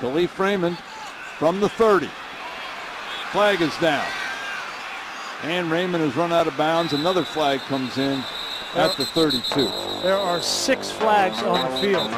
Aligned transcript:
Kalif 0.00 0.38
Raymond 0.38 0.78
from 1.38 1.60
the 1.60 1.68
30. 1.68 2.08
Flag 3.32 3.60
is 3.60 3.76
down. 3.78 4.06
And 5.42 5.70
Raymond 5.70 6.02
has 6.02 6.16
run 6.16 6.32
out 6.32 6.46
of 6.46 6.56
bounds. 6.56 6.94
Another 6.94 7.22
flag 7.22 7.60
comes 7.60 7.98
in 7.98 8.24
at 8.74 8.96
the 8.96 9.04
32. 9.04 9.64
There 10.02 10.16
are 10.16 10.40
six 10.40 10.90
flags 10.90 11.42
on 11.42 11.70
the 11.70 11.76
field. 11.82 12.10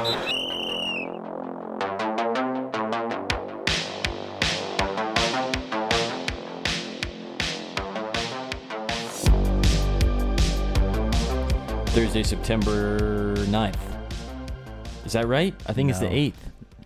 Thursday, 11.89 12.23
September 12.23 13.35
9th. 13.47 13.77
Is 15.05 15.13
that 15.15 15.27
right? 15.27 15.53
I 15.67 15.73
think 15.73 15.91
it's 15.91 15.99
the 15.99 16.07
8th. 16.07 16.33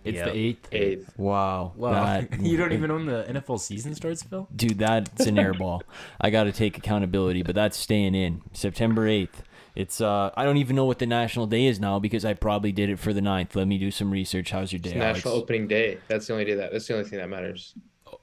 It's 0.07 0.17
Yep. 0.17 0.25
the 0.25 0.37
eighth. 0.37 0.67
Eighth. 0.73 1.13
Wow. 1.17 1.73
Wow. 1.75 1.91
That- 2.21 2.39
you 2.41 2.57
don't 2.57 2.71
even 2.73 2.87
know 2.89 2.95
when 2.95 3.05
the 3.05 3.23
NFL 3.29 3.59
season 3.59 3.93
starts, 3.95 4.23
Phil? 4.23 4.47
Dude, 4.55 4.77
that's 4.79 5.25
an 5.25 5.37
air 5.39 5.53
ball. 5.53 5.83
I 6.21 6.29
got 6.29 6.45
to 6.45 6.51
take 6.51 6.77
accountability, 6.77 7.43
but 7.43 7.55
that's 7.55 7.77
staying 7.77 8.15
in. 8.15 8.41
September 8.53 9.07
8th. 9.07 9.43
It's 9.75 10.01
uh 10.01 10.31
I 10.35 10.43
don't 10.43 10.57
even 10.57 10.75
know 10.75 10.85
what 10.85 10.97
the 10.97 11.05
national 11.05 11.45
day 11.45 11.67
is 11.67 11.79
now 11.79 11.99
because 11.99 12.25
I 12.25 12.33
probably 12.33 12.71
did 12.71 12.89
it 12.89 12.97
for 12.97 13.13
the 13.13 13.21
9th. 13.21 13.55
Let 13.55 13.67
me 13.67 13.77
do 13.77 13.91
some 13.91 14.09
research. 14.09 14.49
How's 14.49 14.71
your 14.73 14.79
day? 14.79 14.89
It's 14.89 14.97
National 14.97 15.33
Alex? 15.35 15.43
Opening 15.43 15.67
Day. 15.67 15.99
That's 16.07 16.25
the 16.25 16.33
only 16.33 16.45
day 16.45 16.55
that. 16.55 16.71
That's 16.71 16.87
the 16.87 16.95
only 16.95 17.07
thing 17.07 17.19
that 17.19 17.29
matters. 17.29 17.75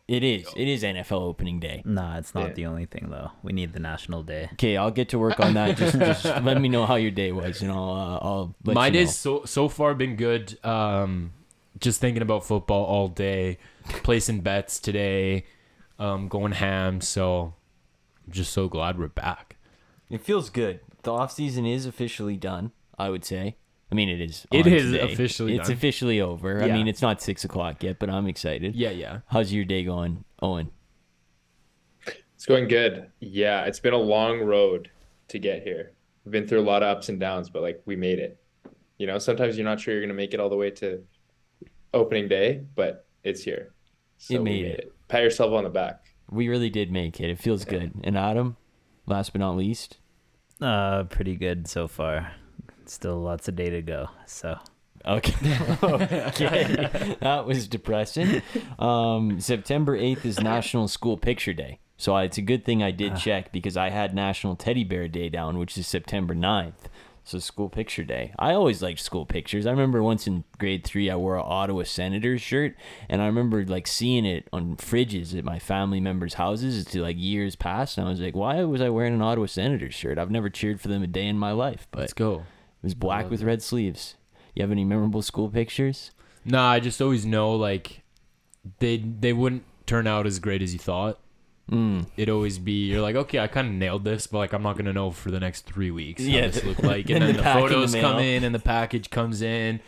It 0.08 0.24
is. 0.24 0.46
It 0.56 0.66
is 0.68 0.82
NFL 0.82 1.20
opening 1.22 1.60
day. 1.60 1.82
Nah, 1.84 2.18
it's 2.18 2.34
not 2.34 2.48
Yeah. 2.48 2.52
the 2.54 2.66
only 2.66 2.86
thing 2.86 3.06
though. 3.08 3.30
We 3.44 3.52
need 3.52 3.72
the 3.72 3.78
national 3.78 4.22
day. 4.24 4.48
Okay, 4.54 4.76
I'll 4.76 4.90
get 4.90 5.10
to 5.10 5.18
work 5.18 5.38
on 5.40 5.54
that. 5.54 5.76
Just, 5.76 5.96
just 6.10 6.24
let 6.24 6.60
me 6.60 6.68
know 6.68 6.86
how 6.86 6.96
your 6.96 7.10
day 7.12 7.30
was, 7.32 7.62
and 7.62 7.70
I'll 7.70 7.90
uh, 7.90 8.18
I'll 8.26 8.54
let 8.64 8.74
My 8.74 8.86
you 8.86 8.92
know. 8.92 8.98
My 8.98 9.04
day's 9.04 9.16
so 9.16 9.44
so 9.44 9.68
far 9.68 9.94
been 9.94 10.16
good. 10.16 10.58
Um, 10.64 11.32
just 11.80 12.00
thinking 12.00 12.22
about 12.22 12.44
football 12.44 12.84
all 12.84 13.08
day, 13.08 13.58
placing 14.02 14.40
bets 14.40 14.78
today, 14.78 15.44
um, 15.98 16.28
going 16.28 16.52
ham. 16.52 17.00
So, 17.00 17.54
I'm 18.26 18.32
just 18.32 18.52
so 18.52 18.68
glad 18.68 18.98
we're 18.98 19.08
back. 19.08 19.56
It 20.10 20.20
feels 20.20 20.50
good. 20.50 20.80
The 21.02 21.12
off 21.12 21.32
season 21.32 21.66
is 21.66 21.86
officially 21.86 22.36
done. 22.36 22.72
I 22.96 23.10
would 23.10 23.24
say. 23.24 23.56
I 23.90 23.94
mean, 23.96 24.08
it 24.08 24.20
is. 24.20 24.46
It 24.52 24.66
on 24.66 24.72
is 24.72 24.92
today. 24.92 25.12
officially 25.12 25.56
It's 25.56 25.68
done. 25.68 25.76
officially 25.76 26.20
over. 26.20 26.58
Yeah. 26.58 26.66
I 26.66 26.76
mean, 26.76 26.88
it's 26.88 27.02
not 27.02 27.20
six 27.20 27.44
o'clock 27.44 27.82
yet, 27.82 27.98
but 27.98 28.08
I'm 28.08 28.26
excited. 28.28 28.74
Yeah, 28.74 28.90
yeah. 28.90 29.20
How's 29.28 29.52
your 29.52 29.64
day 29.64 29.84
going, 29.84 30.24
Owen? 30.40 30.70
It's 32.34 32.46
going 32.46 32.68
good. 32.68 33.10
Yeah, 33.20 33.64
it's 33.64 33.80
been 33.80 33.94
a 33.94 33.98
long 33.98 34.40
road 34.40 34.90
to 35.28 35.38
get 35.38 35.62
here. 35.62 35.92
We've 36.24 36.32
been 36.32 36.46
through 36.46 36.60
a 36.60 36.62
lot 36.68 36.82
of 36.82 36.96
ups 36.96 37.08
and 37.08 37.18
downs, 37.20 37.48
but 37.50 37.62
like 37.62 37.82
we 37.86 37.96
made 37.96 38.18
it. 38.18 38.40
You 38.98 39.06
know, 39.06 39.18
sometimes 39.18 39.56
you're 39.56 39.64
not 39.64 39.80
sure 39.80 39.94
you're 39.94 40.02
gonna 40.02 40.14
make 40.14 40.34
it 40.34 40.40
all 40.40 40.48
the 40.50 40.56
way 40.56 40.70
to 40.72 41.02
opening 41.94 42.28
day, 42.28 42.62
but 42.74 43.06
it's 43.22 43.42
here. 43.42 43.72
So 44.18 44.34
It 44.34 44.38
we 44.38 44.44
made 44.44 44.64
it. 44.66 44.92
Pat 45.08 45.22
yourself 45.22 45.52
on 45.52 45.64
the 45.64 45.70
back. 45.70 46.04
We 46.30 46.48
really 46.48 46.70
did 46.70 46.90
make 46.90 47.20
it. 47.20 47.30
It 47.30 47.38
feels 47.38 47.64
good. 47.64 47.92
And 48.02 48.16
Autumn, 48.18 48.56
last 49.06 49.32
but 49.32 49.40
not 49.40 49.56
least, 49.56 49.98
Uh, 50.60 51.04
pretty 51.04 51.36
good 51.36 51.66
so 51.68 51.88
far. 51.88 52.32
Still 52.86 53.20
lots 53.20 53.48
of 53.48 53.56
day 53.56 53.70
to 53.70 53.82
go. 53.82 54.08
So 54.26 54.58
Okay. 55.06 55.34
okay. 55.82 57.16
That 57.20 57.44
was 57.46 57.68
depressing. 57.68 58.40
Um, 58.78 59.38
September 59.40 59.98
8th 59.98 60.24
is 60.24 60.40
National 60.40 60.88
School 60.88 61.18
Picture 61.18 61.52
Day. 61.52 61.80
So 61.96 62.14
I, 62.14 62.24
it's 62.24 62.38
a 62.38 62.42
good 62.42 62.64
thing 62.64 62.82
I 62.82 62.90
did 62.90 63.16
check 63.16 63.52
because 63.52 63.76
I 63.76 63.90
had 63.90 64.14
National 64.14 64.56
Teddy 64.56 64.82
Bear 64.82 65.06
Day 65.08 65.28
down, 65.28 65.58
which 65.58 65.76
is 65.78 65.86
September 65.86 66.34
9th. 66.34 66.88
So 67.26 67.38
School 67.38 67.70
Picture 67.70 68.04
Day. 68.04 68.34
I 68.38 68.52
always 68.52 68.82
liked 68.82 69.00
school 69.00 69.24
pictures. 69.24 69.64
I 69.66 69.70
remember 69.70 70.02
once 70.02 70.26
in 70.26 70.44
grade 70.58 70.84
three, 70.84 71.08
I 71.08 71.16
wore 71.16 71.36
an 71.38 71.44
Ottawa 71.46 71.84
Senators 71.84 72.42
shirt, 72.42 72.76
and 73.08 73.22
I 73.22 73.26
remember 73.26 73.64
like 73.64 73.86
seeing 73.86 74.26
it 74.26 74.46
on 74.52 74.76
fridges 74.76 75.36
at 75.36 75.42
my 75.42 75.58
family 75.58 76.00
members' 76.00 76.34
houses 76.34 76.84
to 76.84 77.00
like 77.00 77.16
years 77.18 77.56
past, 77.56 77.96
and 77.96 78.06
I 78.06 78.10
was 78.10 78.20
like, 78.20 78.36
why 78.36 78.62
was 78.64 78.82
I 78.82 78.90
wearing 78.90 79.14
an 79.14 79.22
Ottawa 79.22 79.46
Senators 79.46 79.94
shirt? 79.94 80.18
I've 80.18 80.30
never 80.30 80.50
cheered 80.50 80.82
for 80.82 80.88
them 80.88 81.02
a 81.02 81.06
day 81.06 81.26
in 81.26 81.38
my 81.38 81.52
life, 81.52 81.86
but 81.90 82.00
Let's 82.00 82.12
go. 82.12 82.34
it 82.40 82.82
was 82.82 82.94
black 82.94 83.30
with 83.30 83.42
red 83.42 83.62
sleeves. 83.62 84.16
You 84.54 84.62
have 84.62 84.70
any 84.70 84.84
memorable 84.84 85.22
school 85.22 85.48
pictures? 85.48 86.10
Nah, 86.44 86.70
I 86.70 86.78
just 86.78 87.00
always 87.00 87.24
know 87.24 87.54
like 87.56 88.02
they 88.80 88.98
they 88.98 89.32
wouldn't 89.32 89.64
turn 89.86 90.06
out 90.06 90.26
as 90.26 90.38
great 90.38 90.60
as 90.60 90.74
you 90.74 90.78
thought. 90.78 91.18
Mm. 91.70 92.06
It'd 92.16 92.28
always 92.28 92.58
be 92.58 92.90
you're 92.90 93.00
like, 93.00 93.16
okay, 93.16 93.38
I 93.38 93.46
kind 93.46 93.68
of 93.68 93.74
nailed 93.74 94.04
this, 94.04 94.26
but 94.26 94.38
like 94.38 94.52
I'm 94.52 94.62
not 94.62 94.76
gonna 94.76 94.92
know 94.92 95.10
for 95.10 95.30
the 95.30 95.40
next 95.40 95.62
three 95.66 95.90
weeks. 95.90 96.22
How 96.22 96.28
Yeah, 96.28 96.46
this 96.48 96.64
look 96.64 96.82
like, 96.82 97.06
then 97.06 97.16
and 97.22 97.24
then 97.24 97.36
the 97.36 97.38
the, 97.38 97.42
pack 97.42 97.56
in 97.56 97.62
the 97.62 97.68
photos 97.68 97.94
come 97.94 98.18
in 98.18 98.44
and 98.44 98.54
the 98.54 98.58
package 98.58 99.10
comes 99.10 99.40
in. 99.42 99.80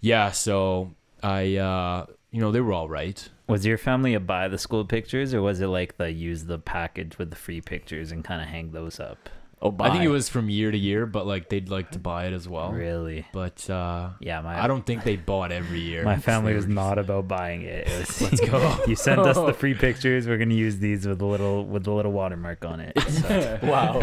Yeah, 0.00 0.30
so 0.30 0.94
I 1.22 1.56
uh 1.56 2.06
you 2.30 2.40
know 2.40 2.52
they 2.52 2.60
were 2.60 2.72
all 2.72 2.88
right. 2.88 3.28
was 3.46 3.66
your 3.66 3.78
family 3.78 4.14
a 4.14 4.20
buy 4.20 4.48
the 4.48 4.58
school 4.58 4.84
pictures 4.84 5.34
or 5.34 5.42
was 5.42 5.60
it 5.60 5.66
like 5.66 5.98
the 5.98 6.10
use 6.10 6.44
the 6.44 6.58
package 6.58 7.18
with 7.18 7.30
the 7.30 7.36
free 7.36 7.60
pictures 7.60 8.10
and 8.10 8.24
kind 8.24 8.40
of 8.40 8.48
hang 8.48 8.72
those 8.72 8.98
up? 8.98 9.28
Oh, 9.60 9.74
I 9.80 9.90
think 9.90 10.04
it 10.04 10.08
was 10.08 10.28
from 10.28 10.48
year 10.48 10.70
to 10.70 10.78
year, 10.78 11.04
but 11.04 11.26
like 11.26 11.48
they'd 11.48 11.68
like 11.68 11.90
to 11.90 11.98
buy 11.98 12.26
it 12.26 12.32
as 12.32 12.48
well. 12.48 12.70
Really? 12.70 13.26
But 13.32 13.68
uh 13.68 14.10
Yeah, 14.20 14.40
my 14.40 14.62
I 14.62 14.68
don't 14.68 14.86
think 14.86 15.02
they 15.02 15.16
bought 15.16 15.50
every 15.50 15.80
year. 15.80 16.04
my 16.04 16.16
family 16.16 16.54
was 16.54 16.68
not 16.68 16.94
just- 16.96 17.08
about 17.08 17.26
buying 17.26 17.62
it. 17.62 17.88
it 17.88 17.98
was, 17.98 18.22
Let's 18.22 18.40
go. 18.48 18.76
you 18.86 18.94
sent 18.94 19.18
us 19.20 19.36
the 19.36 19.52
free 19.58 19.74
pictures. 19.74 20.28
We're 20.28 20.38
gonna 20.38 20.54
use 20.54 20.78
these 20.78 21.08
with 21.08 21.20
a 21.20 21.26
little 21.26 21.64
with 21.66 21.84
the 21.84 21.92
little 21.92 22.12
watermark 22.12 22.64
on 22.64 22.78
it. 22.80 22.98
So. 23.00 23.58
Wow, 23.68 24.00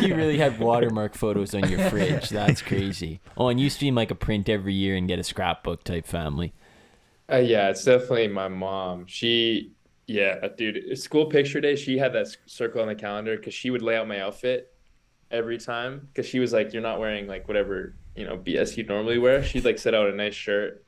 you 0.00 0.14
really 0.14 0.36
had 0.38 0.58
watermark 0.60 1.14
photos 1.14 1.54
on 1.54 1.68
your 1.70 1.88
fridge. 1.88 2.28
That's 2.28 2.60
crazy. 2.60 3.20
Oh, 3.36 3.48
and 3.48 3.58
you 3.58 3.70
stream 3.70 3.94
like 3.94 4.10
a 4.10 4.14
print 4.14 4.48
every 4.48 4.74
year 4.74 4.94
and 4.94 5.08
get 5.08 5.18
a 5.18 5.24
scrapbook 5.24 5.84
type 5.84 6.06
family. 6.06 6.52
Uh, 7.32 7.36
yeah, 7.36 7.68
it's 7.70 7.84
definitely 7.84 8.28
my 8.28 8.48
mom. 8.48 9.06
She, 9.06 9.72
yeah, 10.06 10.46
dude, 10.56 10.96
school 10.98 11.26
picture 11.26 11.60
day, 11.60 11.76
she 11.76 11.98
had 11.98 12.12
that 12.14 12.28
circle 12.46 12.80
on 12.82 12.88
the 12.88 12.94
calendar 12.94 13.36
because 13.36 13.54
she 13.54 13.70
would 13.70 13.82
lay 13.82 13.96
out 13.96 14.06
my 14.08 14.20
outfit 14.20 14.72
every 15.30 15.58
time 15.58 16.08
because 16.12 16.26
she 16.26 16.38
was 16.38 16.52
like, 16.52 16.72
you're 16.72 16.82
not 16.82 16.98
wearing 17.00 17.26
like 17.26 17.48
whatever, 17.48 17.94
you 18.16 18.24
know, 18.26 18.36
BS 18.36 18.76
you'd 18.76 18.88
normally 18.88 19.18
wear. 19.18 19.42
She'd 19.42 19.64
like 19.64 19.78
set 19.78 19.94
out 19.94 20.08
a 20.08 20.12
nice 20.14 20.34
shirt 20.34 20.84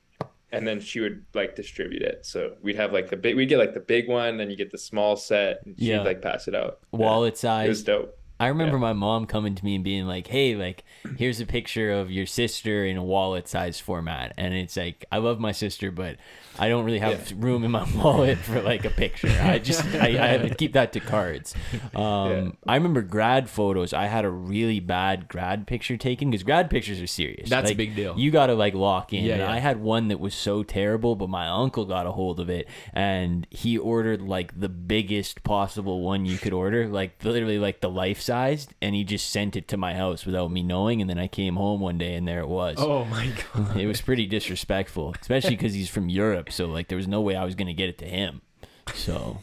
and 0.52 0.66
then 0.66 0.80
she 0.80 1.00
would 1.00 1.24
like 1.34 1.54
distribute 1.56 2.02
it. 2.02 2.24
So 2.26 2.56
we'd 2.62 2.76
have 2.76 2.92
like 2.92 3.10
the 3.10 3.16
big, 3.16 3.36
we'd 3.36 3.48
get 3.48 3.58
like 3.58 3.74
the 3.74 3.80
big 3.80 4.08
one, 4.08 4.36
then 4.36 4.50
you 4.50 4.56
get 4.56 4.70
the 4.72 4.78
small 4.78 5.16
set 5.16 5.64
and 5.64 5.78
she'd 5.78 5.86
Yeah. 5.88 6.02
like 6.02 6.22
pass 6.22 6.48
it 6.48 6.54
out. 6.54 6.78
Yeah, 6.92 6.98
Wallet 6.98 7.28
It 7.28 7.32
was 7.34 7.40
size. 7.40 7.82
dope. 7.82 8.16
I 8.40 8.46
remember 8.48 8.76
Yeah. 8.76 8.80
my 8.80 8.92
mom 8.94 9.26
coming 9.26 9.54
to 9.54 9.62
me 9.64 9.74
and 9.74 9.84
being 9.84 10.06
like, 10.06 10.26
"Hey, 10.28 10.54
like, 10.56 10.82
here's 11.18 11.42
a 11.42 11.46
picture 11.46 11.90
of 11.92 12.10
your 12.10 12.24
sister 12.24 12.86
in 12.86 12.96
a 12.96 13.04
wallet 13.04 13.46
size 13.46 13.78
format," 13.78 14.32
and 14.38 14.54
it's 14.54 14.78
like, 14.78 15.04
I 15.12 15.18
love 15.18 15.38
my 15.38 15.52
sister, 15.52 15.90
but 15.90 16.16
I 16.60 16.68
don't 16.68 16.84
really 16.84 16.98
have 16.98 17.32
room 17.42 17.64
in 17.64 17.70
my 17.70 17.86
wallet 17.96 18.38
for 18.38 18.60
like 18.60 18.84
a 18.84 18.90
picture. 18.90 19.28
I 19.40 19.58
just 19.58 19.84
I, 19.94 20.08
I 20.08 20.26
have 20.28 20.42
to 20.48 20.54
keep 20.62 20.74
that 20.74 20.92
to 20.92 21.00
cards. 21.00 21.54
Um, 21.94 22.00
Yeah. 22.30 22.50
I 22.66 22.74
remember 22.76 23.02
grad 23.02 23.48
photos. 23.48 23.92
I 23.92 24.06
had 24.06 24.24
a 24.24 24.30
really 24.30 24.78
bad 24.80 25.26
grad 25.28 25.66
picture 25.66 25.96
taken 25.96 26.30
because 26.30 26.42
grad 26.42 26.68
pictures 26.70 27.00
are 27.00 27.06
serious. 27.06 27.48
That's 27.48 27.70
a 27.70 27.74
big 27.74 27.96
deal. 27.96 28.18
You 28.18 28.30
got 28.30 28.46
to 28.48 28.54
like 28.54 28.74
lock 28.74 29.12
in. 29.12 29.24
Yeah, 29.24 29.38
yeah. 29.38 29.50
I 29.50 29.58
had 29.58 29.80
one 29.80 30.08
that 30.08 30.20
was 30.20 30.34
so 30.34 30.62
terrible, 30.62 31.16
but 31.16 31.28
my 31.30 31.46
uncle 31.48 31.84
got 31.86 32.06
a 32.06 32.12
hold 32.12 32.40
of 32.40 32.50
it 32.50 32.68
and 32.92 33.46
he 33.50 33.78
ordered 33.78 34.20
like 34.20 34.58
the 34.60 34.68
biggest 34.68 35.42
possible 35.42 36.02
one 36.02 36.26
you 36.26 36.36
could 36.36 36.52
order, 36.52 36.86
like 36.88 37.24
literally 37.24 37.58
like 37.58 37.80
the 37.80 37.88
life 37.90 38.20
sized, 38.20 38.74
and 38.82 38.94
he 38.94 39.02
just 39.04 39.30
sent 39.30 39.56
it 39.56 39.66
to 39.68 39.76
my 39.76 39.94
house 39.94 40.26
without 40.26 40.50
me 40.50 40.62
knowing. 40.62 41.00
And 41.00 41.08
then 41.08 41.18
I 41.18 41.26
came 41.26 41.56
home 41.56 41.80
one 41.80 41.96
day 41.96 42.14
and 42.14 42.28
there 42.28 42.40
it 42.40 42.48
was. 42.48 42.76
Oh 42.78 43.04
my 43.06 43.32
god. 43.54 43.76
It 43.76 43.86
was 43.86 44.00
pretty 44.00 44.26
disrespectful, 44.26 45.14
especially 45.20 45.56
because 45.56 45.72
he's 45.72 45.88
from 45.88 46.08
Europe. 46.08 46.49
So 46.50 46.66
like 46.66 46.88
there 46.88 46.96
was 46.96 47.08
no 47.08 47.20
way 47.20 47.36
I 47.36 47.44
was 47.44 47.54
gonna 47.54 47.72
get 47.74 47.88
it 47.88 47.98
to 47.98 48.06
him. 48.06 48.42
So 48.94 49.38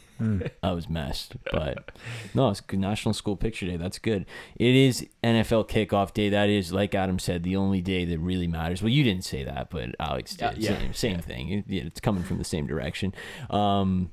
I 0.64 0.72
was 0.72 0.90
messed. 0.90 1.36
But 1.52 1.92
no, 2.34 2.50
it's 2.50 2.60
good 2.60 2.80
National 2.80 3.14
School 3.14 3.36
Picture 3.38 3.66
Day. 3.68 3.78
That's 3.78 4.00
good. 4.00 4.26
It 4.58 4.76
is 4.76 5.08
NFL 5.24 5.70
kickoff 5.70 6.14
day. 6.14 6.30
That 6.30 6.50
is, 6.50 6.74
like 6.74 6.96
Adam 6.96 7.20
said, 7.20 7.44
the 7.44 7.56
only 7.56 7.82
day 7.82 8.04
that 8.06 8.18
really 8.20 8.48
matters. 8.48 8.82
Well, 8.82 8.90
you 8.90 9.04
didn't 9.04 9.24
say 9.26 9.44
that, 9.44 9.70
but 9.70 9.96
Alex 10.00 10.36
did. 10.36 10.58
Yeah, 10.58 10.72
yeah, 10.72 10.80
same 10.80 10.94
same 10.94 11.20
thing. 11.20 11.50
It- 11.50 11.66
yeah, 11.68 11.84
it's 11.84 12.00
coming 12.00 12.24
from 12.24 12.40
the 12.40 12.44
same 12.44 12.66
direction. 12.68 13.14
Um, 13.50 14.12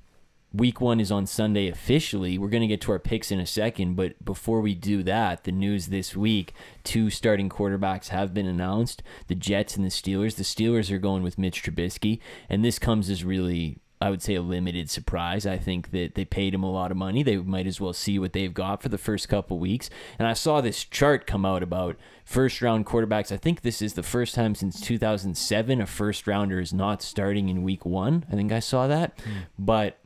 Week 0.54 0.80
one 0.80 1.00
is 1.00 1.10
on 1.10 1.26
Sunday 1.26 1.66
officially. 1.66 2.38
We're 2.38 2.48
going 2.48 2.60
to 2.60 2.68
get 2.68 2.80
to 2.82 2.92
our 2.92 3.00
picks 3.00 3.32
in 3.32 3.40
a 3.40 3.46
second, 3.46 3.96
but 3.96 4.24
before 4.24 4.60
we 4.60 4.72
do 4.72 5.02
that, 5.02 5.42
the 5.42 5.50
news 5.50 5.88
this 5.88 6.14
week 6.14 6.54
two 6.84 7.10
starting 7.10 7.48
quarterbacks 7.48 8.08
have 8.08 8.32
been 8.32 8.46
announced 8.46 9.02
the 9.26 9.34
Jets 9.34 9.74
and 9.74 9.84
the 9.84 9.88
Steelers. 9.88 10.36
The 10.36 10.44
Steelers 10.44 10.92
are 10.92 10.98
going 10.98 11.24
with 11.24 11.38
Mitch 11.38 11.60
Trubisky, 11.60 12.20
and 12.48 12.64
this 12.64 12.78
comes 12.78 13.10
as 13.10 13.24
really. 13.24 13.80
I 14.00 14.10
would 14.10 14.20
say 14.20 14.34
a 14.34 14.42
limited 14.42 14.90
surprise. 14.90 15.46
I 15.46 15.56
think 15.56 15.90
that 15.92 16.14
they 16.14 16.26
paid 16.26 16.52
him 16.52 16.62
a 16.62 16.70
lot 16.70 16.90
of 16.90 16.96
money. 16.96 17.22
They 17.22 17.38
might 17.38 17.66
as 17.66 17.80
well 17.80 17.94
see 17.94 18.18
what 18.18 18.34
they've 18.34 18.52
got 18.52 18.82
for 18.82 18.90
the 18.90 18.98
first 18.98 19.30
couple 19.30 19.58
weeks. 19.58 19.88
And 20.18 20.28
I 20.28 20.34
saw 20.34 20.60
this 20.60 20.84
chart 20.84 21.26
come 21.26 21.46
out 21.46 21.62
about 21.62 21.96
first 22.22 22.60
round 22.60 22.84
quarterbacks. 22.84 23.32
I 23.32 23.38
think 23.38 23.62
this 23.62 23.80
is 23.80 23.94
the 23.94 24.02
first 24.02 24.34
time 24.34 24.54
since 24.54 24.78
2007 24.78 25.80
a 25.80 25.86
first 25.86 26.26
rounder 26.26 26.60
is 26.60 26.74
not 26.74 27.00
starting 27.00 27.48
in 27.48 27.62
week 27.62 27.86
one. 27.86 28.26
I 28.30 28.34
think 28.34 28.52
I 28.52 28.60
saw 28.60 28.86
that. 28.88 29.18
Hmm. 29.24 29.30
But 29.58 30.03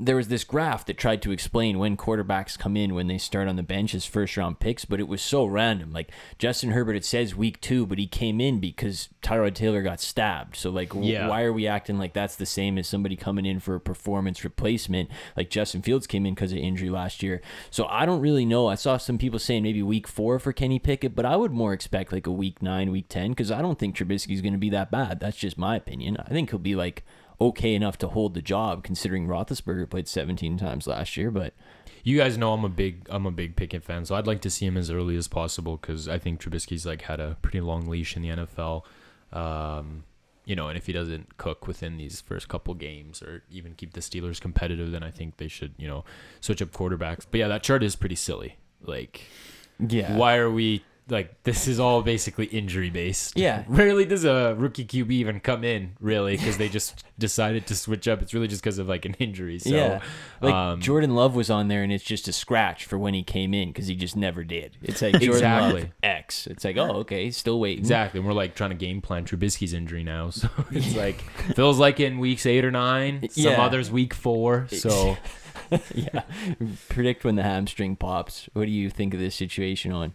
there 0.00 0.16
was 0.16 0.28
this 0.28 0.44
graph 0.44 0.86
that 0.86 0.96
tried 0.96 1.20
to 1.22 1.30
explain 1.30 1.78
when 1.78 1.96
quarterbacks 1.96 2.58
come 2.58 2.74
in 2.76 2.94
when 2.94 3.06
they 3.06 3.18
start 3.18 3.48
on 3.48 3.56
the 3.56 3.62
bench 3.62 3.94
as 3.94 4.06
first 4.06 4.36
round 4.36 4.58
picks, 4.58 4.86
but 4.86 4.98
it 4.98 5.08
was 5.08 5.20
so 5.20 5.44
random. 5.44 5.92
Like 5.92 6.10
Justin 6.38 6.70
Herbert, 6.70 6.96
it 6.96 7.04
says 7.04 7.34
week 7.34 7.60
two, 7.60 7.84
but 7.84 7.98
he 7.98 8.06
came 8.06 8.40
in 8.40 8.60
because 8.60 9.10
Tyrod 9.22 9.54
Taylor 9.54 9.82
got 9.82 10.00
stabbed. 10.00 10.56
So 10.56 10.70
like, 10.70 10.88
w- 10.90 11.12
Yeah. 11.12 11.28
why 11.28 11.42
are 11.42 11.52
we 11.52 11.66
acting 11.66 11.98
like 11.98 12.14
that's 12.14 12.36
the 12.36 12.46
same 12.46 12.78
as 12.78 12.88
somebody 12.88 13.14
coming 13.14 13.44
in 13.44 13.60
for 13.60 13.74
a 13.74 13.80
performance 13.80 14.42
replacement? 14.42 15.10
Like 15.36 15.50
Justin 15.50 15.82
Fields 15.82 16.06
came 16.06 16.24
in 16.24 16.34
because 16.34 16.52
of 16.52 16.58
injury 16.58 16.88
last 16.88 17.22
year. 17.22 17.42
So 17.70 17.84
I 17.86 18.06
don't 18.06 18.20
really 18.20 18.46
know. 18.46 18.68
I 18.68 18.76
saw 18.76 18.96
some 18.96 19.18
people 19.18 19.38
saying 19.38 19.62
maybe 19.64 19.82
week 19.82 20.08
four 20.08 20.38
for 20.38 20.52
Kenny 20.54 20.78
Pickett, 20.78 21.14
but 21.14 21.26
I 21.26 21.36
would 21.36 21.52
more 21.52 21.74
expect 21.74 22.10
like 22.10 22.26
a 22.26 22.32
week 22.32 22.62
nine, 22.62 22.90
week 22.90 23.06
ten, 23.10 23.32
because 23.32 23.50
I 23.50 23.60
don't 23.60 23.78
think 23.78 23.94
Trubisky's 23.94 24.40
going 24.40 24.52
to 24.54 24.58
be 24.58 24.70
that 24.70 24.90
bad. 24.90 25.20
That's 25.20 25.36
just 25.36 25.58
my 25.58 25.76
opinion. 25.76 26.16
I 26.18 26.30
think 26.30 26.48
he'll 26.50 26.58
be 26.58 26.74
like 26.74 27.04
okay 27.40 27.74
enough 27.74 27.98
to 27.98 28.08
hold 28.08 28.34
the 28.34 28.42
job, 28.42 28.84
considering 28.84 29.26
Roethlisberger 29.26 29.88
played 29.90 30.08
17 30.08 30.56
times 30.58 30.86
last 30.86 31.16
year. 31.16 31.30
But 31.30 31.54
You 32.02 32.18
guys 32.18 32.36
know 32.38 32.52
I'm 32.52 32.64
a 32.64 32.68
big 32.68 33.06
I'm 33.10 33.26
a 33.26 33.30
big 33.30 33.56
Pickett 33.56 33.82
fan, 33.82 34.04
so 34.04 34.14
I'd 34.14 34.26
like 34.26 34.40
to 34.42 34.50
see 34.50 34.66
him 34.66 34.76
as 34.76 34.90
early 34.90 35.16
as 35.16 35.28
possible 35.28 35.76
because 35.76 36.08
I 36.08 36.18
think 36.18 36.40
Trubisky's 36.40 36.86
like 36.86 37.02
had 37.02 37.20
a 37.20 37.36
pretty 37.42 37.60
long 37.60 37.88
leash 37.88 38.16
in 38.16 38.22
the 38.22 38.28
NFL. 38.28 38.82
Um, 39.32 40.04
you 40.44 40.54
know, 40.54 40.68
and 40.68 40.76
if 40.76 40.86
he 40.86 40.92
doesn't 40.92 41.38
cook 41.38 41.66
within 41.66 41.96
these 41.96 42.20
first 42.20 42.48
couple 42.48 42.74
games 42.74 43.22
or 43.22 43.42
even 43.50 43.74
keep 43.74 43.94
the 43.94 44.00
Steelers 44.00 44.40
competitive, 44.40 44.90
then 44.92 45.02
I 45.02 45.10
think 45.10 45.38
they 45.38 45.48
should 45.48 45.72
you 45.78 45.88
know 45.88 46.04
switch 46.40 46.60
up 46.60 46.70
quarterbacks. 46.70 47.26
But 47.30 47.38
yeah, 47.38 47.48
that 47.48 47.62
chart 47.62 47.82
is 47.82 47.96
pretty 47.96 48.16
silly. 48.16 48.58
Like, 48.82 49.22
yeah, 49.78 50.16
why 50.16 50.36
are 50.36 50.50
we 50.50 50.84
like 51.08 51.42
this 51.42 51.68
is 51.68 51.78
all 51.78 52.02
basically 52.02 52.46
injury 52.46 52.88
based. 52.88 53.36
Yeah. 53.36 53.64
Rarely 53.68 54.04
does 54.06 54.24
a 54.24 54.54
rookie 54.56 54.84
QB 54.86 55.10
even 55.10 55.40
come 55.40 55.62
in, 55.64 55.96
really, 56.00 56.36
because 56.36 56.56
they 56.56 56.68
just 56.68 57.04
decided 57.18 57.66
to 57.66 57.74
switch 57.74 58.08
up. 58.08 58.22
It's 58.22 58.32
really 58.32 58.48
just 58.48 58.62
because 58.62 58.78
of 58.78 58.88
like 58.88 59.04
an 59.04 59.14
injury. 59.18 59.58
So, 59.58 59.68
yeah, 59.70 60.00
like 60.40 60.54
um, 60.54 60.80
Jordan 60.80 61.14
Love 61.14 61.34
was 61.34 61.50
on 61.50 61.68
there, 61.68 61.82
and 61.82 61.92
it's 61.92 62.04
just 62.04 62.26
a 62.28 62.32
scratch 62.32 62.86
for 62.86 62.96
when 62.98 63.12
he 63.12 63.22
came 63.22 63.52
in 63.52 63.68
because 63.68 63.86
he 63.86 63.94
just 63.94 64.16
never 64.16 64.44
did. 64.44 64.76
It's 64.82 65.02
like 65.02 65.20
Jordan 65.20 65.42
Love 65.42 65.70
Exactly. 65.72 65.92
X. 66.02 66.46
It's 66.46 66.64
like 66.64 66.76
oh 66.78 66.96
okay, 67.00 67.30
still 67.30 67.60
waiting. 67.60 67.80
Exactly. 67.80 68.18
And 68.20 68.26
we're 68.26 68.32
like 68.34 68.54
trying 68.54 68.70
to 68.70 68.76
game 68.76 69.00
plan 69.02 69.24
Trubisky's 69.24 69.72
injury 69.74 70.04
now. 70.04 70.30
So 70.34 70.48
it's 70.70 70.96
like 70.96 71.20
feels 71.54 71.78
like 71.78 72.00
in 72.00 72.18
weeks 72.18 72.46
eight 72.46 72.64
or 72.64 72.70
nine, 72.70 73.28
some 73.30 73.44
Yeah. 73.44 73.62
others 73.62 73.90
week 73.90 74.14
four. 74.14 74.66
So 74.70 75.16
yeah. 75.94 76.22
Predict 76.88 77.24
when 77.24 77.36
the 77.36 77.42
hamstring 77.42 77.96
pops. 77.96 78.48
What 78.52 78.64
do 78.66 78.70
you 78.70 78.90
think 78.90 79.14
of 79.14 79.20
this 79.20 79.34
situation 79.34 79.92
on? 79.92 80.14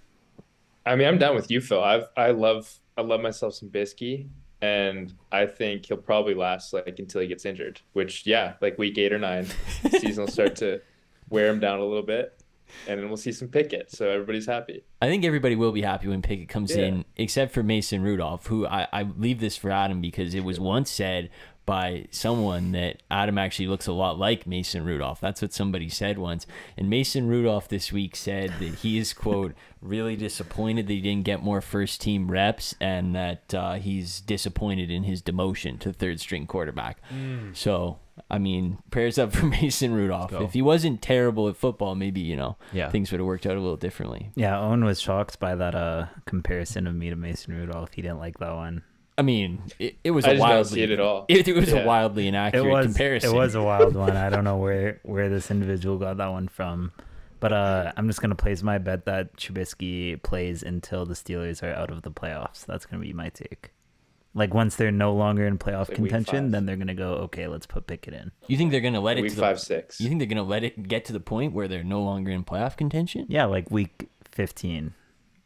I 0.89 0.95
mean, 0.95 1.07
I'm 1.07 1.18
down 1.19 1.36
with 1.36 1.51
you, 1.51 1.62
Phil. 1.62 1.83
I've 1.83 2.06
I 2.18 2.31
love 2.31 2.74
I 2.97 3.01
love 3.01 3.21
myself 3.21 3.53
some 3.53 3.69
Bisky, 3.69 4.27
and 4.62 5.13
I 5.31 5.45
think 5.45 5.86
he'll 5.86 5.97
probably 5.97 6.33
last 6.33 6.74
like 6.74 6.97
until 7.00 7.21
he 7.21 7.27
gets 7.27 7.45
injured. 7.45 7.80
Which, 7.94 8.25
yeah, 8.25 8.53
like 8.62 8.77
week 8.77 8.97
eight 8.97 9.13
or 9.13 9.19
nine, 9.19 9.45
season 10.00 10.24
will 10.25 10.31
start 10.31 10.56
to 10.57 10.81
wear 11.30 11.47
him 11.47 11.59
down 11.59 11.80
a 11.80 11.86
little 11.86 12.01
bit, 12.03 12.41
and 12.88 13.00
then 13.00 13.07
we'll 13.07 13.18
see 13.18 13.31
some 13.31 13.47
Pickett. 13.50 13.91
So 13.91 14.09
everybody's 14.09 14.47
happy. 14.47 14.83
I 15.01 15.07
think 15.07 15.24
everybody 15.24 15.56
will 15.56 15.71
be 15.71 15.83
happy 15.83 16.07
when 16.07 16.21
Pickett 16.24 16.50
comes 16.50 16.75
Yeah. 16.75 16.86
in, 16.86 17.06
except 17.18 17.53
for 17.53 17.62
Mason 17.62 18.01
Rudolph, 18.01 18.47
who 18.47 18.65
I, 18.65 18.88
I 18.91 19.03
leave 19.03 19.39
this 19.39 19.56
for 19.56 19.69
Adam 19.71 20.01
because 20.01 20.33
it 20.33 20.44
was 20.44 20.59
once 20.59 20.89
said 20.89 21.30
by 21.69 22.06
someone 22.10 22.71
that 22.71 23.04
Adam 23.12 23.38
actually 23.38 23.68
looks 23.68 23.86
a 23.86 23.92
lot 23.94 24.18
like 24.18 24.48
Mason 24.48 24.83
Rudolph. 24.83 25.21
That's 25.21 25.39
what 25.42 25.54
somebody 25.54 25.88
said 25.88 26.18
once. 26.18 26.48
And 26.75 26.89
Mason 26.89 27.27
Rudolph 27.27 27.68
this 27.68 27.92
week 27.92 28.16
said 28.16 28.50
that 28.60 28.75
he 28.80 28.98
is, 28.98 29.13
quote, 29.13 29.54
really 29.81 30.16
disappointed 30.16 30.88
that 30.88 30.94
he 30.94 31.01
didn't 31.01 31.25
get 31.25 31.44
more 31.44 31.62
first 31.62 32.01
team 32.01 32.31
reps 32.31 32.74
and 32.81 33.16
that 33.16 33.54
uh, 33.54 33.74
he's 33.74 34.19
disappointed 34.19 34.89
in 34.89 35.04
his 35.04 35.21
demotion 35.21 35.77
to 35.81 35.94
third 35.94 36.19
string 36.19 36.48
quarterback. 36.48 36.98
So, 37.54 38.00
I 38.31 38.39
mean, 38.39 38.80
prayers 38.89 39.19
up 39.19 39.31
for 39.31 39.45
Mason 39.62 39.94
Rudolph. 39.94 40.33
If 40.33 40.54
he 40.54 40.63
wasn't 40.63 41.04
terrible 41.04 41.48
at 41.50 41.56
football, 41.56 41.94
maybe, 41.94 42.19
you 42.22 42.36
know, 42.36 42.57
Yeah. 42.74 42.89
things 42.89 43.12
would 43.12 43.19
have 43.19 43.27
worked 43.27 43.45
out 43.45 43.56
a 43.56 43.60
little 43.62 43.77
differently. 43.77 44.31
Yeah, 44.36 44.60
Owen 44.60 44.83
was 44.86 45.00
shocked 45.00 45.39
by 45.39 45.54
that 45.54 45.75
uh 45.75 46.07
comparison 46.25 46.88
of 46.88 46.95
me 46.95 47.12
to 47.12 47.15
Mason 47.15 47.54
Rudolph. 47.56 47.94
He 47.94 48.01
didn't 48.01 48.19
like 48.19 48.39
that 48.39 48.56
one. 48.56 48.81
I 49.19 49.21
mean, 49.21 49.62
it, 49.80 49.98
it 50.04 50.12
was 50.12 50.24
I 50.25 50.30
a 50.30 50.31
just 50.33 50.42
don't 50.42 50.50
wildly 50.50 50.69
see 50.71 50.81
it 50.83 50.92
at 50.92 51.00
all. 51.00 51.25
It, 51.30 51.48
it 51.48 51.56
was 51.56 51.69
Yeah. 51.69 51.80
a 51.83 51.86
wildly 51.86 52.25
It 52.25 52.30
inaccurate 52.30 52.63
was 52.71 52.86
comparison. 52.86 53.30
it 53.30 53.33
was 53.36 53.54
a 53.56 53.62
wild 53.62 53.95
one. 53.95 54.16
I 54.16 54.30
don't 54.30 54.44
know 54.45 54.57
where 54.57 55.00
where 55.04 55.30
this 55.30 55.51
individual 55.51 55.98
got 55.98 56.18
that 56.18 56.27
one 56.31 56.48
from. 56.48 56.92
But 57.42 57.54
uh, 57.54 57.92
I'm 57.95 58.07
just 58.07 58.21
gonna 58.21 58.36
place 58.36 58.63
my 58.63 58.77
bet 58.80 59.06
that 59.06 59.36
Trubisky 59.38 60.21
plays 60.24 60.62
until 60.63 61.06
the 61.06 61.13
Steelers 61.13 61.63
are 61.63 61.74
out 61.74 61.89
of 61.92 62.01
the 62.01 62.12
playoffs. 62.12 62.66
That's 62.66 62.86
gonna 62.86 63.01
be 63.01 63.13
my 63.13 63.30
take. 63.30 63.71
Like 64.33 64.54
once 64.54 64.75
they're 64.75 64.92
no 64.92 65.13
longer 65.13 65.45
in 65.48 65.57
playoff 65.57 65.88
Like 65.89 65.95
contention, 65.95 66.51
then 66.51 66.65
they're 66.65 66.75
gonna 66.75 66.94
go, 66.95 67.13
okay, 67.27 67.48
let's 67.48 67.65
put 67.65 67.88
Pickett 67.88 68.13
in. 68.13 68.31
You 68.48 68.57
think 68.57 68.72
they're 68.72 68.81
gonna 68.81 69.00
let 69.00 69.18
it 69.18 69.22
Week 69.22 69.31
to 69.31 69.36
the, 69.38 69.42
five, 69.42 69.60
six. 69.60 70.00
You 70.01 70.07
think 70.10 70.19
they're 70.19 70.27
gonna 70.27 70.44
let 70.44 70.63
it 70.63 70.88
get 70.88 71.06
to 71.06 71.13
the 71.13 71.19
point 71.19 71.54
where 71.54 71.68
they're 71.68 71.83
no 71.83 72.01
longer 72.01 72.31
in 72.31 72.44
playoff 72.44 72.75
contention? 72.77 73.25
Yeah, 73.30 73.45
like 73.45 73.72
week 73.72 74.10
15. 74.31 74.94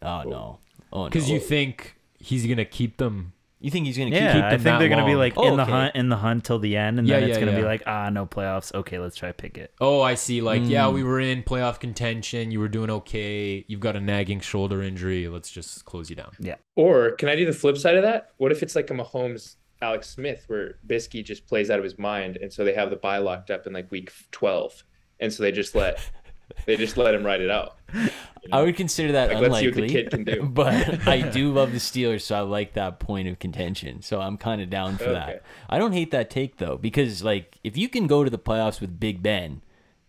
Oh 0.02 0.24
no. 0.24 0.60
Oh 0.92 1.04
no. 1.04 1.10
because 1.10 1.30
you 1.30 1.40
think 1.40 1.96
he's 2.20 2.46
gonna 2.48 2.66
keep 2.66 2.98
them. 2.98 3.33
You 3.64 3.72
think 3.72 3.86
he's 3.86 3.98
gonna 3.98 4.12
keep 4.12 4.20
Yeah, 4.20 4.34
keep 4.34 4.44
I 4.44 4.50
think 4.52 4.64
that 4.64 4.80
they're 4.80 4.90
gonna 4.90 5.06
be 5.06 5.16
like 5.16 5.34
Oh, 5.38 5.48
in 5.48 5.56
the 5.56 5.64
okay. 5.64 5.72
hunt, 5.72 5.96
in 5.96 6.10
the 6.10 6.18
hunt 6.18 6.44
till 6.44 6.60
the 6.60 6.76
end, 6.76 7.00
and 7.00 7.08
Yeah, 7.08 7.22
then 7.22 7.30
it's 7.30 7.40
yeah, 7.40 7.46
gonna 7.46 7.58
be 7.58 7.64
like, 7.64 7.82
ah, 7.88 8.10
no 8.10 8.26
playoffs. 8.26 8.74
Okay, 8.76 9.00
let's 9.00 9.16
try 9.16 9.32
Pickett. 9.32 9.74
Oh, 9.80 10.02
I 10.02 10.16
see. 10.16 10.42
Like, 10.42 10.62
yeah, 10.66 10.84
Mm. 10.84 10.94
we 10.96 11.04
were 11.04 11.22
in 11.22 11.44
playoff 11.44 11.80
contention. 11.80 12.52
You 12.52 12.60
were 12.60 12.68
doing 12.68 12.90
okay. 12.90 13.64
You've 13.70 13.80
got 13.80 13.96
a 13.96 14.02
nagging 14.02 14.42
shoulder 14.42 14.84
injury. 14.84 15.30
Let's 15.30 15.50
just 15.50 15.86
close 15.86 16.10
you 16.10 16.18
down. 16.18 16.34
Yeah. 16.40 16.56
Or 16.76 17.12
can 17.14 17.30
I 17.30 17.36
do 17.38 17.46
the 17.46 17.54
flip 17.54 17.78
side 17.78 17.96
of 17.96 18.04
that? 18.04 18.32
What 18.36 18.52
if 18.52 18.62
it's 18.64 18.76
like 18.76 18.90
a 18.90 18.94
Mahomes, 18.94 19.56
Alex 19.82 20.10
Smith, 20.10 20.44
where 20.48 20.76
Bisky 20.86 21.24
just 21.24 21.48
plays 21.48 21.72
out 21.72 21.78
of 21.80 21.86
his 21.86 21.98
mind, 21.98 22.38
and 22.42 22.52
so 22.52 22.66
they 22.66 22.74
have 22.74 22.90
the 22.90 22.98
bye 22.98 23.18
locked 23.20 23.50
up 23.50 23.66
in 23.66 23.72
like 23.72 23.90
week 23.92 24.12
twelve, 24.32 24.84
and 25.22 25.32
so 25.32 25.42
they 25.42 25.54
just 25.54 25.74
let 25.74 26.00
they 26.66 26.76
just 26.78 26.98
let 26.98 27.14
him 27.14 27.26
ride 27.26 27.42
it 27.42 27.50
out. 27.52 27.78
you 27.94 28.02
know? 28.04 28.58
I 28.58 28.62
would 28.64 28.76
consider 28.76 29.14
that 29.14 29.30
Like, 29.34 29.42
let's 29.42 29.60
see 29.60 29.68
unlikely. 29.68 29.82
what 29.82 29.88
the 29.88 29.94
kid 29.94 30.10
can 30.12 30.24
do. 30.24 30.44
but 30.50 31.08
I 31.08 31.22
do 31.22 31.52
love 31.54 31.72
the 31.72 31.78
Steelers, 31.80 32.22
so 32.22 32.36
I 32.36 32.42
like 32.42 32.74
that 32.74 33.00
point 33.00 33.28
of 33.28 33.40
contention. 33.40 34.02
So 34.02 34.22
I'm 34.22 34.38
kind 34.38 34.62
of 34.62 34.70
down 34.70 34.98
for 34.98 35.06
Okay. 35.06 35.14
that. 35.14 35.44
I 35.70 35.78
don't 35.80 35.94
hate 35.94 36.12
that 36.12 36.30
take 36.30 36.58
though, 36.58 36.78
because 36.78 37.24
like 37.24 37.58
if 37.64 37.78
you 37.78 37.90
can 37.90 38.08
go 38.08 38.24
to 38.24 38.30
the 38.30 38.40
playoffs 38.40 38.82
with 38.82 39.00
Big 39.00 39.22
Ben, 39.24 39.62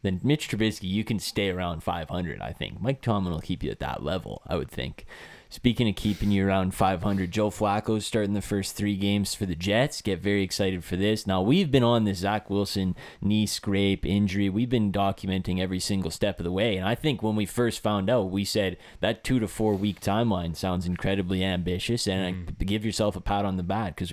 then 0.02 0.20
Mitch 0.22 0.48
Trubisky, 0.48 0.88
you 0.88 1.02
can 1.04 1.18
stay 1.18 1.48
around 1.48 1.82
500. 1.82 2.40
I 2.40 2.52
think 2.52 2.80
Mike 2.80 3.00
Tomlin 3.00 3.32
will 3.32 3.40
keep 3.40 3.62
you 3.62 3.70
at 3.70 3.78
that 3.80 4.02
level. 4.02 4.42
I 4.46 4.56
would 4.56 4.70
think. 4.70 5.06
Speaking 5.54 5.88
of 5.88 5.94
keeping 5.94 6.32
you 6.32 6.48
around 6.48 6.74
500, 6.74 7.30
Joe 7.30 7.48
Flacco's 7.48 8.04
starting 8.04 8.34
the 8.34 8.42
first 8.42 8.74
three 8.74 8.96
games 8.96 9.36
for 9.36 9.46
the 9.46 9.54
Jets. 9.54 10.02
Get 10.02 10.18
very 10.18 10.42
excited 10.42 10.82
for 10.82 10.96
this. 10.96 11.28
Now, 11.28 11.42
we've 11.42 11.70
been 11.70 11.84
on 11.84 12.02
this 12.02 12.18
Zach 12.18 12.50
Wilson 12.50 12.96
knee 13.22 13.46
scrape 13.46 14.04
injury. 14.04 14.48
We've 14.48 14.68
been 14.68 14.90
documenting 14.90 15.60
every 15.60 15.78
single 15.78 16.10
step 16.10 16.40
of 16.40 16.44
the 16.44 16.50
way. 16.50 16.76
And 16.76 16.88
I 16.88 16.96
think 16.96 17.22
when 17.22 17.36
we 17.36 17.46
first 17.46 17.80
found 17.80 18.10
out, 18.10 18.32
we 18.32 18.44
said 18.44 18.78
that 18.98 19.22
two 19.22 19.38
to 19.38 19.46
four 19.46 19.76
week 19.76 20.00
timeline 20.00 20.56
sounds 20.56 20.86
incredibly 20.86 21.44
ambitious. 21.44 22.08
And 22.08 22.26
I, 22.26 22.32
mm. 22.32 22.66
give 22.66 22.84
yourself 22.84 23.14
a 23.14 23.20
pat 23.20 23.44
on 23.44 23.56
the 23.56 23.62
back 23.62 23.94
because 23.94 24.12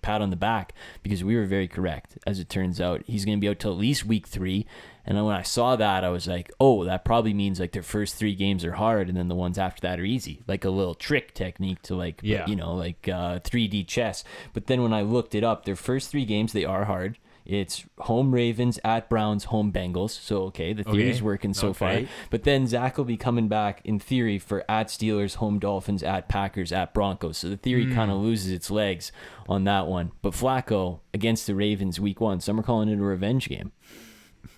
pat 0.00 0.22
on 0.22 0.30
the 0.30 0.36
back 0.36 0.72
because 1.02 1.22
we 1.22 1.36
were 1.36 1.44
very 1.44 1.68
correct. 1.68 2.16
As 2.26 2.38
it 2.40 2.48
turns 2.48 2.80
out, 2.80 3.02
he's 3.06 3.26
going 3.26 3.36
to 3.36 3.40
be 3.42 3.48
out 3.50 3.58
till 3.58 3.72
at 3.72 3.78
least 3.78 4.06
week 4.06 4.26
three. 4.26 4.64
And 5.06 5.16
then 5.16 5.24
when 5.24 5.36
I 5.36 5.42
saw 5.42 5.74
that, 5.76 6.04
I 6.04 6.10
was 6.10 6.26
like, 6.26 6.50
oh, 6.60 6.84
that 6.84 7.04
probably 7.04 7.32
means 7.32 7.58
like 7.60 7.72
their 7.72 7.82
first 7.82 8.16
three 8.16 8.34
games 8.34 8.64
are 8.64 8.72
hard, 8.72 9.08
and 9.08 9.16
then 9.16 9.28
the 9.28 9.34
ones 9.34 9.56
after 9.58 9.80
that 9.82 9.98
are 9.98 10.04
easy, 10.04 10.42
like 10.46 10.64
a 10.64 10.70
little 10.70 10.94
trick 10.94 11.32
technique 11.34 11.80
to 11.82 11.94
like, 11.94 12.20
Yeah. 12.22 12.46
you 12.46 12.56
know, 12.56 12.74
like 12.74 13.08
uh, 13.08 13.38
3D 13.40 13.86
chess. 13.86 14.22
But 14.52 14.66
then 14.66 14.82
when 14.82 14.92
I 14.92 15.00
looked 15.02 15.34
it 15.34 15.42
up, 15.44 15.64
their 15.64 15.76
first 15.76 16.10
three 16.10 16.24
games 16.26 16.52
they 16.52 16.64
are 16.64 16.84
hard. 16.84 17.16
It's 17.46 17.86
home 18.00 18.34
Ravens 18.34 18.78
at 18.84 19.08
Browns, 19.08 19.44
home 19.44 19.72
Bengals. 19.72 20.10
So 20.10 20.42
okay, 20.48 20.74
the 20.74 20.84
theory's 20.84 21.16
Okay. 21.16 21.24
working 21.24 21.54
so 21.54 21.72
far. 21.72 22.02
But 22.28 22.42
then 22.42 22.66
Zach 22.66 22.98
will 22.98 23.06
be 23.06 23.16
coming 23.16 23.48
back 23.48 23.80
in 23.86 23.98
theory 23.98 24.38
for 24.38 24.70
at 24.70 24.88
Steelers, 24.88 25.36
home 25.36 25.58
Dolphins, 25.58 26.02
at 26.02 26.28
Packers, 26.28 26.72
at 26.72 26.92
Broncos. 26.92 27.38
So 27.38 27.48
the 27.48 27.56
theory 27.56 27.86
Hmm. 27.86 27.94
kind 27.94 28.10
of 28.10 28.18
loses 28.18 28.52
its 28.52 28.70
legs 28.70 29.10
on 29.48 29.64
that 29.64 29.86
one. 29.86 30.12
But 30.20 30.34
Flacco 30.34 30.98
against 31.14 31.46
the 31.46 31.54
Ravens 31.54 31.98
week 31.98 32.20
one, 32.20 32.40
some 32.40 32.60
are 32.60 32.62
calling 32.62 32.90
it 32.90 32.98
a 32.98 33.02
revenge 33.02 33.48
game. 33.48 33.72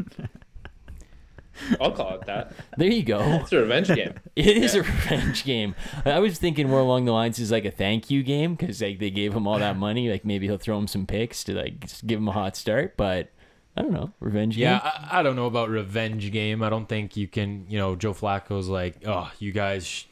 I'll 1.81 1.93
call 1.93 2.15
it 2.15 2.27
that. 2.27 2.53
There 2.79 2.89
you 2.89 3.03
go. 3.03 3.21
It's 3.43 3.53
a 3.53 3.59
revenge 3.61 3.89
game. 3.89 4.15
It 4.37 4.57
is 4.57 4.75
a 4.75 4.83
revenge 4.83 5.45
game. 5.45 5.75
I 6.07 6.19
was 6.21 6.39
thinking 6.39 6.69
more 6.69 6.81
along 6.81 7.05
the 7.05 7.13
lines 7.13 7.39
as 7.39 7.51
like 7.51 7.67
a 7.67 7.71
thank 7.71 8.11
you 8.11 8.23
game 8.23 8.55
because 8.55 8.81
like 8.81 8.99
they 8.99 9.11
gave 9.11 9.35
him 9.35 9.47
all 9.47 9.59
that 9.59 9.77
money. 9.87 10.11
Like 10.11 10.25
maybe 10.25 10.47
he'll 10.47 10.57
throw 10.57 10.79
him 10.79 10.87
some 10.87 11.07
picks 11.07 11.45
to 11.45 11.55
like 11.55 11.81
just 11.81 12.07
give 12.07 12.19
him 12.19 12.29
a 12.29 12.33
hot 12.33 12.57
start. 12.57 12.97
But 12.97 13.31
I 13.77 13.83
don't 13.83 13.93
know, 13.93 14.13
revenge 14.21 14.57
Yeah, 14.57 14.79
game. 14.79 14.91
I, 15.11 15.21
I 15.21 15.23
don't 15.23 15.37
know 15.37 15.47
about 15.47 15.69
revenge 15.69 16.33
game. 16.33 16.63
I 16.63 16.71
don't 16.71 16.89
think 16.89 17.17
you 17.17 17.29
can. 17.29 17.67
You 17.69 17.79
know, 17.79 17.95
Joe 17.97 18.15
Flacco's 18.15 18.69
like, 18.69 19.07
oh, 19.07 19.31
you 19.39 19.53
guys 19.53 20.07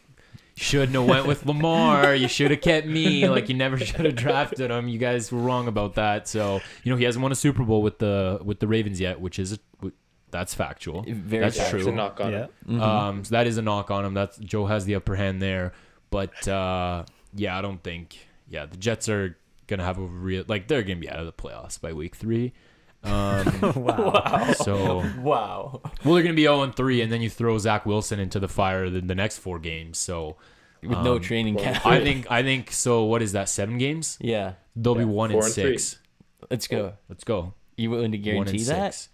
sh- 0.59 0.63
shouldn't 0.63 0.93
have 0.95 1.07
went 1.07 1.27
with 1.27 1.47
Lamar. 1.47 2.15
You 2.15 2.29
should 2.29 2.51
have 2.51 2.61
kept 2.61 2.87
me. 2.87 3.29
Like, 3.29 3.49
you 3.49 3.55
never 3.55 3.79
should 3.79 4.05
have 4.05 4.15
drafted 4.17 4.71
him. 4.71 4.89
You 4.89 4.99
guys 4.99 5.31
were 5.33 5.41
wrong 5.41 5.69
about 5.69 5.95
that. 5.95 6.29
So, 6.29 6.61
you 6.83 6.93
know, 6.93 6.97
he 6.99 7.05
hasn't 7.05 7.23
won 7.23 7.33
a 7.33 7.37
Super 7.37 7.65
Bowl 7.65 7.83
with 7.83 7.99
the 7.99 8.41
with 8.45 8.61
the 8.61 8.67
Ravens 8.69 9.01
yet, 9.01 9.21
which 9.21 9.39
is 9.39 9.59
that's 10.31 10.55
factual. 10.55 11.05
Very 11.09 11.45
that's 11.45 11.57
Yeah, 11.57 11.71
true. 11.71 11.79
it's 11.79 11.89
a 11.89 11.93
knock 11.93 12.21
on 12.21 12.33
Yeah. 12.33 12.45
it. 12.45 12.51
Mhm. 12.69 12.81
Um, 12.83 13.25
so 13.25 13.31
that 13.31 13.47
is 13.47 13.57
a 13.57 13.63
knock 13.63 13.91
on 13.91 14.05
him. 14.05 14.13
That's 14.15 14.37
Joe 14.39 14.67
has 14.67 14.85
the 14.85 14.95
upper 14.95 15.17
hand 15.17 15.41
there. 15.41 15.73
But 16.11 16.47
uh, 16.49 17.05
yeah, 17.35 17.57
I 17.59 17.63
don't 17.63 17.83
think. 17.83 18.19
Yeah, 18.51 18.67
the 18.67 18.77
Jets 18.77 19.09
are 19.09 19.37
gonna 19.67 19.85
have 19.85 19.99
a 19.99 20.03
real 20.03 20.45
like 20.49 20.69
they're 20.69 20.83
gonna 20.83 20.97
be 21.01 21.09
out 21.11 21.19
of 21.21 21.27
the 21.27 21.33
playoffs 21.33 21.81
by 21.81 21.93
week 21.93 22.15
three. 22.17 22.53
Um, 23.09 23.61
wow. 23.85 24.53
so 24.53 25.05
Wow. 25.21 25.81
well, 26.05 26.15
they're 26.15 26.23
gonna 26.23 26.35
be 26.35 26.43
0 26.43 26.71
3, 26.73 27.01
and 27.03 27.11
then 27.13 27.21
you 27.23 27.31
throw 27.31 27.57
Zach 27.59 27.87
Wilson 27.87 28.19
into 28.21 28.39
the 28.39 28.49
fire 28.49 28.89
the, 28.91 29.01
the 29.01 29.15
next 29.15 29.39
four 29.39 29.59
games. 29.59 29.99
So 29.99 30.37
With 30.83 30.91
no 30.99 31.15
Um, 31.17 31.21
training 31.21 31.57
camp. 31.57 31.85
I 31.87 32.01
think 32.05 32.31
I 32.31 32.43
think 32.43 32.73
so. 32.73 33.05
What 33.05 33.23
is 33.23 33.33
that? 33.33 33.49
Seven 33.49 33.79
games? 33.79 34.17
yeah. 34.21 34.55
They'll 34.77 34.95
be 34.95 35.05
one 35.05 35.31
four 35.31 35.39
and 35.41 35.47
and 35.47 35.53
six. 35.55 35.99
Let's 36.51 36.69
go. 36.69 36.93
Let's 37.09 37.25
go. 37.25 37.55
You 37.77 37.91
willing 37.91 38.13
to 38.13 38.19
guarantee 38.19 38.63
that? 38.65 38.95
six. 38.95 39.09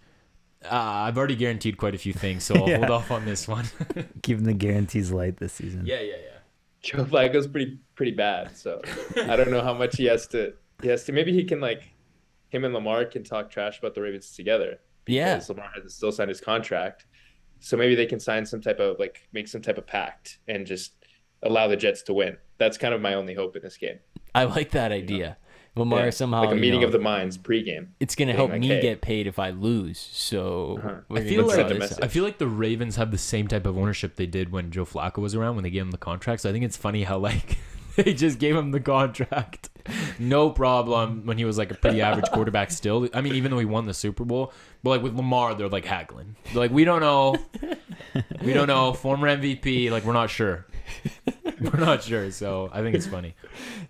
Uh, 0.63 0.69
I've 0.75 1.17
already 1.17 1.35
guaranteed 1.35 1.77
quite 1.77 1.93
a 1.95 1.97
few 1.97 2.13
things, 2.13 2.43
so 2.43 2.55
I'll 2.59 2.69
Yeah. 2.69 2.77
hold 2.77 2.91
off 2.91 3.11
on 3.11 3.25
this 3.25 3.47
one. 3.47 3.65
Keeping 4.23 4.43
the 4.45 4.53
guarantees 4.53 5.11
light 5.11 5.37
this 5.37 5.53
season. 5.53 5.85
yeah, 5.85 6.01
yeah, 6.01 6.13
yeah. 6.23 6.37
Joe 6.81 7.03
Flacco's 7.05 7.47
pretty 7.47 7.79
pretty 7.95 8.11
bad, 8.11 8.55
so 8.55 8.79
I 9.17 9.35
don't 9.35 9.49
know 9.49 9.61
how 9.63 9.73
much 9.73 9.97
he 9.97 10.05
has 10.05 10.27
to. 10.27 10.53
He 10.83 10.87
has 10.89 11.03
to. 11.05 11.11
Maybe 11.11 11.33
he 11.33 11.43
can 11.45 11.59
like 11.59 11.81
him 12.55 12.63
and 12.65 12.73
Lamar 12.73 13.05
can 13.05 13.23
talk 13.23 13.49
trash 13.51 13.79
about 13.79 13.93
the 13.95 14.01
Ravens 14.01 14.31
together. 14.31 14.79
Yeah. 15.07 15.35
because 15.35 15.49
Lamar 15.49 15.69
hasn't 15.73 15.91
still 15.91 16.11
signed 16.11 16.29
his 16.29 16.41
contract. 16.41 17.05
So 17.59 17.77
maybe 17.77 17.95
they 17.95 18.05
can 18.05 18.19
sign 18.19 18.45
some 18.45 18.61
type 18.61 18.79
of 18.79 18.97
like 18.99 19.27
make 19.33 19.47
some 19.47 19.61
type 19.61 19.77
of 19.77 19.85
pact 19.87 20.39
and 20.47 20.65
just 20.65 20.93
allow 21.43 21.67
the 21.67 21.75
Jets 21.77 22.01
to 22.03 22.13
win. 22.13 22.37
That's 22.57 22.77
kind 22.77 22.93
of 22.93 23.01
my 23.01 23.13
only 23.15 23.33
hope 23.33 23.55
in 23.55 23.61
this 23.61 23.77
game. 23.77 23.99
I 24.33 24.43
like 24.45 24.71
that 24.71 24.91
idea. 24.91 25.37
Lamar 25.77 26.05
Yeah, 26.05 26.09
somehow 26.11 26.41
like 26.41 26.51
a 26.51 26.55
you 26.55 26.61
meeting 26.61 26.79
know, 26.81 26.87
of 26.87 26.93
the 26.93 26.99
minds 26.99 27.37
pregame. 27.37 27.87
it's 27.99 28.15
gonna 28.15 28.31
help 28.33 28.51
like, 28.51 28.61
me 28.61 28.67
hey. 28.69 28.81
get 28.81 29.01
paid 29.01 29.27
if 29.27 29.37
I 29.39 29.49
lose. 29.49 29.99
So 29.99 30.77
Uh-huh. 30.79 31.15
I 31.17 31.23
feel 31.23 31.45
try 31.47 31.55
send 31.57 31.71
a 31.71 31.73
like 31.75 31.89
this. 31.89 31.99
I 31.99 32.07
feel 32.07 32.23
like 32.23 32.37
the 32.37 32.47
Ravens 32.47 32.95
have 32.95 33.11
the 33.11 33.17
same 33.17 33.47
type 33.47 33.65
of 33.65 33.77
ownership 33.77 34.15
they 34.15 34.25
did 34.25 34.51
when 34.51 34.71
Joe 34.71 34.85
Flacco 34.85 35.17
was 35.17 35.35
around 35.35 35.55
when 35.55 35.63
they 35.63 35.69
gave 35.69 35.81
him 35.81 35.91
the 35.91 35.97
contract. 35.97 36.41
So 36.41 36.49
I 36.49 36.53
think 36.53 36.63
it's 36.65 36.77
funny 36.77 37.03
how 37.03 37.17
like 37.17 37.57
they 37.97 38.13
just 38.13 38.39
gave 38.39 38.55
him 38.55 38.71
the 38.71 38.79
contract, 38.79 39.69
no 40.19 40.49
problem 40.49 41.25
when 41.25 41.37
he 41.37 41.45
was 41.45 41.57
like 41.57 41.71
a 41.71 41.75
pretty 41.75 42.01
average 42.01 42.29
quarterback. 42.31 42.71
Still, 42.71 43.09
I 43.13 43.21
mean, 43.21 43.35
even 43.35 43.51
though 43.51 43.59
he 43.59 43.65
won 43.65 43.85
the 43.85 43.93
Super 43.93 44.25
Bowl, 44.25 44.53
but 44.83 44.89
like 44.91 45.03
with 45.03 45.15
Lamar, 45.15 45.55
they're 45.55 45.69
like 45.69 45.85
haggling. 45.85 46.35
They're 46.45 46.55
like, 46.55 46.71
we 46.71 46.85
don't 46.85 47.01
know, 47.01 47.35
we 48.43 48.53
don't 48.53 48.67
know, 48.67 48.93
former 48.93 49.27
MVP. 49.27 49.91
Like 49.91 50.03
we're 50.03 50.13
not 50.13 50.29
sure, 50.29 50.65
we're 51.61 51.79
not 51.79 52.03
sure. 52.03 52.31
So 52.31 52.69
I 52.73 52.81
think 52.81 52.95
it's 52.95 53.07
funny. 53.07 53.35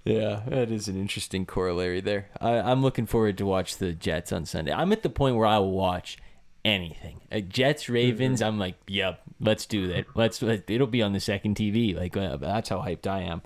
Yeah, 0.03 0.41
that 0.47 0.71
is 0.71 0.87
an 0.87 0.99
interesting 0.99 1.45
corollary 1.45 2.01
there. 2.01 2.29
I, 2.39 2.59
I'm 2.59 2.81
looking 2.81 3.05
forward 3.05 3.37
to 3.39 3.45
watch 3.45 3.77
the 3.77 3.93
Jets 3.93 4.31
on 4.31 4.45
Sunday. 4.45 4.71
I'm 4.71 4.91
at 4.91 5.03
the 5.03 5.09
point 5.09 5.35
where 5.35 5.47
I 5.47 5.57
will 5.57 5.71
watch 5.71 6.17
anything. 6.65 7.21
Uh, 7.31 7.39
Jets, 7.39 7.87
Ravens. 7.87 8.41
I'm 8.41 8.59
like, 8.59 8.75
yep, 8.87 9.21
let's 9.39 9.65
do 9.65 9.87
that. 9.87 10.05
Let's. 10.15 10.41
Let, 10.41 10.69
it'll 10.69 10.87
be 10.87 11.01
on 11.01 11.13
the 11.13 11.19
second 11.19 11.55
TV. 11.55 11.95
Like 11.95 12.17
uh, 12.17 12.35
that's 12.37 12.69
how 12.69 12.79
hyped 12.79 13.07
I 13.07 13.21
am. 13.21 13.41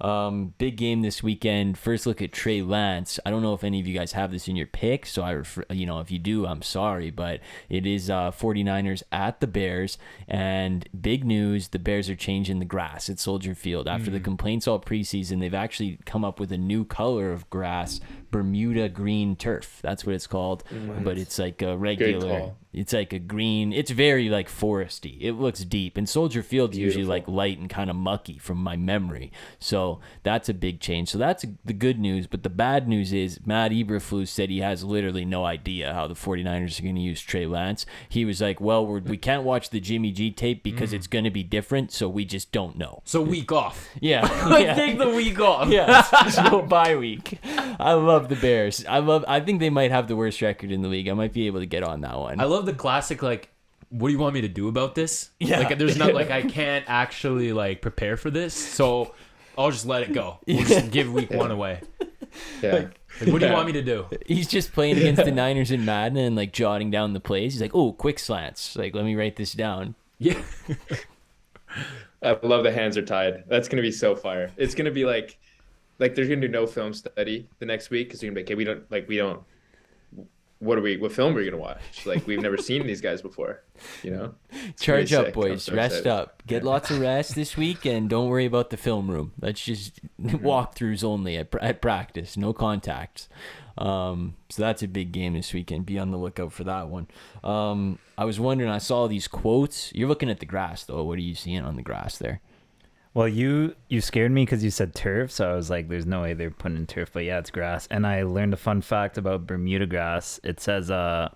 Um, 0.00 0.54
big 0.58 0.76
game 0.76 1.02
this 1.02 1.22
weekend. 1.22 1.78
First 1.78 2.06
look 2.06 2.20
at 2.20 2.32
Trey 2.32 2.60
Lance. 2.60 3.20
I 3.24 3.30
don't 3.30 3.42
know 3.42 3.54
if 3.54 3.62
any 3.62 3.78
of 3.78 3.86
you 3.86 3.96
guys 3.96 4.12
have 4.12 4.32
this 4.32 4.48
in 4.48 4.56
your 4.56 4.66
pick, 4.66 5.06
so 5.06 5.22
I, 5.22 5.30
refer, 5.30 5.64
you 5.70 5.86
know, 5.86 6.00
if 6.00 6.10
you 6.10 6.18
do, 6.18 6.44
I'm 6.44 6.62
sorry, 6.62 7.10
but 7.12 7.38
it 7.68 7.86
is 7.86 8.10
uh, 8.10 8.32
49ers 8.32 9.04
at 9.12 9.38
the 9.38 9.46
Bears, 9.46 9.98
and 10.26 10.88
big 10.98 11.24
news: 11.24 11.68
the 11.68 11.78
Bears 11.78 12.10
are 12.10 12.16
changing 12.16 12.58
the 12.58 12.64
grass 12.64 13.08
at 13.08 13.20
Soldier 13.20 13.54
Field 13.54 13.86
after 13.86 14.10
the 14.10 14.18
complaints 14.18 14.66
all 14.66 14.80
preseason. 14.80 15.38
They've 15.38 15.54
actually 15.54 15.98
come 16.04 16.24
up 16.24 16.40
with 16.40 16.50
a 16.50 16.58
new 16.58 16.84
color 16.84 17.30
of 17.30 17.48
grass, 17.48 18.00
Bermuda 18.32 18.88
green 18.88 19.36
turf. 19.36 19.78
That's 19.82 20.04
what 20.04 20.16
it's 20.16 20.26
called, 20.26 20.64
but 21.04 21.16
it's 21.16 21.38
like 21.38 21.62
a 21.62 21.76
regular. 21.76 22.54
It's 22.72 22.92
like 22.92 23.12
a 23.12 23.18
green. 23.18 23.72
It's 23.72 23.90
very 23.90 24.28
like 24.28 24.48
foresty. 24.48 25.18
It 25.20 25.32
looks 25.32 25.60
deep, 25.64 25.96
and 25.96 26.08
Soldier 26.08 26.42
Field's 26.42 26.78
usually 26.78 27.04
like 27.04 27.28
light 27.28 27.58
and 27.58 27.68
kind 27.68 27.90
of 27.90 27.96
mucky 27.96 28.38
from 28.38 28.58
my 28.58 28.76
memory. 28.76 29.30
So 29.58 30.00
that's 30.22 30.48
a 30.48 30.54
big 30.54 30.80
change. 30.80 31.10
So 31.10 31.18
that's 31.18 31.44
the 31.64 31.72
good 31.72 31.98
news. 31.98 32.26
But 32.26 32.42
the 32.42 32.50
bad 32.50 32.88
news 32.88 33.12
is 33.12 33.40
Matt 33.44 33.72
Eberflus 33.72 34.28
said 34.28 34.50
he 34.50 34.60
has 34.60 34.84
literally 34.84 35.24
no 35.24 35.44
idea 35.44 35.92
how 35.92 36.06
the 36.06 36.14
49ers 36.14 36.78
are 36.78 36.82
going 36.82 36.94
to 36.94 37.00
use 37.00 37.20
Trey 37.20 37.46
Lance. 37.46 37.84
He 38.08 38.24
was 38.24 38.40
like, 38.40 38.60
well, 38.60 38.86
we're, 38.86 39.00
we 39.00 39.16
can't 39.16 39.42
watch 39.42 39.70
the 39.70 39.80
Jimmy 39.80 40.12
G 40.12 40.30
tape 40.30 40.62
because 40.62 40.92
mm. 40.92 40.94
it's 40.94 41.06
going 41.06 41.24
to 41.24 41.30
be 41.30 41.42
different. 41.42 41.92
So 41.92 42.08
we 42.08 42.24
just 42.24 42.52
don't 42.52 42.76
know. 42.76 43.02
So 43.04 43.20
week 43.22 43.52
off. 43.52 43.88
Yeah. 44.00 44.22
Yeah. 44.62 44.74
take 44.74 44.98
the 44.98 45.08
week 45.08 45.40
off. 45.40 45.68
Yeah, 45.72 46.02
so 46.28 46.62
bye 46.62 46.96
week. 46.96 47.38
I 47.44 47.92
love 47.94 48.28
the 48.28 48.36
Bears. 48.36 48.84
I 48.86 48.98
love. 48.98 49.24
I 49.26 49.40
think 49.40 49.60
they 49.60 49.70
might 49.70 49.90
have 49.90 50.06
the 50.06 50.16
worst 50.16 50.42
record 50.42 50.70
in 50.70 50.82
the 50.82 50.88
league. 50.88 51.08
I 51.08 51.14
might 51.14 51.32
be 51.32 51.46
able 51.46 51.60
to 51.60 51.66
get 51.66 51.82
on 51.82 52.02
that 52.02 52.18
one. 52.18 52.40
I 52.40 52.44
love 52.44 52.61
the 52.62 52.74
classic 52.74 53.22
like 53.22 53.50
what 53.88 54.08
do 54.08 54.12
you 54.12 54.18
want 54.18 54.34
me 54.34 54.40
to 54.40 54.48
do 54.48 54.68
about 54.68 54.94
this? 54.94 55.30
Yeah. 55.38 55.58
Like 55.58 55.78
there's 55.78 55.98
not 55.98 56.14
like 56.14 56.30
I 56.30 56.42
can't 56.58 56.84
actually 56.88 57.52
like 57.52 57.82
prepare 57.82 58.16
for 58.16 58.30
this. 58.30 58.54
So 58.54 59.14
I'll 59.56 59.70
just 59.70 59.86
let 59.86 60.02
it 60.02 60.12
go. 60.12 60.38
We'll 60.46 60.64
just 60.64 60.90
give 60.90 61.12
week 61.12 61.30
one 61.30 61.50
away. 61.50 61.80
Yeah. 62.62 62.72
Like, 62.72 62.98
what 63.26 63.40
do 63.40 63.46
you 63.46 63.52
want 63.52 63.66
me 63.66 63.72
to 63.72 63.82
do? 63.82 64.06
He's 64.26 64.48
just 64.48 64.72
playing 64.72 64.96
against 64.96 65.24
the 65.24 65.30
Niners 65.32 65.70
in 65.70 65.84
Madden 65.84 66.16
and 66.16 66.34
like 66.34 66.52
jotting 66.52 66.90
down 66.90 67.12
the 67.12 67.20
plays. 67.20 67.52
He's 67.52 67.60
like, 67.60 67.74
"Oh, 67.74 67.92
quick 67.92 68.18
slants. 68.18 68.74
Like, 68.74 68.94
let 68.94 69.04
me 69.04 69.14
write 69.14 69.36
this 69.36 69.52
down." 69.52 69.94
Yeah. 70.18 70.40
I 72.22 72.38
love 72.42 72.62
the 72.62 72.72
hands 72.72 72.96
are 72.96 73.04
tied. 73.04 73.44
That's 73.48 73.68
gonna 73.68 73.82
be 73.82 73.92
so 73.92 74.16
fire. 74.16 74.50
It's 74.56 74.74
gonna 74.74 74.90
be 74.90 75.04
like, 75.04 75.38
like 75.98 76.14
they're 76.14 76.26
gonna 76.26 76.40
do 76.40 76.48
no 76.48 76.66
film 76.66 76.94
study 76.94 77.48
the 77.58 77.66
next 77.66 77.90
week 77.90 78.08
because 78.08 78.20
they're 78.20 78.30
gonna 78.30 78.36
be 78.36 78.40
like, 78.42 78.46
okay, 78.46 78.54
we 78.54 78.64
don't 78.64 78.90
like 78.90 79.08
we 79.08 79.16
don't. 79.18 79.42
What 80.62 80.78
are 80.78 80.80
we? 80.80 80.96
What 80.96 81.10
film 81.10 81.32
are 81.32 81.38
we 81.38 81.44
gonna 81.44 81.60
watch? 81.60 82.06
Like 82.06 82.24
we've 82.24 82.40
never 82.40 82.56
seen 82.56 82.86
these 82.86 83.00
guys 83.00 83.20
before, 83.20 83.64
you 84.04 84.12
know. 84.12 84.34
It's 84.68 84.80
Charge 84.80 85.12
up, 85.12 85.26
sick. 85.26 85.34
Boys. 85.34 85.64
so 85.64 85.74
rest 85.74 85.96
excited. 85.96 86.12
up. 86.12 86.42
Get 86.46 86.62
lots 86.62 86.88
of 86.92 87.00
rest 87.00 87.34
this 87.34 87.56
week, 87.56 87.84
and 87.84 88.08
don't 88.08 88.28
worry 88.28 88.46
about 88.46 88.70
the 88.70 88.76
film 88.76 89.10
room. 89.10 89.32
Let's 89.40 89.64
just 89.64 89.98
walkthroughs 90.22 91.02
only 91.02 91.36
at, 91.36 91.52
at 91.60 91.82
practice. 91.82 92.36
No 92.36 92.52
contacts. 92.52 93.28
Um, 93.76 94.36
so 94.50 94.62
that's 94.62 94.84
a 94.84 94.88
big 94.88 95.10
game 95.10 95.32
this 95.34 95.52
weekend. 95.52 95.84
Be 95.84 95.98
on 95.98 96.12
the 96.12 96.16
lookout 96.16 96.52
for 96.52 96.62
that 96.62 96.86
one. 96.88 97.08
Um, 97.42 97.98
I 98.16 98.24
was 98.24 98.38
wondering. 98.38 98.70
I 98.70 98.78
saw 98.78 99.08
these 99.08 99.26
quotes. 99.26 99.92
You're 99.92 100.08
looking 100.08 100.30
at 100.30 100.38
the 100.38 100.46
grass 100.46 100.84
though. 100.84 101.02
What 101.02 101.18
are 101.18 101.22
you 101.22 101.34
seeing 101.34 101.62
on 101.62 101.74
the 101.74 101.82
grass 101.82 102.18
there? 102.18 102.40
Well, 103.14 103.28
you 103.28 103.74
you 103.88 104.00
scared 104.00 104.32
me 104.32 104.42
because 104.44 104.64
you 104.64 104.70
said 104.70 104.94
turf, 104.94 105.30
so 105.30 105.50
I 105.50 105.54
was 105.54 105.68
like, 105.68 105.88
"There's 105.88 106.06
no 106.06 106.22
way 106.22 106.32
they're 106.32 106.50
putting 106.50 106.78
in 106.78 106.86
turf." 106.86 107.10
But 107.12 107.24
yeah, 107.24 107.38
it's 107.38 107.50
grass. 107.50 107.86
And 107.90 108.06
I 108.06 108.22
learned 108.22 108.54
a 108.54 108.56
fun 108.56 108.80
fact 108.80 109.18
about 109.18 109.46
Bermuda 109.46 109.86
grass. 109.86 110.40
It 110.42 110.60
says 110.60 110.90
uh, 110.90 111.28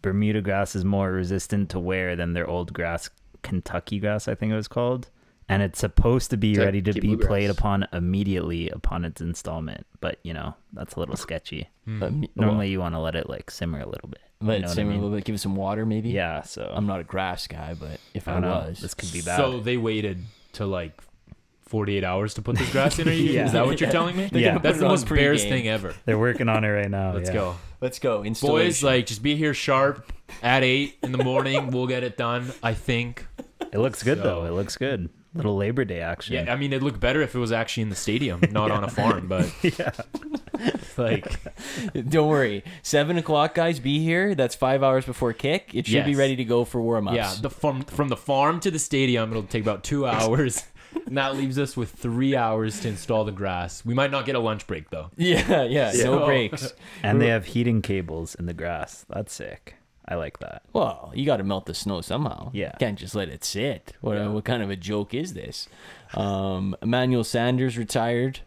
Bermuda 0.00 0.40
grass 0.42 0.76
is 0.76 0.84
more 0.84 1.10
resistant 1.10 1.70
to 1.70 1.80
wear 1.80 2.14
than 2.14 2.34
their 2.34 2.46
old 2.46 2.72
grass, 2.72 3.10
Kentucky 3.42 3.98
grass, 3.98 4.28
I 4.28 4.34
think 4.36 4.52
it 4.52 4.56
was 4.56 4.68
called. 4.68 5.10
And 5.46 5.62
it's 5.62 5.78
supposed 5.78 6.30
to 6.30 6.38
be 6.38 6.56
ready 6.56 6.80
to 6.80 6.92
be 6.94 7.00
bluegrass. 7.00 7.28
played 7.28 7.50
upon 7.50 7.86
immediately 7.92 8.70
upon 8.70 9.04
its 9.04 9.20
installment. 9.20 9.86
But 10.00 10.18
you 10.22 10.32
know, 10.32 10.54
that's 10.72 10.94
a 10.94 11.00
little 11.00 11.16
sketchy. 11.16 11.68
Me- 11.84 11.98
well, 12.00 12.10
Normally, 12.36 12.70
you 12.70 12.78
want 12.80 12.94
to 12.94 12.98
let 13.00 13.14
it 13.16 13.28
like 13.28 13.50
simmer 13.50 13.80
a 13.80 13.86
little 13.86 14.08
bit. 14.08 14.22
let 14.40 14.54
you 14.54 14.58
it 14.58 14.60
know 14.62 14.68
what 14.68 14.70
I 14.70 14.74
simmer 14.74 14.90
a 14.92 14.94
little 14.94 15.10
bit. 15.10 15.24
Give 15.24 15.34
it 15.34 15.38
some 15.38 15.56
water, 15.56 15.84
maybe. 15.84 16.10
Yeah. 16.10 16.42
So 16.42 16.72
I'm 16.74 16.86
not 16.86 17.00
a 17.00 17.04
grass 17.04 17.46
guy, 17.46 17.74
but 17.74 18.00
if 18.14 18.26
I, 18.28 18.30
I 18.30 18.34
don't 18.34 18.42
know. 18.42 18.68
was, 18.68 18.80
This 18.80 18.94
could 18.94 19.12
be 19.12 19.20
bad. 19.20 19.36
So 19.36 19.60
they 19.60 19.76
waited 19.76 20.22
to 20.54 20.64
like 20.64 20.98
48 21.74 22.04
hours 22.04 22.34
to 22.34 22.42
put 22.42 22.56
this 22.56 22.70
grass 22.70 23.00
in. 23.00 23.08
Are 23.08 23.10
you, 23.10 23.32
Yeah. 23.32 23.44
Is 23.46 23.52
that 23.52 23.66
what 23.66 23.80
you're 23.80 23.90
telling 23.90 24.16
me? 24.16 24.28
They're 24.30 24.60
That's 24.60 24.78
the 24.78 24.84
it 24.84 24.86
on 24.86 24.92
most 24.92 25.08
Bears 25.08 25.42
thing 25.42 25.66
ever. 25.66 25.92
they're 26.04 26.16
working 26.16 26.48
on 26.48 26.62
it 26.62 26.68
right 26.68 26.88
now. 26.88 27.14
Let's 27.14 27.30
yeah. 27.30 27.34
go. 27.34 27.56
let's 27.80 27.98
go. 27.98 28.22
Boys, 28.40 28.84
like 28.84 29.06
just 29.06 29.24
be 29.24 29.34
here 29.34 29.52
sharp 29.54 30.12
at 30.40 30.62
8 30.62 30.98
in 31.02 31.10
the 31.10 31.18
morning. 31.18 31.72
we'll 31.72 31.88
get 31.88 32.04
it 32.04 32.16
done, 32.16 32.52
I 32.62 32.74
think. 32.74 33.26
It 33.72 33.78
looks 33.78 34.04
good 34.04 34.22
though. 34.22 34.44
It 34.44 34.52
looks 34.52 34.76
good. 34.76 35.10
Little 35.34 35.56
Labor 35.56 35.84
Day 35.84 35.98
action. 35.98 36.34
Yeah, 36.34 36.52
I 36.52 36.56
mean, 36.56 36.72
it'd 36.72 36.84
look 36.84 37.00
better 37.00 37.20
if 37.20 37.34
it 37.34 37.38
was 37.40 37.50
actually 37.50 37.82
in 37.82 37.88
the 37.88 37.96
stadium, 37.96 38.40
not 38.52 38.70
on 38.70 38.84
a 38.84 38.88
farm. 38.88 39.26
But 39.26 39.52
yeah. 39.78 39.90
like, 40.96 41.40
Don't 42.08 42.28
worry. 42.28 42.62
Seven 42.82 43.18
o'clock, 43.18 43.54
guys. 43.54 43.80
Be 43.80 43.98
here. 43.98 44.36
That's 44.36 44.54
five 44.54 44.84
hours 44.84 45.04
before 45.04 45.32
kick. 45.32 45.70
It 45.74 45.88
should 45.88 46.04
be 46.04 46.14
ready 46.14 46.36
to 46.36 46.44
go 46.44 46.64
for 46.64 46.80
warm 46.80 47.08
ups. 47.08 47.16
yeah, 47.16 47.34
the 47.40 47.50
from 47.50 47.82
from 47.82 48.08
the 48.08 48.16
farm 48.16 48.60
to 48.60 48.70
the 48.70 48.78
stadium, 48.78 49.30
it'll 49.30 49.42
take 49.42 49.62
about 49.62 49.82
two 49.82 50.06
hours, 50.06 50.62
and 51.06 51.16
that 51.18 51.36
leaves 51.36 51.58
us 51.58 51.76
with 51.76 51.90
three 51.90 52.34
hours 52.36 52.80
to 52.80 52.88
install 52.88 53.24
the 53.24 53.32
grass. 53.32 53.84
We 53.84 53.94
might 53.94 54.10
not 54.10 54.26
get 54.26 54.34
a 54.34 54.40
lunch 54.40 54.66
break 54.66 54.90
though. 54.90 55.10
yeah, 55.16 55.62
yeah. 55.64 55.90
No 55.92 55.98
So- 56.20 56.26
breaks. 56.26 56.72
And 57.02 57.20
they 57.20 57.28
have 57.28 57.46
heating 57.46 57.82
cables 57.82 58.34
in 58.34 58.46
the 58.46 58.54
grass. 58.54 59.04
That's 59.08 59.32
sick. 59.32 59.74
I 60.06 60.16
like 60.16 60.38
that. 60.40 60.62
Well, 60.74 61.12
you 61.14 61.24
got 61.24 61.38
to 61.38 61.44
melt 61.44 61.64
the 61.64 61.72
snow 61.72 62.02
somehow. 62.02 62.50
Yeah. 62.52 62.72
can't 62.78 62.98
just 62.98 63.14
let 63.14 63.30
it 63.30 63.42
sit. 63.42 63.94
What 64.02 64.18
what 64.32 64.44
kind 64.44 64.62
of 64.62 64.68
a 64.68 64.76
joke 64.76 65.14
is 65.14 65.32
this? 65.32 65.66
Um, 66.12 66.76
Emmanuel 66.82 67.24
Sanders 67.24 67.78
retired. 67.78 68.40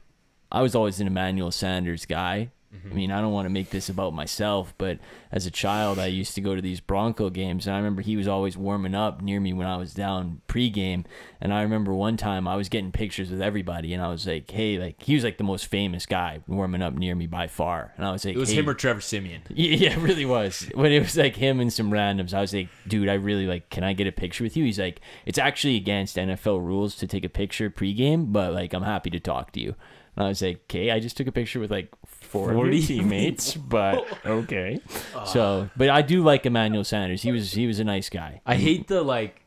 I 0.52 0.62
was 0.62 0.76
always 0.76 1.00
an 1.00 1.08
Emmanuel 1.08 1.52
Sanders 1.52 2.06
guy. 2.06 2.50
Mm-hmm. 2.76 2.92
I 2.92 2.94
mean, 2.94 3.12
I 3.12 3.22
don't 3.22 3.32
want 3.32 3.46
to 3.46 3.50
make 3.50 3.70
this 3.70 3.88
about 3.88 4.14
myself, 4.14 4.74
but 4.78 5.00
as 5.32 5.46
a 5.46 5.52
child, 5.52 6.00
I 6.00 6.08
used 6.08 6.36
to 6.36 6.42
go 6.42 6.54
to 6.54 6.62
these 6.62 6.82
Bronco 6.82 7.30
games, 7.30 7.66
and 7.66 7.74
I 7.74 7.78
remember 7.78 8.02
he 8.02 8.18
was 8.18 8.28
always 8.28 8.58
warming 8.58 8.94
up 8.94 9.22
near 9.22 9.40
me 9.40 9.54
when 9.54 9.68
I 9.68 9.78
was 9.78 9.94
down 9.94 10.42
pregame. 10.50 11.06
And 11.40 11.54
I 11.54 11.62
remember 11.62 11.94
one 11.94 12.18
time 12.18 12.48
I 12.48 12.58
was 12.58 12.68
getting 12.68 12.92
pictures 12.92 13.32
with 13.32 13.42
everybody, 13.42 13.94
and 13.94 14.04
I 14.04 14.10
was 14.10 14.28
like, 14.28 14.52
"Hey, 14.52 14.78
like 14.78 15.02
he 15.02 15.16
was 15.16 15.24
like 15.24 15.38
the 15.38 15.46
most 15.46 15.68
famous 15.68 16.06
guy 16.06 16.42
warming 16.46 16.82
up 16.82 16.96
near 16.96 17.16
me 17.16 17.26
by 17.26 17.48
far." 17.48 17.94
And 17.96 18.06
I 18.06 18.12
was 18.12 18.26
like, 18.26 18.36
It 18.36 18.40
was 18.40 18.50
hey, 18.50 18.58
him 18.58 18.70
or 18.70 18.74
Trevor 18.74 19.02
Siemian. 19.02 19.44
yeah, 19.50 19.76
yeah, 19.76 19.92
it 19.92 20.00
really 20.00 20.26
was. 20.26 20.70
When 20.74 20.92
it 20.92 21.00
was 21.00 21.16
like 21.16 21.38
him 21.38 21.62
and 21.62 21.72
some 21.72 21.90
randoms, 21.90 22.34
I 22.34 22.42
was 22.42 22.54
like, 22.54 22.68
dude, 22.88 23.08
I 23.08 23.14
really 23.14 23.48
like, 23.48 23.70
can 23.70 23.84
I 23.84 23.94
get 23.94 24.08
a 24.08 24.12
picture 24.12 24.44
with 24.44 24.58
you? 24.58 24.66
He's 24.66 24.80
like, 24.80 25.00
it's 25.26 25.38
actually 25.38 25.78
against 25.78 26.18
NFL 26.18 26.66
rules 26.66 26.96
to 26.96 27.08
take 27.08 27.24
a 27.24 27.30
picture 27.30 27.70
pregame, 27.70 28.34
but 28.34 28.54
like, 28.54 28.74
I'm 28.74 28.84
happy 28.84 29.10
to 29.12 29.20
talk 29.20 29.52
to 29.54 29.62
you. 29.62 29.76
And 30.18 30.26
I 30.26 30.30
was 30.30 30.42
like, 30.42 30.62
okay, 30.64 30.90
I 30.92 31.00
just 31.00 31.16
took 31.16 31.28
a 31.28 31.32
picture 31.32 31.60
with 31.60 31.70
like 31.72 31.90
four 32.08 32.50
of 32.50 32.56
40? 32.56 32.82
teammates, 32.82 33.54
but 33.76 34.06
okay. 34.26 34.82
So, 35.28 35.70
but 35.78 35.90
I 35.90 36.02
do 36.02 36.24
like 36.24 36.46
Emmanuel 36.46 36.84
Sanders. 36.84 37.22
He 37.22 37.32
was 37.32 37.52
he 37.52 37.68
was 37.68 37.80
a 37.80 37.84
nice 37.84 38.10
guy. 38.10 38.42
I 38.46 38.56
hate 38.56 38.88
the 38.88 39.04
like, 39.04 39.42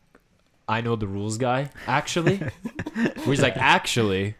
I 0.68 0.80
know 0.80 0.94
the 0.96 1.08
rules 1.08 1.36
guy. 1.38 1.70
Actually, 1.88 2.36
where 2.94 3.12
he's 3.26 3.42
like, 3.42 3.56
actually, 3.56 4.36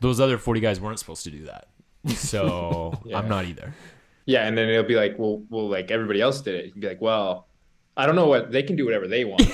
those 0.00 0.18
other 0.20 0.36
forty 0.36 0.60
guys 0.60 0.80
weren't 0.80 0.98
supposed 0.98 1.22
to 1.24 1.30
do 1.30 1.44
that. 1.44 1.68
So 2.16 3.00
Yeah. 3.04 3.18
I'm 3.18 3.28
not 3.28 3.44
either. 3.44 3.74
Yeah, 4.26 4.46
and 4.46 4.58
then 4.58 4.68
it'll 4.68 4.82
be 4.82 4.96
like, 4.96 5.18
well, 5.18 5.42
well, 5.48 5.68
like 5.68 5.90
everybody 5.90 6.20
else 6.20 6.40
did 6.42 6.54
it. 6.56 6.66
You'd 6.66 6.80
be 6.80 6.88
like, 6.88 7.00
well, 7.00 7.46
I 7.96 8.04
don't 8.04 8.14
know 8.16 8.26
what 8.26 8.50
they 8.52 8.62
can 8.62 8.76
do 8.76 8.84
whatever 8.84 9.08
they 9.08 9.24
want, 9.24 9.46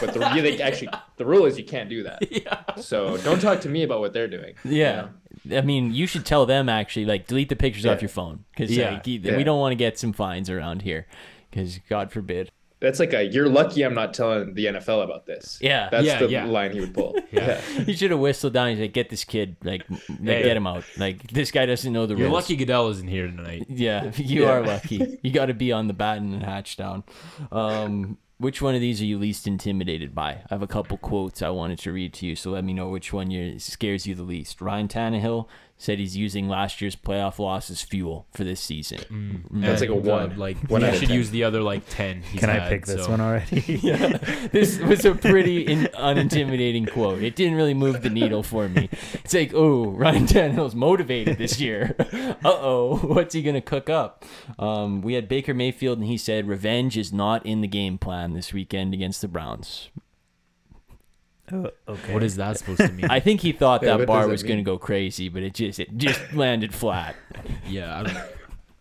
but 0.00 0.12
the 0.12 0.20
yeah, 0.20 0.40
they 0.40 0.60
actually 0.60 0.88
the 1.16 1.24
rule 1.24 1.46
is 1.46 1.56
you 1.58 1.64
can't 1.64 1.88
do 1.88 2.02
that. 2.04 2.30
Yeah. 2.32 2.62
So 2.76 3.16
don't 3.18 3.40
talk 3.40 3.60
to 3.60 3.68
me 3.68 3.82
about 3.84 4.00
what 4.00 4.12
they're 4.12 4.26
doing. 4.28 4.54
you 4.64 4.72
Yeah. 4.78 4.96
know? 4.96 5.08
I 5.52 5.60
mean, 5.60 5.92
you 5.94 6.06
should 6.06 6.24
tell 6.26 6.46
them 6.46 6.68
actually, 6.68 7.04
like, 7.06 7.26
delete 7.26 7.48
the 7.48 7.56
pictures 7.56 7.86
off 7.86 8.02
your 8.02 8.08
phone 8.08 8.44
because 8.52 8.76
Yeah. 8.76 8.92
like, 8.94 9.06
we 9.06 9.44
don't 9.44 9.60
want 9.60 9.72
to 9.72 9.76
get 9.76 9.98
some 9.98 10.12
fines 10.12 10.48
around 10.50 10.82
here 10.82 11.06
because 11.50 11.78
God 11.88 12.10
forbid. 12.12 12.50
That's 12.78 13.00
like 13.00 13.14
a 13.14 13.22
you're 13.24 13.48
lucky 13.48 13.82
I'm 13.84 13.94
not 13.94 14.12
telling 14.12 14.52
the 14.52 14.66
NFL 14.66 15.02
about 15.02 15.24
this. 15.24 15.58
Yeah. 15.62 15.88
That's 15.90 16.04
Yeah, 16.06 16.18
the 16.18 16.28
yeah. 16.28 16.44
line 16.44 16.72
he 16.72 16.80
would 16.80 16.92
pull. 16.92 17.16
Yeah. 17.32 17.58
You 17.86 17.94
should 17.96 18.10
have 18.10 18.20
whistled 18.20 18.52
down. 18.52 18.68
He's 18.68 18.78
like, 18.80 18.92
get 18.92 19.08
this 19.08 19.24
kid, 19.24 19.56
like, 19.64 19.88
like, 19.88 20.00
Hey. 20.22 20.42
get 20.42 20.56
him 20.58 20.66
out. 20.66 20.84
Like, 20.98 21.26
this 21.32 21.50
guy 21.50 21.64
doesn't 21.64 21.90
know 21.90 22.04
the 22.04 22.14
rules. 22.14 22.20
You're 22.20 22.30
lucky 22.30 22.54
Goodell 22.56 22.88
isn't 22.90 23.08
here 23.08 23.26
tonight. 23.28 23.64
Yeah, 23.70 24.12
you 24.16 24.42
Yeah. 24.42 24.50
are 24.50 24.60
lucky. 24.66 25.18
You 25.22 25.30
got 25.30 25.46
to 25.46 25.54
be 25.54 25.72
on 25.72 25.86
the 25.86 25.94
batten 25.94 26.34
and 26.34 26.42
hatch 26.42 26.76
down. 26.76 27.04
Um, 27.50 28.18
which 28.38 28.60
one 28.60 28.74
of 28.74 28.80
these 28.80 29.00
are 29.00 29.06
you 29.06 29.18
least 29.18 29.46
intimidated 29.46 30.14
by? 30.14 30.30
I 30.32 30.46
have 30.50 30.62
a 30.62 30.66
couple 30.66 30.98
quotes 30.98 31.42
I 31.42 31.50
wanted 31.50 31.78
to 31.80 31.92
read 31.92 32.12
to 32.14 32.26
you, 32.26 32.36
so 32.36 32.50
let 32.50 32.64
me 32.64 32.74
know 32.74 32.88
which 32.88 33.12
one 33.12 33.30
you 33.30 33.58
scares 33.58 34.06
you 34.06 34.14
the 34.14 34.22
least. 34.22 34.60
Ryan 34.60 34.88
Tannehill 34.88 35.46
said 35.78 35.98
he's 35.98 36.16
using 36.16 36.48
last 36.48 36.80
year's 36.80 36.96
playoff 36.96 37.38
loss 37.38 37.68
as 37.70 37.82
fuel 37.82 38.26
for 38.32 38.44
this 38.44 38.60
season. 38.60 39.44
That's 39.52 39.82
like 39.82 39.90
a 39.90 39.92
And, 39.92 40.04
one. 40.06 40.38
like 40.38 40.56
One 40.70 40.80
you 40.80 40.86
out 40.86 40.94
should 40.94 41.08
10. 41.08 41.16
use 41.16 41.30
the 41.30 41.44
other 41.44 41.60
like 41.60 41.82
ten. 41.90 42.22
he's 42.22 42.40
Can 42.40 42.48
I 42.48 42.54
had, 42.60 42.68
pick 42.70 42.86
this 42.86 43.04
so- 43.04 43.10
one 43.10 43.20
already? 43.20 43.60
yeah, 43.82 44.16
this 44.52 44.78
was 44.78 45.04
a 45.04 45.14
pretty 45.14 45.62
in, 45.66 45.80
unintimidating 45.94 46.90
quote. 46.90 47.22
It 47.22 47.36
didn't 47.36 47.56
really 47.56 47.74
move 47.74 48.02
the 48.02 48.08
needle 48.10 48.42
for 48.42 48.68
me. 48.68 48.88
It's 49.14 49.34
like, 49.34 49.52
oh, 49.54 49.90
Ryan 49.90 50.26
Tannehill's 50.26 50.74
motivated 50.74 51.36
this 51.38 51.60
year. 51.60 51.94
uh 52.00 52.34
oh, 52.44 52.96
what's 52.96 53.34
he 53.34 53.42
gonna 53.42 53.60
cook 53.60 53.90
up? 53.90 54.24
Um, 54.58 55.02
we 55.02 55.12
had 55.14 55.28
Baker 55.28 55.52
Mayfield, 55.54 55.98
and 55.98 56.06
he 56.06 56.16
said 56.16 56.48
revenge 56.48 56.96
is 56.96 57.12
not 57.12 57.44
in 57.44 57.60
the 57.60 57.68
game 57.68 57.98
plan 57.98 58.32
this 58.32 58.52
weekend 58.52 58.94
against 58.94 59.20
the 59.20 59.28
Browns. 59.28 59.90
Oh, 61.52 61.70
okay. 61.88 62.12
What 62.14 62.22
is 62.22 62.36
that 62.36 62.58
supposed 62.58 62.80
to 62.80 62.92
mean? 62.92 63.06
I 63.10 63.20
think 63.20 63.40
he 63.40 63.52
thought 63.52 63.82
Yeah, 63.82 63.90
that 63.90 63.98
what 64.00 64.06
bar 64.08 64.16
does 64.20 64.26
that 64.26 64.32
was 64.32 64.42
gonna 64.42 64.54
mean? 64.56 64.64
go 64.64 64.78
crazy, 64.78 65.28
but 65.28 65.42
it 65.42 65.54
just 65.54 65.78
it 65.80 65.96
just 65.96 66.20
landed 66.32 66.74
flat. 66.74 67.14
yeah, 67.66 68.00
I'm, 68.00 68.16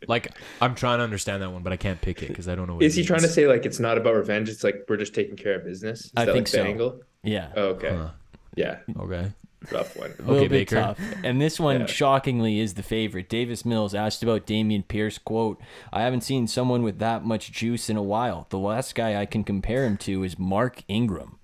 like 0.08 0.32
I'm 0.62 0.76
trying 0.76 1.00
to 1.00 1.04
understand 1.04 1.42
that 1.44 1.52
one, 1.52 1.64
but 1.64 1.74
I 1.74 1.78
can't 1.78 2.00
pick 2.02 2.22
it 2.24 2.30
because 2.30 2.48
I 2.48 2.56
don't 2.56 2.68
know. 2.68 2.76
What 2.76 2.84
Is 2.84 2.98
it 2.98 3.02
he 3.02 3.08
trying 3.08 3.20
to 3.20 3.24
means. 3.28 3.34
say 3.36 3.48
like 3.48 3.66
it's 3.66 3.80
not 3.80 3.98
about 3.98 4.16
revenge? 4.16 4.50
It's 4.50 4.64
like 4.64 4.86
we're 4.90 4.98
just 4.98 5.14
taking 5.14 5.36
care 5.36 5.56
of 5.56 5.64
business. 5.66 6.06
Is 6.06 6.12
I 6.18 6.26
that 6.26 6.34
think 6.34 6.48
like 6.48 6.52
the 6.52 6.58
so. 6.58 6.64
angle? 6.64 7.02
Yeah. 7.24 7.52
Oh, 7.56 7.64
okay. 7.70 7.90
Huh. 7.96 8.10
Yeah. 8.56 8.78
Okay. 9.00 9.32
Rough 9.72 9.98
one. 9.98 10.12
A 10.20 10.22
little 10.22 10.36
Okay, 10.36 10.48
bit 10.48 10.70
Baker. 10.70 10.76
tough. 10.76 11.00
And 11.24 11.42
this 11.42 11.60
one, 11.60 11.80
Yeah. 11.82 11.86
shockingly, 11.88 12.60
is 12.60 12.76
the 12.76 12.84
favorite. 12.84 13.30
Davis 13.30 13.66
Mills 13.66 13.96
asked 13.96 14.22
about 14.22 14.46
Dameon 14.46 14.88
Pierce. 14.88 15.18
Quote, 15.18 15.60
I 15.92 16.04
haven't 16.04 16.22
seen 16.22 16.46
someone 16.46 16.84
with 16.84 17.00
that 17.00 17.26
much 17.26 17.52
juice 17.52 17.90
in 17.90 17.98
a 17.98 18.04
while. 18.04 18.46
The 18.52 18.60
last 18.60 18.94
guy 18.94 19.20
I 19.20 19.26
can 19.26 19.44
compare 19.44 19.84
him 19.86 19.98
to 19.98 20.24
is 20.24 20.38
Mark 20.38 20.84
Ingram. 20.88 21.40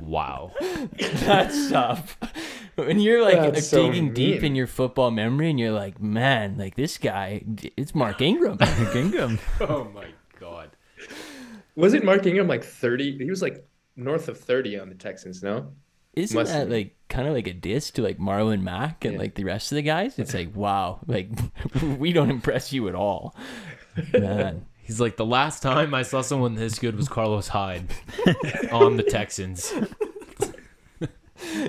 Wow. 0.00 0.52
That's 0.98 1.70
tough. 1.70 2.16
When 2.76 3.00
you're 3.00 3.22
like 3.22 3.54
That's 3.54 3.66
so 3.68 3.86
digging 3.86 4.14
deep 4.14 4.36
mean. 4.36 4.52
in 4.52 4.56
your 4.56 4.66
football 4.68 5.10
memory 5.10 5.50
and 5.50 5.58
you're 5.58 5.72
like, 5.72 6.00
man, 6.00 6.56
like 6.56 6.76
this 6.76 6.96
guy, 6.98 7.42
it's 7.76 7.94
Mark 7.94 8.20
Ingram. 8.20 8.56
Mark 8.60 8.94
Ingram. 8.96 9.38
oh 9.60 9.84
my 9.92 10.06
god. 10.38 10.70
Was 11.74 11.94
it 11.94 12.04
Mark 12.04 12.24
Ingram 12.26 12.46
like 12.48 12.64
30? 12.64 13.18
He 13.18 13.28
was 13.30 13.42
like 13.42 13.66
north 13.96 14.28
of 14.28 14.38
30 14.38 14.78
on 14.78 14.88
the 14.88 14.94
Texans, 14.94 15.42
no? 15.42 15.72
Isn't 16.14 16.36
Must 16.36 16.52
that 16.52 16.68
be. 16.68 16.74
like 16.74 16.96
kind 17.08 17.28
of 17.28 17.34
like 17.34 17.46
a 17.48 17.52
diss 17.52 17.90
to 17.92 18.02
like 18.02 18.18
Marlon 18.18 18.62
Mack 18.62 19.04
and 19.04 19.14
Yeah. 19.14 19.20
like 19.20 19.34
the 19.34 19.44
rest 19.44 19.72
of 19.72 19.76
the 19.76 19.82
guys? 19.82 20.18
It's 20.18 20.32
like, 20.34 20.54
wow, 20.54 21.00
like 21.06 21.28
we 21.98 22.12
don't 22.12 22.30
impress 22.30 22.72
you 22.72 22.88
at 22.88 22.94
all. 22.94 23.34
Man. 24.12 24.66
He's 24.88 24.98
like 25.00 25.16
the 25.16 25.24
last 25.26 25.62
time 25.62 25.92
I 25.94 26.02
saw 26.02 26.22
someone 26.22 26.54
this 26.56 26.78
good 26.80 26.96
was 26.96 27.08
Carlos 27.08 27.46
Hyde 27.48 27.84
on 28.72 28.96
the 28.96 29.02
Texans. 29.04 29.72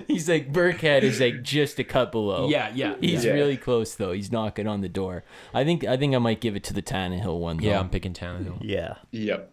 He's 0.08 0.28
like 0.28 0.52
Burkhead 0.52 1.04
is 1.04 1.20
like 1.20 1.44
just 1.44 1.78
a 1.78 1.84
cut 1.84 2.12
below. 2.12 2.50
Yeah, 2.50 2.72
yeah, 2.74 2.96
He's 3.00 3.24
Yeah. 3.24 3.34
really 3.34 3.56
close 3.58 3.94
though. 3.94 4.14
He's 4.14 4.32
knocking 4.32 4.66
on 4.68 4.82
the 4.82 4.90
door. 4.90 5.24
I 5.54 5.64
think 5.64 5.84
I 5.84 5.96
think 5.96 6.16
I 6.16 6.18
might 6.18 6.42
give 6.42 6.56
it 6.56 6.64
to 6.66 6.74
the 6.74 6.82
Tannehill 6.82 7.40
one. 7.40 7.58
Though. 7.58 7.66
yeah. 7.68 7.80
I'm 7.80 7.90
picking 7.90 8.14
Tannehill. 8.14 8.58
Yeah. 8.62 8.96
Yep. 9.12 9.52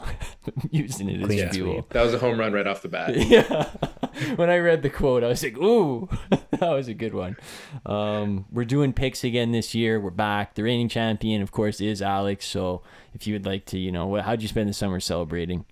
using 0.70 1.10
it 1.10 1.20
as 1.20 1.26
Clean 1.26 1.50
fuel. 1.50 1.72
sweep. 1.74 1.88
That 1.90 2.02
was 2.04 2.14
a 2.14 2.18
home 2.18 2.38
run 2.38 2.52
right 2.52 2.66
off 2.66 2.82
the 2.82 2.88
bat. 2.88 3.14
Yeah. 3.16 3.68
when 4.36 4.48
I 4.48 4.58
read 4.58 4.82
the 4.82 4.90
quote, 4.90 5.22
I 5.22 5.28
was 5.28 5.42
like, 5.44 5.56
"Ooh, 5.58 6.08
that 6.30 6.60
was 6.70 6.88
a 6.88 6.94
good 6.94 7.14
one." 7.14 7.36
Um, 7.84 8.46
we're 8.50 8.64
doing 8.64 8.92
picks 8.92 9.22
again 9.22 9.52
this 9.52 9.74
year. 9.74 10.00
We're 10.00 10.10
back. 10.10 10.54
The 10.54 10.62
reigning 10.62 10.88
champion, 10.88 11.42
of 11.42 11.52
course, 11.52 11.80
is 11.80 12.00
Alex. 12.02 12.46
So, 12.46 12.82
if 13.18 13.26
you 13.26 13.34
would 13.34 13.46
like 13.46 13.64
to, 13.66 13.78
you 13.78 13.90
know, 13.92 14.06
what, 14.06 14.24
how'd 14.24 14.42
you 14.42 14.48
spend 14.48 14.68
the 14.68 14.72
summer 14.72 15.00
celebrating? 15.00 15.64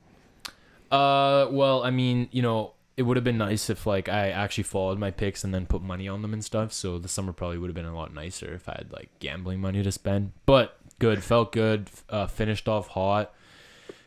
Uh, 0.91 1.47
well, 1.51 1.83
I 1.83 1.91
mean, 1.91 2.29
you 2.33 2.43
know, 2.43 2.73
it 2.97 3.03
would 3.03 3.17
have 3.17 3.25
been 3.25 3.39
nice 3.39 3.69
if 3.69 3.87
like 3.87 4.09
I 4.09 4.31
actually 4.31 4.65
followed 4.65 4.99
my 4.99 5.11
picks 5.11 5.45
and 5.45 5.53
then 5.55 5.67
put 5.67 5.83
money 5.83 6.09
on 6.09 6.23
them 6.23 6.33
and 6.33 6.45
stuff. 6.45 6.73
So 6.73 6.99
the 6.99 7.09
summer 7.09 7.33
probably 7.33 7.59
would 7.59 7.69
have 7.69 7.75
been 7.75 7.85
a 7.85 7.95
lot 7.95 8.13
nicer 8.15 8.55
if 8.55 8.69
I 8.69 8.77
had 8.79 8.93
like 8.93 9.11
gambling 9.19 9.61
money 9.61 9.83
to 9.83 9.93
spend. 9.93 10.33
But 10.47 10.79
good, 10.99 11.23
felt 11.23 11.53
good. 11.53 11.91
Uh, 12.09 12.27
finished 12.27 12.69
off 12.69 12.89
hot. 12.89 13.33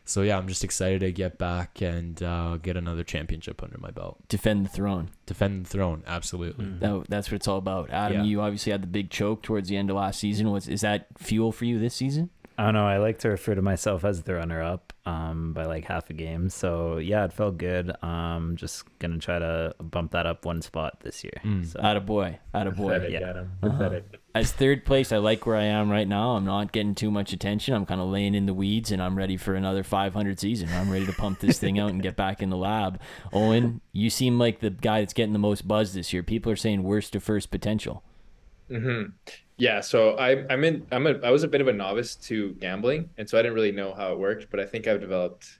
So 0.04 0.22
yeah, 0.22 0.38
I'm 0.38 0.48
just 0.48 0.64
excited 0.64 1.00
to 1.00 1.12
get 1.12 1.38
back 1.38 1.80
and 1.80 2.20
uh, 2.20 2.56
get 2.56 2.76
another 2.76 3.04
championship 3.04 3.62
under 3.62 3.78
my 3.78 3.92
belt. 3.92 4.16
Defend 4.28 4.64
the 4.66 4.70
throne. 4.70 5.10
Defend 5.26 5.66
the 5.66 5.68
throne, 5.70 6.02
absolutely. 6.04 6.66
That, 6.80 7.04
that's 7.08 7.30
what 7.30 7.36
it's 7.36 7.46
all 7.46 7.58
about. 7.58 7.90
Adam, 7.90 8.18
Yeah. 8.18 8.24
you 8.24 8.40
obviously 8.40 8.72
had 8.72 8.82
the 8.82 8.88
big 8.88 9.10
choke 9.10 9.42
towards 9.42 9.68
the 9.68 9.76
end 9.76 9.88
of 9.88 9.94
last 9.96 10.18
season. 10.18 10.50
Was 10.50 10.66
is 10.66 10.80
that 10.80 11.06
fuel 11.16 11.52
for 11.52 11.64
you 11.64 11.78
this 11.78 11.94
season? 11.94 12.30
I 12.60 12.64
don't 12.64 12.74
know. 12.74 12.86
I 12.86 12.98
like 12.98 13.20
to 13.20 13.30
refer 13.30 13.54
to 13.54 13.62
myself 13.62 14.04
as 14.04 14.22
the 14.22 14.34
runner 14.34 14.62
up 14.62 14.92
um, 15.06 15.54
by 15.54 15.64
like 15.64 15.86
half 15.86 16.10
a 16.10 16.12
game. 16.12 16.50
So 16.50 16.98
yeah, 16.98 17.24
it 17.24 17.32
felt 17.32 17.56
good. 17.56 17.90
Um, 18.04 18.54
just 18.54 18.84
gonna 18.98 19.16
try 19.16 19.38
to 19.38 19.74
bump 19.80 20.12
that 20.12 20.26
up 20.26 20.44
one 20.44 20.60
spot 20.60 21.00
this 21.00 21.24
year. 21.24 21.40
Mm. 21.42 21.64
So 21.66 21.80
Atta 21.80 22.00
boy, 22.00 22.38
atta 22.52 22.70
boy. 22.70 22.92
Pathetic, 22.98 23.12
Yeah. 23.18 23.30
Adam. 23.30 23.52
Uh-huh. 23.62 24.00
As 24.34 24.52
third 24.52 24.84
place, 24.84 25.10
I 25.10 25.16
like 25.16 25.46
where 25.46 25.56
I 25.56 25.64
am 25.64 25.88
right 25.88 26.06
now. 26.06 26.32
I'm 26.36 26.44
not 26.44 26.70
getting 26.70 26.94
too 26.94 27.10
much 27.10 27.32
attention. 27.32 27.72
I'm 27.72 27.86
kind 27.86 28.00
of 28.00 28.08
laying 28.08 28.34
in 28.34 28.44
the 28.44 28.52
weeds, 28.52 28.92
and 28.92 29.02
I'm 29.02 29.16
ready 29.16 29.38
for 29.38 29.54
another 29.54 29.82
500 29.82 30.38
season. 30.38 30.68
I'm 30.68 30.90
ready 30.90 31.06
to 31.06 31.12
pump 31.14 31.40
this 31.40 31.58
thing 31.58 31.78
out 31.78 31.88
and 31.88 32.02
get 32.02 32.14
back 32.14 32.42
in 32.42 32.50
the 32.50 32.58
lab. 32.58 33.00
Owen, 33.32 33.80
you 33.92 34.10
seem 34.10 34.38
like 34.38 34.60
the 34.60 34.68
guy 34.68 35.00
that's 35.00 35.14
getting 35.14 35.32
the 35.32 35.38
most 35.38 35.66
buzz 35.66 35.94
this 35.94 36.12
year. 36.12 36.22
People 36.22 36.52
are 36.52 36.56
saying 36.56 36.82
worst 36.82 37.14
to 37.14 37.20
first 37.20 37.50
potential. 37.50 38.04
hmm 38.68 39.04
Yeah, 39.60 39.80
so 39.80 40.16
I, 40.16 40.44
I'm 40.52 40.64
in. 40.64 40.86
I'm 40.90 41.06
a. 41.06 41.18
I 41.22 41.30
was 41.30 41.42
a 41.44 41.48
bit 41.48 41.60
of 41.60 41.68
a 41.68 41.72
novice 41.72 42.16
to 42.16 42.52
gambling, 42.54 43.10
and 43.18 43.28
so 43.28 43.38
I 43.38 43.42
didn't 43.42 43.54
really 43.54 43.72
know 43.72 43.92
how 43.94 44.12
it 44.12 44.18
worked. 44.18 44.50
But 44.50 44.58
I 44.60 44.66
think 44.66 44.88
I've 44.88 45.00
developed. 45.00 45.58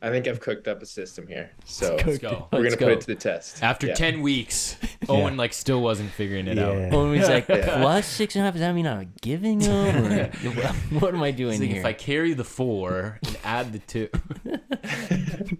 I 0.00 0.10
think 0.10 0.28
I've 0.28 0.38
cooked 0.38 0.68
up 0.68 0.80
a 0.80 0.86
system 0.86 1.26
here. 1.26 1.50
So 1.64 1.96
Let's 2.06 2.18
go. 2.18 2.46
we're 2.52 2.60
Let's 2.60 2.76
gonna 2.76 2.92
put 2.92 2.98
it 2.98 3.00
to 3.00 3.06
the 3.08 3.14
test. 3.16 3.64
After 3.64 3.88
Yeah. 3.88 3.94
10 3.94 4.22
weeks, 4.22 4.76
Owen 5.08 5.36
like 5.36 5.52
still 5.52 5.82
wasn't 5.82 6.12
figuring 6.12 6.46
it 6.46 6.56
out. 6.56 6.76
Yeah. 6.76 6.90
Owen 6.92 7.18
was 7.18 7.28
like, 7.28 7.48
Yeah. 7.48 7.80
plus 7.80 8.06
six 8.06 8.36
and 8.36 8.42
a 8.42 8.44
half. 8.44 8.54
Does 8.54 8.60
that 8.60 8.72
mean 8.76 8.86
I'm 8.86 9.12
giving 9.22 9.58
them? 9.58 10.30
What 11.00 11.14
am 11.14 11.22
I 11.24 11.32
doing 11.32 11.58
like 11.58 11.68
here? 11.70 11.80
if 11.80 11.84
I 11.84 11.94
carry 11.94 12.32
the 12.34 12.44
four 12.44 13.18
and 13.26 13.36
add 13.42 13.72
the 13.72 13.80
two. 13.80 14.08
I 14.14 14.60
it's 14.94 15.50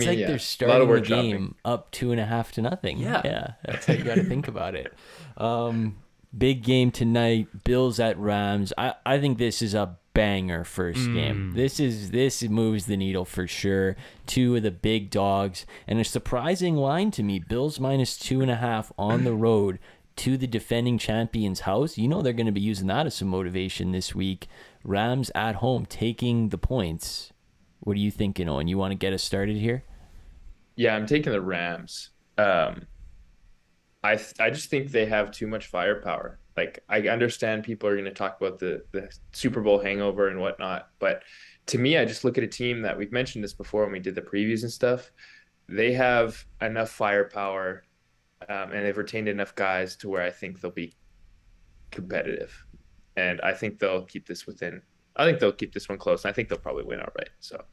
mean, 0.00 0.08
like 0.08 0.18
yeah, 0.18 0.26
they're 0.26 0.28
a 0.30 0.32
lot 0.32 0.40
starting 0.40 0.82
of 0.82 0.88
the 0.88 0.94
workshopping. 0.94 1.06
game 1.30 1.54
up 1.64 1.90
two 1.92 2.10
and 2.10 2.20
a 2.20 2.26
half 2.26 2.50
to 2.52 2.62
nothing. 2.62 2.98
Yeah. 2.98 3.22
yeah, 3.24 3.52
that's 3.64 3.86
how 3.86 3.92
you 3.94 4.02
got 4.02 4.16
to 4.16 4.24
think 4.24 4.48
about 4.48 4.74
it. 4.74 4.92
Um, 5.36 5.96
big 6.36 6.62
game 6.62 6.90
tonight. 6.90 7.64
Bills 7.64 7.98
at 8.00 8.18
Rams. 8.18 8.72
I 8.76 8.94
I 9.04 9.18
think 9.18 9.38
this 9.38 9.62
is 9.62 9.74
a 9.74 9.96
banger 10.14 10.64
first 10.64 11.12
game. 11.12 11.52
This 11.54 11.78
is 11.78 12.10
this 12.10 12.42
moves 12.42 12.86
the 12.86 12.96
needle 12.96 13.24
for 13.24 13.46
sure. 13.46 13.96
Two 14.26 14.56
of 14.56 14.62
the 14.62 14.70
big 14.70 15.10
dogs 15.10 15.66
and 15.86 16.00
a 16.00 16.04
surprising 16.04 16.76
line 16.76 17.10
to 17.12 17.22
me. 17.22 17.38
Bills 17.38 17.78
minus 17.78 18.16
two 18.18 18.40
and 18.40 18.50
a 18.50 18.56
half 18.56 18.92
on 18.98 19.24
the 19.24 19.34
road. 19.34 19.78
To 20.16 20.38
the 20.38 20.46
defending 20.46 20.96
champions' 20.96 21.60
house, 21.60 21.98
you 21.98 22.08
know 22.08 22.22
they're 22.22 22.32
going 22.32 22.46
to 22.46 22.52
be 22.52 22.60
using 22.62 22.86
that 22.86 23.04
as 23.04 23.16
some 23.16 23.28
motivation 23.28 23.92
this 23.92 24.14
week. 24.14 24.48
Rams 24.82 25.30
at 25.34 25.56
home 25.56 25.84
taking 25.84 26.48
the 26.48 26.56
points. 26.56 27.34
What 27.80 27.98
are 27.98 28.00
you 28.00 28.10
thinking, 28.10 28.48
on? 28.48 28.66
You 28.66 28.78
want 28.78 28.92
to 28.92 28.96
get 28.96 29.12
us 29.12 29.22
started 29.22 29.58
here? 29.58 29.84
Yeah, 30.74 30.96
I'm 30.96 31.06
taking 31.06 31.32
the 31.32 31.42
Rams. 31.42 32.10
Um, 32.38 32.86
I 34.06 34.18
I 34.40 34.50
just 34.50 34.70
think 34.70 34.90
they 34.90 35.06
have 35.06 35.30
too 35.30 35.46
much 35.46 35.66
firepower. 35.68 36.38
Like 36.56 36.82
I 36.88 37.00
understand 37.08 37.64
people 37.64 37.88
are 37.88 37.94
going 37.94 38.04
to 38.06 38.10
talk 38.12 38.40
about 38.40 38.58
the 38.58 38.84
the 38.92 39.10
Super 39.32 39.60
Bowl 39.60 39.78
hangover 39.78 40.28
and 40.28 40.40
whatnot, 40.40 40.90
but 40.98 41.22
to 41.66 41.78
me, 41.78 41.98
I 41.98 42.04
just 42.04 42.24
look 42.24 42.38
at 42.38 42.44
a 42.44 42.48
team 42.48 42.82
that 42.82 42.96
we've 42.96 43.12
mentioned 43.12 43.42
this 43.44 43.52
before 43.54 43.82
when 43.82 43.92
we 43.92 43.98
did 44.00 44.14
the 44.14 44.22
previews 44.22 44.62
and 44.62 44.72
stuff. 44.72 45.10
they 45.68 45.92
have 45.92 46.44
enough 46.60 46.90
firepower, 46.90 47.84
um, 48.48 48.72
and 48.72 48.84
they've 48.86 48.96
retained 48.96 49.28
enough 49.28 49.54
guys 49.54 49.96
to 49.96 50.08
where 50.08 50.22
I 50.22 50.30
think 50.30 50.60
they'll 50.60 50.70
be 50.70 50.94
competitive, 51.90 52.64
and 53.16 53.40
I 53.42 53.52
think 53.54 53.78
they'll 53.78 54.04
keep 54.04 54.26
this 54.26 54.46
within. 54.46 54.82
I 55.16 55.24
think 55.24 55.40
they'll 55.40 55.52
keep 55.52 55.72
this 55.74 55.88
one 55.88 55.98
close. 55.98 56.24
And 56.24 56.30
I 56.30 56.34
think 56.34 56.48
they'll 56.48 56.58
probably 56.58 56.84
win 56.84 57.00
outright. 57.00 57.30
So 57.40 57.64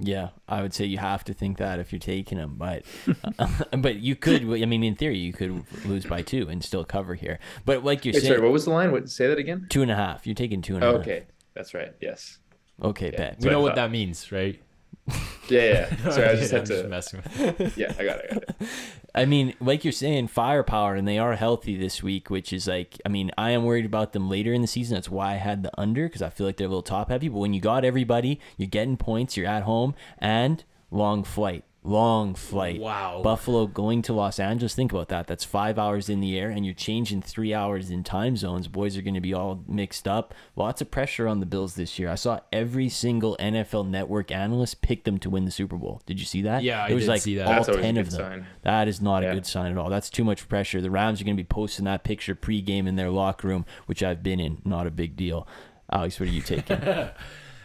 Yeah, 0.00 0.28
I 0.48 0.62
would 0.62 0.72
say 0.72 0.84
you 0.84 0.98
have 0.98 1.24
to 1.24 1.34
think 1.34 1.58
that 1.58 1.80
if 1.80 1.92
you're 1.92 1.98
taking 1.98 2.38
them, 2.38 2.54
but 2.56 2.84
uh, 3.38 3.48
but 3.78 3.96
you 3.96 4.14
could. 4.14 4.42
I 4.44 4.64
mean, 4.64 4.84
in 4.84 4.94
theory, 4.94 5.18
you 5.18 5.32
could 5.32 5.64
lose 5.84 6.04
by 6.06 6.22
two 6.22 6.48
and 6.48 6.62
still 6.62 6.84
cover 6.84 7.14
here. 7.16 7.40
But 7.64 7.84
like 7.84 8.04
you're 8.04 8.14
Wait, 8.14 8.20
saying, 8.20 8.32
sorry, 8.34 8.40
what 8.42 8.52
was 8.52 8.64
the 8.64 8.70
line? 8.70 8.92
What, 8.92 9.08
say 9.10 9.26
that 9.26 9.38
again. 9.38 9.66
two 9.70 9.82
and 9.82 9.90
a 9.90 9.96
half. 9.96 10.24
You're 10.26 10.34
taking 10.36 10.62
two 10.62 10.76
and 10.76 10.84
a 10.84 10.86
Oh, 10.86 10.92
half. 10.92 11.00
okay, 11.00 11.26
that's 11.54 11.74
right. 11.74 11.92
Yes. 12.00 12.38
Okay, 12.80 13.10
Yeah. 13.12 13.16
bet. 13.30 13.40
We 13.40 13.50
know 13.50 13.60
what 13.60 13.74
that 13.74 13.90
means, 13.90 14.30
right? 14.30 14.62
Yeah, 15.48 15.88
yeah. 15.96 15.96
Sorry, 16.10 16.28
I 16.28 16.34
just 16.36 16.52
Yeah, 16.52 16.58
had 16.60 16.70
I'm 16.70 16.82
to. 16.82 16.88
messing 16.88 17.22
with 17.22 17.76
Yeah, 17.78 17.92
I 17.98 18.04
got 18.04 18.18
it. 18.20 18.26
I 18.30 18.34
got 18.34 18.42
it. 18.60 18.68
I 19.14 19.24
mean, 19.24 19.54
like 19.60 19.84
you're 19.84 19.92
saying, 19.92 20.28
firepower, 20.28 20.94
and 20.94 21.08
they 21.08 21.18
are 21.18 21.34
healthy 21.34 21.76
this 21.76 22.02
week, 22.02 22.30
which 22.30 22.52
is 22.52 22.68
like, 22.68 23.00
I 23.04 23.08
mean, 23.08 23.30
I 23.38 23.50
am 23.50 23.64
worried 23.64 23.86
about 23.86 24.12
them 24.12 24.28
later 24.28 24.52
in 24.52 24.60
the 24.60 24.68
season. 24.68 24.94
That's 24.94 25.08
why 25.10 25.32
I 25.32 25.36
had 25.36 25.62
the 25.62 25.80
under 25.80 26.06
because 26.06 26.22
I 26.22 26.28
feel 26.28 26.46
like 26.46 26.56
they're 26.56 26.66
a 26.66 26.70
little 26.70 26.82
top 26.82 27.08
heavy. 27.08 27.28
But 27.28 27.38
when 27.38 27.54
you 27.54 27.60
got 27.60 27.84
everybody, 27.84 28.38
you're 28.56 28.68
getting 28.68 28.96
points, 28.96 29.36
you're 29.36 29.46
at 29.46 29.62
home, 29.62 29.94
and 30.18 30.62
long 30.90 31.24
flight, 31.24 31.64
long 31.84 32.34
flight. 32.34 32.80
Wow. 32.80 33.22
Buffalo 33.22 33.66
going 33.66 34.02
to 34.02 34.12
Los 34.12 34.38
Angeles. 34.38 34.74
Think 34.74 34.92
about 34.92 35.08
that. 35.08 35.26
That's 35.26 35.44
five 35.44 35.78
hours 35.78 36.08
in 36.08 36.20
the 36.20 36.38
air, 36.38 36.50
and 36.50 36.64
you're 36.66 36.74
changing 36.74 37.22
three 37.22 37.54
hours 37.54 37.90
in 37.90 38.04
time 38.04 38.36
zones. 38.36 38.68
Boys 38.68 38.96
are 38.96 39.02
going 39.02 39.14
to 39.14 39.20
be 39.20 39.32
all 39.32 39.62
mixed 39.66 40.06
up. 40.06 40.34
Lots 40.56 40.80
of 40.80 40.90
pressure 40.90 41.26
on 41.28 41.40
the 41.40 41.46
Bills 41.46 41.74
this 41.76 41.98
year. 41.98 42.10
I 42.10 42.16
saw 42.16 42.40
every 42.52 42.88
single 42.88 43.36
NFL 43.40 43.88
Network 43.88 44.30
analyst 44.30 44.82
pick 44.82 45.04
them 45.04 45.18
to 45.20 45.30
win 45.30 45.44
the 45.44 45.50
Super 45.50 45.76
Bowl. 45.76 46.02
Did 46.04 46.18
you 46.20 46.26
see 46.26 46.42
that? 46.42 46.62
Yeah, 46.62 46.84
I 46.84 46.88
it 46.88 46.94
was 46.94 47.04
did 47.04 47.10
like 47.10 47.22
see 47.22 47.36
that. 47.36 47.46
all 47.46 47.52
That's 47.54 47.68
always 47.68 47.80
a 47.80 47.86
ten 47.86 47.96
of 47.96 48.10
good 48.10 48.18
them. 48.18 48.30
sign. 48.42 48.46
That 48.62 48.88
is 48.88 49.00
not 49.00 49.24
a 49.24 49.32
good 49.32 49.46
sign 49.46 49.72
at 49.72 49.78
all. 49.78 49.88
That's 49.88 50.10
too 50.10 50.24
much 50.24 50.48
pressure. 50.48 50.80
The 50.80 50.90
Rams 50.90 51.20
are 51.20 51.24
going 51.24 51.36
to 51.36 51.42
be 51.42 51.46
posting 51.46 51.84
that 51.86 52.04
picture 52.04 52.34
pregame 52.34 52.86
in 52.86 52.96
their 52.96 53.10
locker 53.10 53.48
room, 53.48 53.64
which 53.86 54.02
I've 54.02 54.22
been 54.22 54.40
in. 54.40 54.60
Not 54.64 54.86
a 54.86 54.90
big 54.90 55.16
deal. 55.16 55.46
Alex, 55.90 56.20
what 56.20 56.28
are 56.28 56.32
you 56.32 56.42
taking? 56.42 56.80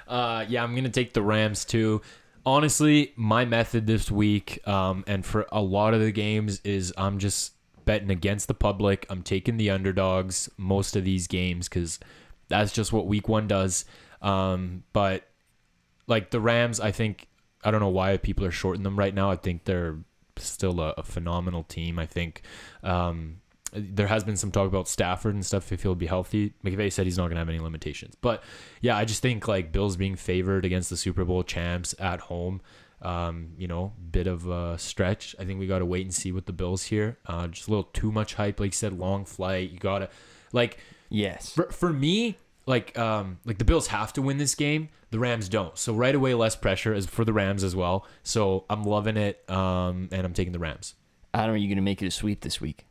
Uh, 0.05 0.45
yeah, 0.49 0.61
I'm 0.61 0.75
gonna 0.75 0.89
take 0.89 1.13
the 1.13 1.21
Rams 1.21 1.63
too. 1.63 2.01
Honestly, 2.45 3.13
my 3.15 3.45
method 3.45 3.87
this 3.87 4.11
week, 4.11 4.65
um, 4.67 5.03
and 5.07 5.25
for 5.25 5.47
a 5.51 5.61
lot 5.61 5.93
of 5.93 6.01
the 6.01 6.11
games, 6.11 6.59
is 6.63 6.93
I'm 6.97 7.19
just 7.19 7.53
betting 7.85 8.09
against 8.09 8.47
the 8.47 8.53
public. 8.53 9.05
I'm 9.09 9.21
taking 9.23 9.57
the 9.57 9.69
underdogs 9.69 10.49
most 10.57 10.95
of 10.95 11.05
these 11.05 11.27
games 11.27 11.69
because 11.69 11.99
that's 12.49 12.73
just 12.73 12.91
what 12.91 13.07
Week 13.07 13.29
One 13.29 13.47
does. 13.47 13.85
Um, 14.21 14.83
but 14.93 15.27
like 16.07 16.31
the 16.31 16.39
Rams, 16.39 16.79
I 16.79 16.91
think 16.91 17.27
I 17.63 17.71
don't 17.71 17.79
know 17.79 17.89
why 17.89 18.17
people 18.17 18.45
are 18.45 18.51
shorting 18.51 18.83
them 18.83 18.97
right 18.97 19.13
now. 19.13 19.31
I 19.31 19.35
think 19.35 19.63
they're 19.63 19.97
still 20.37 20.81
a, 20.81 20.93
a 20.97 21.03
phenomenal 21.03 21.63
team. 21.63 21.97
I 21.97 22.05
think 22.05 22.41
um, 22.83 23.37
there 23.75 24.07
has 24.07 24.23
been 24.23 24.37
some 24.37 24.51
talk 24.51 24.67
about 24.67 24.87
Stafford 24.87 25.35
and 25.35 25.45
stuff 25.45 25.71
if 25.71 25.83
he'll 25.83 25.95
be 25.95 26.05
healthy. 26.05 26.53
McVay 26.63 26.91
said 26.91 27.05
he's 27.05 27.17
not 27.17 27.25
going 27.25 27.35
to 27.35 27.39
have 27.39 27.49
any 27.49 27.59
limitations. 27.59 28.15
But 28.21 28.43
yeah, 28.81 28.97
I 28.97 29.05
just 29.05 29.21
think 29.21 29.47
like 29.47 29.71
Bills 29.71 29.97
being 29.97 30.15
favored 30.15 30.65
against 30.65 30.89
the 30.89 30.97
Super 30.97 31.25
Bowl 31.25 31.43
champs 31.43 31.95
at 31.99 32.19
home, 32.21 32.61
um, 33.01 33.49
you 33.57 33.67
know, 33.67 33.93
bit 34.11 34.27
of 34.27 34.47
a 34.47 34.77
stretch. 34.77 35.35
I 35.39 35.45
think 35.45 35.59
we 35.59 35.67
got 35.67 35.79
to 35.79 35.85
wait 35.85 36.05
and 36.05 36.13
see 36.13 36.31
with 36.31 36.45
the 36.45 36.53
Bills 36.53 36.83
here. 36.83 37.17
Uh, 37.25 37.47
just 37.47 37.67
a 37.67 37.71
little 37.71 37.89
too 37.93 38.11
much 38.11 38.35
hype, 38.35 38.59
like 38.59 38.67
you 38.67 38.71
said, 38.71 38.97
long 38.97 39.25
flight. 39.25 39.71
You 39.71 39.79
got 39.79 39.99
to 39.99 40.09
like 40.51 40.77
yes. 41.09 41.51
for, 41.51 41.71
for 41.71 41.91
me, 41.91 42.37
like 42.65 42.97
um 42.97 43.39
like 43.45 43.57
the 43.57 43.65
Bills 43.65 43.87
have 43.87 44.13
to 44.13 44.21
win 44.21 44.37
this 44.37 44.55
game. 44.55 44.89
The 45.11 45.19
Rams 45.19 45.49
don't. 45.49 45.77
So 45.77 45.93
right 45.93 46.15
away 46.15 46.33
less 46.33 46.55
pressure 46.55 46.93
is 46.93 47.05
for 47.05 47.25
the 47.25 47.33
Rams 47.33 47.63
as 47.63 47.75
well. 47.75 48.07
So 48.23 48.65
I'm 48.69 48.83
loving 48.83 49.17
it. 49.17 49.47
Um 49.49 50.09
and 50.11 50.25
I'm 50.25 50.33
taking 50.33 50.53
the 50.53 50.59
Rams. 50.59 50.95
Adam, 51.33 51.55
are 51.55 51.57
you 51.57 51.67
going 51.67 51.77
to 51.77 51.83
make 51.83 52.01
it 52.01 52.07
a 52.07 52.11
sweep 52.11 52.41
this 52.41 52.61
week? 52.61 52.85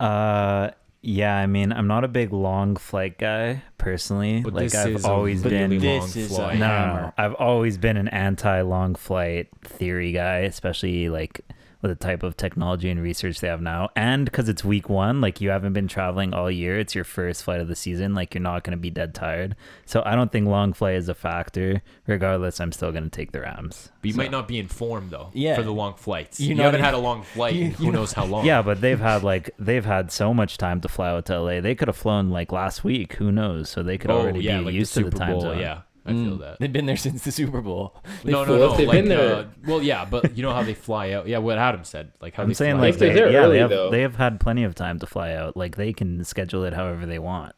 Uh, 0.00 0.70
yeah. 1.02 1.36
I 1.36 1.46
mean, 1.46 1.72
I'm 1.72 1.86
not 1.86 2.04
a 2.04 2.08
big 2.08 2.32
long 2.32 2.76
flight 2.76 3.18
guy 3.18 3.62
personally. 3.78 4.40
But 4.40 4.54
like 4.54 4.64
this 4.64 4.74
I've 4.74 4.94
is 4.96 5.04
a 5.04 5.08
always 5.08 5.44
really 5.44 5.78
been. 5.78 5.98
long 5.98 6.06
This 6.06 6.16
is 6.16 6.36
flight. 6.36 6.58
No, 6.58 6.68
no, 6.68 6.94
no. 6.94 7.12
I've 7.16 7.34
always 7.34 7.78
been 7.78 7.96
an 7.96 8.08
anti-long 8.08 8.94
flight 8.94 9.48
theory 9.62 10.12
guy, 10.12 10.38
especially 10.38 11.08
like 11.08 11.40
with 11.82 11.90
the 11.90 11.94
type 11.94 12.22
of 12.22 12.36
technology 12.36 12.90
and 12.90 13.02
research 13.02 13.40
they 13.40 13.48
have 13.48 13.62
now, 13.62 13.88
and 13.96 14.24
because 14.24 14.48
it's 14.48 14.64
week 14.64 14.88
one, 14.88 15.20
like 15.20 15.40
you 15.40 15.50
haven't 15.50 15.72
been 15.72 15.88
traveling 15.88 16.34
all 16.34 16.50
year. 16.50 16.78
It's 16.78 16.94
your 16.94 17.04
first 17.04 17.42
flight 17.44 17.60
of 17.60 17.68
the 17.68 17.76
season. 17.76 18.14
Like 18.14 18.34
you're 18.34 18.42
not 18.42 18.64
going 18.64 18.76
to 18.76 18.80
be 18.80 18.90
dead 18.90 19.14
tired. 19.14 19.56
So 19.86 20.02
I 20.04 20.14
don't 20.14 20.30
think 20.30 20.46
long 20.46 20.72
flight 20.72 20.96
is 20.96 21.08
a 21.08 21.14
factor. 21.14 21.82
Regardless, 22.06 22.60
I'm 22.60 22.72
still 22.72 22.90
going 22.92 23.04
to 23.04 23.10
take 23.10 23.32
the 23.32 23.40
Rams. 23.40 23.90
But 24.00 24.08
you 24.08 24.12
So- 24.12 24.18
might 24.18 24.30
not 24.30 24.46
be 24.48 24.58
informed 24.58 25.10
though 25.10 25.30
Yeah. 25.32 25.54
for 25.56 25.62
the 25.62 25.72
long 25.72 25.94
flights. 25.94 26.38
You're 26.40 26.50
you 26.50 26.54
not 26.56 26.64
haven't 26.66 26.80
had 26.82 26.94
a 26.94 26.98
long 26.98 27.22
flight 27.22 27.54
You- 27.54 27.64
in 27.66 27.70
who 27.72 27.86
know- 27.86 27.92
knows 28.00 28.12
how 28.12 28.24
long. 28.24 28.44
Yeah, 28.44 28.62
but 28.62 28.80
they've 28.80 29.00
had 29.00 29.22
like 29.22 29.50
they've 29.58 29.84
had 29.84 30.10
so 30.12 30.34
much 30.34 30.58
time 30.58 30.80
to 30.82 30.88
fly 30.88 31.10
out 31.10 31.26
to 31.26 31.34
LA. 31.40 31.60
They 31.60 31.74
could 31.74 31.88
have 31.88 31.96
flown 31.96 32.30
like 32.30 32.52
last 32.52 32.84
week. 32.84 33.14
Who 33.14 33.30
knows? 33.32 33.70
So 33.70 33.82
they 33.82 33.98
could 33.98 34.10
oh, 34.10 34.18
already 34.20 34.40
yeah, 34.40 34.58
be 34.58 34.64
like 34.66 34.74
used 34.74 34.94
the 34.94 35.04
to 35.04 35.10
the 35.10 35.16
time 35.18 35.32
Bowl. 35.32 35.40
zone. 35.42 35.58
Yeah, 35.58 35.80
I 36.06 36.12
feel 36.12 36.18
Mm, 36.36 36.40
that. 36.40 36.58
They've 36.60 36.72
been 36.72 36.86
there 36.86 36.96
since 36.96 37.24
the 37.24 37.30
Super 37.32 37.60
Bowl. 37.60 37.96
They 38.24 38.32
no, 38.32 38.40
no, 38.40 38.44
flew- 38.46 38.58
no. 38.58 38.76
They've 38.76 38.88
like, 38.88 38.96
been 38.98 39.08
there- 39.08 39.34
uh, 39.34 39.44
well, 39.66 39.82
yeah, 39.82 40.04
but 40.04 40.36
you 40.36 40.42
know 40.42 40.52
how 40.52 40.62
they 40.62 40.74
fly 40.74 41.10
out. 41.12 41.26
Yeah, 41.28 41.38
what 41.38 41.58
Adam 41.58 41.84
said. 41.84 42.12
Like 42.20 42.34
how 42.34 42.42
I'm 42.44 42.48
they 42.48 42.54
saying 42.54 42.76
fly 42.76 42.80
like 42.86 42.94
If 42.94 42.98
they're 43.00 43.08
they, 43.10 43.14
there 43.20 43.30
yeah, 43.32 43.38
early, 43.40 43.52
they 43.54 43.58
have 43.60 43.70
though. 43.70 43.90
they 43.90 44.00
have 44.02 44.16
had 44.16 44.40
plenty 44.40 44.64
of 44.64 44.74
time 44.74 44.98
to 45.00 45.06
fly 45.06 45.32
out. 45.34 45.56
Like 45.56 45.76
they 45.76 45.92
can 45.92 46.24
schedule 46.24 46.64
it 46.64 46.72
however 46.72 47.06
they 47.06 47.18
want. 47.18 47.54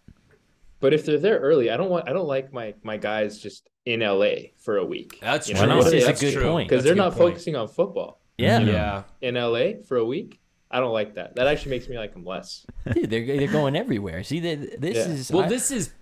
But 0.80 0.92
if 0.92 1.06
they're 1.06 1.18
there 1.18 1.38
early, 1.38 1.70
I 1.70 1.76
don't 1.76 1.90
want. 1.90 2.08
I 2.08 2.12
don't 2.12 2.26
like 2.26 2.52
my 2.52 2.74
my 2.82 2.96
guys 2.96 3.38
just 3.38 3.68
in 3.86 4.00
LA 4.00 4.50
for 4.58 4.76
a 4.78 4.84
week. 4.84 5.18
That's 5.20 5.48
You 5.48 5.54
true. 5.54 5.66
know, 5.66 5.76
Why 5.78 5.82
not? 5.84 5.90
This 5.90 6.04
is 6.08 6.20
a 6.20 6.24
good 6.24 6.32
true. 6.34 6.42
point. 6.50 6.68
because 6.68 6.82
That's 6.84 6.94
they're 6.96 7.04
a 7.04 7.08
not 7.08 7.14
point. 7.16 7.30
focusing 7.34 7.54
on 7.56 7.68
football 7.68 8.20
Yeah. 8.38 8.58
Yeah. 8.60 9.02
in 9.20 9.34
LA 9.36 9.82
for 9.86 9.96
a 9.98 10.04
week. 10.04 10.40
I 10.70 10.80
don't 10.80 10.92
like 10.92 11.14
that. 11.16 11.36
That 11.36 11.46
actually 11.48 11.70
makes 11.72 11.88
me 11.88 11.98
like 11.98 12.12
them 12.14 12.24
less. 12.24 12.64
Dude, 12.92 13.10
they're, 13.10 13.26
they're 13.26 13.46
going 13.52 13.76
everywhere. 13.76 14.22
See, 14.24 14.40
they, 14.40 14.54
this 14.56 14.96
Yeah. 14.96 15.12
is. 15.12 15.30
Well, 15.30 15.44
I- 15.44 15.48
this 15.48 15.70
is 15.70 15.92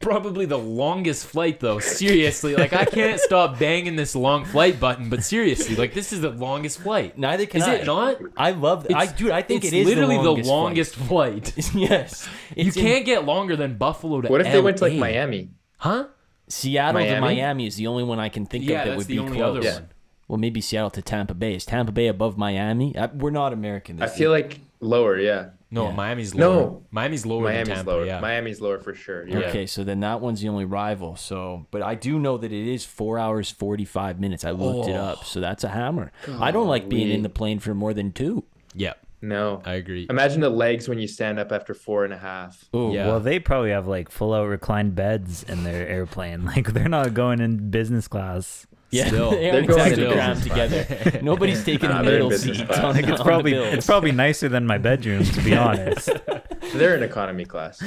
probably 0.00 0.46
the 0.46 0.58
longest 0.58 1.26
flight 1.26 1.60
though. 1.60 1.78
Seriously, 1.78 2.56
like 2.56 2.72
I 2.72 2.84
can't 2.84 3.20
stop 3.20 3.58
banging 3.58 3.96
this 3.96 4.16
long 4.16 4.44
flight 4.44 4.80
button. 4.80 5.08
But 5.08 5.22
seriously, 5.22 5.76
like 5.76 5.94
this 5.94 6.12
is 6.12 6.20
the 6.22 6.30
longest 6.30 6.80
flight. 6.80 7.16
Neither 7.16 7.46
can 7.46 7.60
Is 7.60 7.68
I. 7.68 7.74
it 7.76 7.86
not? 7.86 8.16
I 8.36 8.50
love. 8.50 8.86
I 8.92 9.06
dude. 9.06 9.30
I 9.30 9.42
think 9.42 9.64
it's 9.64 9.72
it 9.72 9.78
is 9.80 9.86
literally 9.86 10.16
the 10.16 10.22
longest. 10.22 10.48
longest 10.50 10.94
flight. 10.96 11.48
flight. 11.48 11.74
yes. 11.74 12.28
you 12.56 12.72
can't 12.72 13.04
get 13.04 13.24
longer 13.24 13.54
than 13.56 13.76
Buffalo 13.78 14.20
to. 14.22 14.28
What 14.28 14.40
if 14.40 14.50
they 14.52 14.60
went 14.60 14.78
to 14.78 14.84
like 14.84 14.94
Miami? 14.94 15.50
Huh? 15.78 16.06
Seattle 16.48 17.00
to 17.00 17.06
Miami? 17.06 17.20
Miami 17.20 17.66
is 17.66 17.76
the 17.76 17.86
only 17.86 18.02
one 18.02 18.18
I 18.18 18.28
can 18.28 18.44
think 18.44 18.64
Yeah, 18.64 18.82
of 18.82 18.88
that 18.88 18.96
would 18.98 19.06
the 19.06 19.14
be 19.14 19.18
only 19.20 19.36
close. 19.38 19.56
other 19.58 19.64
Yeah. 19.66 19.74
one. 19.74 19.88
Well, 20.26 20.38
maybe 20.38 20.60
Seattle 20.60 20.90
to 20.90 21.02
Tampa 21.02 21.34
Bay. 21.34 21.54
Is 21.54 21.64
Tampa 21.64 21.92
Bay 21.92 22.06
above 22.06 22.36
Miami? 22.38 22.96
I, 22.96 23.06
we're 23.06 23.30
not 23.30 23.52
American. 23.52 24.00
I 24.02 24.06
This 24.06 24.16
feel 24.16 24.30
like 24.30 24.60
lower. 24.80 25.18
Yeah, 25.18 25.50
No, 25.72 25.88
Yeah. 25.88 25.94
Miami's 25.94 26.34
No. 26.34 26.50
lower. 26.50 26.80
Miami's 26.90 27.24
lower 27.26 27.44
than 27.44 27.52
Miami's 27.54 27.68
Tampa. 27.74 27.90
lower. 27.90 28.04
Yeah. 28.04 28.20
Miami's 28.20 28.60
lower 28.60 28.78
for 28.78 28.92
sure. 28.94 29.26
Yeah. 29.28 29.38
Okay, 29.48 29.66
so 29.66 29.84
then 29.84 30.00
that 30.00 30.20
one's 30.20 30.40
the 30.40 30.48
only 30.48 30.64
rival. 30.64 31.14
So, 31.16 31.66
but 31.70 31.80
I 31.82 31.94
do 31.94 32.18
know 32.18 32.36
that 32.38 32.50
it 32.52 32.66
is 32.74 32.84
four 32.84 33.18
hours 33.18 33.50
forty 33.50 33.84
five 33.84 34.18
minutes. 34.18 34.44
I 34.44 34.50
looked 34.50 34.88
it 34.88 34.96
Oh. 34.96 35.04
up, 35.04 35.24
so 35.24 35.38
that's 35.40 35.62
a 35.62 35.68
hammer. 35.68 36.10
I 36.40 36.50
don't 36.50 36.66
like 36.68 36.88
being 36.88 37.10
in 37.10 37.22
the 37.22 37.28
plane 37.28 37.58
for 37.60 37.74
more 37.74 37.94
than 37.94 38.10
two. 38.12 38.44
yeah, 38.74 38.94
No. 39.22 39.60
I 39.66 39.74
agree. 39.74 40.06
Imagine 40.10 40.40
the 40.40 40.48
legs 40.50 40.88
when 40.88 40.98
you 40.98 41.06
stand 41.06 41.38
up 41.38 41.52
after 41.52 41.74
four 41.74 42.04
and 42.04 42.12
a 42.14 42.18
half. 42.18 42.68
Oh, 42.72 42.92
Yeah. 42.92 43.06
Well, 43.08 43.20
they 43.20 43.38
probably 43.38 43.70
have 43.70 43.86
like 43.86 44.10
full 44.10 44.32
out 44.34 44.46
reclined 44.48 44.94
beds 44.94 45.42
in 45.44 45.62
their 45.64 45.86
airplane. 45.86 46.44
Like 46.56 46.72
they're 46.72 46.88
not 46.88 47.14
going 47.14 47.40
in 47.40 47.70
business 47.70 48.08
class. 48.08 48.66
Yeah, 48.90 49.06
Still. 49.08 49.30
they 49.30 49.36
They're 49.42 49.54
aren't 49.54 49.68
going 49.68 49.80
exactly 49.80 50.04
in 50.06 50.12
crammed 50.12 50.42
together. 50.42 51.20
Nobody's 51.22 51.64
taking 51.64 51.88
Nah, 51.90 51.98
the 52.02 52.10
middle 52.10 52.28
business 52.28 52.58
seat. 52.58 52.66
class. 52.66 52.78
On, 52.84 52.94
Like 52.94 53.06
it's 53.08 53.20
on 53.20 53.26
probably 53.26 53.52
the 53.54 53.72
it's 53.72 53.86
probably 53.86 54.12
nicer 54.12 54.48
than 54.48 54.66
my 54.66 54.78
bedroom 54.78 55.24
to 55.24 55.40
be 55.42 55.54
honest. 55.56 56.10
They're 56.74 56.96
in 56.96 57.02
economy 57.02 57.44
class. 57.46 57.82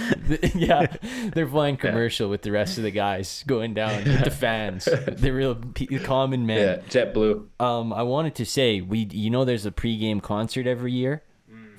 yeah, 0.55 0.87
they're 1.33 1.47
flying 1.47 1.77
commercial 1.77 2.29
with 2.29 2.41
the 2.41 2.51
rest 2.51 2.77
of 2.77 2.83
the 2.83 2.91
guys 2.91 3.43
going 3.47 3.73
down 3.73 4.03
with 4.03 4.23
the 4.25 4.31
fans, 4.31 4.85
the 4.85 5.31
real 5.31 5.55
common 6.03 6.45
man. 6.45 6.81
Yeah, 6.91 7.05
JetBlue. 7.05 7.45
Um, 7.61 7.93
I 7.93 8.03
wanted 8.03 8.35
to 8.35 8.45
say 8.45 8.81
we, 8.81 9.07
you 9.11 9.29
know, 9.29 9.45
there's 9.45 9.65
a 9.65 9.71
pregame 9.71 10.21
concert 10.21 10.67
every 10.67 10.91
year 10.91 11.23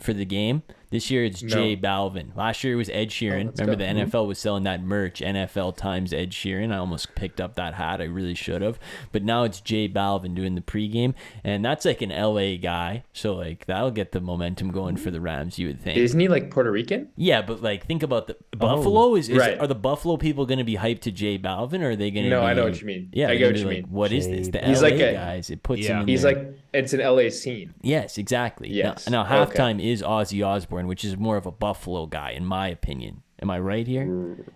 for 0.01 0.13
the 0.15 0.25
game. 0.25 0.63
This 0.95 1.11
year 1.11 1.25
it's 1.25 1.43
No. 1.43 1.49
J 1.49 1.77
Balvin. 1.77 2.37
Last 2.37 2.63
year 2.63 2.75
it 2.75 2.77
was 2.77 2.89
Ed 2.89 3.09
Sheeran. 3.09 3.43
Oh, 3.43 3.47
let's 3.47 3.61
Remember 3.61 3.83
go. 3.83 3.93
the 3.93 4.01
mm-hmm. 4.01 4.17
NFL 4.17 4.29
was 4.29 4.39
selling 4.39 4.63
that 4.63 4.81
merch, 4.81 5.19
NFL 5.19 5.77
times 5.77 6.13
Ed 6.13 6.31
Sheeran. 6.31 6.73
I 6.73 6.77
almost 6.77 7.17
picked 7.17 7.41
up 7.41 7.57
that 7.57 7.75
hat. 7.75 8.01
I 8.01 8.05
really 8.05 8.37
should 8.37 8.63
have. 8.63 8.79
But 9.11 9.25
now 9.25 9.43
it's 9.43 9.61
J 9.61 9.89
Balvin 9.89 10.37
doing 10.37 10.55
the 10.55 10.61
pregame, 10.61 11.15
and 11.43 11.65
that's 11.65 11.85
like 11.85 12.01
an 12.01 12.11
LA 12.11 12.59
guy. 12.59 13.03
So 13.13 13.35
like 13.35 13.67
that'll 13.67 13.91
get 13.91 14.13
the 14.13 14.21
momentum 14.21 14.71
going 14.71 14.97
for 14.97 15.11
the 15.11 15.21
Rams. 15.21 15.59
You 15.59 15.67
would 15.67 15.81
think. 15.81 15.99
Isn't 15.99 16.21
he 16.21 16.29
like 16.29 16.53
Puerto 16.53 16.71
Rican? 16.71 17.09
Yeah, 17.17 17.43
but 17.43 17.61
like 17.61 17.89
think 17.89 18.05
about 18.05 18.29
the 18.29 18.37
Buffalo 18.57 19.15
is, 19.17 19.29
is 19.29 19.39
Right. 19.39 19.59
are 19.59 19.67
the 19.67 19.75
Buffalo 19.75 20.17
people 20.17 20.47
going 20.47 20.59
to 20.59 20.65
be 20.65 20.77
hyped 20.77 21.01
to 21.03 21.11
J 21.11 21.39
Balvin 21.39 21.83
or 21.83 21.91
are 21.91 21.97
they 21.97 22.11
going 22.11 22.25
to 22.25 22.31
No, 22.31 22.41
be 22.41 22.47
I 22.47 22.55
know 22.55 22.65
what 22.65 22.81
you 22.81 22.87
mean. 22.87 23.11
Yeah, 23.13 23.27
I 23.27 23.29
they're 23.29 23.39
get 23.39 23.47
what 23.53 23.57
you 23.59 23.65
like, 23.67 23.75
mean. 23.77 23.85
What 23.91 24.13
is 24.13 24.27
Jay 24.27 24.37
this? 24.37 24.49
The 24.49 24.59
He's 24.61 24.83
LA 24.83 24.89
like 24.89 25.01
a- 25.01 25.13
guys. 25.13 25.51
It 25.51 25.63
puts 25.63 25.83
Yeah. 25.83 25.97
him 25.97 26.03
in 26.03 26.09
He's 26.09 26.23
there. 26.23 26.35
like 26.35 26.59
it's 26.73 26.93
an 26.93 27.01
LA 27.01 27.29
scene. 27.31 27.75
Yes, 27.83 28.19
exactly. 28.19 28.69
Now- 28.69 28.75
Yes. 28.75 29.09
Now, 29.09 29.23
Okay. 29.23 29.35
halftime 29.59 29.83
is 29.83 30.03
Ozzy 30.03 30.47
Osbourne, 30.47 30.87
which 30.87 31.05
is 31.05 31.17
more 31.17 31.37
of 31.37 31.47
a 31.47 31.53
Buffalo 31.53 32.07
guy, 32.07 32.31
in 32.31 32.45
my 32.45 32.69
opinion. 32.69 33.23
Am 33.43 33.51
I 33.51 33.59
right 33.59 33.87
here? 33.87 34.07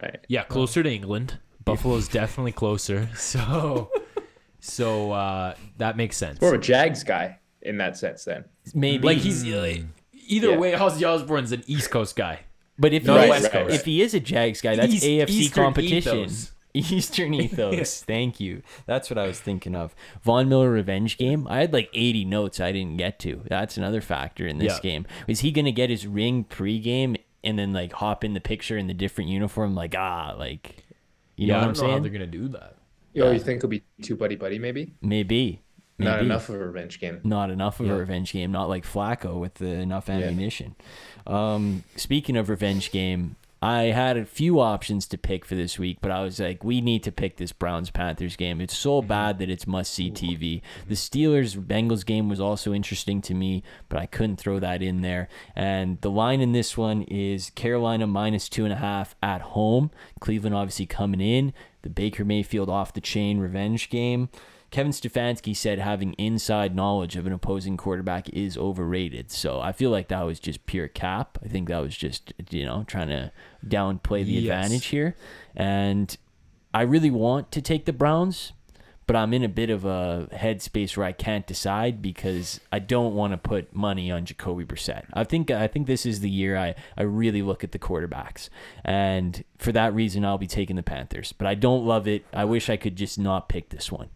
Right. 0.02 0.18
Yeah, 0.28 0.44
closer 0.44 0.82
to 0.82 0.90
England. 0.90 1.38
Buffalo's 1.64 2.08
definitely 2.08 2.52
closer. 2.52 3.08
So 3.16 3.90
So 4.61 5.12
uh, 5.12 5.54
that 5.76 5.96
makes 5.96 6.16
sense. 6.16 6.40
More 6.40 6.54
of 6.54 6.61
a 6.61 6.62
Jags 6.62 7.04
guy 7.04 7.38
in 7.62 7.78
that 7.78 7.96
sense, 7.96 8.24
then. 8.24 8.44
Maybe 8.74 9.06
Like 9.06 9.18
he's 9.18 9.44
uh, 9.44 9.76
either 10.26 10.50
Yeah. 10.50 10.56
way. 10.58 10.72
Ozzy 10.72 11.06
Osbourne's 11.08 11.52
an 11.52 11.62
East 11.66 11.90
Coast 11.90 12.16
guy. 12.16 12.40
But 12.79 12.93
if 12.95 13.03
he 13.03 13.09
No, 13.09 13.17
is, 13.23 13.31
West 13.31 13.51
Coast. 13.51 13.75
if 13.75 13.85
he 13.85 14.03
is 14.03 14.14
a 14.14 14.21
Jags 14.21 14.61
guy, 14.61 14.77
that's 14.77 14.93
East- 14.95 15.05
AFC 15.05 15.31
Eastern 15.31 15.64
competition. 15.64 16.19
ethos. 16.19 16.53
Eastern 16.75 17.35
ethos. 17.35 18.03
Thank 18.07 18.38
you. 18.41 18.62
That's 18.87 19.11
what 19.11 19.19
I 19.19 19.27
was 19.27 19.41
thinking 19.41 19.75
of. 19.75 19.95
Von 20.23 20.49
Miller 20.49 20.71
revenge 20.71 21.17
game. 21.19 21.47
I 21.49 21.59
had 21.61 21.73
like 21.73 21.91
80 21.93 22.25
notes 22.27 22.61
I 22.61 22.71
didn't 22.73 22.99
get 22.99 23.19
to. 23.21 23.43
That's 23.49 23.77
another 23.77 24.01
factor 24.01 24.47
in 24.47 24.59
this 24.59 24.75
Yeah. 24.77 24.81
game. 24.81 25.07
Is 25.27 25.41
he 25.41 25.51
going 25.51 25.64
to 25.64 25.73
get 25.73 25.91
his 25.91 26.07
ring 26.07 26.45
pregame 26.45 27.17
and 27.43 27.59
then 27.59 27.73
like 27.73 27.95
hop 27.95 28.23
in 28.23 28.35
the 28.35 28.41
picture 28.41 28.77
in 28.79 28.87
the 28.87 28.95
different 28.95 29.31
uniform? 29.31 29.75
Like 29.75 29.95
ah, 29.99 30.35
like 30.38 30.85
you 31.37 31.49
yeah, 31.49 31.55
know 31.55 31.59
I 31.61 31.67
what 31.67 31.67
don't 31.67 31.69
I'm 31.69 31.73
know 31.75 31.81
saying? 31.81 31.93
how 31.93 31.99
they're 32.03 32.12
gonna 32.12 32.27
do 32.27 32.49
that. 32.49 32.77
Yo, 33.14 33.31
you 33.33 33.38
think 33.41 33.57
it'll 33.59 33.69
be 33.71 33.83
too 34.03 34.14
buddy 34.17 34.37
buddy? 34.37 34.59
Maybe 34.59 34.93
Maybe. 35.01 35.62
not 35.99 36.21
enough 36.21 36.49
of 36.49 36.57
a 36.57 36.59
revenge 36.59 37.01
game. 37.01 37.21
not 37.25 37.51
enough 37.51 37.81
of 37.81 37.87
Yeah. 37.87 37.93
a 37.95 37.97
revenge 37.97 38.33
game, 38.33 38.53
not 38.53 38.69
like 38.69 38.85
Flacco 38.85 39.38
with 39.41 39.55
the, 39.55 39.67
enough 39.67 40.09
ammunition. 40.09 40.77
Um, 41.29 41.85
speaking 41.95 42.37
of 42.37 42.49
revenge 42.49 42.91
game, 42.91 43.37
I 43.61 43.85
had 43.85 44.17
a 44.17 44.25
few 44.25 44.61
options 44.61 45.07
to 45.09 45.19
pick 45.19 45.45
for 45.45 45.57
this 45.57 45.81
week, 45.81 45.99
but 46.01 46.12
I 46.12 46.23
was 46.23 46.38
like, 46.38 46.62
we 46.62 46.81
need 46.81 47.03
to 47.03 47.12
pick 47.12 47.37
this 47.37 47.53
Browns 47.53 47.91
Panthers 47.91 48.37
game. 48.37 48.61
It's 48.61 48.77
so 48.77 49.03
bad 49.03 49.41
that 49.41 49.51
it's 49.51 49.67
must 49.67 49.93
see 49.93 50.12
TV. 50.12 50.62
The 50.87 50.95
Steelers 50.95 51.57
Bengals 51.61 52.07
game 52.07 52.29
was 52.29 52.41
also 52.41 52.73
interesting 52.73 53.21
to 53.23 53.35
me, 53.35 53.64
but 53.88 53.99
I 53.99 54.07
couldn't 54.07 54.37
throw 54.37 54.61
that 54.61 54.81
in 54.81 55.01
there. 55.01 55.29
And 55.57 56.01
the 56.03 56.11
line 56.11 56.41
in 56.41 56.53
this 56.53 56.77
one 56.77 57.03
is 57.03 57.51
Carolina 57.51 58.07
minus 58.07 58.49
two 58.49 58.62
and 58.62 58.73
a 58.73 58.77
half 58.77 59.17
at 59.23 59.41
home. 59.41 59.91
Cleveland 60.21 60.55
obviously 60.55 60.87
coming 60.87 61.21
in. 61.21 61.53
The 61.83 61.91
Baker 61.91 62.25
Mayfield 62.25 62.71
off 62.71 62.93
the 62.93 63.01
chain 63.01 63.38
revenge 63.38 63.91
game. 63.91 64.29
Kevin 64.70 64.92
Stefanski 64.92 65.57
said 65.57 65.78
having 65.78 66.12
inside 66.14 66.74
knowledge 66.76 67.16
of 67.16 67.26
an 67.26 67.33
opposing 67.33 67.76
quarterback 67.78 68.28
is 68.31 68.57
overrated. 68.59 69.31
So 69.31 69.61
I 69.61 69.72
feel 69.72 69.90
like 69.90 70.09
that 70.09 70.22
was 70.22 70.38
just 70.38 70.66
pure 70.66 70.88
cap. 70.88 71.38
I 71.42 71.48
think 71.48 71.68
that 71.68 71.78
was 71.78 71.96
just, 71.96 72.35
you 72.50 72.66
know, 72.66 72.85
trying 72.87 73.09
to 73.09 73.33
downplay 73.66 74.24
the 74.24 74.33
Yes. 74.33 74.44
advantage 74.66 74.87
here. 74.87 75.16
And 75.57 76.14
I 76.74 76.83
really 76.83 77.11
want 77.11 77.50
to 77.52 77.62
take 77.62 77.87
the 77.87 77.94
Browns, 77.94 78.52
but 79.07 79.16
I'm 79.16 79.33
in 79.33 79.42
a 79.42 79.48
bit 79.48 79.70
of 79.70 79.87
a 79.87 80.28
headspace 80.35 80.94
where 80.98 81.07
I 81.07 81.12
can't 81.12 81.46
decide 81.46 82.02
because 82.02 82.61
I 82.70 82.78
don't 82.78 83.14
want 83.14 83.33
to 83.33 83.38
put 83.38 83.74
money 83.74 84.11
on 84.11 84.26
Jacoby 84.26 84.66
Brissett. 84.66 85.04
I 85.14 85.24
think 85.24 85.50
I 85.50 85.66
think 85.66 85.87
this 85.87 86.04
is 86.04 86.20
the 86.20 86.28
year 86.28 86.59
I, 86.59 86.74
I 86.94 87.04
really 87.04 87.40
look 87.40 87.64
at 87.64 87.72
the 87.72 87.78
quarterbacks. 87.78 88.50
And 88.85 89.42
for 89.57 89.72
that 89.72 89.94
reason 89.94 90.26
I'll 90.26 90.37
be 90.37 90.46
taking 90.46 90.76
the 90.76 90.83
Panthers. 90.83 91.33
But 91.33 91.46
I 91.46 91.54
don't 91.54 91.87
love 91.87 92.07
it. 92.07 92.26
I 92.35 92.44
wish 92.44 92.68
I 92.68 92.76
could 92.76 92.96
just 92.96 93.18
not 93.18 93.48
pick 93.48 93.70
this 93.70 93.90
one. 93.90 94.11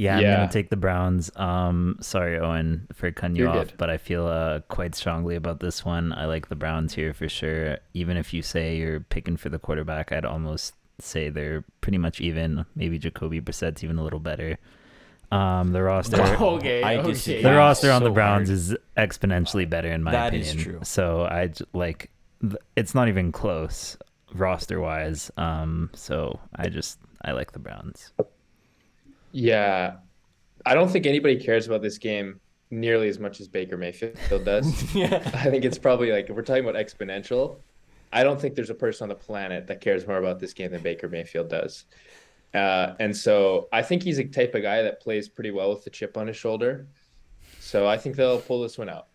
Yeah, 0.00 0.16
I'm 0.16 0.22
Yeah. 0.22 0.36
gonna 0.36 0.50
take 0.52 0.70
the 0.70 0.76
Browns. 0.76 1.30
Um, 1.36 1.96
sorry, 2.00 2.38
Owen, 2.38 2.86
for 2.94 3.10
cutting 3.12 3.36
you 3.36 3.44
You're 3.44 3.50
off, 3.52 3.66
good. 3.68 3.74
but 3.76 3.90
I 3.90 3.98
feel 3.98 4.26
uh, 4.26 4.60
quite 4.68 4.94
strongly 4.94 5.36
about 5.36 5.60
this 5.60 5.84
one. 5.84 6.12
I 6.14 6.24
like 6.24 6.48
the 6.48 6.56
Browns 6.56 6.94
here 6.94 7.12
for 7.12 7.28
sure. 7.28 7.76
Even 7.92 8.16
if 8.16 8.32
you 8.32 8.40
say 8.42 8.76
you're 8.76 9.00
picking 9.00 9.36
for 9.36 9.50
the 9.50 9.58
quarterback, 9.58 10.10
I'd 10.10 10.24
almost 10.24 10.74
say 11.00 11.28
they're 11.28 11.64
pretty 11.82 11.98
much 11.98 12.20
even. 12.20 12.64
Maybe 12.74 12.98
Jacoby 12.98 13.40
Brissett's 13.40 13.84
even 13.84 13.98
a 13.98 14.02
little 14.02 14.20
better. 14.20 14.56
Um, 15.30 15.72
the 15.72 15.82
roster, 15.82 16.16
okay, 16.56 16.82
I 16.82 16.96
okay. 16.96 17.42
the 17.42 17.52
roster 17.52 17.90
on 17.92 18.00
so 18.00 18.04
the 18.08 18.10
Browns 18.10 18.48
hard. 18.48 18.58
is 18.58 18.74
exponentially 18.96 19.68
better 19.68 19.88
in 19.92 20.02
my 20.02 20.12
That 20.12 20.34
is 20.34 20.48
opinion. 20.54 20.64
true. 20.64 20.80
So 20.82 21.24
I 21.24 21.50
like, 21.74 22.10
it's 22.74 22.94
not 22.94 23.08
even 23.08 23.32
close 23.32 23.96
roster 24.34 24.80
wise. 24.80 25.30
Um, 25.36 25.90
so 25.94 26.40
I 26.56 26.68
just 26.68 26.98
I 27.22 27.32
like 27.32 27.52
the 27.52 27.58
Browns. 27.60 28.12
Yeah, 29.32 29.96
I 30.66 30.74
don't 30.74 30.90
think 30.90 31.06
anybody 31.06 31.36
cares 31.36 31.66
about 31.66 31.82
this 31.82 31.98
game 31.98 32.40
nearly 32.70 33.08
as 33.08 33.18
much 33.18 33.40
as 33.40 33.48
Baker 33.48 33.76
Mayfield 33.76 34.16
does. 34.44 34.94
yeah. 34.94 35.16
I 35.34 35.50
think 35.50 35.64
it's 35.64 35.78
probably 35.78 36.12
like 36.12 36.30
if 36.30 36.36
we're 36.36 36.42
talking 36.42 36.66
about 36.66 36.76
exponential, 36.76 37.58
I 38.12 38.22
don't 38.22 38.40
think 38.40 38.54
there's 38.54 38.70
a 38.70 38.74
person 38.74 39.04
on 39.04 39.08
the 39.08 39.14
planet 39.14 39.66
that 39.68 39.80
cares 39.80 40.06
more 40.06 40.18
about 40.18 40.40
this 40.40 40.52
game 40.52 40.72
than 40.72 40.82
Baker 40.82 41.08
Mayfield 41.08 41.48
does. 41.48 41.84
Uh, 42.52 42.94
and 42.98 43.16
so 43.16 43.68
I 43.72 43.82
think 43.82 44.02
he's 44.02 44.18
a 44.18 44.24
type 44.24 44.54
of 44.54 44.62
guy 44.62 44.82
that 44.82 45.00
plays 45.00 45.28
pretty 45.28 45.52
well 45.52 45.70
with 45.70 45.84
the 45.84 45.90
chip 45.90 46.16
on 46.16 46.26
his 46.26 46.36
shoulder. 46.36 46.88
So 47.60 47.86
I 47.86 47.96
think 47.96 48.16
they'll 48.16 48.40
pull 48.40 48.62
this 48.62 48.78
one 48.78 48.88
out. 48.88 49.06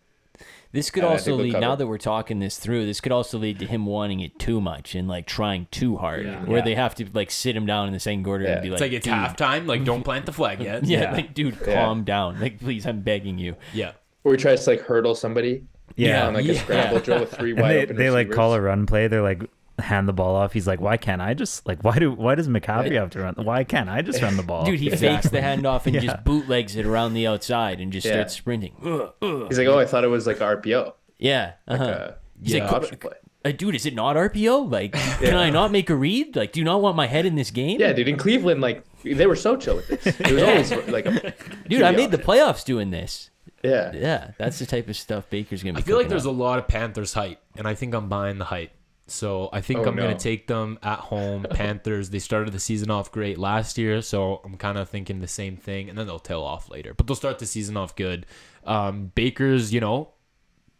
This 0.72 0.90
could 0.90 1.04
And 1.04 1.12
also 1.12 1.36
lead 1.36 1.52
now 1.58 1.74
that 1.74 1.86
we're 1.86 1.96
talking 1.98 2.38
this 2.38 2.58
through. 2.58 2.84
This 2.86 3.00
could 3.00 3.12
also 3.12 3.38
lead 3.38 3.58
to 3.60 3.66
him 3.66 3.86
wanting 3.86 4.20
it 4.20 4.38
too 4.38 4.60
much 4.60 4.94
and 4.94 5.08
like 5.08 5.26
trying 5.26 5.68
too 5.70 5.96
hard, 5.96 6.26
Yeah. 6.26 6.44
where 6.44 6.58
Yeah. 6.58 6.64
they 6.64 6.74
have 6.74 6.94
to 6.96 7.06
like 7.14 7.30
sit 7.30 7.56
him 7.56 7.64
down 7.66 7.86
in 7.86 7.92
the 7.92 8.00
second 8.00 8.24
quarter 8.24 8.44
Yeah. 8.44 8.50
and 8.54 8.62
be 8.62 8.68
like, 8.70 8.74
It's 8.74 8.80
like 8.82 8.92
it's 8.92 9.04
"Dude, 9.04 9.14
halftime. 9.14 9.66
Like, 9.66 9.84
don't 9.84 10.02
plant 10.02 10.26
the 10.26 10.32
flag 10.32 10.60
yet. 10.60 10.84
Yeah, 10.86 11.02
Yeah. 11.02 11.12
like 11.12 11.32
dude, 11.34 11.56
Yeah. 11.66 11.74
calm 11.84 12.04
down. 12.04 12.40
Like 12.40 12.58
please, 12.60 12.84
I'm 12.86 13.00
begging 13.00 13.38
you. 13.38 13.56
yeah. 13.72 13.92
Or 14.24 14.32
he 14.32 14.38
tries 14.38 14.64
to 14.64 14.70
like 14.70 14.80
hurdle 14.82 15.14
somebody 15.14 15.62
Yeah, 15.94 16.26
on 16.26 16.34
like 16.34 16.44
Yeah. 16.44 16.52
a 16.52 16.56
scramble 16.56 17.00
drill 17.00 17.20
with 17.20 17.32
three 17.32 17.52
and 17.52 17.60
wide 17.60 17.70
they, 17.76 17.82
open 17.84 17.96
they 17.96 18.10
like 18.10 18.30
call 18.30 18.52
a 18.54 18.60
run 18.60 18.84
play. 18.86 19.06
They're 19.08 19.22
like 19.22 19.42
hand 19.78 20.08
the 20.08 20.12
ball 20.12 20.34
off. 20.36 20.52
He's 20.52 20.66
like, 20.66 20.80
why 20.80 20.96
can't 20.96 21.20
I 21.20 21.34
just 21.34 21.66
like 21.66 21.82
why 21.82 21.98
do 21.98 22.10
why 22.12 22.34
does 22.34 22.48
McCaffrey 22.48 22.92
have 22.94 23.10
to 23.10 23.20
run? 23.20 23.34
Why 23.36 23.64
can't 23.64 23.88
I 23.90 24.02
just 24.02 24.22
run 24.22 24.36
the 24.36 24.42
ball? 24.42 24.64
Dude, 24.64 24.80
he 24.80 24.90
fakes 24.90 25.28
the 25.28 25.40
handoff 25.40 25.86
and 25.86 25.94
Yeah. 25.96 26.00
just 26.00 26.24
bootlegs 26.24 26.76
it 26.76 26.86
around 26.86 27.14
the 27.14 27.26
outside 27.26 27.80
and 27.80 27.92
just 27.92 28.06
Yeah. 28.06 28.14
starts 28.14 28.34
sprinting. 28.34 28.74
Ugh, 28.84 29.12
ugh. 29.22 29.46
He's 29.48 29.58
like, 29.58 29.68
oh, 29.68 29.78
I 29.78 29.84
thought 29.86 30.04
it 30.04 30.08
was 30.08 30.26
like 30.26 30.38
RPO. 30.38 30.92
Yeah, 31.18 31.52
uh-huh. 31.68 31.84
Uh, 31.84 32.14
He's 32.42 32.54
yeah. 32.54 32.64
like, 32.64 32.72
option 32.74 32.98
play. 32.98 33.12
uh, 33.44 33.50
dude, 33.52 33.74
is 33.74 33.86
it 33.86 33.94
not 33.94 34.16
RPO? 34.16 34.70
Like, 34.70 34.92
can 34.92 35.34
I 35.34 35.48
not 35.50 35.70
make 35.72 35.88
a 35.88 35.94
read? 35.94 36.36
Like, 36.36 36.52
do 36.52 36.60
you 36.60 36.64
not 36.64 36.82
want 36.82 36.94
my 36.96 37.06
head 37.06 37.24
in 37.24 37.34
this 37.36 37.50
game? 37.50 37.80
Yeah, 37.80 37.92
dude. 37.94 38.08
In 38.08 38.16
Cleveland, 38.18 38.60
like 38.60 38.84
they 39.02 39.26
were 39.26 39.36
so 39.36 39.56
chill 39.56 39.76
with 39.76 39.88
this. 39.88 40.06
It 40.20 40.32
was 40.32 40.42
always 40.42 40.88
like 40.88 41.06
a 41.06 41.34
dude, 41.68 41.82
I 41.82 41.92
QB 41.92 41.96
made 41.96 42.10
the 42.10 42.18
playoffs 42.18 42.64
doing 42.64 42.90
this. 42.90 43.30
Yeah. 43.64 43.92
Yeah, 43.94 44.30
that's 44.38 44.58
the 44.58 44.66
type 44.66 44.88
of 44.88 44.96
stuff 44.96 45.28
Baker's 45.30 45.62
gonna 45.62 45.72
be. 45.74 45.78
I 45.78 45.82
feel 45.82 45.96
like 45.96 46.08
there's 46.08 46.26
up. 46.26 46.32
a 46.34 46.36
lot 46.36 46.58
of 46.58 46.68
Panthers 46.68 47.14
hype, 47.14 47.40
and 47.56 47.66
I 47.66 47.74
think 47.74 47.94
I'm 47.94 48.08
buying 48.10 48.36
the 48.38 48.44
hype. 48.44 48.70
So 49.08 49.48
I 49.52 49.60
think 49.60 49.80
Oh, 49.80 49.84
I'm 49.88 49.94
no. 49.96 50.02
gonna 50.02 50.18
take 50.18 50.46
them 50.48 50.78
at 50.82 50.98
home. 50.98 51.46
Panthers. 51.50 52.10
They 52.10 52.18
started 52.18 52.52
the 52.52 52.58
season 52.58 52.90
off 52.90 53.12
great 53.12 53.38
last 53.38 53.78
year, 53.78 54.02
so 54.02 54.40
I'm 54.44 54.56
kind 54.56 54.76
of 54.78 54.88
thinking 54.88 55.20
the 55.20 55.28
same 55.28 55.56
thing, 55.56 55.88
and 55.88 55.96
then 55.96 56.06
they'll 56.06 56.18
tail 56.18 56.42
off 56.42 56.68
later. 56.70 56.92
But 56.94 57.06
they'll 57.06 57.14
start 57.16 57.38
the 57.38 57.46
season 57.46 57.76
off 57.76 57.94
good. 57.94 58.26
Um, 58.64 59.12
Baker's, 59.14 59.72
you 59.72 59.80
know, 59.80 60.08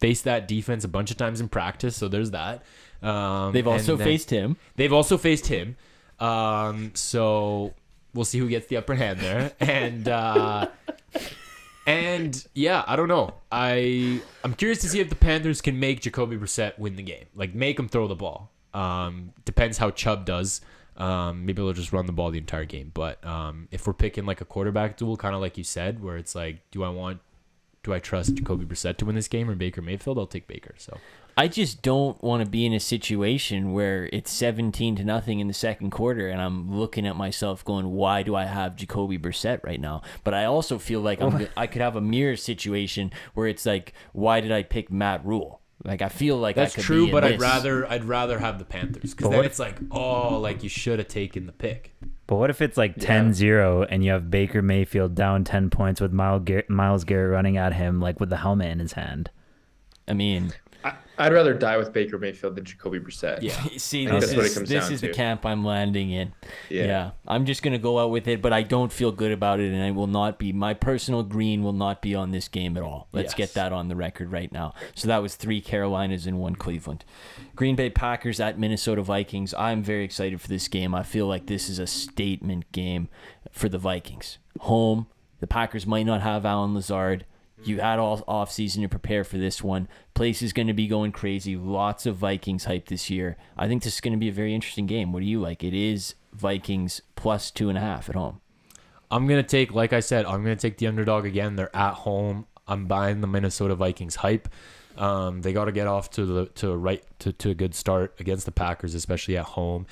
faced 0.00 0.24
that 0.24 0.48
defense 0.48 0.82
a 0.84 0.88
bunch 0.88 1.10
of 1.12 1.16
times 1.16 1.40
in 1.40 1.48
practice, 1.48 1.96
so 1.96 2.08
there's 2.08 2.32
that. 2.32 2.64
Um, 3.00 3.52
They've 3.52 3.66
also 3.68 3.94
then- 3.96 4.04
faced 4.06 4.30
him. 4.30 4.56
They've 4.74 4.92
also 4.92 5.16
faced 5.18 5.46
him. 5.46 5.76
Um, 6.18 6.92
so 6.94 7.74
we'll 8.12 8.24
see 8.24 8.38
who 8.38 8.48
gets 8.48 8.66
the 8.66 8.76
upper 8.78 8.94
hand 8.96 9.20
there. 9.20 9.52
And 9.60 10.08
uh, 10.08 10.68
and 11.86 12.46
yeah, 12.54 12.84
I 12.86 12.96
don't 12.96 13.08
know. 13.08 13.34
I 13.50 14.20
I'm 14.44 14.54
curious 14.54 14.80
to 14.80 14.88
see 14.88 15.00
if 15.00 15.08
the 15.08 15.16
Panthers 15.16 15.60
can 15.60 15.78
make 15.78 16.00
Jacoby 16.00 16.36
Brissett 16.36 16.78
win 16.78 16.96
the 16.96 17.02
game. 17.02 17.26
Like 17.34 17.54
make 17.54 17.78
him 17.78 17.88
throw 17.88 18.08
the 18.08 18.16
ball. 18.16 18.50
Um, 18.74 19.32
depends 19.44 19.78
how 19.78 19.90
Chubb 19.90 20.26
does. 20.26 20.60
Um, 20.96 21.46
maybe 21.46 21.62
they'll 21.62 21.72
just 21.72 21.92
run 21.92 22.06
the 22.06 22.12
ball 22.12 22.30
the 22.30 22.38
entire 22.38 22.64
game. 22.64 22.90
But 22.92 23.24
um, 23.24 23.68
if 23.70 23.86
we're 23.86 23.94
picking 23.94 24.26
like 24.26 24.40
a 24.40 24.44
quarterback 24.44 24.96
duel, 24.96 25.16
kind 25.16 25.34
of 25.34 25.40
like 25.40 25.56
you 25.56 25.64
said, 25.64 26.02
where 26.02 26.16
it's 26.16 26.34
like, 26.34 26.58
do 26.70 26.82
I 26.82 26.88
want, 26.88 27.20
do 27.82 27.94
I 27.94 27.98
trust 27.98 28.34
Jacoby 28.34 28.64
Brissett 28.64 28.96
to 28.98 29.04
win 29.04 29.14
this 29.14 29.28
game 29.28 29.48
or 29.48 29.54
Baker 29.54 29.82
Mayfield? 29.82 30.18
I'll 30.18 30.26
take 30.26 30.46
Baker. 30.46 30.74
So 30.78 30.98
I 31.38 31.48
just 31.48 31.82
don't 31.82 32.20
want 32.22 32.42
to 32.42 32.48
be 32.48 32.64
in 32.64 32.72
a 32.72 32.80
situation 32.80 33.72
where 33.72 34.08
it's 34.10 34.30
17 34.30 34.96
to 34.96 35.04
nothing 35.04 35.40
in 35.40 35.48
the 35.48 35.54
second 35.54 35.90
quarter 35.90 36.28
and 36.28 36.40
I'm 36.40 36.74
looking 36.74 37.06
at 37.06 37.14
myself 37.14 37.62
going, 37.62 37.92
why 37.92 38.22
do 38.22 38.34
I 38.34 38.46
have 38.46 38.74
Jacoby 38.74 39.18
Brissett 39.18 39.62
right 39.62 39.80
now? 39.80 40.00
But 40.24 40.32
I 40.32 40.46
also 40.46 40.78
feel 40.78 41.00
like 41.00 41.20
I'm, 41.20 41.46
I 41.56 41.66
could 41.66 41.82
have 41.82 41.94
a 41.94 42.00
mirror 42.00 42.36
situation 42.36 43.12
where 43.34 43.48
it's 43.48 43.66
like, 43.66 43.92
why 44.14 44.40
did 44.40 44.50
I 44.50 44.62
pick 44.62 44.90
Matt 44.90 45.26
Rhule? 45.26 45.60
Like 45.84 46.00
I 46.00 46.08
feel 46.08 46.38
like 46.38 46.56
I 46.56 46.62
That's 46.62 46.74
could 46.74 46.84
true, 46.84 47.02
be 47.02 47.08
in 47.08 47.12
but 47.12 47.22
I'd 47.24 47.38
rather 47.38 47.86
I'd 47.86 48.04
rather 48.04 48.38
have 48.38 48.58
the 48.58 48.64
Panthers 48.64 49.12
because 49.14 49.30
then 49.30 49.44
it's 49.44 49.58
like, 49.58 49.76
oh, 49.90 50.38
like 50.38 50.62
you 50.62 50.70
should 50.70 50.98
have 50.98 51.08
taken 51.08 51.44
the 51.44 51.52
pick. 51.52 51.94
But 52.26 52.36
what 52.36 52.48
if 52.50 52.62
it's 52.62 52.78
like 52.78 52.96
10-0 52.96 53.86
and 53.88 54.02
you 54.02 54.10
have 54.10 54.30
Baker 54.30 54.62
Mayfield 54.62 55.14
down 55.14 55.44
10 55.44 55.70
points 55.70 56.00
with 56.00 56.12
Myles 56.12 56.42
Garrett, 56.44 56.68
Myles 56.70 57.04
Garrett 57.04 57.30
running 57.30 57.56
at 57.56 57.74
him 57.74 58.00
like 58.00 58.18
with 58.18 58.30
the 58.30 58.38
helmet 58.38 58.68
in 58.68 58.78
his 58.80 58.94
hand? 58.94 59.30
I 60.08 60.14
mean, 60.14 60.52
I, 60.52 60.65
I'd 61.18 61.32
rather 61.32 61.54
die 61.54 61.76
with 61.76 61.92
Baker 61.92 62.18
Mayfield 62.18 62.56
than 62.56 62.64
Jacoby 62.64 63.00
Brissett. 63.00 63.40
Yeah. 63.42 63.52
see, 63.78 64.06
this 64.06 64.20
that's 64.26 64.34
what 64.36 64.44
it 64.44 64.48
is 64.48 64.54
comes 64.54 64.68
this 64.68 64.84
down 64.84 64.92
is 64.92 65.00
the 65.00 65.08
camp 65.08 65.46
I'm 65.46 65.64
landing 65.64 66.10
in. 66.10 66.32
Yeah. 66.68 66.84
Yeah. 66.84 67.10
I'm 67.26 67.46
just 67.46 67.62
gonna 67.62 67.78
go 67.78 67.98
out 67.98 68.10
with 68.10 68.28
it, 68.28 68.42
but 68.42 68.52
I 68.52 68.62
don't 68.62 68.92
feel 68.92 69.12
good 69.12 69.32
about 69.32 69.60
it, 69.60 69.72
and 69.72 69.82
I 69.82 69.90
will 69.92 70.06
not 70.06 70.38
be. 70.38 70.52
My 70.52 70.74
personal 70.74 71.22
green 71.22 71.62
will 71.62 71.72
not 71.72 72.02
be 72.02 72.14
on 72.14 72.30
this 72.30 72.48
game 72.48 72.76
at 72.76 72.82
all. 72.82 73.08
Let's 73.12 73.32
Yes. 73.32 73.34
get 73.48 73.54
that 73.54 73.72
on 73.72 73.88
the 73.88 73.96
record 73.96 74.30
right 74.30 74.52
now. 74.52 74.74
So 74.94 75.08
that 75.08 75.22
was 75.22 75.36
three 75.36 75.60
Carolinas 75.60 76.26
and 76.26 76.38
one 76.38 76.54
Cleveland. 76.56 77.04
Green 77.54 77.76
Bay 77.76 77.90
Packers 77.90 78.38
at 78.40 78.58
Minnesota 78.58 79.02
Vikings. 79.02 79.54
I'm 79.54 79.82
very 79.82 80.04
excited 80.04 80.40
for 80.40 80.48
this 80.48 80.68
game. 80.68 80.94
I 80.94 81.02
feel 81.02 81.26
like 81.26 81.46
this 81.46 81.68
is 81.68 81.78
a 81.78 81.86
statement 81.86 82.70
game 82.72 83.08
for 83.50 83.68
the 83.68 83.78
Vikings. 83.78 84.38
Home. 84.60 85.06
The 85.40 85.46
Packers 85.46 85.86
might 85.86 86.04
not 86.06 86.22
have 86.22 86.44
Allen 86.46 86.74
Lazard. 86.74 87.24
You 87.66 87.80
had 87.80 87.98
all 87.98 88.22
off 88.26 88.50
season 88.50 88.82
to 88.82 88.88
prepare 88.88 89.24
for 89.24 89.38
this 89.38 89.62
one. 89.62 89.88
Place 90.14 90.42
is 90.42 90.52
going 90.52 90.68
to 90.68 90.74
be 90.74 90.86
going 90.86 91.12
crazy. 91.12 91.56
Lots 91.56 92.06
of 92.06 92.16
Vikings 92.16 92.64
hype 92.64 92.88
this 92.88 93.10
year. 93.10 93.36
I 93.56 93.68
think 93.68 93.82
this 93.82 93.94
is 93.94 94.00
going 94.00 94.12
to 94.12 94.18
be 94.18 94.28
a 94.28 94.32
very 94.32 94.54
interesting 94.54 94.86
game. 94.86 95.12
What 95.12 95.20
do 95.20 95.26
you 95.26 95.40
like? 95.40 95.64
It 95.64 95.74
is 95.74 96.14
Vikings 96.32 97.02
plus 97.16 97.50
two 97.50 97.68
and 97.68 97.76
a 97.78 97.80
half 97.80 98.08
at 98.08 98.14
home. 98.14 98.40
I'm 99.10 99.26
gonna 99.26 99.42
take, 99.42 99.72
like 99.72 99.92
I 99.92 100.00
said, 100.00 100.26
I'm 100.26 100.42
gonna 100.42 100.56
take 100.56 100.78
the 100.78 100.86
underdog 100.86 101.26
again. 101.26 101.56
They're 101.56 101.74
at 101.74 101.94
home. 101.94 102.46
I'm 102.66 102.86
buying 102.86 103.20
the 103.20 103.28
Minnesota 103.28 103.74
Vikings 103.74 104.16
hype. 104.16 104.48
Um, 104.96 105.42
they 105.42 105.52
got 105.52 105.66
to 105.66 105.72
get 105.72 105.86
off 105.86 106.10
to 106.12 106.24
the 106.24 106.46
to 106.46 106.70
a 106.70 106.76
right 106.76 107.04
to, 107.20 107.32
to 107.32 107.50
a 107.50 107.54
good 107.54 107.74
start 107.74 108.14
against 108.18 108.46
the 108.46 108.52
Packers, 108.52 108.94
especially 108.94 109.36
at 109.36 109.44
home. 109.44 109.86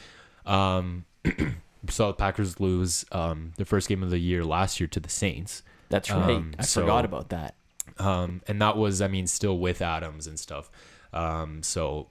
Um, 0.46 1.04
saw 1.88 2.08
the 2.08 2.14
Packers 2.14 2.58
lose 2.58 3.04
um, 3.12 3.52
the 3.56 3.64
first 3.64 3.88
game 3.88 4.02
of 4.02 4.10
the 4.10 4.18
year 4.18 4.44
last 4.44 4.80
year 4.80 4.86
to 4.88 5.00
the 5.00 5.10
Saints. 5.10 5.62
That's 5.90 6.10
right. 6.10 6.30
Um, 6.30 6.52
I 6.58 6.62
so- 6.62 6.80
forgot 6.80 7.04
about 7.04 7.28
that. 7.28 7.54
Um, 7.98 8.42
and 8.48 8.60
that 8.60 8.76
was 8.76 9.00
I 9.00 9.08
mean 9.08 9.26
still 9.26 9.58
with 9.58 9.80
Adams 9.82 10.26
and 10.26 10.38
stuff. 10.38 10.70
Um, 11.12 11.62
so 11.62 12.08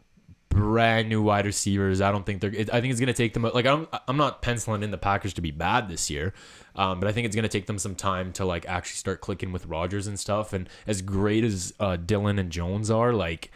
brand 0.49 1.09
new 1.09 1.21
wide 1.21 1.45
receivers. 1.45 1.99
I 1.99 2.11
don't 2.11 2.25
think 2.25 2.41
they're. 2.41 2.51
I 2.51 2.79
think 2.79 2.91
it's 2.91 2.99
gonna 2.99 3.11
take 3.13 3.33
them 3.33 3.43
like 3.43 3.65
I'm. 3.65 3.87
I'm 4.07 4.17
not 4.17 4.41
penciling 4.41 4.83
in 4.83 4.91
the 4.91 4.97
Packers 4.97 5.33
to 5.33 5.41
be 5.41 5.51
bad 5.51 5.89
this 5.89 6.09
year, 6.09 6.33
um, 6.75 6.99
but 6.99 7.09
I 7.09 7.11
think 7.11 7.25
it's 7.25 7.35
gonna 7.35 7.47
take 7.49 7.65
them 7.65 7.79
some 7.79 7.95
time 7.95 8.31
to 8.33 8.45
like 8.45 8.65
actually 8.67 8.97
start 8.97 9.19
clicking 9.21 9.51
with 9.51 9.65
Rodgers 9.65 10.07
and 10.07 10.19
stuff. 10.19 10.53
And 10.53 10.69
as 10.87 11.01
great 11.01 11.43
as 11.43 11.73
uh, 11.79 11.97
Dillon 11.97 12.39
and 12.39 12.51
Jones 12.51 12.89
are, 12.91 13.11
like, 13.13 13.51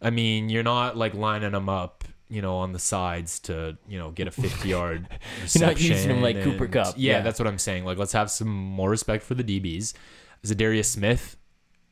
I 0.00 0.10
mean, 0.10 0.48
you're 0.48 0.62
not 0.62 0.96
like 0.96 1.14
lining 1.14 1.52
them 1.52 1.68
up. 1.68 2.04
You 2.30 2.42
know, 2.42 2.56
on 2.56 2.72
the 2.72 2.78
sides 2.78 3.38
to 3.40 3.78
you 3.88 3.98
know 3.98 4.10
get 4.10 4.26
a 4.28 4.30
50 4.30 4.68
yard. 4.76 5.08
You're 5.54 5.66
not 5.66 5.80
using 5.80 6.08
them 6.08 6.20
like 6.20 6.36
reception 6.36 6.52
Cooper 6.58 6.64
and- 6.64 6.72
Kupp. 6.74 6.94
Yeah, 6.98 7.12
Yeah. 7.12 7.20
that's 7.22 7.38
what 7.38 7.46
I'm 7.46 7.56
saying. 7.58 7.86
Like, 7.86 7.96
let's 7.96 8.12
have 8.12 8.30
some 8.30 8.48
more 8.50 8.90
respect 8.90 9.24
for 9.24 9.34
the 9.34 9.42
DBs. 9.44 9.94
Za'Darius 10.44 10.86
Smith 10.86 11.36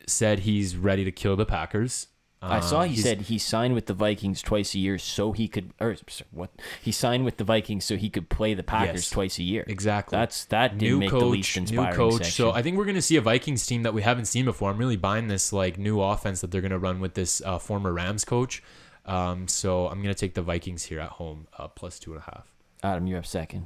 said 0.05 0.39
he's 0.39 0.75
ready 0.77 1.03
to 1.03 1.11
kill 1.11 1.35
the 1.35 1.45
Packers. 1.45 2.07
I 2.39 2.59
saw 2.59 2.81
Um, 2.81 2.89
he 2.89 2.97
said 2.97 3.21
he 3.21 3.39
signed 3.39 3.73
with 3.73 3.87
the 3.87 3.95
Vikings 3.95 4.43
twice 4.43 4.75
a 4.75 4.79
year 4.79 4.99
so 4.99 5.31
he 5.31 5.47
could 5.47 5.73
or 5.81 5.95
what 6.29 6.51
he 6.83 6.91
signed 6.91 7.25
with 7.25 7.37
the 7.37 7.43
Vikings 7.43 7.83
so 7.83 7.97
he 7.97 8.11
could 8.11 8.29
play 8.29 8.53
the 8.53 8.61
Packers 8.61 8.95
Yes. 9.05 9.09
twice 9.09 9.39
a 9.39 9.43
year. 9.43 9.63
exactly 9.67 10.15
That's 10.15 10.45
that 10.45 10.77
didn't 10.77 10.81
new 10.91 10.99
make 10.99 11.09
coach, 11.09 11.19
the 11.21 11.25
least 11.25 11.57
inspiring 11.57 11.89
new 11.89 11.95
coach. 11.95 12.13
section. 12.25 12.31
So 12.31 12.51
I 12.51 12.61
think 12.61 12.77
we're 12.77 12.85
gonna 12.85 13.01
see 13.01 13.15
a 13.15 13.21
Vikings 13.21 13.65
team 13.65 13.81
that 13.83 13.93
we 13.95 14.03
haven't 14.03 14.25
seen 14.25 14.45
before. 14.45 14.69
I'm 14.69 14.77
really 14.77 14.97
buying 14.97 15.29
this 15.29 15.51
like 15.51 15.79
new 15.79 15.99
offense 15.99 16.41
that 16.41 16.51
they're 16.51 16.61
gonna 16.61 16.77
run 16.77 16.99
with 16.99 17.15
this 17.15 17.41
uh, 17.43 17.57
former 17.57 17.91
Rams 17.91 18.23
coach. 18.23 18.61
Um, 19.07 19.47
so 19.47 19.87
I'm 19.87 20.01
gonna 20.03 20.13
take 20.13 20.35
the 20.35 20.43
Vikings 20.43 20.83
here 20.83 20.99
at 20.99 21.09
home, 21.13 21.47
uh, 21.57 21.67
plus 21.69 21.97
two 21.97 22.13
and 22.13 22.21
a 22.21 22.25
half. 22.25 22.53
Adam, 22.83 23.07
you're 23.07 23.17
up 23.17 23.25
second. 23.25 23.65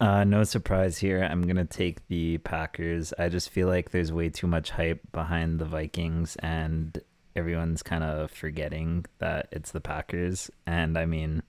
Uh, 0.00 0.24
no 0.24 0.42
surprise 0.42 0.98
here. 0.98 1.22
I'm 1.22 1.42
gonna 1.42 1.64
take 1.64 2.06
the 2.08 2.38
Packers. 2.38 3.12
I 3.18 3.28
just 3.28 3.50
feel 3.50 3.68
like 3.68 3.90
there's 3.90 4.12
way 4.12 4.30
too 4.30 4.46
much 4.46 4.70
hype 4.70 5.00
behind 5.12 5.58
the 5.60 5.64
Vikings, 5.64 6.36
and 6.36 6.98
everyone's 7.36 7.82
kind 7.82 8.02
of 8.02 8.30
forgetting 8.30 9.04
that 9.18 9.48
it's 9.52 9.70
the 9.70 9.80
Packers. 9.80 10.50
And 10.66 10.98
I 10.98 11.06
mean, 11.06 11.42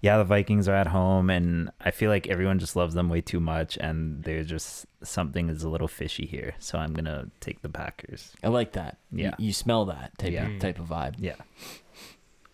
yeah, 0.00 0.16
the 0.16 0.24
Vikings 0.24 0.68
are 0.68 0.74
at 0.74 0.86
home, 0.86 1.28
and 1.28 1.70
I 1.80 1.90
feel 1.90 2.08
like 2.10 2.26
everyone 2.28 2.58
just 2.58 2.76
loves 2.76 2.94
them 2.94 3.10
way 3.10 3.20
too 3.20 3.40
much, 3.40 3.76
and 3.76 4.22
there's 4.24 4.46
just 4.46 4.86
something 5.02 5.50
is 5.50 5.62
a 5.62 5.68
little 5.68 5.88
fishy 5.88 6.24
here. 6.24 6.54
So 6.58 6.78
I'm 6.78 6.94
gonna 6.94 7.28
take 7.40 7.60
the 7.60 7.68
Packers. 7.68 8.32
I 8.42 8.48
like 8.48 8.72
that. 8.72 8.96
You- 9.12 9.24
Yeah. 9.24 9.34
You, 9.38 9.52
smell 9.52 9.84
that 9.86 10.16
type 10.18 10.32
Yeah. 10.32 10.48
of, 10.48 10.58
type 10.60 10.78
of 10.78 10.86
vibe. 10.86 11.16
Yeah. 11.18 11.34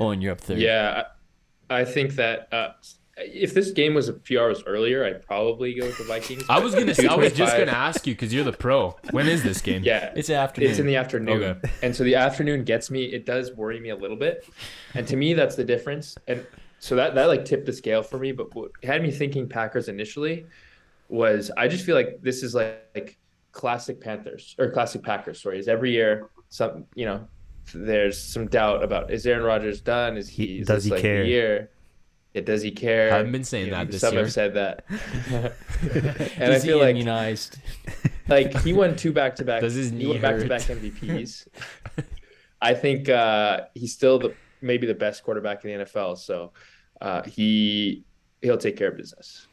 Oh, 0.01 0.11
and 0.11 0.20
you're 0.20 0.33
up 0.33 0.40
third. 0.40 0.59
Yeah, 0.59 1.05
I, 1.70 1.81
I 1.81 1.85
think 1.85 2.14
that 2.16 2.53
uh, 2.53 2.72
if 3.16 3.53
this 3.55 3.70
game 3.72 3.94
was 3.94 4.09
a 4.09 4.14
few 4.20 4.40
hours 4.40 4.62
earlier, 4.66 5.05
I'd 5.05 5.25
probably 5.27 5.75
go 5.75 5.87
with 5.87 5.98
the 5.98 6.05
Vikings. 6.05 6.44
I 6.48 6.59
was 6.59 6.75
gonna. 6.75 6.94
I 7.09 7.14
was 7.16 7.33
just 7.33 7.57
gonna 7.57 7.70
ask 7.72 8.07
you 8.07 8.14
because 8.14 8.33
you're 8.33 8.44
the 8.44 8.53
pro. 8.53 8.96
When 9.11 9.29
is 9.29 9.42
this 9.42 9.61
game? 9.61 9.83
Yeah, 9.85 10.12
It's 10.16 10.31
afternoon. 10.31 10.70
It's 10.70 10.79
in 10.79 10.87
the 10.87 10.96
afternoon. 10.96 11.42
Okay. 11.42 11.70
And 11.83 11.94
so 11.94 12.05
the 12.05 12.14
afternoon 12.14 12.64
gets 12.64 12.90
me, 12.90 13.05
it 13.05 13.27
does 13.27 13.53
worry 13.53 13.81
me 13.81 13.90
a 13.90 13.96
little 13.96 14.16
bit. 14.16 14.48
And 14.94 15.07
to 15.09 15.16
me, 15.16 15.35
that's 15.35 15.57
the 15.57 15.64
difference. 15.64 16.16
And 16.27 16.46
so 16.79 16.96
that, 16.96 17.14
that 17.14 17.27
like 17.27 17.44
tipped 17.44 17.66
the 17.66 17.72
scale 17.72 18.03
for 18.03 18.18
me. 18.18 18.33
But 18.33 18.55
what 18.55 18.70
had 18.83 19.03
me 19.03 19.11
thinking 19.11 19.48
Packers 19.48 19.88
initially 19.88 20.46
was 21.09 21.51
I 21.57 21.68
just 21.68 21.85
feel 21.85 21.94
like 21.96 22.20
this 22.22 22.42
is 22.42 22.55
like, 22.55 22.83
like 22.94 23.18
classic 23.53 24.01
Panthers 24.01 24.57
or 24.59 24.70
classic 24.70 25.03
Packers 25.03 25.38
stories. 25.38 25.68
Every 25.68 25.92
year, 25.92 26.31
some, 26.48 26.87
you 26.94 27.05
know, 27.05 27.29
there's 27.75 28.18
some 28.18 28.46
doubt 28.48 28.83
about 28.83 29.11
is 29.12 29.27
Aaron 29.27 29.44
Rodgers 29.44 29.81
done? 29.83 30.16
Is 30.16 30.29
he, 30.29 30.46
He- 30.46 30.59
is 30.61 30.66
does 30.66 30.85
he 30.85 30.90
like 30.92 31.03
care? 31.03 31.25
year? 31.25 31.70
It 32.35 32.47
does 32.47 32.62
he 32.62 32.71
care? 32.71 33.12
I 33.12 33.18
haven't 33.18 33.33
been 33.33 33.45
saying 33.45 33.71
that 33.71 33.90
this 33.90 34.01
some 34.01 34.14
year. 34.14 34.23
have 34.23 34.33
said 34.33 34.55
that. 34.55 34.85
and 35.31 35.53
I 36.45 36.55
Is 36.57 36.62
he 36.62 36.68
feel 36.71 36.79
like 36.79 36.90
immunized? 36.90 37.59
like 38.29 38.59
he 38.62 38.73
won 38.73 38.97
two 38.97 39.12
back 39.12 39.37
to 39.37 39.45
back. 39.45 39.61
Does 39.61 39.75
his 39.75 39.90
he 39.90 39.97
knee 39.99 40.07
won 40.09 40.21
back 40.21 40.38
to 40.38 40.49
back? 40.49 40.61
MVPs. 40.62 41.47
I 42.61 42.75
think 42.75 43.09
uh, 43.09 43.62
he's 43.75 43.92
still 43.92 44.18
the 44.18 44.35
maybe 44.62 44.87
the 44.87 44.95
best 44.95 45.25
quarterback 45.25 45.64
in 45.64 45.79
the 45.79 45.85
NFL. 45.85 46.16
So 46.18 46.53
uh, 47.01 47.23
he 47.25 48.05
he'll 48.40 48.57
take 48.59 48.77
care 48.77 48.88
of 48.88 48.97
business. 48.97 49.47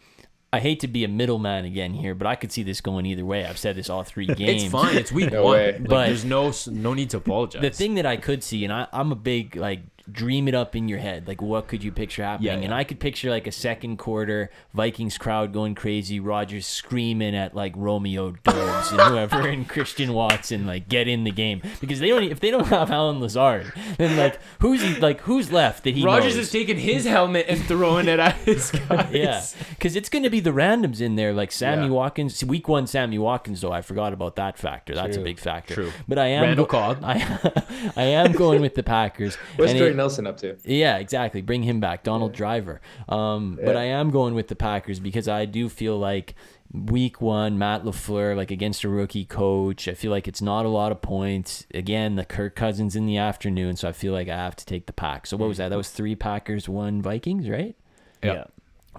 I 0.52 0.60
hate 0.60 0.80
to 0.80 0.88
be 0.88 1.04
a 1.04 1.08
middleman 1.08 1.66
again 1.66 1.94
here, 1.94 2.16
but 2.16 2.26
I 2.26 2.34
could 2.36 2.52
see 2.52 2.64
this 2.64 2.82
going 2.82 3.06
either 3.06 3.24
way. 3.26 3.46
I've 3.46 3.60
said 3.60 3.76
this 3.76 3.88
all 3.90 4.04
three 4.04 4.26
games. 4.34 4.64
It's 4.64 4.72
fine. 4.72 4.98
It's 4.98 5.12
week 5.12 5.32
No 5.32 5.44
one. 5.44 5.54
way. 5.54 5.72
Like, 5.74 5.88
But- 5.88 6.08
there's 6.08 6.26
no 6.26 6.52
no 6.68 6.94
need 6.94 7.10
to 7.12 7.18
apologize. 7.18 7.62
The 7.62 7.70
thing 7.72 7.96
that 7.96 8.06
I 8.06 8.18
could 8.18 8.44
see, 8.44 8.64
and 8.64 8.72
I, 8.74 8.88
I'm 8.94 9.12
a 9.12 9.16
big 9.16 9.56
like 9.58 9.82
dream 10.14 10.48
it 10.48 10.56
up 10.56 10.76
in 10.76 10.88
your 10.88 11.00
head. 11.00 11.28
Like, 11.28 11.42
what 11.42 11.68
could 11.68 11.84
you 11.84 11.92
picture 11.92 12.24
happening? 12.24 12.48
Yeah, 12.60 12.66
And. 12.66 12.74
I 12.74 12.84
could 12.84 13.00
picture 13.00 13.30
like 13.30 13.48
a 13.48 13.52
second 13.52 13.98
quarter 13.98 14.50
Vikings 14.74 15.18
crowd 15.18 15.54
going 15.54 15.76
crazy, 15.76 16.20
Rodgers 16.20 16.66
screaming 16.66 17.36
at 17.36 17.56
like 17.56 17.74
Romeo 17.76 18.32
Doubs 18.44 18.92
and 18.92 19.02
whoever, 19.02 19.48
and 19.48 19.68
Christian 19.70 20.14
Watson 20.14 20.66
like 20.66 20.88
get 20.90 21.08
in 21.08 21.24
the 21.24 21.32
game 21.32 21.62
because 21.82 22.00
they 22.00 22.10
don't. 22.10 22.24
If 22.24 22.40
they 22.40 22.52
don't 22.52 22.68
have 22.68 22.92
Allen 22.92 23.20
Lazard, 23.20 23.72
then 23.98 24.18
like 24.18 24.40
who's 24.60 24.82
he? 24.82 24.96
Like 25.00 25.22
who's 25.22 25.52
left 25.52 25.84
that 25.84 25.96
he 25.96 26.04
Rodgers 26.04 26.36
knows? 26.36 26.46
is 26.46 26.52
taking 26.52 26.78
his 26.78 27.06
helmet 27.06 27.46
and 27.50 27.64
throwing 27.66 28.08
it 28.08 28.20
at 28.20 28.36
his 28.38 28.72
guys. 28.90 29.12
Yeah, 29.14 29.44
because 29.72 29.96
it's 29.96 30.10
going 30.10 30.24
to 30.24 30.30
be 30.30 30.40
the 30.40 30.52
randoms 30.52 31.02
in 31.02 31.16
there, 31.16 31.34
like 31.34 31.52
Sammy 31.52 31.84
Yeah. 31.88 31.90
Watkins. 31.92 32.44
Week 32.44 32.68
one, 32.68 32.88
Sammy 32.88 33.18
Watkins, 33.20 33.62
though 33.62 33.72
I 33.72 33.82
forgot 33.82 34.14
about 34.14 34.36
that 34.38 34.58
factor. 34.58 34.94
That's 34.96 35.18
a 35.18 35.22
big 35.22 35.40
factor. 35.40 35.74
True. 35.74 35.92
But 36.08 36.18
I 36.20 36.28
am 36.28 36.44
Randall 36.44 36.66
go- 36.66 36.96
Cobb. 36.96 37.00
I, 37.04 37.92
I 37.96 38.04
am 38.04 38.32
going 38.34 38.62
with 38.62 38.76
the 38.76 38.84
Packers. 38.84 39.36
What's 39.56 39.72
And 39.72 39.80
Jordan 39.80 39.99
it- 39.99 39.99
Nelson 40.00 40.26
up 40.26 40.38
to? 40.38 40.58
yeah, 40.64 40.98
exactly. 40.98 41.42
Bring 41.42 41.64
him 41.64 41.80
back, 41.80 42.04
Donald 42.04 42.34
Driver. 42.34 42.82
Um, 43.08 43.60
But 43.64 43.76
I 43.76 43.84
am 43.84 44.10
going 44.12 44.34
with 44.34 44.48
the 44.48 44.56
Packers 44.56 45.00
because 45.00 45.28
I 45.28 45.46
do 45.46 45.70
feel 45.70 45.98
like 46.00 46.36
week 46.72 47.20
one, 47.20 47.58
Matt 47.58 47.84
LaFleur, 47.84 48.36
like 48.36 48.52
against 48.52 48.84
a 48.84 48.90
rookie 48.90 49.26
coach, 49.26 49.88
I 49.88 49.94
feel 49.96 50.12
like 50.12 50.28
it's 50.28 50.42
not 50.42 50.66
a 50.66 50.70
lot 50.70 50.92
of 50.92 51.02
points. 51.02 51.66
Again, 51.74 52.16
the 52.16 52.26
Kirk 52.26 52.56
Cousins 52.56 52.96
in 52.96 53.06
the 53.06 53.18
afternoon, 53.18 53.76
so 53.76 53.90
I 53.90 53.92
feel 53.92 54.14
like 54.14 54.30
I 54.30 54.36
have 54.38 54.56
to 54.56 54.66
take 54.66 54.86
the 54.86 54.94
pack. 54.94 55.26
So 55.28 55.36
what 55.38 55.48
was 55.50 55.58
that? 55.58 55.70
That 55.70 55.78
was 55.78 55.90
three 55.90 56.16
Packers, 56.16 56.70
one 56.70 57.02
Vikings, 57.02 57.50
right? 57.50 57.76
Yeah. 58.24 58.46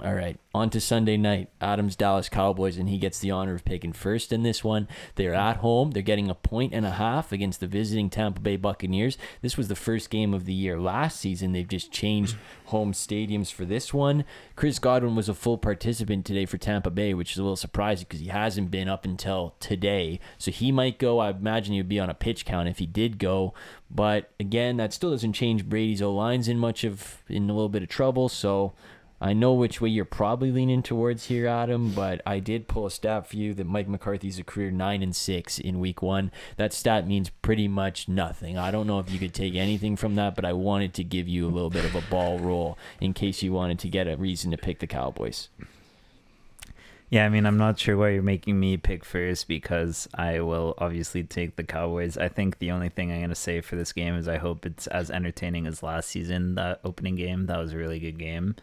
All 0.02 0.14
right, 0.14 0.38
on 0.54 0.70
to 0.70 0.80
Sunday 0.80 1.18
night. 1.18 1.50
Adams 1.60 1.94
Dallas 1.94 2.30
Cowboys, 2.30 2.78
and 2.78 2.88
he 2.88 2.96
gets 2.96 3.18
the 3.18 3.30
honor 3.30 3.54
of 3.54 3.66
picking 3.66 3.92
first 3.92 4.32
in 4.32 4.42
this 4.42 4.64
one. 4.64 4.88
They're 5.16 5.34
at 5.34 5.58
home. 5.58 5.90
They're 5.90 6.02
getting 6.02 6.30
a 6.30 6.34
point 6.34 6.72
and 6.72 6.86
a 6.86 6.92
half 6.92 7.32
against 7.32 7.60
the 7.60 7.66
visiting 7.66 8.08
Tampa 8.08 8.40
Bay 8.40 8.56
Buccaneers. 8.56 9.18
This 9.42 9.58
was 9.58 9.68
the 9.68 9.76
first 9.76 10.08
game 10.08 10.32
of 10.32 10.46
the 10.46 10.54
year 10.54 10.80
last 10.80 11.20
season. 11.20 11.52
They've 11.52 11.68
just 11.68 11.92
changed 11.92 12.36
home 12.66 12.94
stadiums 12.94 13.52
for 13.52 13.66
this 13.66 13.92
one. 13.92 14.24
Chris 14.56 14.78
Godwin 14.78 15.16
was 15.16 15.28
a 15.28 15.34
full 15.34 15.58
participant 15.58 16.24
today 16.24 16.46
for 16.46 16.56
Tampa 16.56 16.90
Bay, 16.90 17.12
which 17.12 17.32
is 17.32 17.38
a 17.38 17.42
little 17.42 17.54
surprising 17.56 18.06
because 18.08 18.20
he 18.20 18.28
hasn't 18.28 18.70
been 18.70 18.88
up 18.88 19.04
until 19.04 19.54
today. 19.60 20.18
So 20.38 20.50
he 20.50 20.72
might 20.72 20.98
go. 20.98 21.18
I 21.18 21.30
imagine 21.30 21.74
he 21.74 21.80
would 21.80 21.90
be 21.90 22.00
on 22.00 22.08
a 22.08 22.14
pitch 22.14 22.46
count 22.46 22.68
if 22.68 22.78
he 22.78 22.86
did 22.86 23.18
go. 23.18 23.52
But 23.90 24.30
again, 24.40 24.78
that 24.78 24.94
still 24.94 25.10
doesn't 25.10 25.34
change 25.34 25.68
Brady's 25.68 26.00
O 26.00 26.10
line's 26.10 26.48
in 26.48 26.58
much 26.58 26.84
of 26.84 27.22
in 27.28 27.50
a 27.50 27.52
little 27.52 27.68
bit 27.68 27.82
of 27.82 27.90
trouble. 27.90 28.30
So. 28.30 28.72
I 29.22 29.34
know 29.34 29.52
which 29.52 29.82
way 29.82 29.90
you're 29.90 30.06
probably 30.06 30.50
leaning 30.50 30.82
towards 30.82 31.26
here, 31.26 31.46
Adam, 31.46 31.92
but 31.92 32.22
I 32.24 32.38
did 32.38 32.68
pull 32.68 32.86
a 32.86 32.90
stat 32.90 33.26
for 33.26 33.36
you 33.36 33.52
that 33.54 33.66
Mike 33.66 33.86
McCarthy's 33.86 34.38
a 34.38 34.44
career 34.44 34.70
nine 34.70 35.02
and 35.02 35.14
six 35.14 35.58
in 35.58 35.78
week 35.78 36.00
one. 36.00 36.32
That 36.56 36.72
stat 36.72 37.06
means 37.06 37.28
pretty 37.28 37.68
much 37.68 38.08
nothing. 38.08 38.56
I 38.56 38.70
don't 38.70 38.86
know 38.86 38.98
if 38.98 39.10
you 39.12 39.18
could 39.18 39.34
take 39.34 39.54
anything 39.54 39.96
from 39.96 40.14
that, 40.14 40.34
but 40.34 40.46
I 40.46 40.54
wanted 40.54 40.94
to 40.94 41.04
give 41.04 41.28
you 41.28 41.46
a 41.46 41.52
little 41.52 41.68
bit 41.68 41.84
of 41.84 41.94
a 41.94 42.00
ball 42.10 42.38
roll 42.38 42.78
in 42.98 43.12
case 43.12 43.42
you 43.42 43.52
wanted 43.52 43.78
to 43.80 43.88
get 43.88 44.08
a 44.08 44.16
reason 44.16 44.50
to 44.52 44.56
pick 44.56 44.78
the 44.78 44.86
Cowboys. 44.86 45.50
Yeah, 47.10 47.26
I 47.26 47.28
mean, 47.28 47.44
I'm 47.44 47.58
not 47.58 47.78
sure 47.78 47.96
why 47.96 48.10
you're 48.10 48.22
making 48.22 48.58
me 48.58 48.76
pick 48.76 49.04
first 49.04 49.48
because 49.48 50.08
I 50.14 50.40
will 50.40 50.74
obviously 50.78 51.24
take 51.24 51.56
the 51.56 51.64
Cowboys. 51.64 52.16
I 52.16 52.28
think 52.28 52.58
the 52.58 52.70
only 52.70 52.88
thing 52.88 53.10
I'm 53.10 53.18
going 53.18 53.30
to 53.30 53.34
say 53.34 53.60
for 53.60 53.74
this 53.74 53.92
game 53.92 54.14
is 54.14 54.28
I 54.28 54.38
hope 54.38 54.64
it's 54.64 54.86
as 54.86 55.10
entertaining 55.10 55.66
as 55.66 55.82
last 55.82 56.08
season, 56.08 56.54
that 56.54 56.80
opening 56.84 57.16
game. 57.16 57.46
That 57.46 57.58
was 57.58 57.72
a 57.72 57.76
really 57.76 57.98
good 57.98 58.16
game. 58.16 58.54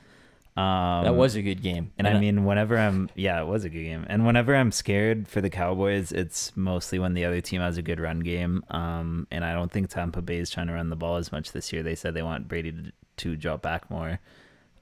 Um, 0.58 1.04
that 1.04 1.14
was 1.14 1.36
a 1.36 1.44
good 1.44 1.62
game. 1.62 1.92
And 2.00 2.08
I 2.08 2.20
mean, 2.20 2.44
whenever 2.44 2.80
I'm, 2.80 3.12
yeah, 3.14 3.40
it 3.40 3.46
was 3.46 3.64
a 3.64 3.70
good 3.70 3.84
game. 3.84 4.08
And 4.10 4.26
whenever 4.26 4.56
I'm 4.56 4.72
scared 4.72 5.28
for 5.28 5.40
the 5.40 5.52
Cowboys, 5.52 6.12
it's 6.12 6.52
mostly 6.56 6.98
when 6.98 7.14
the 7.14 7.26
other 7.26 7.42
team 7.42 7.62
has 7.62 7.78
a 7.78 7.84
good 7.84 8.00
run 8.00 8.22
game. 8.22 8.64
Um, 8.72 9.28
and 9.30 9.46
I 9.46 9.54
don't 9.54 9.72
think 9.72 9.90
Tampa 9.90 10.24
Bay 10.24 10.38
is 10.38 10.50
trying 10.50 10.66
to 10.68 10.74
run 10.74 10.90
the 10.90 10.96
ball 10.96 11.18
as 11.18 11.32
much 11.32 11.52
this 11.52 11.72
year. 11.72 11.84
They 11.84 11.94
said 11.94 12.16
they 12.16 12.24
want 12.24 12.48
Brady 12.48 12.72
to, 12.72 12.92
to 13.18 13.36
drop 13.36 13.62
back 13.62 13.92
more. 13.92 14.20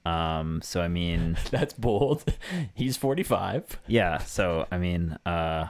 Um, 0.06 0.62
so 0.64 0.82
I 0.82 0.88
mean, 0.88 1.38
that's 1.52 1.74
bold. 1.74 2.24
He's 2.74 2.95
45. 2.95 3.82
yeah. 3.88 4.20
So 4.20 4.68
I 4.72 4.78
mean, 4.78 5.18
uh, 5.26 5.68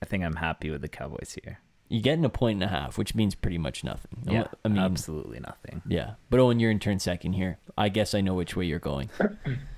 I 0.00 0.06
think 0.06 0.22
I'm 0.22 0.36
happy 0.36 0.70
with 0.70 0.82
the 0.82 0.88
Cowboys 0.88 1.36
here. 1.42 1.58
You're 1.88 2.02
getting 2.02 2.24
a 2.24 2.28
point 2.28 2.56
and 2.56 2.64
a 2.64 2.68
half, 2.68 2.98
which 2.98 3.14
means 3.14 3.34
pretty 3.34 3.56
much 3.58 3.82
nothing. 3.82 4.22
Yeah, 4.24 4.48
I 4.64 4.68
mean, 4.68 4.78
absolutely 4.78 5.40
nothing. 5.40 5.80
Yeah, 5.86 6.14
but 6.28 6.38
Owen, 6.38 6.60
you're 6.60 6.70
in 6.70 6.78
turn 6.78 6.98
second 6.98 7.32
here. 7.32 7.58
I 7.78 7.88
guess 7.88 8.14
I 8.14 8.20
know 8.20 8.34
which 8.34 8.56
way 8.56 8.66
you're 8.66 8.78
going. 8.78 9.10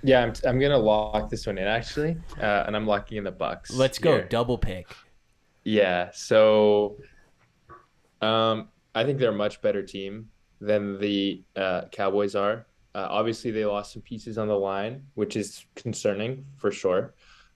Yeah, 0.03 0.23
I'm, 0.23 0.33
I'm 0.47 0.59
gonna 0.59 0.79
lock 0.79 1.29
this 1.29 1.47
one 1.47 1.59
in 1.59 1.67
actually, 1.67 2.17
uh, 2.41 2.65
and 2.67 2.75
I'm 2.75 2.87
locking 2.87 3.19
in 3.19 3.25
the 3.25 3.31
Bucks. 3.31 3.71
Let's 3.71 3.99
go 3.99 4.13
here. 4.13 4.25
double 4.25 4.57
pick. 4.57 4.87
Yeah, 5.63 6.11
so 6.15 6.97
um, 8.23 8.69
I 8.95 9.05
think 9.05 9.19
they're 9.19 9.31
a 9.31 9.35
much 9.35 9.61
better 9.61 9.83
team 9.83 10.31
than 10.61 10.99
the 10.99 11.43
uh, 11.55 11.83
Cowboys 11.93 12.35
are. 12.35 12.67
Uh, 12.95 13.07
obviously, 13.11 13.51
they 13.51 13.65
lost 13.67 13.93
some 13.93 14.01
pieces 14.03 14.39
on 14.39 14.49
the 14.49 14.57
line, 14.57 15.05
which 15.15 15.37
is 15.37 15.67
concerning 15.77 16.47
for 16.57 16.73
sure. 16.73 17.15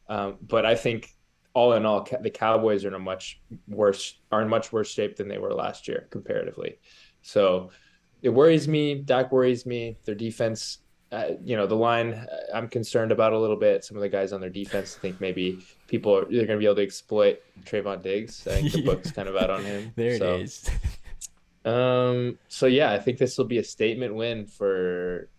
Um, 0.09 0.36
but 0.42 0.66
I 0.66 0.74
think 0.74 1.13
all 1.55 1.72
in 1.74 1.86
all, 1.86 2.07
the 2.20 2.30
Cowboys 2.30 2.84
are 2.84 2.88
in 2.88 2.94
a 2.94 2.98
much 2.98 3.40
worse 3.68 4.18
are 4.32 4.42
in 4.42 4.48
much 4.48 4.72
worse 4.72 4.90
shape 4.90 5.16
than 5.16 5.28
they 5.28 5.38
were 5.38 5.55
last 5.55 5.88
year 5.88 6.09
comparatively. 6.11 6.78
So 7.22 7.70
it 8.22 8.28
worries 8.28 8.66
me. 8.68 8.96
Dak 8.96 9.30
worries 9.30 9.64
me. 9.64 9.96
Their 10.05 10.16
defense, 10.16 10.78
uh, 11.12 11.30
you 11.42 11.57
know, 11.57 11.66
the 11.66 11.76
line 11.76 12.14
uh, 12.14 12.26
I'm 12.52 12.68
concerned 12.68 13.12
about 13.12 13.32
a 13.32 13.38
little 13.38 13.57
bit. 13.57 13.84
Some 13.84 13.96
of 13.96 14.00
the 14.00 14.09
guys 14.09 14.32
on 14.32 14.40
their 14.40 14.50
defense 14.50 14.96
I 14.98 15.00
think 15.00 15.20
maybe 15.20 15.64
people 15.86 16.16
are 16.16 16.24
they're 16.24 16.46
going 16.46 16.59
to 16.59 16.62
be 16.62 16.66
able 16.66 16.76
to 16.76 16.82
exploit 16.82 17.40
Trevon 17.64 18.02
Diggs. 18.02 18.46
I 18.48 18.61
think 18.61 18.72
the 18.72 18.82
book's 18.84 19.12
kind 19.12 19.28
of 19.28 19.36
out 19.36 19.50
on 19.50 19.64
him. 19.64 19.92
There 19.96 20.18
So, 20.18 20.34
it 20.34 20.40
is. 20.42 20.70
Um. 21.64 22.38
So 22.48 22.66
yeah, 22.66 22.92
I 22.92 22.98
think 22.98 23.18
this 23.18 23.38
will 23.38 23.46
be 23.46 23.59
a 23.59 23.64
statement 23.64 24.14
win 24.14 24.46
for 24.46 25.30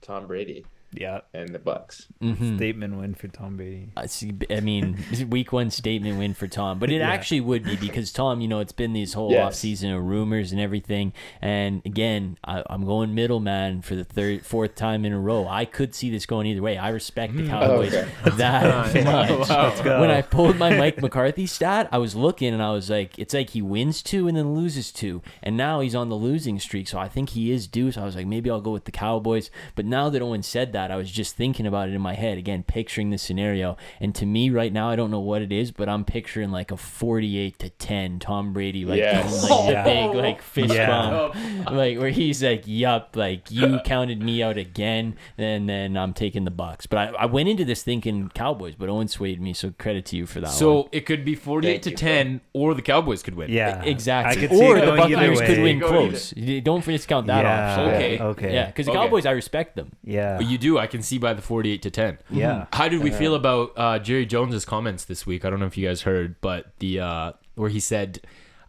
Tom 0.00 0.26
Brady 0.26 0.64
Yeah. 0.92 1.20
and 1.32 1.50
the 1.50 1.58
Bucks. 1.58 2.06
Mhm. 2.22 2.56
Statement 2.56 2.96
win 2.98 3.14
for 3.14 3.28
Tom 3.28 3.56
Brady. 3.56 3.88
I 3.96 4.06
see. 4.06 4.32
I 4.50 4.60
mean, 4.60 4.96
week 5.30 5.52
one 5.52 5.70
statement 5.70 6.18
win 6.18 6.34
for 6.34 6.48
Tom, 6.48 6.78
but 6.78 6.90
it 6.90 7.00
actually 7.00 7.40
would 7.40 7.64
be 7.64 7.76
because 7.76 8.12
Tom, 8.12 8.40
you 8.40 8.48
know, 8.48 8.58
it's 8.60 8.72
been 8.72 8.92
these 8.92 9.12
whole 9.12 9.30
Yes. 9.30 9.46
off 9.46 9.54
season 9.54 9.92
of 9.92 10.02
rumors 10.02 10.52
and 10.52 10.60
everything. 10.60 11.12
And 11.40 11.82
again, 11.84 12.38
I, 12.44 12.62
I'm 12.68 12.84
going 12.84 13.14
middleman 13.14 13.82
for 13.82 13.94
the 13.94 14.04
third, 14.04 14.44
fourth 14.44 14.74
time 14.74 15.04
in 15.04 15.12
a 15.12 15.20
row. 15.20 15.46
I 15.48 15.64
could 15.64 15.94
see 15.94 16.10
this 16.10 16.26
going 16.26 16.46
either 16.48 16.62
way. 16.62 16.76
I 16.78 16.88
respect 16.88 17.36
the 17.36 17.46
Cowboys 17.46 17.94
Okay. 17.94 18.08
that 18.36 18.94
much. 19.04 19.48
Let's. 19.48 19.80
When 19.84 20.10
I 20.10 20.22
pulled 20.22 20.56
my 20.58 20.74
Mike 20.76 21.00
McCarthy 21.00 21.46
stat, 21.46 21.88
I 21.92 21.98
was 21.98 22.14
looking 22.16 22.52
and 22.52 22.62
I 22.62 22.72
was 22.72 22.90
like, 22.90 23.18
it's 23.18 23.34
like 23.34 23.50
he 23.50 23.62
wins 23.62 24.02
two 24.02 24.26
and 24.28 24.36
then 24.36 24.54
loses 24.54 24.90
two, 24.90 25.22
and 25.42 25.56
now 25.56 25.80
he's 25.80 25.94
on 25.94 26.08
the 26.08 26.16
losing 26.16 26.58
streak. 26.58 26.88
So 26.88 26.98
I 26.98 27.08
think 27.08 27.30
he 27.30 27.52
is 27.52 27.66
due. 27.66 27.92
So 27.92 28.02
I 28.02 28.04
was 28.04 28.16
like, 28.16 28.26
maybe 28.26 28.50
I'll 28.50 28.60
go 28.60 28.72
with 28.72 28.86
the 28.86 28.92
Cowboys. 28.92 29.50
But 29.76 29.84
now 29.86 30.08
that 30.10 30.22
Owen 30.22 30.42
said 30.42 30.72
that, 30.72 30.79
I 30.90 30.96
was 30.96 31.10
just 31.10 31.34
thinking 31.34 31.66
about 31.66 31.88
it 31.88 31.94
in 31.94 32.00
my 32.00 32.14
head 32.14 32.38
again, 32.38 32.62
picturing 32.62 33.10
the 33.10 33.18
scenario. 33.18 33.76
And 34.00 34.14
to 34.14 34.24
me, 34.26 34.50
right 34.50 34.72
now, 34.72 34.88
I 34.88 34.94
don't 34.94 35.10
know 35.10 35.18
what 35.18 35.42
it 35.42 35.50
is, 35.50 35.72
but 35.72 35.88
I'm 35.88 36.04
picturing 36.04 36.52
like 36.52 36.70
a 36.70 36.76
48 36.76 37.58
to 37.58 37.70
10 37.70 38.20
Tom 38.20 38.52
Brady, 38.52 38.84
like 38.84 38.98
Yes. 38.98 39.42
giving, 39.42 39.50
like 39.58 39.72
Yeah. 39.72 39.82
the 39.82 39.90
big 39.90 40.14
like 40.22 40.42
fist 40.42 40.74
Yeah. 40.74 40.86
bump, 40.86 41.70
like 41.72 41.98
where 41.98 42.10
he's 42.10 42.42
like, 42.42 42.62
"Yup, 42.66 43.16
like 43.16 43.50
you 43.50 43.80
counted 43.84 44.22
me 44.22 44.42
out 44.42 44.56
again," 44.56 45.16
and 45.36 45.68
then 45.68 45.96
I'm 45.96 46.12
taking 46.12 46.44
the 46.44 46.50
Bucks. 46.52 46.86
But 46.86 46.98
I, 46.98 47.22
I 47.22 47.26
went 47.26 47.48
into 47.48 47.64
this 47.64 47.82
thinking 47.82 48.30
Cowboys, 48.34 48.74
but 48.76 48.88
Owen 48.88 49.08
swayed 49.08 49.40
me, 49.40 49.52
so 49.54 49.72
credit 49.78 50.04
to 50.06 50.16
you 50.16 50.26
for 50.26 50.40
that. 50.40 50.46
one. 50.48 50.54
So 50.56 50.88
it 50.92 51.06
could 51.06 51.24
be 51.24 51.34
48 51.34 51.70
Thank 51.72 51.82
to 51.84 51.90
you, 51.90 51.96
10, 51.96 52.40
or 52.52 52.74
the 52.74 52.82
Cowboys 52.82 53.22
could 53.22 53.34
win. 53.34 53.50
Yeah. 53.50 53.82
Exactly. 53.82 54.44
I 54.44 54.46
could 54.48 54.56
see 54.56 54.64
or 54.64 54.74
the 54.78 54.86
going 54.86 54.96
Buccaneers 55.00 55.40
could 55.40 55.58
win 55.60 55.78
Go 55.80 55.88
close. 55.88 56.32
You 56.36 56.60
Don't 56.60 56.84
discount 56.84 57.26
that 57.26 57.42
Yeah. 57.44 57.70
option. 57.70 57.94
Okay. 57.94 58.18
Okay. 58.20 58.54
Yeah, 58.54 58.66
because 58.66 58.86
the 58.86 58.92
Okay. 58.92 59.00
Cowboys, 59.00 59.26
I 59.26 59.30
respect 59.32 59.74
them. 59.76 59.92
Yeah. 60.04 60.36
But 60.36 60.46
you 60.46 60.58
do. 60.58 60.69
I 60.78 60.86
can 60.86 61.02
see 61.02 61.18
by 61.18 61.34
the 61.34 61.42
48 61.42 61.82
to 61.82 61.90
10. 61.90 62.18
yeah. 62.30 62.66
How 62.72 62.88
did 62.88 63.02
we 63.02 63.10
feel 63.10 63.34
about 63.34 63.72
uh, 63.76 63.98
Jerry 63.98 64.26
Jones's 64.26 64.64
comments 64.64 65.04
this 65.04 65.26
week? 65.26 65.44
I 65.44 65.50
don't 65.50 65.60
know 65.60 65.66
if 65.66 65.76
you 65.76 65.86
guys 65.86 66.02
heard, 66.02 66.36
but 66.40 66.72
the 66.78 67.00
uh, 67.00 67.32
where 67.54 67.70
he 67.70 67.80
said, 67.80 68.20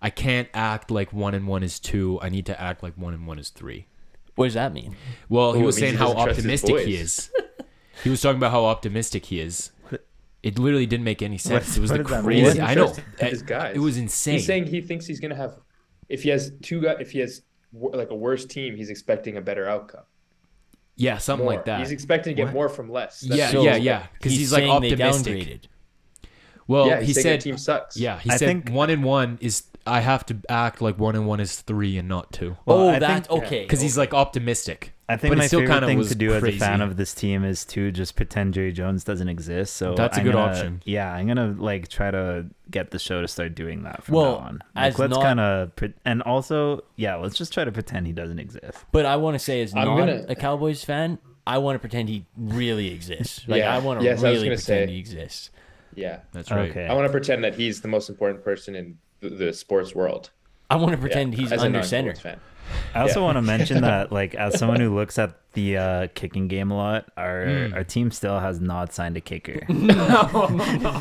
"I 0.01 0.09
can't 0.09 0.47
act 0.53 0.91
like 0.91 1.11
one 1.13 1.33
and 1.33 1.47
one 1.47 1.63
is 1.63 1.79
two. 1.79 2.19
I 2.21 2.29
need 2.29 2.45
to 2.47 2.59
act 2.61 2.83
like 2.83 2.93
one 2.97 3.13
and 3.13 3.25
one 3.27 3.39
is 3.39 3.49
three. 3.49 3.87
What 4.35 4.45
does 4.45 4.53
that 4.55 4.73
mean? 4.73 4.95
Well, 5.29 5.53
he 5.53 5.61
Ooh, 5.61 5.65
was 5.65 5.77
it 5.77 5.81
saying 5.81 5.93
he 5.93 5.97
how 5.99 6.13
doesn't 6.13 6.23
trust 6.23 6.35
his 6.37 6.45
optimistic 6.45 6.69
he 6.87 6.95
boys. 6.97 7.01
is. 7.01 7.31
he 8.03 8.09
was 8.09 8.21
talking 8.21 8.37
about 8.37 8.51
how 8.51 8.65
optimistic 8.65 9.25
he 9.25 9.39
is. 9.41 9.71
It 10.41 10.57
literally 10.57 10.87
didn't 10.87 11.03
make 11.03 11.21
any 11.21 11.37
sense. 11.37 11.69
What- 11.69 11.77
it 11.77 11.81
was 11.81 11.91
what 11.91 11.97
the 11.97 12.03
does 12.03 12.11
that 12.13 12.25
mean? 12.25 12.37
He 12.37 12.43
crazy. 12.43 12.59
doesn't 12.59 12.63
I 12.71 12.73
know. 12.73 12.85
trust 12.85 13.01
his 13.19 13.41
It- 13.41 13.47
guys. 13.47 13.75
It 13.75 13.79
was 13.79 13.97
insane. 13.97 14.33
He's 14.35 14.45
saying 14.47 14.65
he 14.67 14.81
thinks 14.81 15.05
he's 15.05 15.19
gonna 15.19 15.35
have, 15.35 15.57
if 16.09 16.23
he 16.23 16.29
has 16.29 16.51
two 16.63 16.81
guys, 16.81 16.97
if 16.99 17.11
he 17.11 17.19
has 17.19 17.43
wo- 17.71 17.91
like 17.91 18.09
a 18.09 18.15
worse 18.15 18.45
team, 18.45 18.75
he's 18.75 18.89
expecting 18.89 19.37
a 19.37 19.41
better 19.41 19.67
outcome. 19.69 20.01
Yeah, 21.01 21.17
something 21.17 21.45
More. 21.45 21.55
like 21.55 21.65
that. 21.65 21.79
He's 21.79 21.91
expecting 21.91 22.31
to 22.31 22.35
get 22.35 22.45
What? 22.45 22.53
more 22.53 22.69
from 22.69 22.89
less. 22.91 23.23
Yeah, 23.23 23.49
So 23.49 23.63
yeah, 23.63 23.75
yeah. 23.75 24.05
Because 24.13 24.33
he's, 24.33 24.51
like 24.53 24.61
saying 24.63 24.81
they 24.81 24.91
optimistic. 24.91 25.35
downgraded. 25.35 25.61
Well, 26.67 26.87
yeah. 26.87 26.99
he 26.99 27.07
He's 27.07 27.15
saying 27.15 27.23
their 27.25 27.33
said, 27.33 27.41
team 27.41 27.57
sucks. 27.57 27.97
yeah, 27.97 28.19
he 28.19 28.29
I 28.29 28.37
said 28.37 28.45
think- 28.47 28.69
one 28.69 28.89
and 28.89 29.03
one 29.03 29.37
is. 29.41 29.63
I 29.87 30.01
have 30.01 30.23
to 30.27 30.37
act 30.47 30.79
like 30.79 30.99
one 30.99 31.15
and 31.15 31.25
one 31.25 31.39
is 31.39 31.59
three 31.59 31.97
and 31.97 32.07
not 32.07 32.31
two. 32.31 32.55
Oh, 32.67 32.75
well, 32.77 32.79
oh, 32.81 32.89
I 32.91 32.99
that's 32.99 33.27
think- 33.27 33.43
okay. 33.45 33.61
Because 33.63 33.81
he's 33.81 33.97
like 33.97 34.13
optimistic. 34.13 34.93
I 35.13 35.17
think 35.17 35.31
But 35.31 35.37
my 35.39 35.47
still 35.47 35.59
favorite 35.61 35.85
thing 35.85 35.97
was 35.97 36.09
to 36.09 36.15
do 36.15 36.33
as 36.33 36.43
a 36.43 36.51
fan 36.53 36.81
of 36.81 36.97
this 36.97 37.13
team 37.13 37.43
is 37.43 37.65
to 37.65 37.91
just 37.91 38.15
pretend 38.15 38.53
Jerry 38.53 38.71
Jones 38.71 39.03
doesn't 39.03 39.27
exist. 39.29 39.75
So 39.75 39.93
That's 39.95 40.17
a 40.17 40.21
I'm 40.21 40.25
good 40.25 40.33
gonna- 40.33 40.51
option. 40.51 40.81
Yeah, 40.85 41.11
I'm 41.13 41.27
gonna 41.27 41.55
like 41.57 41.87
try 41.87 42.11
to 42.11 42.45
get 42.69 42.91
the 42.91 42.99
show 42.99 43.21
to 43.21 43.27
start 43.27 43.53
doing 43.55 43.83
that 43.83 44.03
from 44.03 44.15
Well, 44.15 44.31
now 44.39 44.47
on. 44.47 44.63
as 44.75 44.93
Like, 44.93 44.99
let's 45.09 45.11
not- 45.19 45.23
kind 45.23 45.39
of 45.39 45.75
pre- 45.75 45.93
and 46.05 46.21
also 46.23 46.83
yeah, 46.95 47.15
let's 47.15 47.35
just 47.37 47.51
try 47.53 47.63
to 47.65 47.71
pretend 47.71 48.07
he 48.07 48.13
doesn't 48.13 48.39
exist. 48.39 48.85
But 48.91 49.05
I 49.05 49.15
want 49.17 49.35
to 49.35 49.39
say, 49.39 49.61
as 49.61 49.73
I'm 49.75 49.85
not 49.85 49.97
gonna- 49.97 50.25
a 50.29 50.35
Cowboys 50.35 50.83
fan, 50.83 51.19
I 51.45 51.57
want 51.57 51.75
to 51.75 51.79
pretend 51.79 52.09
he 52.09 52.25
really 52.37 52.93
exists. 52.93 53.43
Like 53.47 53.59
Yeah. 53.59 53.75
I 53.75 53.79
want 53.79 53.99
to 53.99 54.05
Yes, 54.05 54.21
really 54.21 54.47
pretend 54.47 54.59
say. 54.61 54.87
he 54.87 54.97
exists. 54.99 55.49
yeah. 55.95 56.19
That's 56.31 56.49
right. 56.51 56.69
Okay. 56.69 56.87
I 56.87 56.93
want 56.93 57.05
to 57.07 57.11
pretend 57.11 57.43
that 57.43 57.55
he's 57.55 57.81
the 57.81 57.87
most 57.87 58.09
important 58.09 58.43
person 58.43 58.75
in 58.75 58.97
the, 59.19 59.29
the 59.29 59.53
sports 59.53 59.93
world. 59.93 60.29
I 60.71 60.75
want 60.77 60.91
to 60.93 60.97
Yeah, 60.97 61.01
pretend 61.01 61.35
he's 61.35 61.51
under 61.51 61.63
non-Colts 61.65 61.89
center. 61.89 62.15
fan. 62.15 62.39
I 62.95 63.01
also 63.01 63.19
Yeah. 63.19 63.25
want 63.25 63.35
to 63.37 63.41
mention 63.41 63.81
that 63.89 64.11
like 64.11 64.33
as 64.35 64.57
someone 64.57 64.79
who 64.79 64.95
looks 64.95 65.19
at 65.19 65.33
the 65.53 65.77
uh, 65.77 66.07
kicking 66.15 66.47
game 66.47 66.71
a 66.71 66.77
lot, 66.77 67.11
our 67.17 67.45
Mm. 67.45 67.75
our 67.75 67.83
team 67.83 68.11
still 68.11 68.39
has 68.39 68.61
not 68.61 68.93
signed 68.93 69.17
a 69.17 69.21
kicker. 69.21 69.59
no, 69.69 69.97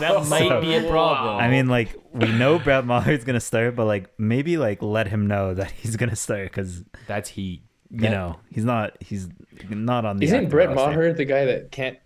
That 0.00 0.26
might 0.30 0.60
be 0.60 0.74
a 0.74 0.88
problem. 0.90 1.36
I 1.36 1.48
mean, 1.48 1.68
like 1.68 1.94
we 2.12 2.30
know 2.32 2.58
Brett 2.58 2.84
Maher's 2.84 3.22
gonna 3.24 3.38
start, 3.40 3.76
but 3.76 3.84
like 3.84 4.10
maybe 4.18 4.56
like 4.56 4.82
let 4.82 5.06
him 5.08 5.26
know 5.28 5.54
that 5.54 5.70
he's 5.70 5.94
gonna 5.96 6.16
start 6.16 6.44
because 6.50 6.82
That's 7.06 7.28
he. 7.30 7.62
you 7.90 8.00
That- 8.00 8.10
know 8.10 8.40
he's 8.50 8.64
not 8.64 8.96
he's 9.00 9.28
not 9.68 10.04
on 10.04 10.16
the. 10.16 10.24
Isn't 10.26 10.36
active 10.36 10.50
Brett 10.50 10.68
roster. 10.70 10.90
Maher 10.96 11.12
the 11.12 11.24
guy 11.24 11.44
that 11.44 11.70
can't 11.70 11.98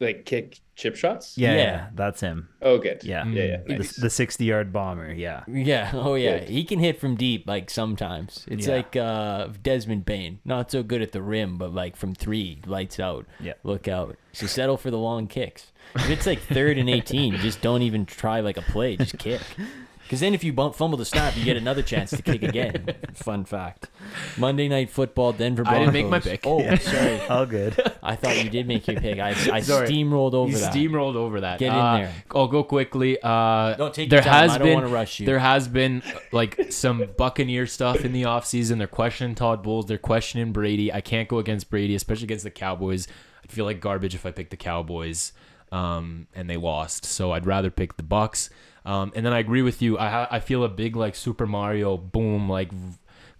like 0.00 0.24
kick 0.24 0.60
chip 0.76 0.96
shots? 0.96 1.38
Yeah, 1.38 1.52
Yeah. 1.52 1.56
yeah, 1.58 1.86
that's 1.94 2.20
him. 2.20 2.48
Oh, 2.60 2.78
good. 2.78 3.02
Yeah, 3.04 3.24
Yeah, 3.26 3.42
yeah. 3.44 3.56
The- 3.66 3.74
Nice. 3.78 3.96
the 3.96 4.10
sixty 4.10 4.44
yard 4.44 4.72
bomber. 4.72 5.12
Yeah, 5.12 5.44
Yeah. 5.48 5.90
Oh, 5.94 6.14
yeah. 6.14 6.40
Good. 6.40 6.48
He 6.48 6.64
can 6.64 6.78
hit 6.80 6.98
from 7.00 7.14
deep, 7.16 7.46
like 7.46 7.70
sometimes. 7.70 8.44
It's 8.48 8.66
Yeah. 8.66 8.74
like 8.74 8.96
uh, 8.96 9.48
Desmond 9.62 10.04
Bane. 10.04 10.40
Not 10.44 10.70
so 10.70 10.82
good 10.82 11.00
at 11.02 11.12
the 11.12 11.22
rim, 11.22 11.56
but 11.58 11.72
like 11.72 11.96
from 11.96 12.14
three, 12.14 12.60
lights 12.66 12.98
out. 12.98 13.26
Yeah. 13.40 13.52
Look 13.62 13.86
out. 13.88 14.16
So 14.32 14.46
settle 14.46 14.76
for 14.76 14.90
the 14.90 14.98
long 14.98 15.26
kicks. 15.28 15.70
If 15.94 16.10
it's 16.10 16.26
like 16.26 16.40
third 16.40 16.76
and 16.78 16.90
18, 16.90 17.36
just 17.36 17.60
don't 17.62 17.82
even 17.82 18.04
try 18.04 18.40
like 18.40 18.56
a 18.56 18.62
play. 18.62 18.96
Just 18.96 19.18
kick. 19.18 19.40
Because 20.04 20.20
then 20.20 20.34
if 20.34 20.44
you 20.44 20.52
bump, 20.52 20.74
fumble 20.74 20.98
the 20.98 21.04
snap, 21.06 21.34
you 21.36 21.44
get 21.44 21.56
another 21.56 21.82
chance 21.82 22.10
to 22.10 22.20
kick 22.20 22.42
again. 22.42 22.94
Fun 23.14 23.44
fact. 23.46 23.88
Monday 24.36 24.68
Night 24.68 24.90
Football, 24.90 25.32
Denver 25.32 25.64
I 25.66 25.78
didn't 25.78 25.94
make 25.94 26.06
my 26.08 26.20
pick. 26.20 26.42
Oh, 26.46 26.60
sorry. 26.76 27.20
all 27.28 27.46
good. 27.46 27.74
I 28.02 28.14
thought 28.14 28.42
you 28.44 28.50
did 28.50 28.68
make 28.68 28.86
your 28.86 29.00
pick. 29.00 29.18
I, 29.18 29.30
I 29.30 29.60
Sorry. 29.62 29.88
steamrolled 29.88 30.34
over 30.34 30.50
He 30.50 30.56
that. 30.56 30.74
steamrolled 30.74 31.16
over 31.16 31.40
that. 31.40 31.58
Get 31.58 31.72
in 31.72 31.78
Uh, 31.78 31.96
there. 31.96 32.12
I'll 32.34 32.48
go 32.48 32.62
quickly. 32.62 33.18
Uh, 33.22 33.74
Don't 33.76 33.94
take 33.94 34.10
there 34.10 34.18
your 34.18 34.24
time. 34.24 34.42
has 34.42 34.50
I 34.52 34.58
don't 34.58 34.66
been 34.68 34.74
wanna 34.74 34.88
rush 34.88 35.20
you. 35.20 35.26
there 35.26 35.38
has 35.38 35.68
been 35.68 36.02
like 36.32 36.70
some 36.70 37.06
Buccaneer 37.16 37.66
stuff 37.66 38.04
in 38.04 38.12
the 38.12 38.24
offseason. 38.24 38.76
They're 38.78 38.86
questioning 38.86 39.34
Todd 39.34 39.62
Bowles. 39.62 39.86
They're 39.86 39.96
questioning 39.96 40.52
Brady. 40.52 40.92
I 40.92 41.00
can't 41.00 41.28
go 41.28 41.38
against 41.38 41.70
Brady, 41.70 41.94
especially 41.94 42.24
against 42.24 42.44
the 42.44 42.50
Cowboys. 42.50 43.08
I'd 43.42 43.50
feel 43.50 43.64
like 43.64 43.80
garbage 43.80 44.14
if 44.14 44.26
I 44.26 44.32
picked 44.32 44.50
the 44.50 44.56
Cowboys, 44.58 45.32
um, 45.72 46.26
and 46.34 46.48
they 46.48 46.56
lost. 46.58 47.04
So 47.06 47.32
I'd 47.32 47.46
rather 47.46 47.70
pick 47.70 47.96
the 47.96 48.02
Bucks. 48.02 48.50
Um, 48.84 49.12
and 49.14 49.24
then 49.24 49.32
I 49.32 49.38
agree 49.38 49.62
with 49.62 49.80
you. 49.82 49.98
I 49.98 50.08
ha- 50.10 50.28
I 50.30 50.40
feel 50.40 50.62
a 50.64 50.68
big 50.68 50.94
like 50.96 51.14
Super 51.14 51.46
Mario 51.46 51.96
boom 51.96 52.48
like. 52.48 52.70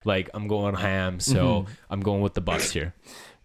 Like 0.06 0.28
I'm 0.34 0.48
going 0.48 0.74
ham, 0.74 1.18
so 1.18 1.64
I'm 1.88 2.00
going 2.00 2.20
with 2.20 2.34
the 2.34 2.42
Bucks 2.42 2.70
here. 2.72 2.92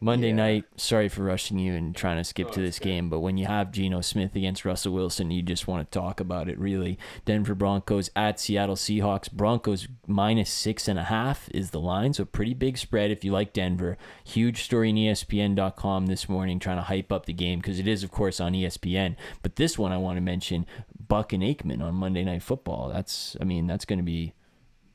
Monday 0.01 0.29
Yeah. 0.29 0.35
night, 0.35 0.65
sorry 0.77 1.09
for 1.09 1.23
rushing 1.23 1.59
you 1.59 1.73
and 1.73 1.93
trying 1.93 2.15
to 2.15 2.23
skip 2.23 2.47
oh, 2.49 2.53
to 2.53 2.61
this 2.61 2.79
game, 2.79 3.09
but 3.09 3.19
when 3.19 3.37
you 3.37 3.47
have 3.47 3.71
Geno 3.71 3.99
Smith 3.99 4.33
against 4.33 4.63
Russell 4.63 4.93
Wilson, 4.93 5.29
you 5.29 5.41
just 5.41 5.67
want 5.67 5.91
to 5.91 5.99
talk 5.99 6.21
about 6.21 6.47
it, 6.47 6.57
really. 6.57 6.97
Denver 7.25 7.53
Broncos 7.53 8.09
at 8.15 8.39
Seattle 8.39 8.77
Seahawks. 8.77 9.29
Broncos 9.29 9.89
minus 10.07 10.49
six 10.49 10.87
and 10.87 10.97
a 10.97 11.03
half 11.03 11.49
is 11.53 11.71
the 11.71 11.81
line, 11.81 12.13
so 12.13 12.23
pretty 12.23 12.53
big 12.53 12.77
spread 12.77 13.11
if 13.11 13.25
you 13.25 13.33
like 13.33 13.51
Denver. 13.51 13.97
Huge 14.23 14.63
story 14.63 14.91
in 14.91 14.95
ESPN.com 14.95 16.05
this 16.05 16.29
morning 16.29 16.59
trying 16.59 16.77
to 16.77 16.83
hype 16.83 17.11
up 17.11 17.25
the 17.25 17.33
game 17.33 17.59
because 17.59 17.77
it 17.77 17.87
is, 17.87 18.01
of 18.01 18.11
course, 18.11 18.39
on 18.39 18.53
ESPN. 18.53 19.17
But 19.41 19.57
this 19.57 19.77
one 19.77 19.91
I 19.91 19.97
want 19.97 20.15
to 20.15 20.21
mention 20.21 20.65
Buck 21.07 21.33
and 21.33 21.43
Aikman 21.43 21.81
on 21.81 21.95
Monday 21.95 22.23
Night 22.23 22.43
Football. 22.43 22.89
That's, 22.93 23.35
I 23.41 23.43
mean, 23.43 23.67
that's 23.67 23.85
going 23.85 23.99
to 23.99 24.03
be 24.03 24.33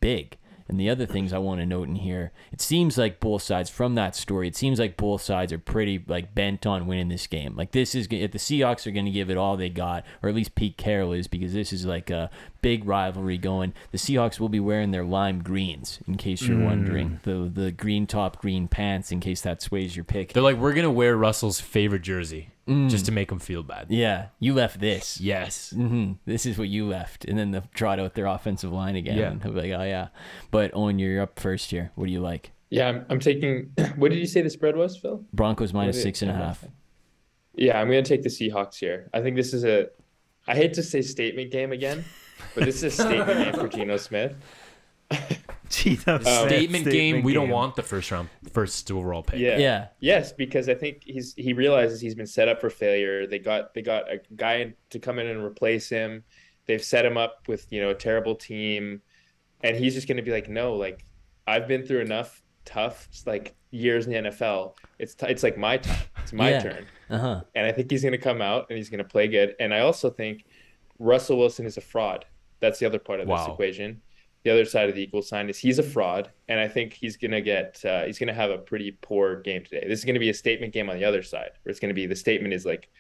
big. 0.01 0.39
And 0.67 0.81
the 0.81 0.89
other 0.89 1.05
things 1.05 1.33
I 1.35 1.39
want 1.39 1.61
to 1.61 1.67
note 1.67 1.89
in 1.89 1.97
here, 1.97 2.33
it 2.51 2.61
seems 2.61 2.97
like 2.97 3.21
both 3.21 3.43
sides 3.43 3.69
from 3.69 3.95
that 3.97 4.17
story, 4.17 4.49
it 4.49 4.57
seems 4.57 4.79
like 4.79 4.97
both 4.97 5.21
sides 5.21 5.53
are 5.53 5.59
pretty 5.59 6.03
like 6.07 6.35
bent 6.35 6.65
on 6.65 6.87
winning 6.87 7.09
this 7.09 7.27
game. 7.27 7.55
Like 7.55 7.73
this 7.73 7.95
is 7.95 8.07
if 8.11 8.33
the 8.33 8.39
Seahawks 8.39 8.87
are 8.87 8.91
going 8.91 9.05
to 9.05 9.11
give 9.11 9.29
it 9.29 9.37
all 9.37 9.57
they 9.59 9.69
got, 9.69 10.05
or 10.23 10.31
at 10.31 10.35
least 10.35 10.55
Pete 10.55 10.79
Carroll 10.79 11.13
is, 11.13 11.27
because 11.29 11.53
this 11.53 11.71
is 11.73 11.85
like 11.85 12.09
a 12.09 12.31
big 12.63 12.87
rivalry 12.87 13.37
going. 13.37 13.75
The 13.93 13.99
Seahawks 13.99 14.41
will 14.41 14.49
be 14.49 14.61
wearing 14.61 14.91
their 14.91 15.05
lime 15.05 15.43
greens, 15.43 16.01
in 16.09 16.17
case 16.17 16.41
you're 16.43 16.57
Mm. 16.57 16.65
wondering. 16.65 17.21
The 17.25 17.51
the 17.53 17.71
green 17.71 18.07
top, 18.07 18.41
green 18.41 18.67
pants, 18.67 19.13
in 19.13 19.21
case 19.21 19.43
that 19.43 19.61
sways 19.61 19.95
your 19.95 20.05
pick. 20.05 20.33
They're 20.33 20.43
like, 20.43 20.57
we're 20.57 20.73
gonna 20.73 20.91
wear 20.91 21.15
Russell's 21.17 21.61
favorite 21.61 22.03
jersey 22.03 22.49
Mm. 22.67 22.89
just 22.89 23.05
to 23.07 23.13
make 23.13 23.29
them 23.29 23.39
feel 23.41 23.63
bad. 23.63 23.89
yeah, 23.91 24.29
you 24.41 24.55
left 24.55 24.81
this. 24.81 25.21
Yes. 25.21 25.71
hmm 25.71 26.13
This 26.25 26.47
is 26.47 26.57
what 26.57 26.69
you 26.69 26.87
left, 26.89 27.27
and 27.27 27.39
then 27.39 27.51
they'll 27.51 27.69
trot 27.75 28.01
out 28.01 28.15
their 28.15 28.25
offensive 28.27 28.73
line 28.73 28.97
again. 28.97 29.19
Yeah. 29.19 29.31
and 29.33 29.43
he'll 29.43 29.53
be 29.53 29.61
like, 29.69 29.79
"Oh 29.79 29.85
yeah." 29.85 30.09
But 30.51 30.71
Owen, 30.75 30.99
you're 30.99 31.21
up 31.21 31.39
first 31.39 31.71
here. 31.71 31.91
What 31.95 32.07
do 32.07 32.13
you 32.13 32.21
like? 32.21 32.53
Yeah, 32.71 32.89
I'm, 32.89 33.07
I'm 33.11 33.21
taking. 33.21 33.73
What 33.97 34.11
did 34.11 34.19
you 34.19 34.27
say 34.27 34.41
the 34.41 34.49
spread 34.51 34.77
was, 34.77 34.97
Phil? 34.97 35.23
Broncos 35.33 35.73
minus 35.75 35.97
What 35.97 35.99
did- 35.99 36.03
six 36.03 36.23
and 36.23 36.31
a 36.31 36.35
half. 36.35 36.65
Yeah, 37.57 37.79
I'm 37.81 37.87
gonna 37.89 38.03
take 38.03 38.23
the 38.23 38.29
Seahawks 38.31 38.77
here. 38.77 39.11
I 39.13 39.21
think 39.21 39.37
this 39.37 39.53
is 39.55 39.65
a. 39.65 39.89
I 40.49 40.55
hate 40.55 40.75
to 40.75 40.83
say 40.83 41.03
statement 41.03 41.51
game 41.51 41.71
again, 41.73 42.05
but 42.55 42.65
this 42.65 42.83
is 42.83 42.99
a 42.99 43.03
statement 43.03 43.39
game 43.45 43.55
for 43.55 43.69
Geno 43.69 43.97
Smith. 43.99 44.35
Geno 45.71 46.19
Smith, 46.21 46.49
Statement 46.49 46.85
game. 46.85 47.23
We 47.23 47.33
don't 47.33 47.47
game. 47.47 47.53
want 47.55 47.75
the 47.77 47.83
first 47.83 48.11
round, 48.11 48.29
first 48.53 48.91
overall 48.91 49.23
pick. 49.23 49.41
Yeah. 49.41 49.59
Yeah. 49.59 49.87
Yes, 50.01 50.33
because 50.33 50.69
I 50.69 50.75
think 50.75 51.03
he's 51.05 51.35
he 51.37 51.53
realizes 51.53 52.01
he's 52.01 52.15
been 52.15 52.27
set 52.27 52.49
up 52.49 52.61
for 52.61 52.71
failure. 52.71 53.27
They 53.27 53.39
got 53.39 53.75
they 53.75 53.83
got 53.83 54.11
a 54.13 54.21
guy 54.37 54.75
to 54.91 54.99
come 54.99 55.19
in 55.19 55.27
and 55.27 55.43
replace 55.43 55.89
him. 55.89 56.23
They've 56.67 56.83
set 56.83 57.05
him 57.05 57.17
up 57.17 57.43
with 57.49 57.67
you 57.73 57.81
know 57.81 57.91
a 57.91 57.95
terrible 57.95 58.35
team, 58.35 59.03
and 59.63 59.77
he's 59.77 59.95
just 59.95 60.07
going 60.07 60.17
to 60.19 60.23
be 60.23 60.31
like, 60.31 60.49
no, 60.49 60.75
like 60.77 61.05
I've 61.47 61.67
been 61.67 61.83
through 61.85 62.01
enough 62.01 62.43
tough 62.65 63.09
like 63.27 63.55
years 63.71 64.07
in 64.07 64.13
the 64.13 64.31
NFL. 64.31 64.75
It's 64.99 65.15
t- 65.15 65.27
it's 65.27 65.43
like 65.43 65.59
my 65.59 65.79
time. 65.79 65.97
It's 66.23 66.33
my 66.33 66.51
Yeah. 66.51 66.61
turn, 66.63 66.87
Uh 67.11 67.19
huh. 67.19 67.41
and 67.55 67.67
I 67.67 67.73
think 67.73 67.91
he's 67.91 68.03
going 68.03 68.13
to 68.13 68.19
come 68.19 68.41
out 68.41 68.67
and 68.71 68.77
he's 68.77 68.89
going 68.89 68.99
to 69.03 69.05
play 69.05 69.29
good. 69.29 69.55
And 69.61 69.75
I 69.75 69.81
also 69.81 70.09
think 70.09 70.45
Russell 70.99 71.37
Wilson 71.39 71.67
is 71.67 71.77
a 71.77 71.81
fraud. 71.83 72.25
That's 72.61 72.79
the 72.79 72.87
other 72.87 72.99
part 72.99 73.21
of 73.21 73.27
this 73.29 73.47
equation. 73.47 74.01
The 74.45 74.51
other 74.51 74.65
side 74.67 74.91
of 74.91 74.95
the 74.95 75.03
equal 75.03 75.23
sign 75.23 75.49
is 75.49 75.59
he's 75.59 75.79
a 75.79 75.83
fraud, 75.83 76.31
and 76.49 76.61
I 76.61 76.69
think 76.69 76.93
he's 76.93 77.17
gonna 77.17 77.41
get 77.41 77.83
uh, 77.85 78.05
he's 78.05 78.19
gonna 78.19 78.35
have 78.35 78.51
a 78.51 78.59
pretty 78.59 78.93
poor 79.01 79.41
game 79.41 79.65
today. 79.65 79.87
This 79.89 79.99
is 79.99 80.05
gonna 80.05 80.19
be 80.21 80.29
a 80.31 80.35
statement 80.35 80.73
game 80.75 80.91
on 80.91 80.97
the 80.97 81.05
other 81.05 81.23
side, 81.23 81.51
where 81.63 81.71
it's 81.71 81.81
gonna 81.81 81.95
be 81.95 82.07
the 82.07 82.15
statement 82.17 82.53
is 82.53 82.67
like, 82.67 82.91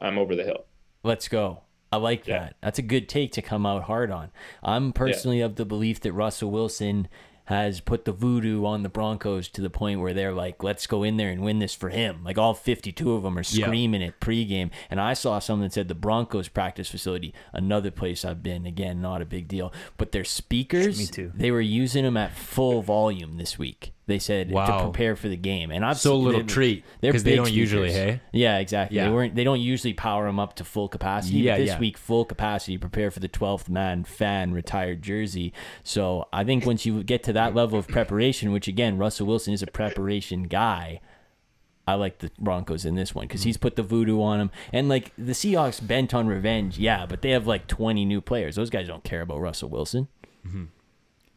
I'm 0.00 0.18
over 0.18 0.36
the 0.36 0.44
hill. 0.44 0.66
Let's 1.02 1.26
go. 1.28 1.62
I 1.90 1.96
like 1.96 2.26
Yeah. 2.26 2.38
that. 2.38 2.56
That's 2.62 2.78
a 2.78 2.82
good 2.82 3.08
take 3.08 3.32
to 3.32 3.42
come 3.42 3.66
out 3.66 3.82
hard 3.84 4.10
on. 4.10 4.30
I'm 4.62 4.92
personally 4.92 5.40
of 5.40 5.56
the 5.56 5.64
belief 5.64 6.00
that 6.00 6.12
Russell 6.12 6.50
Wilson 6.50 7.08
has 7.46 7.80
put 7.80 8.04
the 8.06 8.12
voodoo 8.12 8.64
on 8.64 8.82
the 8.82 8.88
Broncos 8.88 9.48
to 9.48 9.60
the 9.60 9.68
point 9.70 10.00
where 10.00 10.14
they're 10.14 10.32
like, 10.32 10.62
let's 10.62 10.86
go 10.86 11.02
in 11.02 11.16
there 11.18 11.28
and 11.30 11.42
win 11.42 11.58
this 11.58 11.74
for 11.74 11.90
him. 11.90 12.24
Like 12.24 12.38
all 12.38 12.54
52 12.54 13.12
of 13.12 13.22
them 13.22 13.36
are 13.36 13.42
Yeah. 13.50 13.66
screaming 13.66 14.00
it 14.02 14.18
pregame. 14.20 14.70
And 14.90 15.00
I 15.00 15.12
saw 15.14 15.38
something 15.38 15.64
that 15.64 15.72
said 15.74 15.88
the 15.88 15.94
Broncos 15.94 16.48
practice 16.48 16.88
facility, 16.90 17.34
another 17.52 17.90
place 17.90 18.24
I've 18.24 18.42
been, 18.42 18.64
again, 18.64 19.02
not 19.02 19.20
a 19.20 19.26
big 19.26 19.46
deal. 19.48 19.72
But 19.98 20.12
their 20.12 20.24
speakers, 20.24 20.98
Me 20.98 21.06
too. 21.06 21.32
they 21.34 21.50
were 21.50 21.60
using 21.60 22.04
them 22.04 22.16
at 22.16 22.32
full 22.34 22.80
volume 22.82 23.36
this 23.36 23.58
week. 23.58 23.90
They 24.06 24.18
said 24.18 24.50
to 24.50 24.80
prepare 24.82 25.16
for 25.16 25.30
the 25.30 25.36
game. 25.36 25.70
And 25.70 25.82
I've 25.82 25.96
So 25.98 26.18
little 26.18 26.40
they- 26.42 26.46
treat 26.46 26.84
they're 27.00 27.10
because 27.10 27.24
they 27.24 27.36
don't 27.36 27.50
usually. 27.50 27.90
Hey. 27.90 28.20
Yeah, 28.34 28.58
exactly. 28.58 28.98
Yeah. 28.98 29.06
They 29.06 29.10
weren't. 29.14 29.34
They 29.34 29.44
don't 29.44 29.60
usually 29.62 29.94
power 29.94 30.26
them 30.26 30.38
up 30.38 30.56
to 30.56 30.64
full 30.64 30.88
capacity. 30.88 31.38
Yeah, 31.38 31.56
this 31.56 31.68
yeah. 31.68 31.78
week, 31.78 31.96
full 31.96 32.26
capacity. 32.26 32.76
Prepare 32.76 33.10
for 33.10 33.20
the 33.20 33.28
twelfth 33.28 33.70
man 33.70 34.04
fan 34.04 34.52
retired 34.52 35.00
jersey. 35.00 35.54
So 35.84 36.28
I 36.34 36.44
think 36.44 36.66
once 36.66 36.84
you 36.84 37.02
get 37.02 37.22
to 37.22 37.32
that 37.34 37.54
level 37.54 37.78
of 37.78 37.86
preparation, 37.86 38.50
which 38.52 38.66
again, 38.68 38.98
Russell 38.98 39.26
Wilson 39.26 39.52
is 39.54 39.62
a 39.62 39.66
preparation 39.66 40.44
guy. 40.44 41.00
I 41.86 41.94
like 41.94 42.18
the 42.20 42.30
Broncos 42.38 42.86
in 42.86 42.94
this 42.94 43.14
one 43.14 43.26
because 43.28 43.42
he's 43.42 43.58
put 43.58 43.76
the 43.76 43.82
voodoo 43.82 44.22
on 44.22 44.38
them. 44.38 44.50
And 44.72 44.88
like 44.88 45.12
the 45.18 45.32
Seahawks 45.32 45.86
bent 45.86 46.14
on 46.14 46.26
revenge, 46.26 46.78
yeah, 46.78 47.04
but 47.04 47.20
they 47.20 47.30
have 47.30 47.46
like 47.46 47.66
20 47.66 48.06
new 48.06 48.22
players. 48.22 48.56
Those 48.56 48.70
guys 48.70 48.88
don't 48.88 49.04
care 49.04 49.20
about 49.20 49.40
Russell 49.40 49.68
Wilson. 49.68 50.08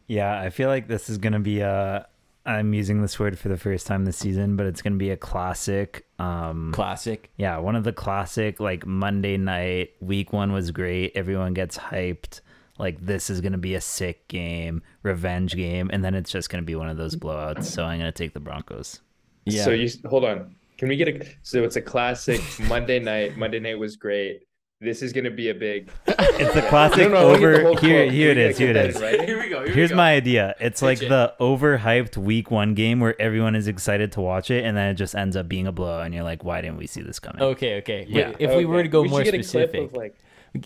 Yeah, 0.06 0.40
I 0.40 0.50
feel 0.50 0.68
like 0.68 0.88
this 0.88 1.10
is 1.10 1.18
gonna 1.18 1.40
be 1.40 1.60
a. 1.60 2.06
I'm 2.46 2.72
using 2.72 3.02
this 3.02 3.18
word 3.18 3.38
for 3.38 3.50
the 3.50 3.58
first 3.58 3.86
time 3.86 4.06
this 4.06 4.16
season, 4.16 4.56
but 4.56 4.64
it's 4.64 4.80
gonna 4.80 4.96
be 4.96 5.10
a 5.10 5.16
classic. 5.18 6.06
Um, 6.18 6.72
Classic. 6.72 7.30
yeah, 7.36 7.58
one 7.58 7.76
of 7.76 7.84
the 7.84 7.92
classic 7.92 8.58
like 8.58 8.86
Monday 8.86 9.36
night. 9.36 9.90
Week 10.00 10.32
one 10.32 10.52
was 10.52 10.70
great. 10.70 11.12
Everyone 11.14 11.52
gets 11.52 11.76
hyped. 11.76 12.40
Like 12.78 13.04
this 13.04 13.28
is 13.28 13.42
gonna 13.42 13.58
be 13.58 13.74
a 13.74 13.80
sick 13.82 14.28
game, 14.28 14.82
revenge 15.08 15.54
game, 15.56 15.90
and 15.92 16.04
then 16.04 16.14
it's 16.14 16.30
just 16.30 16.50
gonna 16.50 16.62
be 16.62 16.74
one 16.74 16.88
of 16.88 16.96
those 16.96 17.16
blowouts. 17.16 17.64
So 17.64 17.84
I'm 17.84 17.98
gonna 17.98 18.12
take 18.12 18.32
the 18.34 18.40
Broncos. 18.40 19.00
Yeah. 19.44 19.64
So 19.64 19.70
you 19.70 19.88
hold 20.08 20.24
on. 20.24 20.54
Can 20.76 20.88
we 20.88 20.96
get 20.96 21.08
a? 21.08 21.26
So 21.42 21.64
it's 21.64 21.76
a 21.76 21.82
classic 21.82 22.40
Monday 22.68 22.98
night. 23.00 23.36
Monday 23.36 23.58
night 23.58 23.78
was 23.78 23.96
great. 23.96 24.42
This 24.80 25.02
is 25.02 25.12
gonna 25.12 25.30
be 25.32 25.48
a 25.48 25.54
big. 25.54 25.90
It's 26.40 26.54
a 26.54 26.62
classic 26.68 27.10
No, 27.10 27.32
no, 27.32 27.32
we 27.32 27.38
the 27.40 27.46
over 27.48 27.62
whole 27.62 27.76
here. 27.78 28.08
Here 28.08 28.30
it 28.30 28.36
We 28.36 28.42
gotta 28.44 28.48
is. 28.50 28.58
Here 28.58 28.70
it 28.70 28.76
is. 28.76 28.76
get 28.76 28.76
that 28.76 28.86
is. 28.90 28.96
in 28.96 29.02
writing. 29.02 29.26
Here 29.26 29.40
we 29.42 29.48
go. 29.48 29.64
Here 29.64 29.74
Here's 29.74 29.90
we 29.90 29.94
go. 29.94 29.96
my 29.96 30.12
idea. 30.14 30.54
It's 30.60 30.82
like 30.82 31.02
it. 31.02 31.08
the 31.08 31.34
overhyped 31.40 32.16
week 32.16 32.52
one 32.52 32.74
game 32.74 33.00
where 33.00 33.20
everyone 33.20 33.56
is 33.56 33.66
excited 33.66 34.12
to 34.12 34.20
watch 34.20 34.52
it, 34.52 34.64
and 34.64 34.76
then 34.76 34.88
it 34.90 34.94
just 34.94 35.16
ends 35.16 35.34
up 35.36 35.48
being 35.48 35.66
a 35.66 35.72
blow, 35.72 36.00
and 36.00 36.14
you're 36.14 36.22
like, 36.22 36.44
why 36.44 36.60
didn't 36.60 36.76
we 36.76 36.86
see 36.86 37.00
this 37.02 37.18
coming? 37.18 37.42
Okay. 37.42 37.78
Okay. 37.78 38.06
Yeah. 38.08 38.30
But 38.30 38.40
if 38.40 38.56
we 38.56 38.66
were 38.66 38.84
to 38.84 38.88
go 38.88 39.02
We 39.02 39.08
more 39.08 39.24
get 39.24 39.34
a 39.34 39.38
clip 39.38 39.46
specific, 39.46 39.90
of, 39.90 39.92
like 39.94 40.16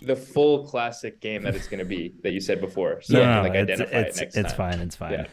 the 0.02 0.16
full 0.16 0.66
classic 0.66 1.20
game 1.20 1.42
that 1.42 1.54
it's 1.54 1.68
gonna 1.68 1.84
be 1.84 2.14
that 2.22 2.32
you 2.32 2.40
said 2.40 2.60
before, 2.60 3.00
so 3.02 3.14
no, 3.14 3.22
I 3.22 3.24
no, 3.24 3.32
can 3.32 3.34
no, 3.34 3.42
like 3.42 3.54
it's, 3.54 3.80
identify 3.80 3.98
it's, 4.00 4.16
it 4.16 4.20
next 4.20 4.36
it's 4.36 4.52
fine. 4.52 4.80
It's 4.80 4.96
fine. 4.96 5.12
Yeah. 5.12 5.26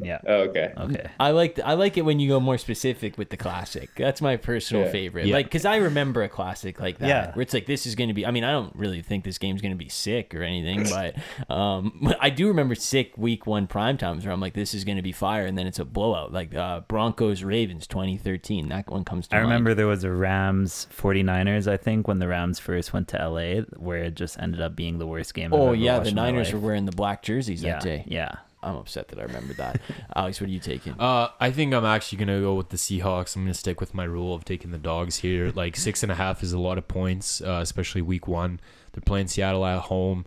Yeah. 0.00 0.20
Oh, 0.26 0.34
okay. 0.48 0.72
Okay. 0.76 1.10
I 1.20 1.30
like 1.30 1.58
I 1.64 1.74
like 1.74 1.96
it 1.96 2.02
when 2.02 2.18
you 2.20 2.28
go 2.28 2.40
more 2.40 2.58
specific 2.58 3.16
with 3.18 3.30
the 3.30 3.36
classic. 3.36 3.90
That's 3.96 4.20
my 4.20 4.36
personal 4.36 4.84
Yeah. 4.84 4.90
favorite. 4.92 5.26
Yeah. 5.26 5.34
Like 5.36 5.46
because 5.46 5.64
I 5.64 5.76
remember 5.76 6.22
a 6.22 6.28
classic 6.28 6.80
like 6.80 6.98
that 6.98 7.08
Yeah. 7.08 7.32
where 7.34 7.42
it's 7.42 7.54
like 7.54 7.66
this 7.66 7.86
is 7.86 7.94
going 7.94 8.08
to 8.08 8.14
be. 8.14 8.26
I 8.26 8.30
mean, 8.30 8.44
I 8.44 8.50
don't 8.52 8.74
really 8.76 9.02
think 9.02 9.24
this 9.24 9.38
game's 9.38 9.60
going 9.62 9.72
to 9.72 9.78
be 9.78 9.88
sick 9.88 10.34
or 10.34 10.42
anything, 10.42 10.84
but 10.84 11.16
um, 11.54 11.98
but 12.02 12.16
I 12.20 12.30
do 12.30 12.48
remember 12.48 12.74
sick 12.74 13.16
week 13.16 13.46
one 13.46 13.66
prime 13.66 13.96
times 13.98 14.24
where 14.24 14.32
I'm 14.32 14.40
like, 14.40 14.54
this 14.54 14.74
is 14.74 14.84
going 14.84 14.96
to 14.96 15.02
be 15.02 15.12
fire, 15.12 15.46
and 15.46 15.56
then 15.56 15.66
it's 15.66 15.78
a 15.78 15.84
blowout. 15.84 16.32
Like 16.32 16.54
uh, 16.54 16.80
Broncos 16.88 17.42
Ravens 17.44 17.86
2013. 17.86 18.68
That 18.68 18.88
one 18.90 19.04
comes 19.04 19.28
to 19.28 19.36
I 19.36 19.38
mind. 19.40 19.50
remember 19.50 19.74
there 19.74 19.86
was 19.86 20.04
a 20.04 20.10
Rams 20.10 20.86
49ers, 20.96 21.70
I 21.70 21.76
think, 21.76 22.08
when 22.08 22.18
the 22.18 22.28
Rams 22.28 22.58
first 22.58 22.92
went 22.92 23.08
to 23.08 23.16
LA, 23.28 23.62
where 23.76 23.98
it 24.04 24.14
just 24.14 24.38
ended 24.38 24.60
up 24.60 24.74
being 24.76 24.98
the 24.98 25.06
worst 25.06 25.34
game. 25.34 25.52
I've 25.52 25.60
Oh 25.60 25.66
ever 25.68 25.74
yeah, 25.76 25.94
watched 25.98 26.04
the 26.04 26.10
in 26.10 26.16
my 26.16 26.30
Niners 26.30 26.46
life. 26.48 26.54
were 26.54 26.60
wearing 26.60 26.84
the 26.86 26.92
black 26.92 27.22
jerseys 27.22 27.62
yeah, 27.62 27.72
that 27.74 27.82
day. 27.82 28.04
Yeah. 28.06 28.36
I'm 28.62 28.76
upset 28.76 29.08
that 29.08 29.18
I 29.18 29.22
remember 29.22 29.54
that. 29.54 29.80
Alex, 30.16 30.40
what 30.40 30.48
are 30.48 30.52
you 30.52 30.60
taking? 30.60 30.94
Uh, 30.98 31.28
I 31.40 31.50
think 31.50 31.74
I'm 31.74 31.84
actually 31.84 32.18
gonna 32.18 32.40
go 32.40 32.54
with 32.54 32.68
the 32.68 32.76
Seahawks. 32.76 33.34
I'm 33.36 33.42
gonna 33.42 33.54
stick 33.54 33.80
with 33.80 33.92
my 33.94 34.04
rule 34.04 34.34
of 34.34 34.44
taking 34.44 34.70
the 34.70 34.78
dogs 34.78 35.16
here. 35.18 35.52
Like 35.62 35.76
six 35.76 36.02
and 36.02 36.10
a 36.10 36.14
half 36.14 36.42
is 36.42 36.52
a 36.52 36.58
lot 36.58 36.78
of 36.78 36.88
points, 36.88 37.40
uh, 37.40 37.60
especially 37.62 38.02
week 38.02 38.26
one. 38.26 38.58
They're 38.92 39.02
playing 39.04 39.28
Seattle 39.28 39.64
at 39.66 39.80
home. 39.80 40.24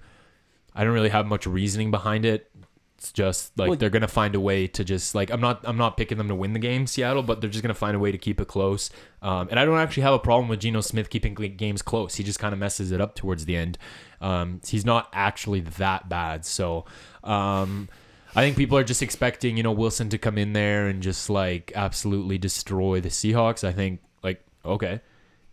I 0.74 0.84
don't 0.84 0.94
really 0.94 1.10
have 1.10 1.26
much 1.26 1.46
reasoning 1.48 1.90
behind 1.92 2.26
it. 2.26 2.52
It's 2.98 3.12
just 3.12 3.58
like 3.58 3.70
Well- 3.70 3.78
they're 3.78 3.90
gonna 3.90 4.08
find 4.08 4.36
a 4.36 4.40
way 4.40 4.68
to 4.68 4.84
just 4.84 5.16
like 5.16 5.30
I'm 5.32 5.42
not 5.42 5.62
I'm 5.64 5.78
not 5.78 5.96
picking 5.98 6.18
them 6.18 6.28
to 6.28 6.36
win 6.36 6.54
the 6.54 6.60
game, 6.60 6.88
Seattle, 6.88 7.24
but 7.24 7.42
they're 7.42 7.50
just 7.50 7.62
gonna 7.64 7.74
find 7.74 7.96
a 7.96 8.00
way 8.00 8.12
to 8.12 8.18
keep 8.18 8.40
it 8.42 8.48
close. 8.48 8.90
Um, 9.22 9.48
and 9.50 9.60
I 9.60 9.66
don't 9.66 9.78
actually 9.78 10.04
have 10.04 10.14
a 10.14 10.20
problem 10.20 10.48
with 10.50 10.60
Geno 10.62 10.82
Smith 10.82 11.10
keeping 11.10 11.34
games 11.34 11.82
close. 11.82 12.16
He 12.16 12.24
just 12.24 12.40
kind 12.40 12.54
of 12.54 12.60
messes 12.60 12.92
it 12.92 13.02
up 13.02 13.16
towards 13.16 13.46
the 13.46 13.56
end. 13.56 13.78
Um, 14.22 14.62
he's 14.68 14.86
not 14.86 15.10
actually 15.14 15.62
that 15.62 16.08
bad, 16.10 16.46
so. 16.46 16.86
Um, 17.24 17.90
I 18.36 18.42
think 18.42 18.58
people 18.58 18.78
are 18.78 18.84
just 18.84 19.02
expecting, 19.02 19.56
you 19.58 19.64
know, 19.64 19.72
Wilson 19.72 20.10
to 20.10 20.18
come 20.18 20.38
in 20.38 20.54
there 20.54 20.88
and 20.88 21.02
just 21.02 21.30
like 21.30 21.72
absolutely 21.74 22.38
destroy 22.38 23.00
the 23.00 23.10
Seahawks. 23.10 23.64
I 23.64 23.72
think 23.72 24.02
like 24.24 24.46
okay, 24.66 25.00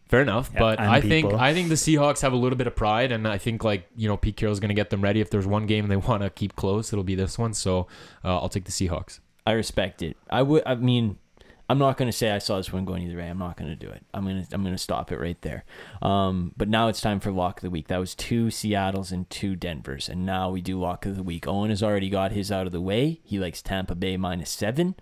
fair 0.08 0.20
enough. 0.20 0.50
Yeah, 0.52 0.60
but 0.60 0.78
and 0.80 0.88
I 0.90 1.00
think. 1.00 1.32
I 1.32 1.54
think 1.54 1.68
the 1.68 1.76
Seahawks 1.76 2.22
have 2.22 2.32
a 2.32 2.36
little 2.36 2.58
bit 2.58 2.66
of 2.66 2.74
pride, 2.74 3.12
and 3.12 3.26
I 3.28 3.38
think 3.38 3.62
like 3.62 3.86
you 3.96 4.08
know 4.08 4.16
Pete 4.16 4.36
Carroll's 4.36 4.60
going 4.60 4.70
to 4.70 4.74
get 4.74 4.90
them 4.90 5.00
ready. 5.00 5.20
If 5.20 5.30
there's 5.30 5.46
one 5.46 5.66
game 5.66 5.86
they 5.86 5.96
want 6.08 6.22
to 6.22 6.30
keep 6.30 6.56
close, 6.56 6.92
it'll 6.92 7.04
be 7.04 7.14
this 7.14 7.38
one. 7.38 7.54
So 7.54 7.86
uh, 8.24 8.38
I'll 8.38 8.48
take 8.48 8.64
the 8.64 8.72
Seahawks. 8.72 9.20
I 9.46 9.52
respect 9.52 10.02
it. 10.02 10.16
I 10.28 10.42
would. 10.42 10.62
I 10.66 10.74
mean, 10.74 11.18
I'm 11.68 11.78
not 11.78 11.96
going 11.96 12.10
to 12.10 12.16
say 12.16 12.30
I 12.30 12.38
saw 12.38 12.56
this 12.56 12.72
one 12.72 12.84
going 12.84 13.04
either 13.04 13.16
way. 13.16 13.28
I'm 13.28 13.38
not 13.38 13.56
going 13.56 13.70
to 13.70 13.76
do 13.76 13.88
it. 13.88 14.04
I'm 14.12 14.24
gonna. 14.24 14.46
I'm 14.52 14.62
gonna 14.62 14.76
stop 14.76 15.10
it 15.12 15.18
right 15.18 15.40
there. 15.42 15.64
Um, 16.02 16.52
but 16.56 16.68
now 16.68 16.88
it's 16.88 17.00
time 17.00 17.20
for 17.20 17.30
lock 17.30 17.58
of 17.58 17.62
the 17.62 17.70
week. 17.70 17.88
That 17.88 17.98
was 17.98 18.14
two 18.14 18.50
Seattle's 18.50 19.12
and 19.12 19.28
two 19.30 19.56
Denver's, 19.56 20.08
and 20.08 20.26
now 20.26 20.50
we 20.50 20.60
do 20.60 20.78
lock 20.78 21.06
of 21.06 21.16
the 21.16 21.22
week. 21.22 21.46
Owen 21.46 21.70
has 21.70 21.82
already 21.82 22.10
got 22.10 22.32
his 22.32 22.52
out 22.52 22.66
of 22.66 22.72
the 22.72 22.80
way. 22.80 23.20
He 23.24 23.38
likes 23.38 23.62
Tampa 23.62 23.94
Bay 23.94 24.16
minus 24.16 24.50
seven. 24.50 24.96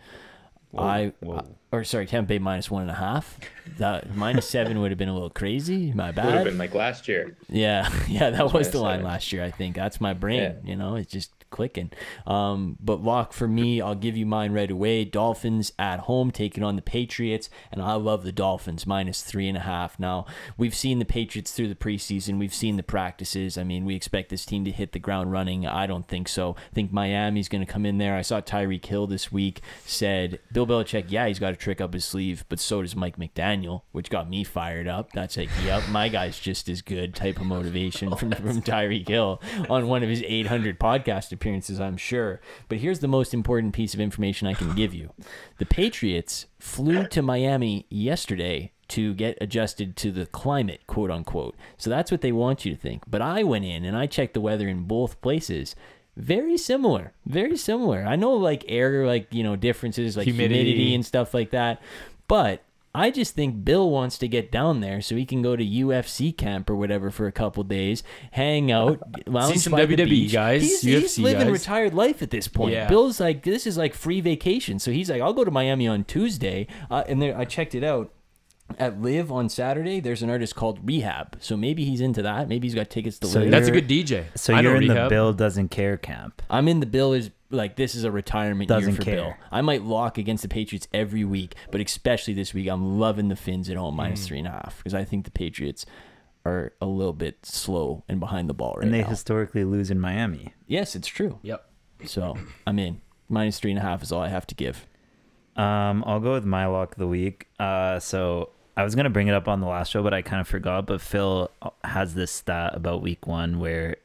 I, 0.78 1.12
whoa. 1.20 1.44
or 1.72 1.82
sorry, 1.82 2.06
Tampa 2.06 2.28
Bay 2.28 2.38
minus 2.38 2.70
one 2.70 2.82
and 2.82 2.90
a 2.90 2.94
half. 2.94 3.38
That 3.78 4.14
minus 4.14 4.48
seven 4.48 4.80
would 4.80 4.90
have 4.92 4.98
been 4.98 5.08
a 5.08 5.12
little 5.12 5.30
crazy. 5.30 5.92
My 5.92 6.12
bad. 6.12 6.26
Would 6.26 6.34
have 6.34 6.44
been 6.44 6.58
like 6.58 6.74
last 6.74 7.08
year. 7.08 7.36
Yeah, 7.48 7.92
yeah, 8.08 8.30
that 8.30 8.52
was 8.52 8.70
the 8.70 8.80
line 8.80 9.02
last 9.02 9.32
year. 9.32 9.42
I 9.42 9.50
think 9.50 9.74
that's 9.74 10.00
my 10.00 10.12
brain. 10.14 10.40
Yeah. 10.40 10.54
You 10.64 10.76
know, 10.76 10.94
it's 10.94 11.11
just 11.11 11.32
clicking. 11.51 11.90
Um, 12.26 12.76
but 12.80 13.03
lock 13.03 13.32
for 13.32 13.48
me, 13.48 13.80
I'll 13.80 13.94
give 13.94 14.16
you 14.16 14.26
mine 14.26 14.53
right 14.53 14.70
away. 14.70 15.05
Dolphins 15.05 15.72
at 15.78 16.01
home 16.01 16.30
taking 16.30 16.62
on 16.62 16.76
the 16.76 16.82
Patriots, 16.82 17.51
and 17.72 17.82
I 17.82 17.94
love 17.94 18.24
the 18.24 18.32
Dolphins 18.32 18.86
minus 18.86 19.22
three 19.22 19.48
and 19.48 19.57
a 19.57 19.61
half. 19.61 19.98
Now 19.98 20.26
we've 20.57 20.74
seen 20.74 20.98
the 20.98 21.05
Patriots 21.05 21.53
through 21.53 21.68
the 21.68 21.74
preseason, 21.74 22.38
we've 22.38 22.55
seen 22.55 22.76
the 22.76 22.82
practices. 22.82 23.59
I 23.59 23.64
mean, 23.64 23.84
we 23.84 23.94
expect 23.94 24.30
this 24.30 24.46
team 24.46 24.64
to 24.64 24.70
hit 24.70 24.92
the 24.92 24.98
ground 24.98 25.32
running. 25.32 25.66
I 25.66 25.86
don't 25.86 26.07
think 26.09 26.28
so. 26.28 26.57
I 26.57 26.74
think 26.74 26.92
Miami's 26.92 27.48
going 27.48 27.64
to 27.64 27.72
come 27.72 27.86
in 27.86 27.98
there. 27.98 28.16
I 28.16 28.22
saw 28.22 28.40
Tyreek 28.40 28.86
Hill 28.86 29.07
this 29.07 29.32
week 29.32 29.61
said 29.84 30.38
Bill 30.53 30.66
Belichick, 30.66 31.07
yeah, 31.09 31.26
he's 31.26 31.38
got 31.38 31.53
a 31.53 31.57
trick 31.57 31.80
up 31.80 31.92
his 31.92 32.05
sleeve, 32.05 32.44
but 32.48 32.61
so 32.61 32.82
does 32.82 32.96
Mike 32.96 33.16
McDaniel, 33.16 33.82
which 33.92 34.11
got 34.11 34.28
me 34.28 34.44
fired 34.44 34.88
up. 34.88 35.12
That's 35.12 35.36
like, 35.36 35.51
yep, 35.64 35.82
my 35.88 36.09
guy's 36.09 36.38
just 36.38 36.68
as 36.68 36.82
good 36.82 37.14
type 37.14 37.40
of 37.40 37.46
motivation 37.46 38.14
from, 38.16 38.30
from 38.32 38.62
Tyreek 38.62 39.09
Hill 39.09 39.40
on 39.68 39.88
one 39.88 40.03
of 40.03 40.09
his 40.09 40.22
800 40.26 40.78
podcast 40.78 41.32
appearances, 41.41 41.80
I'm 41.80 41.97
sure. 41.97 42.41
But 42.68 42.78
here's 42.78 42.99
the 43.01 43.09
most 43.09 43.32
important 43.32 43.72
piece 43.74 43.95
of 43.95 44.01
information 44.01 44.47
I 44.47 44.55
can 44.55 44.74
give 44.74 44.93
you 44.95 45.11
the 45.59 45.66
Patriots 45.66 46.47
flew 46.59 47.07
to 47.09 47.22
Miami 47.22 47.86
yesterday 47.88 48.72
to 48.88 49.14
get 49.14 49.38
adjusted 49.41 49.97
to 49.97 50.11
the 50.11 50.26
climate, 50.26 50.80
quote 50.86 51.11
unquote. 51.11 51.55
So 51.78 51.88
that's 51.91 52.11
what 52.11 52.20
they 52.20 52.32
want 52.32 52.64
you 52.64 52.74
to 52.74 52.80
think. 52.80 53.05
But 53.09 53.22
I 53.22 53.43
went 53.45 53.64
in 53.64 53.84
and 53.84 53.97
I 53.97 54.07
checked 54.07 54.34
the 54.34 54.41
weather 54.41 54.68
in 54.68 54.82
both 54.84 55.20
places. 55.22 55.74
Very 56.16 56.59
similar, 56.59 57.12
very 57.24 57.57
similar. 57.57 58.05
I 58.05 58.16
know 58.16 58.32
like 58.34 58.64
air, 58.68 59.07
like 59.07 59.32
you 59.32 59.43
know 59.43 59.57
differences, 59.57 60.16
like 60.16 60.24
humidity, 60.26 60.55
Humidity. 60.72 60.95
and 60.95 61.07
stuff 61.07 61.32
like 61.32 61.51
that. 61.51 61.80
But 62.28 62.62
I 62.95 63.11
just 63.12 63.34
think 63.36 63.64
Bill 63.64 63.88
wants 63.88 64.18
to 64.18 64.26
get 64.26 64.51
down 64.51 64.80
there 64.80 65.01
so 65.01 65.14
he 65.14 65.24
can 65.24 65.43
go 65.43 65.55
to 65.55 65.64
UFC 65.64 66.36
camp 66.36 66.68
or 66.68 66.74
whatever 66.74 67.11
for 67.12 67.26
a 67.28 67.32
couple 67.32 67.62
days, 67.62 68.03
hang 68.32 68.72
out, 68.72 69.01
lounge 69.28 69.59
some 69.59 69.74
WWE 69.74 70.32
guys, 70.32 70.62
He's, 70.62 70.80
he's 70.82 71.18
living 71.18 71.47
guys. 71.47 71.53
retired 71.53 71.95
life 71.95 72.20
at 72.20 72.30
this 72.30 72.49
point. 72.49 72.72
Yeah. 72.72 72.88
Bill's 72.88 73.20
like, 73.20 73.43
this 73.45 73.64
is 73.66 73.78
like 73.78 73.95
free 73.95 74.20
vacation. 74.20 74.80
So 74.80 74.91
he's 74.91 75.09
like, 75.09 75.22
I'll 75.22 75.32
go 75.32 75.45
to 75.45 75.51
Miami 75.53 75.86
on 75.86 76.03
Tuesday, 76.05 76.66
uh, 76.91 77.05
and 77.07 77.22
there 77.22 77.38
I 77.38 77.45
checked 77.45 77.76
it 77.76 77.84
out. 77.84 78.12
At 78.79 79.01
Live 79.01 79.31
on 79.33 79.49
Saturday, 79.49 80.01
there's 80.01 80.23
an 80.23 80.31
artist 80.31 80.55
called 80.55 80.79
Rehab. 80.85 81.37
So 81.41 81.57
maybe 81.57 81.85
he's 81.85 82.01
into 82.01 82.23
that. 82.23 82.49
Maybe 82.49 82.66
he's 82.66 82.75
got 82.75 82.89
tickets 82.91 83.18
to 83.21 83.27
So 83.27 83.41
Live. 83.41 83.51
That's 83.51 83.68
a 83.68 83.73
good 83.73 83.89
DJ. 83.89 84.25
So 84.37 84.55
I 84.55 84.61
you're 84.61 84.77
in 84.77 84.87
the 84.89 85.07
Bill 85.09 85.33
doesn't 85.33 85.68
care 85.71 85.97
camp. 85.97 86.41
I'm 86.49 86.68
in 86.68 86.81
the 86.81 86.87
Bill 86.87 87.12
is 87.12 87.31
like 87.51 87.77
this 87.77 87.95
is 87.95 88.05
a 88.05 88.11
retirement 88.11 88.71
year 88.71 88.79
Doesn't 88.79 88.95
for 88.95 89.03
care. 89.03 89.14
Bill. 89.16 89.35
I 89.51 89.61
might 89.61 89.83
lock 89.83 90.18
against 90.18 90.43
the 90.43 90.49
Patriots 90.49 90.87
every 90.95 91.25
week, 91.25 91.55
but 91.73 91.81
especially 91.81 92.33
this 92.35 92.55
week, 92.55 92.68
I'm 92.68 92.99
loving 93.01 93.29
the 93.29 93.37
Finns 93.37 93.68
at 93.68 93.77
home 93.77 93.95
Mm. 93.95 93.99
minus 93.99 94.27
three 94.27 94.39
and 94.39 94.47
a 94.47 94.53
half 94.53 94.79
because 94.79 94.95
I 94.95 95.05
think 95.05 95.25
the 95.25 95.31
Patriots 95.33 95.85
are 96.47 96.73
a 96.81 96.87
little 96.87 97.12
bit 97.12 97.45
slow 97.45 98.03
and 98.09 98.18
behind 98.21 98.49
the 98.49 98.55
ball 98.55 98.75
right 98.77 98.85
and 98.85 98.95
they 98.95 99.03
now. 99.03 99.09
historically 99.09 99.64
lose 99.64 99.91
in 99.91 100.01
Miami. 100.01 100.55
yes, 100.66 100.95
it's 100.97 101.09
true. 101.09 101.39
Yep. 101.43 101.66
So 102.07 102.39
I'm 102.66 102.79
in 102.79 103.03
minus 103.29 103.59
three 103.59 103.73
and 103.73 103.79
a 103.79 103.83
half 103.83 104.03
is 104.03 104.11
all 104.11 104.23
I 104.23 104.29
have 104.29 104.47
to 104.47 104.55
give. 104.55 104.87
Um, 105.57 106.03
I'll 106.07 106.21
go 106.21 106.33
with 106.33 106.47
my 106.47 106.64
lock 106.66 106.93
of 106.93 106.99
the 106.99 107.07
week. 107.09 107.49
Uh, 107.59 107.99
so 107.99 108.51
I 108.81 108.85
was 108.85 108.95
gonna 108.95 109.11
bring 109.11 109.28
it 109.28 109.35
up 109.35 109.49
on 109.49 109.61
the 109.61 109.66
last 109.66 109.91
show, 109.93 110.03
but 110.03 110.14
I 110.14 110.22
kind 110.22 110.41
of 110.41 110.49
forgot. 110.49 110.87
But 110.87 111.01
Phil 111.01 111.51
has 111.85 112.14
this 112.14 112.31
stat 112.31 112.74
about 112.74 113.03
week 113.03 113.26
one 113.26 113.61
where, 113.61 113.97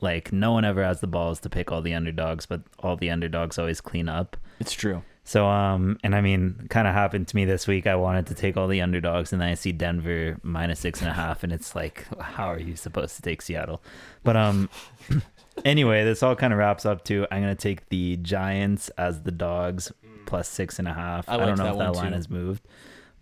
like, 0.00 0.32
no 0.32 0.52
one 0.52 0.64
ever 0.64 0.82
has 0.82 1.00
the 1.00 1.06
balls 1.06 1.40
to 1.40 1.50
pick 1.50 1.70
all 1.70 1.82
the 1.82 1.94
underdogs, 1.94 2.46
but 2.46 2.62
all 2.78 2.96
the 2.96 3.10
underdogs 3.10 3.58
always 3.58 3.80
clean 3.80 4.08
up. 4.08 4.36
It's 4.58 4.72
true. 4.72 5.02
So, 5.24 5.46
um, 5.46 5.98
and 6.02 6.16
I 6.16 6.20
mean, 6.20 6.66
kind 6.68 6.88
of 6.88 6.94
happened 6.94 7.28
to 7.28 7.36
me 7.36 7.44
this 7.44 7.68
week. 7.68 7.86
I 7.86 7.94
wanted 7.94 8.26
to 8.26 8.34
take 8.34 8.56
all 8.56 8.66
the 8.66 8.80
underdogs, 8.80 9.32
and 9.32 9.40
then 9.40 9.48
I 9.50 9.54
see 9.54 9.70
Denver 9.70 10.38
minus 10.42 10.80
six 10.80 11.00
and 11.00 11.10
a 11.10 11.12
half, 11.12 11.44
and 11.44 11.52
it's 11.52 11.76
like, 11.76 12.06
how 12.18 12.46
are 12.46 12.58
you 12.58 12.74
supposed 12.74 13.14
to 13.16 13.22
take 13.22 13.40
Seattle? 13.40 13.82
But 14.24 14.36
um, 14.36 14.68
anyway, 15.64 16.04
this 16.04 16.22
all 16.22 16.34
kind 16.34 16.52
of 16.52 16.58
wraps 16.58 16.84
up 16.84 17.04
to 17.04 17.26
I'm 17.30 17.40
gonna 17.40 17.54
take 17.54 17.88
the 17.88 18.16
Giants 18.16 18.88
as 18.90 19.22
the 19.22 19.30
dogs 19.30 19.92
plus 20.26 20.48
six 20.48 20.78
and 20.78 20.88
a 20.88 20.92
half. 20.92 21.28
I 21.28 21.34
I, 21.34 21.36
don't 21.36 21.58
know 21.58 21.72
if 21.72 21.78
that 21.78 21.94
line 21.94 22.10
too. 22.10 22.14
has 22.16 22.28
moved, 22.28 22.66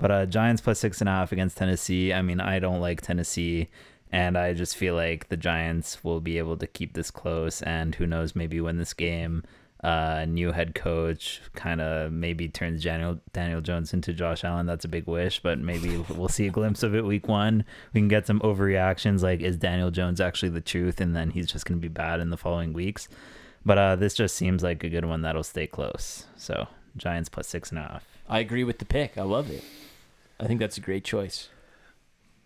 but 0.00 0.10
uh, 0.10 0.26
Giants 0.26 0.60
plus 0.60 0.80
six 0.80 1.00
and 1.00 1.08
a 1.08 1.12
half 1.12 1.30
against 1.30 1.56
Tennessee. 1.56 2.12
I 2.12 2.22
mean, 2.22 2.40
I 2.40 2.58
don't 2.58 2.80
like 2.80 3.00
Tennessee. 3.00 3.68
And 4.12 4.36
I 4.36 4.54
just 4.54 4.76
feel 4.76 4.96
like 4.96 5.28
the 5.28 5.36
Giants 5.36 6.02
will 6.02 6.20
be 6.20 6.38
able 6.38 6.56
to 6.56 6.66
keep 6.66 6.94
this 6.94 7.12
close, 7.12 7.62
and 7.62 7.94
who 7.94 8.08
knows, 8.08 8.34
maybe 8.34 8.60
win 8.60 8.76
this 8.76 8.92
game 8.92 9.44
uh, 9.82 10.26
new 10.28 10.52
head 10.52 10.74
coach 10.74 11.40
kind 11.54 11.80
of 11.80 12.12
maybe 12.12 12.48
turns 12.48 12.84
Daniel 12.84 13.18
Daniel 13.32 13.60
Jones 13.60 13.94
into 13.94 14.12
Josh 14.12 14.44
Allen. 14.44 14.66
That's 14.66 14.84
a 14.84 14.88
big 14.88 15.06
wish, 15.06 15.40
but 15.40 15.58
maybe 15.58 15.96
we'll 16.10 16.28
see 16.28 16.46
a 16.46 16.50
glimpse 16.50 16.82
of 16.82 16.94
it 16.94 17.04
week 17.04 17.28
one. 17.28 17.64
We 17.94 18.00
can 18.00 18.08
get 18.08 18.26
some 18.26 18.40
overreactions 18.40 19.22
like 19.22 19.40
is 19.40 19.56
Daniel 19.56 19.90
Jones 19.90 20.20
actually 20.20 20.50
the 20.50 20.60
truth, 20.60 21.00
and 21.00 21.16
then 21.16 21.30
he's 21.30 21.50
just 21.50 21.64
going 21.64 21.78
to 21.78 21.82
be 21.82 21.92
bad 21.92 22.20
in 22.20 22.30
the 22.30 22.36
following 22.36 22.72
weeks. 22.72 23.08
But 23.64 23.78
uh, 23.78 23.96
this 23.96 24.14
just 24.14 24.36
seems 24.36 24.62
like 24.62 24.84
a 24.84 24.88
good 24.88 25.04
one 25.04 25.22
that'll 25.22 25.42
stay 25.42 25.66
close. 25.66 26.26
So 26.36 26.66
Giants 26.96 27.28
plus 27.28 27.48
six 27.48 27.70
and 27.70 27.78
a 27.78 27.82
half. 27.82 28.06
I 28.28 28.40
agree 28.40 28.64
with 28.64 28.78
the 28.78 28.84
pick. 28.84 29.16
I 29.16 29.22
love 29.22 29.50
it. 29.50 29.64
I 30.40 30.46
think 30.46 30.58
that's 30.60 30.78
a 30.78 30.80
great 30.80 31.04
choice. 31.04 31.48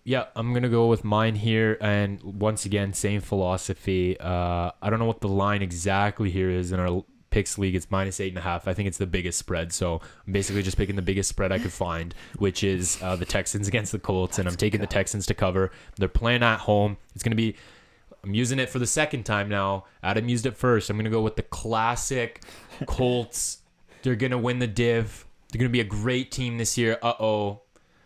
Yeah, 0.03 0.27
I'm 0.37 0.53
gonna 0.53 0.69
go 0.69 0.87
with 0.89 1.03
mine 1.03 1.37
here, 1.37 1.79
and 1.81 2.23
once 2.23 2.67
again, 2.67 2.93
same 2.93 3.23
philosophy. 3.23 4.19
Uh, 4.21 4.71
I 4.83 4.91
don't 4.91 4.99
know 4.99 5.07
what 5.07 5.21
the 5.21 5.29
line 5.29 5.63
exactly 5.63 6.31
here 6.31 6.51
is 6.51 6.73
in 6.73 6.81
our 6.81 7.05
picks 7.31 7.57
league. 7.57 7.75
It's 7.75 7.91
minus 7.91 8.21
eight 8.21 8.29
and 8.29 8.39
a 8.39 8.43
half. 8.43 8.69
I 8.69 8.75
think 8.75 8.87
it's 8.87 8.99
the 8.99 9.07
biggest 9.07 9.39
spread, 9.39 9.73
so 9.73 10.03
I'm 10.27 10.33
basically 10.33 10.63
just 10.63 10.77
picking 10.77 10.95
the 10.95 11.03
biggest 11.03 11.29
spread 11.31 11.53
I 11.53 11.59
could 11.59 11.73
find, 11.73 12.15
which 12.37 12.63
is 12.63 12.99
uh, 13.03 13.17
the 13.17 13.25
Texans 13.25 13.67
against 13.67 13.93
the 13.93 13.99
Colts, 13.99 14.39
and 14.39 14.47
I'm 14.47 14.57
taking 14.57 14.81
the 14.81 14.87
Texans 14.87 15.25
to 15.27 15.35
cover. 15.35 15.71
They're 15.97 16.07
playing 16.07 16.43
at 16.43 16.61
home. 16.61 16.99
It's 17.15 17.25
gonna 17.25 17.35
be. 17.37 17.57
I'm 18.23 18.35
using 18.35 18.59
it 18.59 18.69
for 18.71 18.79
the 18.79 18.87
second 18.87 19.25
time 19.25 19.49
now. 19.49 19.85
Adam 20.03 20.29
used 20.29 20.45
it 20.47 20.57
first. 20.57 20.91
I'm 20.91 20.97
gonna 20.97 21.11
go 21.11 21.23
with 21.23 21.37
the 21.37 21.43
classic 21.43 22.43
Colts. 22.87 23.59
They're 24.03 24.17
gonna 24.17 24.39
win 24.39 24.59
the 24.59 24.67
div. 24.67 25.27
They're 25.51 25.59
gonna 25.59 25.71
be 25.71 25.81
a 25.81 25.85
great 25.85 26.31
team 26.31 26.59
this 26.59 26.77
year. 26.77 26.99
Uh 27.03 27.15
oh. 27.19 27.63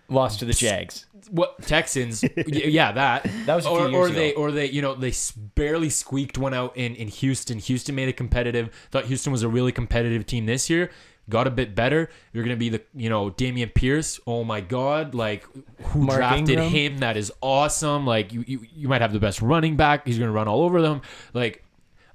Lost 0.09 0.39
to 0.39 0.45
the 0.45 0.55
Jags. 0.55 1.07
What 1.31 1.61
Texans? 1.63 2.25
yeah, 2.47 2.93
that. 2.93 3.29
That 3.45 3.57
was 3.57 3.67
or, 3.67 3.89
or 3.95 4.09
they, 4.09 4.33
or 4.33 4.51
they, 4.51 4.67
you 4.67 4.81
know, 4.81 4.95
they 4.95 5.13
barely 5.55 5.91
squeaked 5.91 6.39
one 6.39 6.55
out 6.55 6.77
in 6.77 6.95
in 6.95 7.09
Houston. 7.09 7.59
Houston 7.59 7.95
made 7.95 8.09
it 8.09 8.17
competitive. 8.17 8.71
Thought 8.91 9.05
Houston 9.07 9.33
was 9.33 9.43
a 9.43 9.49
really 9.49 9.73
competitive 9.73 10.25
team 10.25 10.47
this 10.47 10.71
year. 10.71 10.91
Got 11.29 11.47
a 11.47 11.51
bit 11.51 11.75
better. 11.75 12.09
You're 12.33 12.43
gonna 12.43 12.57
be 12.57 12.71
the, 12.71 12.81
you 12.95 13.11
know, 13.11 13.31
Dameon 13.31 13.75
Pierce. 13.75 14.19
Oh 14.27 14.45
my 14.45 14.63
God! 14.63 15.15
Like, 15.15 15.47
who 15.89 16.01
Mark 16.01 16.19
drafted 16.19 16.51
Ingram. 16.59 16.69
him? 16.71 16.99
That 16.99 17.19
is 17.19 17.31
awesome. 17.43 18.07
Like, 18.07 18.33
you, 18.33 18.45
you, 18.47 18.67
you 18.75 18.89
might 18.89 19.03
have 19.03 19.13
the 19.13 19.21
best 19.21 19.43
running 19.43 19.77
back. 19.77 20.07
He's 20.07 20.19
gonna 20.19 20.33
run 20.33 20.49
all 20.49 20.63
over 20.63 20.81
them. 20.81 21.03
Like, 21.35 21.63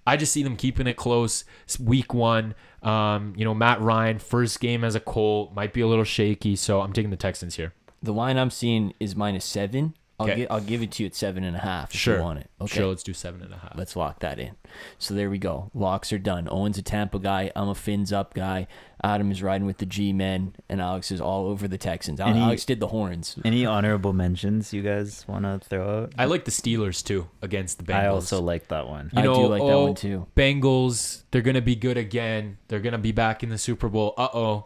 I 0.08 0.18
just 0.18 0.34
see 0.34 0.41
them 0.41 0.56
keeping 0.56 0.88
it 0.88 0.96
close. 0.96 1.46
It's 1.66 1.80
week 1.80 2.12
one. 2.12 2.56
Um, 2.82 3.34
you 3.38 3.46
know, 3.46 3.54
Matt 3.54 3.82
Ryan, 3.82 4.18
first 4.18 4.60
game 4.60 4.84
as 4.84 4.96
a 4.96 5.00
Colt, 5.00 5.54
might 5.54 5.74
be 5.74 5.82
a 5.82 5.88
little 5.88 6.04
shaky. 6.04 6.56
So 6.56 6.82
I'm 6.82 6.91
taking 6.91 7.12
the 7.12 7.16
Texans 7.16 7.56
here. 7.56 7.74
The 8.04 8.14
line 8.14 8.38
I'm 8.38 8.49
seeing 8.51 8.93
is 8.99 9.16
minus 9.16 9.45
seven. 9.45 9.95
I'll, 10.20 10.28
Okay. 10.30 10.41
gi- 10.41 10.49
I'll 10.49 10.62
give 10.62 10.84
it 10.84 10.91
to 10.91 11.04
you 11.04 11.08
at 11.08 11.16
seven 11.16 11.43
and 11.43 11.56
a 11.56 11.60
half 11.60 11.91
if 11.91 11.99
Sure. 11.99 12.18
you 12.18 12.22
want 12.22 12.38
it. 12.38 12.49
Okay. 12.62 12.76
Sure, 12.78 12.86
let's 12.88 13.01
do 13.01 13.14
seven 13.14 13.41
and 13.41 13.51
a 13.51 13.58
half. 13.58 13.72
Let's 13.76 13.95
lock 13.95 14.20
that 14.20 14.38
in. 14.39 14.51
So 14.99 15.16
there 15.16 15.28
we 15.28 15.39
go. 15.39 15.72
Locks 15.74 16.14
are 16.14 16.20
done. 16.20 16.47
Owen's 16.51 16.78
a 16.78 16.84
Tampa 16.84 17.18
guy. 17.18 17.51
I'm 17.56 17.68
a 17.68 17.74
Fins 17.74 18.14
up 18.14 18.36
guy. 18.36 18.68
Adam 19.04 19.32
is 19.32 19.41
riding 19.41 19.66
with 19.66 19.80
the 19.80 19.88
G 19.88 20.14
men, 20.14 20.54
and 20.70 20.80
Alex 20.80 21.12
is 21.12 21.20
all 21.20 21.47
over 21.47 21.68
the 21.68 21.80
Texans. 21.80 22.20
Al- 22.20 22.28
And 22.28 22.38
he- 22.38 22.43
Alex 22.43 22.64
did 22.64 22.80
the 22.80 22.88
horns. 22.89 23.38
Any 23.43 23.66
honorable 23.66 24.14
mentions 24.14 24.72
you 24.72 24.84
guys 24.84 25.26
want 25.28 25.45
to 25.45 25.60
throw 25.68 26.04
out? 26.04 26.14
I 26.16 26.26
like 26.26 26.45
the 26.45 26.51
Steelers 26.51 27.04
too 27.04 27.28
against 27.41 27.80
the 27.80 27.84
Bengals. 27.84 27.95
I 28.04 28.08
also 28.08 28.39
like 28.39 28.68
that 28.68 28.88
one. 28.88 29.10
You 29.14 29.20
I 29.20 29.22
do 29.24 29.28
know, 29.30 29.39
like 29.47 29.62
that 29.64 29.68
oh, 29.74 29.86
one 29.86 29.95
too. 29.95 30.28
Bengals, 30.38 31.24
they're 31.32 31.41
gonna 31.41 31.60
be 31.62 31.76
good 31.76 31.97
again. 31.97 32.58
They're 32.68 32.80
gonna 32.82 32.99
be 32.99 33.12
back 33.14 33.41
in 33.41 33.49
the 33.49 33.58
Super 33.58 33.89
Bowl. 33.89 34.14
Uh 34.16 34.28
oh. 34.34 34.66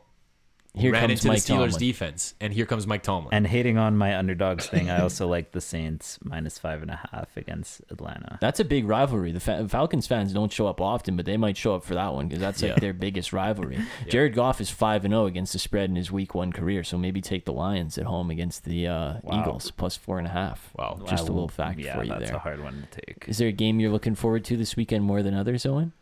Here 0.77 0.91
Ran 0.91 1.07
comes 1.07 1.19
into 1.19 1.27
Mike 1.29 1.41
the 1.43 1.53
Steelers 1.53 1.71
Tomlin. 1.71 1.79
defense, 1.79 2.33
and 2.39 2.53
here 2.53 2.65
comes 2.65 2.85
Mike 2.87 3.03
Tomlin. 3.03 3.33
And 3.33 3.47
hating 3.47 3.77
on 3.77 3.97
my 3.97 4.17
underdogs 4.17 4.67
thing, 4.67 4.89
I 4.89 5.01
also 5.01 5.27
like 5.35 5.51
the 5.51 5.61
Saints 5.61 6.19
minus 6.23 6.57
five 6.59 6.81
and 6.81 6.91
a 6.91 6.99
half 7.11 7.35
against 7.35 7.81
Atlanta. 7.89 8.37
That's 8.41 8.59
a 8.59 8.65
big 8.65 8.87
rivalry. 8.87 9.31
The 9.31 9.39
Fa- 9.39 9.67
Falcons 9.67 10.07
fans 10.07 10.33
don't 10.33 10.51
show 10.51 10.67
up 10.67 10.79
often, 10.79 11.15
but 11.15 11.25
they 11.25 11.37
might 11.37 11.57
show 11.57 11.75
up 11.75 11.83
for 11.83 11.95
that 11.95 12.13
one 12.13 12.27
because 12.27 12.39
that's 12.41 12.61
like 12.61 12.71
Yeah. 12.73 12.79
their 12.79 12.93
biggest 12.93 13.33
rivalry. 13.33 13.79
Jared 14.09 14.33
Goff 14.35 14.61
is 14.61 14.69
five 14.69 15.03
and 15.05 15.11
zero 15.13 15.25
against 15.25 15.53
the 15.53 15.59
spread 15.59 15.89
in 15.89 15.95
his 15.95 16.11
Week 16.11 16.35
One 16.35 16.51
career, 16.51 16.83
so 16.83 16.97
maybe 16.97 17.21
take 17.21 17.45
the 17.45 17.53
Lions 17.53 17.97
at 17.97 18.05
home 18.05 18.29
against 18.29 18.63
the 18.63 18.87
uh, 18.87 19.13
Wow. 19.23 19.41
Eagles 19.41 19.71
plus 19.71 19.97
four 19.97 20.17
and 20.19 20.27
a 20.27 20.31
half. 20.31 20.71
Wow. 20.77 20.99
just 21.07 21.27
a 21.27 21.31
little 21.31 21.47
fact 21.49 21.79
yeah, 21.79 21.95
for 21.95 22.03
you 22.03 22.09
that's 22.09 22.19
there. 22.19 22.27
That's 22.27 22.35
a 22.37 22.39
hard 22.39 22.63
one 22.63 22.87
to 22.91 23.01
take. 23.01 23.25
Is 23.27 23.37
there 23.39 23.47
a 23.47 23.51
game 23.51 23.79
you're 23.79 23.91
looking 23.91 24.15
forward 24.15 24.43
to 24.45 24.57
this 24.57 24.75
weekend 24.75 25.03
more 25.05 25.23
than 25.23 25.33
others, 25.33 25.65
Owen? 25.65 25.93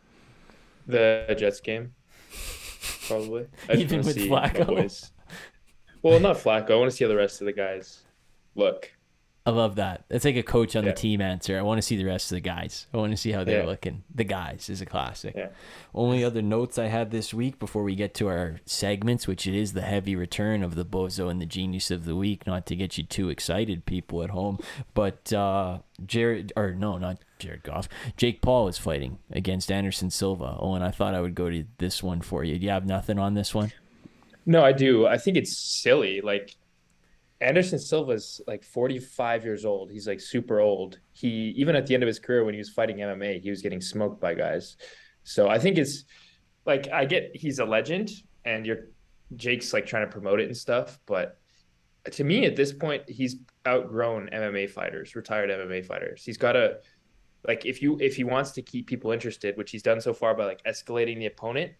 The 0.86 1.34
Jets 1.38 1.60
game, 1.60 1.94
probably. 3.06 3.46
I 3.68 3.72
Even 3.74 4.02
with 4.02 4.16
Flacco? 4.16 5.10
Well, 6.02 6.20
not 6.20 6.36
Flacco. 6.36 6.70
I 6.70 6.76
want 6.76 6.90
to 6.90 6.96
see 6.96 7.04
how 7.04 7.08
the 7.08 7.16
rest 7.16 7.40
of 7.40 7.46
the 7.46 7.52
guys 7.52 8.02
look. 8.54 8.90
I 9.46 9.50
love 9.50 9.76
that. 9.76 10.04
That's 10.08 10.24
like 10.24 10.34
a 10.36 10.42
coach 10.42 10.74
on 10.74 10.82
Yeah. 10.84 10.90
the 10.90 10.96
team 10.96 11.20
answer. 11.20 11.56
I 11.56 11.62
want 11.62 11.78
to 11.78 11.82
see 11.82 11.96
the 11.96 12.04
rest 12.04 12.32
of 12.32 12.36
the 12.36 12.40
guys. 12.40 12.88
I 12.92 12.96
want 12.96 13.12
to 13.12 13.16
see 13.16 13.30
how 13.30 13.44
they're 13.44 13.60
Yeah. 13.60 13.66
looking. 13.66 14.02
The 14.12 14.24
guys 14.24 14.68
is 14.68 14.80
a 14.80 14.86
classic. 14.86 15.34
Yeah. 15.36 15.48
Only 15.94 16.24
other 16.24 16.42
notes 16.42 16.78
I 16.78 16.86
had 16.88 17.12
this 17.12 17.32
week 17.32 17.60
before 17.60 17.84
we 17.84 17.94
get 17.94 18.12
to 18.14 18.26
our 18.26 18.60
segments, 18.66 19.28
which 19.28 19.46
it 19.46 19.54
is 19.54 19.72
the 19.72 19.82
heavy 19.82 20.16
return 20.16 20.64
of 20.64 20.74
the 20.74 20.84
bozo 20.84 21.30
and 21.30 21.40
the 21.40 21.46
genius 21.46 21.92
of 21.92 22.06
the 22.06 22.16
week. 22.16 22.44
Not 22.44 22.66
to 22.66 22.74
get 22.76 22.98
you 22.98 23.04
too 23.04 23.28
excited, 23.30 23.86
people 23.86 24.22
at 24.24 24.30
home, 24.30 24.58
but 24.94 25.32
uh, 25.32 25.78
Jared 26.04 26.52
or 26.56 26.72
no, 26.74 26.98
not 26.98 27.18
Jared 27.38 27.62
Goff. 27.62 27.88
Jake 28.16 28.42
Paul 28.42 28.66
is 28.66 28.78
fighting 28.78 29.18
against 29.30 29.70
Anderson 29.70 30.10
Silva. 30.10 30.56
Oh, 30.58 30.74
and 30.74 30.82
I 30.82 30.90
thought 30.90 31.14
I 31.14 31.20
would 31.20 31.36
go 31.36 31.50
to 31.50 31.64
this 31.78 32.02
one 32.02 32.20
for 32.20 32.42
you. 32.42 32.58
Do 32.58 32.64
you 32.66 32.72
have 32.72 32.84
nothing 32.84 33.18
on 33.20 33.34
this 33.34 33.54
one? 33.54 33.70
No, 34.44 34.64
I 34.64 34.72
do. 34.72 35.06
I 35.06 35.18
think 35.18 35.36
it's 35.36 35.56
silly. 35.56 36.20
Like 36.20 36.56
Anderson 37.40 37.78
Silva's 37.78 38.40
like 38.46 38.64
45 38.64 39.44
years 39.44 39.64
old. 39.64 39.90
He's 39.90 40.08
like 40.08 40.20
super 40.20 40.60
old. 40.60 40.98
He 41.12 41.52
even 41.56 41.76
at 41.76 41.86
the 41.86 41.94
end 41.94 42.02
of 42.02 42.06
his 42.06 42.18
career 42.18 42.44
when 42.44 42.54
he 42.54 42.58
was 42.58 42.70
fighting 42.70 42.98
MMA, 42.98 43.40
he 43.42 43.50
was 43.50 43.62
getting 43.62 43.80
smoked 43.80 44.20
by 44.20 44.34
guys. 44.34 44.76
So 45.24 45.48
I 45.48 45.58
think 45.58 45.76
it's 45.76 46.04
like 46.64 46.88
I 46.92 47.04
get 47.04 47.30
he's 47.34 47.58
a 47.58 47.64
legend 47.64 48.10
and 48.44 48.64
you're 48.64 48.88
Jake's 49.34 49.72
like 49.72 49.86
trying 49.86 50.06
to 50.06 50.12
promote 50.12 50.40
it 50.40 50.46
and 50.46 50.56
stuff, 50.56 50.98
but 51.06 51.38
to 52.12 52.24
me 52.24 52.46
at 52.46 52.56
this 52.56 52.72
point 52.72 53.02
he's 53.08 53.36
outgrown 53.66 54.30
MMA 54.32 54.70
fighters, 54.70 55.14
retired 55.14 55.50
MMA 55.50 55.84
fighters. 55.84 56.24
He's 56.24 56.38
got 56.38 56.52
to 56.52 56.78
like 57.46 57.66
if 57.66 57.82
you 57.82 57.98
if 58.00 58.16
he 58.16 58.24
wants 58.24 58.52
to 58.52 58.62
keep 58.62 58.86
people 58.86 59.10
interested, 59.10 59.56
which 59.56 59.70
he's 59.70 59.82
done 59.82 60.00
so 60.00 60.14
far 60.14 60.34
by 60.34 60.46
like 60.46 60.62
escalating 60.64 61.18
the 61.18 61.26
opponent, 61.26 61.72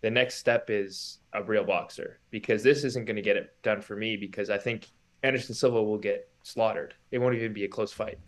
the 0.00 0.10
next 0.10 0.36
step 0.36 0.70
is 0.70 1.18
a 1.32 1.42
real 1.42 1.64
boxer 1.64 2.18
because 2.30 2.62
this 2.62 2.84
isn't 2.84 3.04
going 3.04 3.16
to 3.16 3.22
get 3.22 3.36
it 3.36 3.54
done 3.62 3.80
for 3.80 3.96
me 3.96 4.16
because 4.16 4.50
I 4.50 4.58
think 4.58 4.88
Anderson 5.22 5.54
Silva 5.54 5.82
will 5.82 5.98
get 5.98 6.28
slaughtered. 6.42 6.94
It 7.10 7.18
won't 7.18 7.34
even 7.34 7.52
be 7.52 7.64
a 7.64 7.68
close 7.68 7.92
fight. 7.92 8.18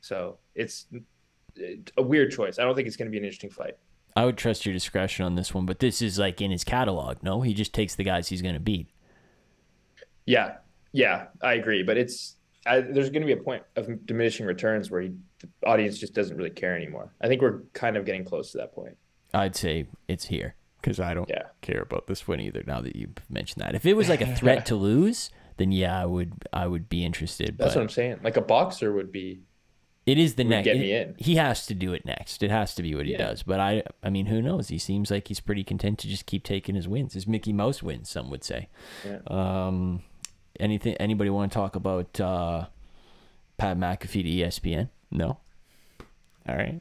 So 0.00 0.38
it's 0.54 0.86
a 1.96 2.02
weird 2.02 2.30
choice. 2.30 2.58
I 2.58 2.64
don't 2.64 2.74
think 2.74 2.86
it's 2.86 2.96
going 2.96 3.06
to 3.06 3.10
be 3.10 3.18
an 3.18 3.24
interesting 3.24 3.50
fight. 3.50 3.76
I 4.14 4.24
would 4.24 4.36
trust 4.36 4.64
your 4.64 4.72
discretion 4.72 5.24
on 5.24 5.34
this 5.34 5.52
one, 5.52 5.66
but 5.66 5.78
this 5.78 6.00
is 6.00 6.18
like 6.18 6.40
in 6.40 6.50
his 6.50 6.64
catalog. 6.64 7.22
No, 7.22 7.40
he 7.40 7.54
just 7.54 7.74
takes 7.74 7.94
the 7.94 8.04
guys 8.04 8.28
he's 8.28 8.42
going 8.42 8.54
to 8.54 8.60
beat. 8.60 8.88
Yeah, 10.26 10.56
yeah, 10.92 11.26
I 11.42 11.54
agree. 11.54 11.82
But 11.82 11.96
it's 11.96 12.36
I, 12.66 12.80
there's 12.80 13.10
going 13.10 13.22
to 13.22 13.26
be 13.26 13.32
a 13.32 13.42
point 13.42 13.62
of 13.76 14.06
diminishing 14.06 14.46
returns 14.46 14.90
where 14.90 15.02
he, 15.02 15.12
the 15.40 15.48
audience 15.66 15.98
just 15.98 16.14
doesn't 16.14 16.36
really 16.36 16.50
care 16.50 16.74
anymore. 16.76 17.12
I 17.20 17.28
think 17.28 17.42
we're 17.42 17.60
kind 17.74 17.96
of 17.96 18.04
getting 18.04 18.24
close 18.24 18.52
to 18.52 18.58
that 18.58 18.74
point. 18.74 18.96
I'd 19.34 19.54
say 19.54 19.86
it's 20.08 20.24
here 20.24 20.54
because 20.86 21.00
I 21.00 21.14
don't 21.14 21.28
Yeah. 21.28 21.42
care 21.62 21.80
about 21.82 22.06
this 22.06 22.28
one 22.28 22.38
either. 22.40 22.62
Now 22.64 22.80
that 22.80 22.94
you've 22.94 23.16
mentioned 23.28 23.60
that, 23.64 23.74
if 23.74 23.84
it 23.84 23.94
was 23.94 24.08
like 24.08 24.20
a 24.20 24.36
threat 24.36 24.64
to 24.70 24.76
lose, 24.76 25.30
then 25.56 25.72
yeah, 25.72 26.00
I 26.00 26.06
would 26.06 26.32
I 26.52 26.68
would 26.68 26.88
be 26.88 27.04
interested. 27.04 27.58
That's 27.58 27.74
what 27.74 27.82
I'm 27.82 27.88
saying. 27.88 28.20
Like 28.22 28.36
a 28.36 28.40
boxer 28.40 28.92
would 28.92 29.10
be. 29.10 29.40
it 30.06 30.16
is 30.18 30.36
the 30.36 30.44
next. 30.44 30.66
get 30.66 30.78
me 30.78 30.92
in. 30.92 31.16
He 31.18 31.34
has 31.34 31.66
to 31.66 31.74
do 31.74 31.92
it 31.92 32.04
next. 32.04 32.40
It 32.44 32.50
has 32.52 32.72
to 32.76 32.82
be 32.84 32.94
what 32.94 33.06
he 33.06 33.12
Yeah. 33.12 33.18
does. 33.26 33.42
But 33.42 33.58
I 33.58 33.82
I 34.00 34.10
mean, 34.10 34.26
who 34.26 34.40
knows? 34.40 34.68
He 34.68 34.78
seems 34.78 35.10
like 35.10 35.26
he's 35.26 35.40
pretty 35.40 35.64
content 35.64 35.98
to 36.00 36.08
just 36.08 36.26
keep 36.26 36.44
taking 36.44 36.76
his 36.76 36.86
wins. 36.86 37.14
His 37.14 37.26
Mickey 37.26 37.52
Mouse 37.52 37.82
wins, 37.82 38.08
some 38.08 38.30
would 38.30 38.44
say. 38.44 38.68
Yeah. 39.04 39.18
Um, 39.26 40.02
anything? 40.60 40.94
Anybody 40.98 41.30
want 41.30 41.50
to 41.50 41.54
talk 41.56 41.74
about 41.74 42.20
uh, 42.20 42.66
Pat 43.58 43.76
McAfee 43.76 44.22
to 44.22 44.28
ESPN? 44.28 44.88
No. 45.10 45.38
All 46.48 46.56
right. 46.56 46.80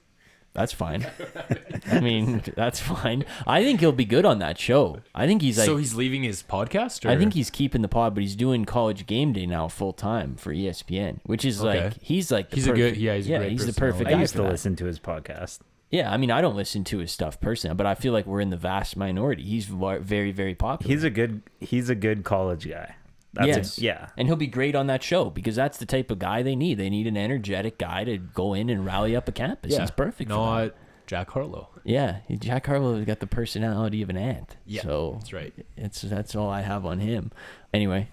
That's 0.56 0.72
fine. 0.74 1.06
I 1.92 2.00
mean, 2.00 2.42
that's 2.56 2.80
fine. 2.80 3.26
I 3.46 3.62
think 3.64 3.82
he'll 3.82 3.92
be 3.92 4.06
good 4.06 4.26
on 4.26 4.40
that 4.40 4.58
show. 4.58 5.02
I 5.14 5.28
think 5.28 5.42
he's 5.42 5.58
like 5.58 5.66
so 5.68 5.78
he's 5.78 5.94
leaving 5.94 6.24
his 6.24 6.42
podcast. 6.42 7.06
Or? 7.06 7.10
I 7.10 7.18
think 7.18 7.34
he's 7.34 7.50
keeping 7.50 7.82
the 7.84 7.88
pod, 7.88 8.16
but 8.16 8.24
he's 8.24 8.36
doing 8.36 8.66
college 8.66 9.06
game 9.06 9.34
day 9.34 9.46
now 9.46 9.68
full 9.68 9.94
time 9.94 10.36
for 10.38 10.54
ESPN, 10.54 11.20
which 11.26 11.46
is 11.46 11.62
Okay. 11.64 11.84
like 11.86 12.02
he's 12.02 12.32
like 12.32 12.50
the 12.50 12.56
He's 12.56 12.68
a 12.68 12.72
good- 12.72 12.78
perfect- 12.94 12.98
yeah, 13.02 13.16
he's 13.16 13.28
a 13.28 13.30
yeah 13.32 13.38
great 13.40 13.52
he's 13.52 13.66
the 13.66 13.74
personality. 13.74 13.92
perfect 13.94 14.08
I 14.08 14.14
guy 14.14 14.20
used 14.22 14.32
for 14.34 14.38
to 14.38 14.44
that. 14.44 14.52
listen 14.52 14.76
to 14.78 14.86
his 14.86 15.00
podcast. 15.00 15.60
Yeah, 15.92 16.12
I 16.12 16.18
mean 16.18 16.32
I 16.32 16.42
don't 16.42 16.56
listen 16.56 16.84
to 16.86 16.98
his 16.98 17.12
stuff 17.12 17.40
personally, 17.40 17.76
but 17.76 17.86
I 17.86 17.94
feel 17.96 18.12
like 18.14 18.26
we're 18.26 18.42
in 18.42 18.50
the 18.50 18.58
vast 18.58 18.98
minority. 18.98 19.44
He's 19.44 19.66
very 19.66 20.32
very 20.32 20.56
popular. 20.56 20.92
He's 20.94 21.04
a 21.04 21.10
good 21.10 21.42
he's 21.60 21.90
a 21.90 21.96
good 21.96 22.24
college 22.24 22.68
guy. 22.68 22.96
That's 23.36 23.48
yes, 23.48 23.80
yeah. 23.80 24.08
and 24.18 24.28
he'll 24.28 24.38
be 24.38 24.48
great 24.48 24.76
on 24.76 24.88
that 24.88 25.04
show 25.04 25.30
because 25.30 25.56
that's 25.56 25.78
the 25.78 25.86
type 25.86 26.10
of 26.10 26.20
guy 26.20 26.42
they 26.42 26.56
need. 26.56 26.78
They 26.78 26.90
need 26.90 27.06
an 27.08 27.18
energetic 27.18 27.78
guy 27.78 28.04
to 28.06 28.18
go 28.18 28.54
in 28.54 28.70
and 28.70 28.86
rally 28.86 29.16
up 29.16 29.28
a 29.28 29.32
campus. 29.32 29.74
yeah, 29.74 29.82
He's 29.82 29.92
perfect. 29.92 30.30
for 30.30 30.36
that. 30.38 30.64
Not 30.66 30.74
Jack 31.06 31.30
Harlow. 31.32 31.70
Yeah, 31.84 32.20
Jack 32.40 32.66
Harlow 32.66 32.96
has 32.96 33.06
got 33.06 33.20
the 33.20 33.28
personality 33.28 34.02
of 34.02 34.10
an 34.10 34.18
ant. 34.18 34.58
Yeah, 34.66 34.82
so 34.82 35.18
that's 35.20 35.34
right. 35.34 35.54
It's 35.78 36.02
that's 36.02 36.36
all 36.36 36.50
I 36.50 36.62
have 36.62 36.86
on 36.86 37.00
him. 37.00 37.32
Anyway, 37.74 38.10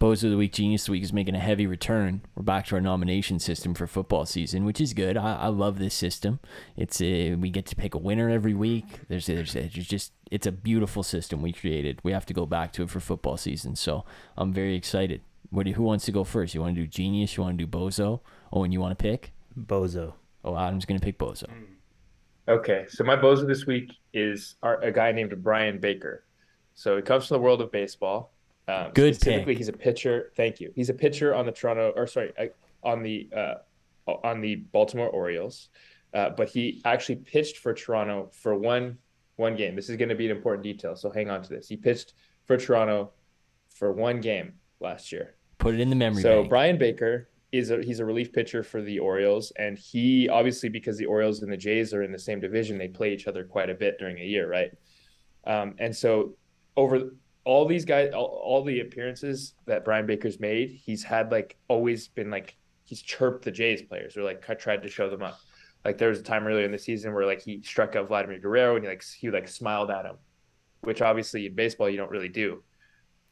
Bozo 0.00 0.24
of 0.24 0.30
the 0.30 0.38
Week, 0.38 0.54
Genius 0.54 0.84
of 0.84 0.86
the 0.86 0.92
Week 0.92 1.02
is 1.02 1.12
making 1.12 1.34
a 1.34 1.38
heavy 1.38 1.66
return. 1.66 2.22
We're 2.34 2.42
back 2.42 2.64
to 2.68 2.74
our 2.76 2.80
nomination 2.80 3.38
system 3.38 3.74
for 3.74 3.86
football 3.86 4.24
season, 4.24 4.64
which 4.64 4.80
is 4.80 4.94
good. 4.94 5.18
I, 5.18 5.34
I 5.34 5.46
love 5.48 5.78
this 5.78 5.92
system. 5.92 6.40
It's 6.74 7.02
uh 7.02 7.36
we 7.38 7.50
get 7.50 7.66
to 7.66 7.76
pick 7.76 7.94
a 7.94 7.98
winner 7.98 8.30
every 8.30 8.54
week. 8.54 8.86
There's 9.08 9.26
there's, 9.26 9.52
there's 9.52 9.74
just 9.74 10.12
it's 10.30 10.46
a 10.46 10.52
beautiful 10.52 11.02
system 11.02 11.42
we 11.42 11.52
created. 11.52 12.00
We 12.02 12.12
have 12.12 12.24
to 12.26 12.32
go 12.32 12.46
back 12.46 12.72
to 12.74 12.82
it 12.82 12.88
for 12.88 12.98
football 12.98 13.36
season, 13.36 13.76
so 13.76 14.06
I'm 14.38 14.54
very 14.54 14.74
excited. 14.74 15.20
What 15.50 15.66
do, 15.66 15.72
who 15.72 15.82
wants 15.82 16.06
to 16.06 16.12
go 16.12 16.24
first? 16.24 16.54
You 16.54 16.62
want 16.62 16.76
to 16.76 16.80
do 16.80 16.86
Genius? 16.86 17.36
You 17.36 17.42
want 17.42 17.58
to 17.58 17.66
do 17.66 17.70
Bozo? 17.70 18.20
Oh, 18.54 18.64
and 18.64 18.72
you 18.72 18.80
want 18.80 18.98
to 18.98 19.02
pick? 19.02 19.34
Bozo. 19.54 20.14
Oh, 20.42 20.56
Adam's 20.56 20.86
gonna 20.86 21.00
pick 21.00 21.18
Bozo. 21.18 21.44
Okay, 22.48 22.86
so 22.88 23.04
my 23.04 23.16
bozo 23.16 23.46
this 23.46 23.66
week 23.66 23.92
is 24.14 24.54
our, 24.62 24.80
a 24.80 24.90
guy 24.90 25.12
named 25.12 25.42
Bryan 25.42 25.78
Baker. 25.78 26.24
So 26.74 26.96
he 26.96 27.02
comes 27.02 27.26
from 27.26 27.34
the 27.34 27.42
world 27.42 27.60
of 27.60 27.70
baseball. 27.70 28.32
Um, 28.70 28.92
Good 28.92 29.16
Specifically, 29.16 29.54
pick. 29.54 29.58
he's 29.58 29.68
a 29.68 29.72
pitcher. 29.72 30.32
Thank 30.36 30.60
you. 30.60 30.72
He's 30.74 30.90
a 30.90 30.94
pitcher 30.94 31.34
on 31.34 31.46
the 31.46 31.52
Toronto, 31.52 31.92
or 31.96 32.06
sorry, 32.06 32.32
on 32.82 33.02
the 33.02 33.28
uh, 33.36 33.54
on 34.22 34.40
the 34.40 34.56
Baltimore 34.56 35.08
Orioles. 35.08 35.68
Uh, 36.12 36.30
but 36.30 36.48
he 36.48 36.80
actually 36.84 37.16
pitched 37.16 37.58
for 37.58 37.72
Toronto 37.72 38.30
for 38.32 38.54
one 38.54 38.98
one 39.36 39.56
game. 39.56 39.74
This 39.74 39.88
is 39.88 39.96
going 39.96 40.08
to 40.08 40.14
be 40.14 40.26
an 40.30 40.36
important 40.36 40.62
detail, 40.62 40.94
so 40.94 41.10
hang 41.10 41.30
on 41.30 41.42
to 41.42 41.48
this. 41.48 41.68
He 41.68 41.76
pitched 41.76 42.14
for 42.44 42.56
Toronto 42.56 43.10
for 43.68 43.92
one 43.92 44.20
game 44.20 44.54
last 44.80 45.12
year. 45.12 45.34
Put 45.58 45.74
it 45.74 45.80
in 45.80 45.90
the 45.90 45.96
memory 45.96 46.22
So 46.22 46.40
bank. 46.40 46.50
Bryan 46.50 46.78
Baker 46.78 47.28
is 47.52 47.70
a 47.70 47.82
he's 47.82 48.00
a 48.00 48.04
relief 48.04 48.32
pitcher 48.32 48.62
for 48.62 48.82
the 48.82 48.98
Orioles, 48.98 49.52
and 49.58 49.78
he 49.78 50.28
obviously 50.28 50.68
because 50.68 50.96
the 50.98 51.06
Orioles 51.06 51.42
and 51.42 51.52
the 51.52 51.56
Jays 51.56 51.92
are 51.94 52.02
in 52.02 52.12
the 52.12 52.18
same 52.18 52.40
division, 52.40 52.78
they 52.78 52.88
play 52.88 53.12
each 53.12 53.26
other 53.26 53.44
quite 53.44 53.70
a 53.70 53.74
bit 53.74 53.98
during 53.98 54.18
a 54.18 54.24
year, 54.24 54.48
right? 54.48 54.70
Um, 55.44 55.74
and 55.78 55.94
so 55.94 56.36
over 56.76 57.12
all 57.44 57.66
these 57.66 57.84
guys, 57.84 58.12
all, 58.12 58.40
all 58.44 58.64
the 58.64 58.80
appearances 58.80 59.54
that 59.66 59.84
Bryan 59.84 60.06
Baker's 60.06 60.40
made, 60.40 60.70
he's 60.70 61.02
had 61.02 61.32
like 61.32 61.56
always 61.68 62.08
been 62.08 62.30
like 62.30 62.56
he's 62.84 63.02
chirped 63.02 63.44
the 63.44 63.50
Jays 63.50 63.82
players 63.82 64.16
or 64.16 64.22
like 64.22 64.42
tried 64.58 64.82
to 64.82 64.88
show 64.88 65.08
them 65.08 65.22
up. 65.22 65.38
Like 65.84 65.96
there 65.96 66.10
was 66.10 66.20
a 66.20 66.22
time 66.22 66.46
earlier 66.46 66.64
in 66.64 66.72
the 66.72 66.78
season 66.78 67.14
where 67.14 67.24
like 67.24 67.40
he 67.40 67.62
struck 67.62 67.96
out 67.96 68.08
Vladimir 68.08 68.38
Guerrero 68.38 68.76
and 68.76 68.84
he 68.84 68.90
like 68.90 69.04
he 69.04 69.30
like 69.30 69.48
smiled 69.48 69.90
at 69.90 70.04
him, 70.04 70.16
which 70.82 71.00
obviously 71.00 71.46
in 71.46 71.54
baseball 71.54 71.88
you 71.88 71.96
don't 71.96 72.10
really 72.10 72.28
do. 72.28 72.62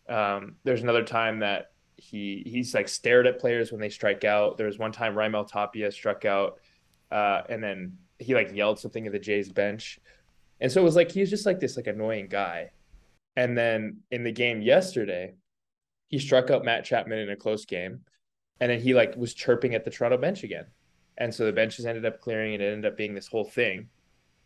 Um, 0.09 0.57
there's 0.65 0.83
another 0.83 1.05
time 1.05 1.41
that 1.41 1.73
he 1.97 2.43
he's 2.47 2.75
like 2.75 2.89
stared 2.89 3.27
at 3.27 3.39
players 3.39 3.71
when 3.71 3.81
they 3.81 3.91
strike 3.91 4.25
out. 4.25 4.57
There 4.57 4.67
was 4.67 4.79
one 4.79 4.93
time 4.93 5.15
Raimel 5.15 5.47
Tapia 5.47 5.91
struck 5.91 6.25
out, 6.25 6.61
uh, 7.11 7.43
and 7.49 7.63
then 7.63 7.99
he 8.19 8.35
like 8.35 8.55
yelled 8.55 8.79
something 8.79 9.07
at 9.07 9.13
the 9.13 9.19
Jays 9.19 9.53
bench, 9.53 9.99
and 10.61 10.73
so 10.73 10.81
it 10.81 10.85
was 10.85 10.97
like 10.97 11.11
he 11.11 11.21
was 11.21 11.29
just 11.29 11.45
like 11.45 11.61
this 11.61 11.77
like 11.77 11.89
annoying 11.89 12.29
guy. 12.29 12.71
And 13.39 13.57
then 13.57 13.99
in 14.11 14.25
the 14.25 14.33
game 14.33 14.61
yesterday, 14.61 15.35
he 16.09 16.19
struck 16.19 16.51
out 16.51 16.65
Matt 16.65 16.85
Chapman 16.85 17.21
in 17.21 17.31
a 17.31 17.37
close 17.37 17.65
game, 17.65 18.01
and 18.59 18.69
then 18.69 18.81
he 18.81 18.95
like 18.95 19.15
was 19.17 19.33
chirping 19.33 19.77
at 19.77 19.85
the 19.85 19.93
Toronto 19.93 20.19
bench 20.19 20.43
again, 20.43 20.67
and 21.19 21.33
so 21.33 21.47
the 21.47 21.53
benches 21.53 21.87
ended 21.87 22.05
up 22.05 22.21
clearing, 22.21 22.55
and 22.55 22.63
it 22.65 22.73
ended 22.73 22.91
up 22.91 22.97
being 22.97 23.15
this 23.15 23.29
whole 23.29 23.45
thing. 23.45 23.91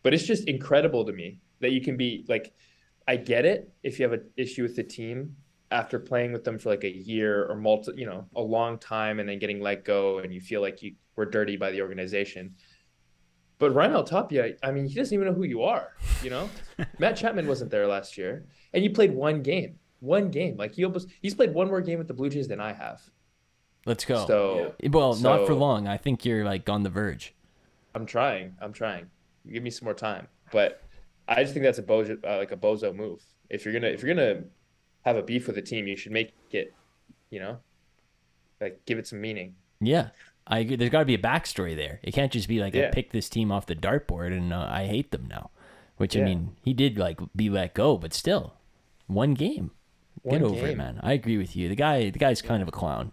But 0.03 0.13
it's 0.13 0.25
just 0.25 0.47
incredible 0.47 1.05
to 1.05 1.11
me 1.11 1.39
that 1.59 1.71
you 1.71 1.81
can 1.81 1.97
be 1.97 2.23
like, 2.27 2.53
I 3.07 3.15
get 3.15 3.45
it 3.45 3.73
if 3.81 3.97
you 3.97 4.03
have 4.03 4.13
an 4.13 4.29
issue 4.37 4.61
with 4.61 4.75
the 4.75 4.83
team 4.83 5.37
after 5.71 5.97
playing 5.97 6.31
with 6.31 6.43
them 6.43 6.59
for 6.59 6.69
like 6.69 6.83
a 6.83 6.95
year 6.95 7.47
or 7.49 7.55
multi, 7.55 7.93
you 7.95 8.05
know, 8.05 8.27
a 8.35 8.41
long 8.41 8.77
time 8.77 9.19
and 9.19 9.27
then 9.27 9.39
getting 9.39 9.59
let 9.59 9.85
go 9.85 10.19
and 10.19 10.31
you 10.31 10.39
feel 10.39 10.61
like 10.61 10.83
you 10.83 10.93
were 11.15 11.25
dirty 11.25 11.57
by 11.57 11.71
the 11.71 11.81
organization. 11.81 12.53
But 13.63 13.75
Raimel 13.75 14.05
Tapia, 14.05 14.55
I 14.61 14.71
mean, 14.71 14.87
he 14.87 14.93
doesn't 14.93 15.13
even 15.13 15.25
know 15.25 15.33
who 15.33 15.43
you 15.43 15.63
are, 15.63 15.93
you 16.21 16.29
know? 16.29 16.49
Matt 16.99 17.15
Chapman 17.15 17.47
wasn't 17.47 17.71
there 17.71 17.87
last 17.87 18.17
year 18.17 18.45
and 18.73 18.83
you 18.83 18.89
played 18.89 19.15
one 19.15 19.41
game. 19.41 19.79
One 20.01 20.31
game. 20.31 20.57
Like 20.57 20.75
he 20.75 20.83
almost 20.83 21.07
he's 21.21 21.33
played 21.33 21.53
one 21.53 21.67
more 21.67 21.79
game 21.79 21.97
with 21.97 22.09
the 22.09 22.13
Blue 22.13 22.29
Jays 22.29 22.49
than 22.49 22.59
I 22.59 22.73
have. 22.73 23.01
Let's 23.85 24.03
go. 24.03 24.27
So 24.27 24.75
well, 24.91 25.15
not 25.15 25.47
for 25.47 25.53
long. 25.53 25.87
I 25.87 25.95
think 25.95 26.25
you're 26.25 26.43
like 26.43 26.67
on 26.67 26.83
the 26.83 26.89
verge. 26.89 27.33
I'm 27.95 28.05
trying. 28.05 28.53
I'm 28.59 28.73
trying. 28.73 29.05
Give 29.49 29.63
me 29.63 29.69
some 29.69 29.85
more 29.85 29.93
time. 29.93 30.27
But 30.51 30.83
I 31.29 31.41
just 31.43 31.53
think 31.53 31.63
that's 31.63 31.79
a 31.79 31.83
bozo, 31.83 32.17
uh, 32.27 32.39
like 32.39 32.51
a 32.51 32.57
bozo 32.57 32.93
move. 32.93 33.23
If 33.49 33.63
you're 33.63 33.73
gonna 33.73 33.87
if 33.87 34.03
you're 34.03 34.13
gonna 34.13 34.43
have 35.03 35.15
a 35.15 35.23
beef 35.23 35.47
with 35.47 35.57
a 35.57 35.61
team, 35.61 35.87
you 35.87 35.95
should 35.95 36.11
make 36.11 36.33
it, 36.51 36.73
you 37.29 37.39
know, 37.39 37.59
like 38.59 38.83
give 38.85 38.97
it 38.97 39.07
some 39.07 39.21
meaning. 39.21 39.55
Yeah. 39.79 40.09
I 40.47 40.59
agree. 40.59 40.75
There's 40.75 40.91
got 40.91 40.99
to 40.99 41.05
be 41.05 41.13
a 41.13 41.19
backstory 41.19 41.75
there. 41.75 41.99
It 42.03 42.13
can't 42.13 42.31
just 42.31 42.47
be 42.47 42.59
like 42.59 42.75
I 42.75 42.79
Yeah. 42.79 42.91
picked 42.91 43.13
this 43.13 43.29
team 43.29 43.51
off 43.51 43.65
the 43.65 43.75
dartboard 43.75 44.35
and 44.35 44.51
uh, 44.53 44.67
I 44.69 44.85
hate 44.87 45.11
them 45.11 45.25
now. 45.29 45.51
Which 45.97 46.17
I 46.17 46.21
mean, 46.21 46.55
he 46.61 46.73
did 46.73 46.97
like 46.97 47.19
be 47.35 47.49
let 47.49 47.73
go, 47.75 47.97
but 47.97 48.13
still, 48.13 48.55
one 49.07 49.35
game. 49.35 49.71
Get 50.23 50.41
One 50.41 50.51
over 50.51 50.67
it, 50.67 50.77
man. 50.77 50.99
I 51.03 51.13
agree 51.13 51.37
with 51.37 51.55
you. 51.55 51.69
The 51.69 51.75
guy, 51.75 52.09
the 52.09 52.19
guy's 52.19 52.41
kind 52.41 52.61
of 52.61 52.67
a 52.67 52.71
clown. 52.71 53.11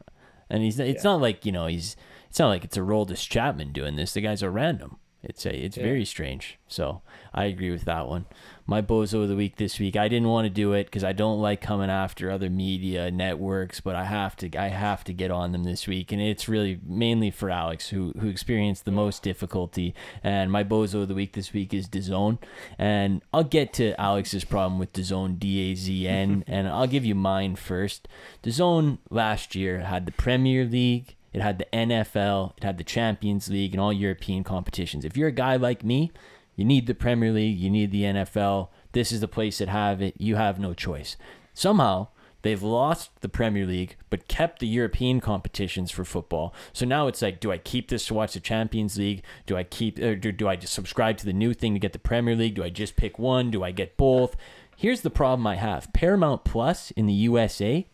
And 0.48 0.62
he's 0.62 0.80
it's 0.80 1.04
not 1.04 1.20
like 1.20 1.44
you 1.46 1.52
know 1.52 1.66
he's 1.66 1.94
it's 2.28 2.38
not 2.38 2.48
like 2.48 2.64
it's 2.64 2.76
Aroldis 2.76 3.28
Chapman 3.28 3.72
doing 3.72 3.96
this. 3.96 4.14
The 4.14 4.20
guy's 4.20 4.42
a 4.42 4.50
random. 4.50 4.96
It's 5.22 5.44
a 5.44 5.54
it's 5.54 5.76
Yeah. 5.76 5.82
very 5.84 6.04
strange. 6.04 6.58
So 6.66 7.02
I 7.34 7.44
agree 7.44 7.70
with 7.70 7.84
that 7.84 8.08
one. 8.08 8.24
My 8.66 8.80
bozo 8.80 9.22
of 9.22 9.28
the 9.28 9.36
week 9.36 9.56
this 9.56 9.78
week. 9.80 9.96
I 9.96 10.06
didn't 10.08 10.28
want 10.28 10.46
to 10.46 10.50
do 10.50 10.72
it 10.72 10.84
because 10.84 11.02
I 11.04 11.12
don't 11.12 11.40
like 11.40 11.60
coming 11.60 11.90
after 11.90 12.30
other 12.30 12.48
media 12.48 13.10
networks, 13.10 13.80
but 13.80 13.96
I 13.96 14.04
have 14.04 14.36
to. 14.36 14.56
I 14.56 14.68
have 14.68 15.04
to 15.04 15.12
get 15.12 15.30
on 15.30 15.52
them 15.52 15.64
this 15.64 15.86
week, 15.86 16.10
and 16.12 16.22
it's 16.22 16.48
really 16.48 16.80
mainly 16.86 17.30
for 17.30 17.50
Alex, 17.50 17.88
who 17.90 18.12
who 18.20 18.28
experienced 18.28 18.84
the 18.84 18.92
most 18.92 19.22
difficulty. 19.22 19.94
And 20.22 20.50
my 20.50 20.64
bozo 20.64 21.02
of 21.02 21.08
the 21.08 21.14
week 21.14 21.32
this 21.34 21.52
week 21.52 21.74
is 21.74 21.88
DAZN, 21.88 22.38
and 22.78 23.20
I'll 23.32 23.44
get 23.44 23.72
to 23.74 24.00
Alex's 24.00 24.44
problem 24.44 24.78
with 24.78 24.92
DAZN, 24.92 25.38
D 25.38 25.72
A 25.72 25.74
Z 25.74 26.06
N, 26.08 26.44
and 26.48 26.66
I'll 26.68 26.86
give 26.86 27.04
you 27.04 27.14
mine 27.14 27.56
first. 27.56 28.08
DAZN 28.42 28.98
last 29.10 29.54
year 29.54 29.80
had 29.80 30.06
the 30.06 30.12
Premier 30.12 30.64
League. 30.64 31.16
It 31.32 31.42
had 31.42 31.58
the 31.58 31.66
NFL, 31.72 32.56
it 32.56 32.64
had 32.64 32.78
the 32.78 32.84
Champions 32.84 33.48
League, 33.48 33.72
and 33.72 33.80
all 33.80 33.92
European 33.92 34.44
competitions. 34.44 35.04
If 35.04 35.16
you're 35.16 35.28
a 35.28 35.32
guy 35.32 35.56
like 35.56 35.84
me, 35.84 36.10
you 36.56 36.64
need 36.64 36.86
the 36.86 36.94
Premier 36.94 37.32
League, 37.32 37.58
you 37.58 37.70
need 37.70 37.92
the 37.92 38.02
NFL. 38.02 38.68
This 38.92 39.12
is 39.12 39.20
the 39.20 39.28
place 39.28 39.58
that 39.58 39.68
have 39.68 40.02
it. 40.02 40.14
You 40.18 40.36
have 40.36 40.58
no 40.58 40.74
choice. 40.74 41.16
Somehow, 41.54 42.08
they've 42.42 42.62
lost 42.62 43.10
the 43.20 43.28
Premier 43.28 43.64
League, 43.64 43.96
but 44.10 44.28
kept 44.28 44.58
the 44.58 44.66
European 44.66 45.20
competitions 45.20 45.90
for 45.90 46.04
football. 46.04 46.52
So 46.72 46.84
now 46.84 47.06
it's 47.06 47.22
like, 47.22 47.38
do 47.40 47.52
I 47.52 47.58
keep 47.58 47.88
this 47.88 48.06
to 48.06 48.14
watch 48.14 48.34
the 48.34 48.40
Champions 48.40 48.98
League? 48.98 49.22
Do 49.46 49.56
I 49.56 49.62
keep, 49.62 49.98
or 50.00 50.16
do, 50.16 50.32
do 50.32 50.48
I 50.48 50.56
just 50.56 50.72
subscribe 50.72 51.16
to 51.18 51.26
the 51.26 51.32
new 51.32 51.54
thing 51.54 51.74
to 51.74 51.80
get 51.80 51.92
the 51.92 51.98
Premier 51.98 52.34
League? 52.34 52.56
Do 52.56 52.64
I 52.64 52.70
just 52.70 52.96
pick 52.96 53.18
one? 53.18 53.50
Do 53.50 53.62
I 53.62 53.70
get 53.70 53.96
both? 53.96 54.36
Here's 54.76 55.02
the 55.02 55.10
problem 55.10 55.46
I 55.46 55.56
have 55.56 55.92
Paramount 55.92 56.44
Plus 56.44 56.90
in 56.92 57.06
the 57.06 57.12
USA 57.12 57.86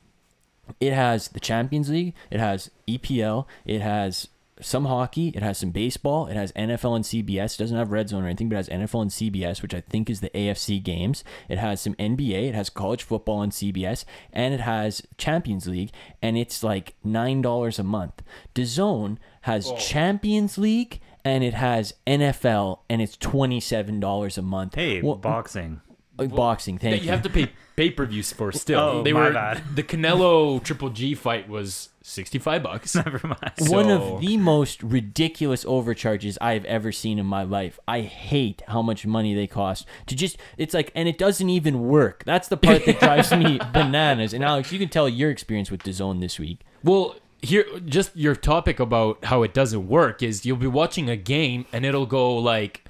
it 0.81 0.93
has 0.93 1.29
the 1.29 1.41
Champions 1.41 1.89
League, 1.91 2.15
it 2.31 2.41
has 2.41 2.71
EPL, 2.89 3.47
it 3.65 3.81
has 3.81 4.29
some 4.61 4.87
hockey, 4.87 5.29
it 5.35 5.43
has 5.43 5.59
some 5.59 5.71
baseball, 5.71 6.27
it 6.29 6.35
has 6.35 6.51
NFL 6.53 6.97
and 6.97 7.05
CBS. 7.05 7.55
It 7.55 7.59
doesn't 7.59 7.77
have 7.77 7.93
Red 7.93 8.09
Zone 8.09 8.23
or 8.25 8.27
anything, 8.27 8.49
but 8.49 8.55
it 8.55 8.59
has 8.59 8.69
NFL 8.71 9.03
and 9.03 9.11
CBS, 9.11 9.61
which 9.61 9.75
I 9.75 9.83
think 9.83 10.09
is 10.09 10.21
the 10.21 10.31
AFC 10.31 10.83
games. 10.83 11.23
It 11.49 11.59
has 11.59 11.81
some 11.83 11.93
NBA, 11.97 12.49
it 12.49 12.55
has 12.55 12.71
college 12.71 13.03
football 13.03 13.37
on 13.39 13.51
CBS, 13.51 14.07
and 14.33 14.55
it 14.55 14.61
has 14.61 15.03
Champions 15.19 15.67
League, 15.67 15.91
and 16.23 16.39
it's 16.39 16.63
like 16.63 16.95
nine 17.05 17.43
dollars 17.43 17.79
a 17.79 17.83
month. 17.85 18.23
DAZN 18.55 19.19
has 19.43 19.71
Champions 19.79 20.57
League 20.59 21.01
and 21.25 21.43
it 21.45 21.55
has 21.55 21.93
NFL, 22.07 22.79
and 22.89 23.03
it's 23.03 23.17
twenty 23.17 23.61
seven 23.61 24.01
dollars 24.01 24.39
a 24.39 24.43
month. 24.43 24.75
Hey, 24.77 25.03
Well, 25.03 25.17
boxing. 25.17 25.81
uh, 26.19 26.27
boxing. 26.27 26.79
Thank 26.79 26.97
you. 27.03 27.07
you 27.07 27.11
have 27.11 27.23
to 27.23 27.31
pay 27.31 27.51
pay 27.77 27.91
per 27.91 28.07
views 28.07 28.33
for 28.33 28.51
still. 28.53 28.81
Oh, 28.81 29.03
they 29.03 29.13
my 29.13 29.27
were 29.29 29.33
bad. 29.33 29.63
the 29.75 29.83
Canelo 29.83 30.63
Triple 30.63 30.91
G 30.91 31.15
fight 31.15 31.49
was 31.49 31.91
sixty 32.03 32.39
five 32.39 32.63
bucks. 32.63 32.95
Never 32.95 33.21
mind. 33.23 33.53
one 33.71 33.87
So- 33.87 34.15
of 34.17 34.21
the 34.21 34.37
most 34.37 34.83
ridiculous 34.83 35.65
overcharges 35.67 36.39
I've 36.41 36.65
ever 36.65 36.91
seen 36.93 37.19
in 37.19 37.27
my 37.27 37.43
life. 37.43 37.79
I 37.87 38.01
hate 38.01 38.63
how 38.69 38.83
much 38.83 39.05
money 39.07 39.35
they 39.35 39.47
cost 39.47 39.87
to 40.07 40.17
just 40.17 40.37
it's 40.57 40.73
like 40.75 40.91
and 40.95 41.09
it 41.09 41.19
doesn't 41.19 41.49
even 41.51 41.87
work. 41.89 42.25
That's 42.25 42.49
the 42.49 42.57
part 42.57 42.85
that 42.87 42.99
drives 43.01 43.31
me 43.33 43.59
bananas. 43.73 44.33
And 44.33 44.43
Alex, 44.43 44.73
you 44.73 44.79
can 44.79 44.89
tell 44.89 45.09
your 45.09 45.31
experience 45.31 45.71
with 45.71 45.83
DAZN 45.83 46.21
this 46.21 46.39
week. 46.39 46.61
Well, 46.83 47.17
here, 47.43 47.65
just 47.85 48.17
your 48.17 48.35
topic 48.35 48.81
about 48.81 49.25
how 49.27 49.43
it 49.43 49.53
doesn't 49.53 49.87
work 49.89 50.23
is 50.23 50.47
you'll 50.47 50.57
be 50.57 50.67
watching 50.67 51.11
a 51.11 51.17
game 51.17 51.67
and 51.73 51.85
it'll 51.85 52.07
go 52.07 52.35
like 52.37 52.85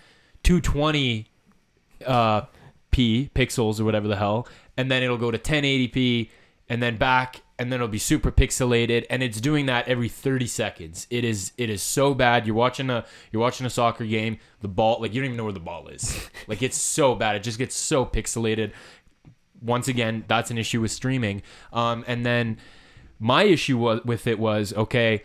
220 0.45 1.27
uh, 2.07 2.43
p 2.91 3.31
pixels 3.35 3.81
or 3.81 3.85
whatever 3.85 4.07
the 4.09 4.17
hell, 4.17 4.47
and 4.77 4.91
then 4.91 5.03
it'll 5.03 5.19
go 5.19 5.31
to 5.31 5.39
1080p 5.39 6.31
and 6.69 6.83
then 6.83 6.97
back, 6.97 7.43
and 7.59 7.71
then 7.71 7.79
it'll 7.79 7.89
be 7.89 7.99
super 7.99 8.33
pixelated, 8.33 9.07
and 9.09 9.23
it's 9.23 9.41
doing 9.41 9.67
that 9.67 9.87
every 9.87 10.09
30 10.09 10.47
seconds. 10.47 11.07
It 11.11 11.25
is 11.25 11.53
it 11.57 11.71
is 11.71 11.83
so 11.83 12.13
bad. 12.13 12.47
You're 12.47 12.57
watching 12.57 12.91
a 12.91 13.05
you're 13.31 13.41
watching 13.41 13.67
a 13.67 13.71
soccer 13.71 14.05
game, 14.05 14.39
the 14.61 14.69
ball 14.69 15.01
like 15.01 15.15
you 15.15 15.21
don't 15.21 15.27
even 15.27 15.37
know 15.37 15.45
where 15.45 15.53
the 15.53 15.61
ball 15.61 15.89
is. 15.89 16.29
like 16.49 16.63
it's 16.63 16.77
so 16.77 17.15
bad. 17.15 17.37
It 17.37 17.43
just 17.43 17.59
gets 17.59 17.75
so 17.75 18.05
pixelated 18.05 18.73
once 19.63 19.89
again, 19.89 20.25
that's 20.29 20.51
an 20.51 20.59
issue 20.59 20.81
with 20.81 20.91
streaming. 20.91 21.43
Um, 21.73 22.05
and 22.07 22.25
then 22.25 22.59
my 23.19 23.45
issue 23.45 23.79
was, 23.79 24.05
with 24.05 24.27
it 24.27 24.39
was 24.39 24.73
okay. 24.75 25.23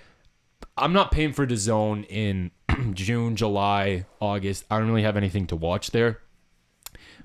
I'm 0.78 0.93
not 0.93 1.12
paying 1.12 1.34
for 1.34 1.45
the 1.45 1.58
zone 1.58 2.04
in 2.06 2.52
June, 2.93 3.36
July, 3.36 4.06
August. 4.20 4.66
I 4.70 4.80
don't 4.80 4.88
really 4.88 5.04
have 5.04 5.18
anything 5.18 5.47
to 5.47 5.56
watch 5.56 5.91
there. 5.91 6.20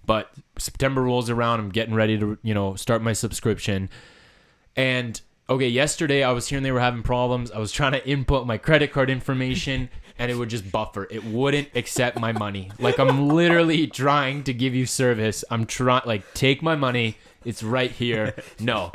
But 0.06 0.30
September 0.58 1.02
rolls 1.02 1.28
around. 1.28 1.60
I'm 1.60 1.70
getting 1.70 1.94
ready 1.94 2.18
to, 2.18 2.38
you 2.42 2.54
know, 2.54 2.74
start 2.76 3.02
my 3.02 3.12
subscription. 3.12 3.90
And 4.76 5.20
okay, 5.48 5.68
yesterday 5.68 6.22
I 6.22 6.32
was 6.32 6.48
hearing 6.48 6.62
they 6.62 6.72
were 6.72 6.80
having 6.80 7.02
problems. 7.02 7.50
I 7.50 7.58
was 7.58 7.72
trying 7.72 7.92
to 7.92 8.08
input 8.08 8.46
my 8.46 8.58
credit 8.58 8.92
card 8.92 9.10
information 9.10 9.88
and 10.18 10.30
it 10.30 10.34
would 10.34 10.50
just 10.50 10.70
buffer. 10.70 11.06
It 11.10 11.24
wouldn't 11.24 11.68
accept 11.74 12.18
my 12.18 12.32
money. 12.32 12.70
Like 12.78 12.98
I'm 12.98 13.28
literally 13.28 13.86
trying 13.86 14.44
to 14.44 14.54
give 14.54 14.74
you 14.74 14.86
service. 14.86 15.44
I'm 15.50 15.66
trying 15.66 16.02
like 16.06 16.34
take 16.34 16.62
my 16.62 16.76
money. 16.76 17.16
It's 17.46 17.62
right 17.62 17.90
here. 17.90 18.34
No. 18.58 18.90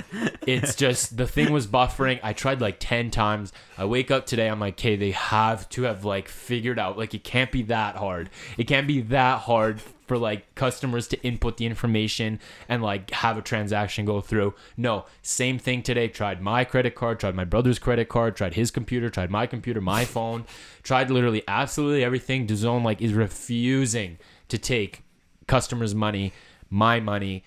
It's 0.45 0.75
just 0.75 1.17
the 1.17 1.27
thing 1.27 1.53
was 1.53 1.67
buffering. 1.67 2.19
I 2.23 2.33
tried 2.33 2.61
like 2.61 2.77
10 2.79 3.11
times. 3.11 3.53
I 3.77 3.85
wake 3.85 4.11
up 4.11 4.25
today 4.25 4.47
I'm 4.49 4.59
like, 4.59 4.73
"Okay, 4.73 4.95
they 4.95 5.11
have 5.11 5.69
to 5.69 5.83
have 5.83 6.03
like 6.03 6.27
figured 6.27 6.79
out 6.79 6.97
like 6.97 7.13
it 7.13 7.23
can't 7.23 7.51
be 7.51 7.61
that 7.63 7.95
hard. 7.95 8.29
It 8.57 8.65
can't 8.65 8.87
be 8.87 9.01
that 9.01 9.41
hard 9.41 9.79
for 10.11 10.17
like 10.17 10.53
customers 10.55 11.07
to 11.07 11.21
input 11.21 11.55
the 11.55 11.65
information 11.65 12.39
and 12.67 12.81
like 12.83 13.11
have 13.11 13.37
a 13.37 13.41
transaction 13.41 14.03
go 14.03 14.19
through. 14.19 14.53
No, 14.75 15.05
same 15.21 15.57
thing 15.57 15.83
today. 15.83 16.09
Tried 16.09 16.41
my 16.41 16.65
credit 16.65 16.95
card, 16.95 17.19
tried 17.19 17.35
my 17.35 17.45
brother's 17.45 17.79
credit 17.79 18.09
card, 18.09 18.35
tried 18.35 18.55
his 18.55 18.71
computer, 18.71 19.09
tried 19.09 19.31
my 19.31 19.47
computer, 19.47 19.79
my 19.79 20.03
phone, 20.03 20.45
tried 20.83 21.09
literally 21.09 21.43
absolutely 21.47 22.03
everything. 22.03 22.45
DAZN 22.45 22.83
like 22.83 23.01
is 23.01 23.13
refusing 23.13 24.17
to 24.49 24.57
take 24.57 25.03
customers' 25.47 25.95
money, 25.95 26.33
my 26.69 26.99
money. 26.99 27.45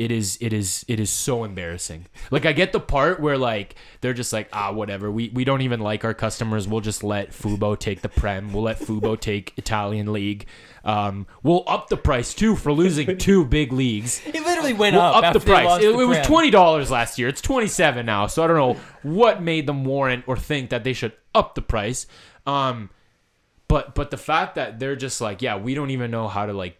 It 0.00 0.10
is 0.10 0.38
it 0.40 0.54
is 0.54 0.82
it 0.88 0.98
is 0.98 1.10
so 1.10 1.44
embarrassing. 1.44 2.06
Like 2.30 2.46
I 2.46 2.52
get 2.52 2.72
the 2.72 2.80
part 2.80 3.20
where 3.20 3.36
like 3.36 3.74
they're 4.00 4.14
just 4.14 4.32
like 4.32 4.48
ah 4.50 4.72
whatever 4.72 5.10
we 5.10 5.28
we 5.28 5.44
don't 5.44 5.60
even 5.60 5.80
like 5.80 6.06
our 6.06 6.14
customers. 6.14 6.66
We'll 6.66 6.80
just 6.80 7.04
let 7.04 7.32
Fubo 7.32 7.78
take 7.78 8.00
the 8.00 8.08
prem. 8.08 8.54
We'll 8.54 8.62
let 8.62 8.78
Fubo 8.78 9.20
take 9.30 9.52
Italian 9.58 10.10
league. 10.10 10.46
Um, 10.84 11.26
we'll 11.42 11.64
up 11.66 11.90
the 11.90 11.98
price 11.98 12.32
too 12.32 12.56
for 12.56 12.72
losing 12.72 13.18
two 13.18 13.44
big 13.44 13.74
leagues. 13.74 14.22
It 14.24 14.36
literally 14.42 14.72
went 14.72 14.94
We'll 14.94 15.02
up. 15.04 15.22
up 15.22 15.32
the 15.34 15.40
price. 15.40 15.66
lost 15.66 15.84
It, 15.84 15.92
the 15.92 15.98
it 16.00 16.06
was 16.06 16.26
twenty 16.26 16.50
dollars 16.50 16.90
last 16.90 17.18
year. 17.18 17.28
It's 17.28 17.42
twenty 17.42 17.66
seven 17.68 18.06
now. 18.06 18.26
So 18.26 18.42
I 18.42 18.46
don't 18.46 18.56
know 18.56 18.80
what 19.02 19.42
made 19.42 19.66
them 19.66 19.84
warrant 19.84 20.24
or 20.26 20.38
think 20.38 20.70
that 20.70 20.82
they 20.82 20.94
should 20.94 21.12
up 21.34 21.54
the 21.54 21.60
price. 21.62 22.06
Um, 22.46 22.88
but 23.68 23.94
but 23.94 24.10
the 24.10 24.16
fact 24.16 24.54
that 24.54 24.78
they're 24.78 24.96
just 24.96 25.20
like, 25.20 25.42
yeah, 25.42 25.58
we 25.58 25.74
don't 25.74 25.90
even 25.90 26.10
know 26.10 26.26
how 26.26 26.46
to 26.46 26.54
like 26.54 26.78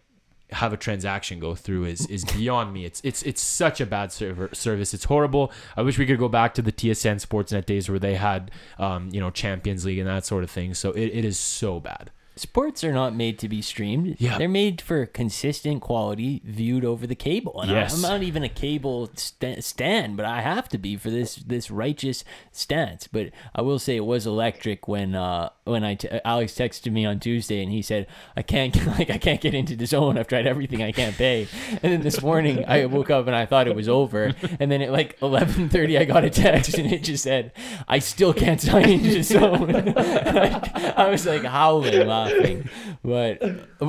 have 0.51 0.73
a 0.73 0.77
transaction 0.77 1.39
go 1.39 1.55
through 1.55 1.85
is 1.85 2.05
is 2.07 2.25
beyond 2.25 2.73
me. 2.73 2.85
It's 2.85 3.01
it's 3.03 3.23
it's 3.23 3.41
such 3.41 3.79
a 3.79 3.85
bad 3.85 4.11
server 4.11 4.49
service. 4.53 4.93
It's 4.93 5.05
horrible. 5.05 5.51
I 5.77 5.81
wish 5.81 5.97
we 5.97 6.05
could 6.05 6.19
go 6.19 6.27
back 6.27 6.53
to 6.55 6.61
the 6.61 6.71
TSN 6.71 7.25
Sportsnet 7.25 7.65
days 7.65 7.89
where 7.89 7.99
they 7.99 8.15
had 8.15 8.51
um, 8.77 9.09
you 9.11 9.19
know 9.19 9.29
Champions 9.29 9.85
League 9.85 9.99
and 9.99 10.07
that 10.07 10.25
sort 10.25 10.43
of 10.43 10.51
thing. 10.51 10.73
So 10.73 10.91
it, 10.91 11.07
it 11.07 11.25
is 11.25 11.39
so 11.39 11.79
bad. 11.79 12.11
Sports 12.37 12.83
are 12.83 12.93
not 12.93 13.13
made 13.13 13.37
to 13.39 13.49
be 13.49 13.61
streamed. 13.61 14.15
Yeah. 14.17 14.37
They're 14.37 14.47
made 14.47 14.79
for 14.81 15.05
consistent 15.05 15.81
quality 15.81 16.41
viewed 16.45 16.85
over 16.85 17.05
the 17.05 17.13
cable. 17.15 17.61
And 17.61 17.69
I- 17.71 17.73
Yes. 17.81 17.93
I'm 17.93 18.01
not 18.01 18.23
even 18.23 18.41
a 18.41 18.49
cable 18.49 19.09
sta- 19.15 19.59
stand, 19.61 20.15
but 20.17 20.25
I 20.25 20.41
have 20.41 20.69
to 20.69 20.77
be 20.77 20.95
for 20.95 21.09
this 21.09 21.35
this 21.35 21.69
righteous 21.69 22.23
stance. 22.51 23.07
But 23.07 23.31
I 23.53 23.61
will 23.61 23.79
say 23.79 23.95
it 23.97 24.05
was 24.05 24.25
electric 24.25 24.87
when 24.87 25.13
uh 25.13 25.49
when 25.65 25.83
I 25.83 25.95
t- 25.95 26.07
Alex 26.23 26.53
texted 26.53 26.91
me 26.91 27.05
on 27.05 27.19
Tuesday 27.19 27.61
and 27.61 27.71
he 27.71 27.81
said 27.81 28.07
I 28.35 28.41
can't 28.43 28.75
like 28.97 29.09
I 29.09 29.17
can't 29.17 29.41
get 29.41 29.53
into 29.53 29.75
the 29.75 29.85
zone. 29.85 30.17
I've 30.17 30.27
tried 30.27 30.47
everything. 30.47 30.81
I 30.81 30.93
can't 30.93 31.15
pay. 31.17 31.47
And 31.83 31.91
then 31.93 32.01
this 32.01 32.21
morning 32.21 32.63
I 32.65 32.85
woke 32.85 33.09
up 33.09 33.27
and 33.27 33.35
I 33.35 33.45
thought 33.45 33.67
it 33.67 33.75
was 33.75 33.89
over. 33.89 34.33
And 34.59 34.71
then 34.71 34.81
at 34.81 34.91
like 34.91 35.19
11:30 35.19 35.99
I 35.99 36.05
got 36.05 36.23
a 36.23 36.29
text 36.29 36.75
and 36.77 36.91
it 36.91 37.03
just 37.03 37.23
said 37.23 37.51
I 37.89 37.99
still 37.99 38.33
can't 38.33 38.61
sign 38.61 38.89
into 38.89 39.09
the 39.09 39.21
zone. 39.23 39.75
I, 39.97 40.93
I 40.97 41.09
was 41.09 41.25
like 41.25 41.43
howling 41.43 41.93
laughing, 42.25 42.69
but 43.03 43.37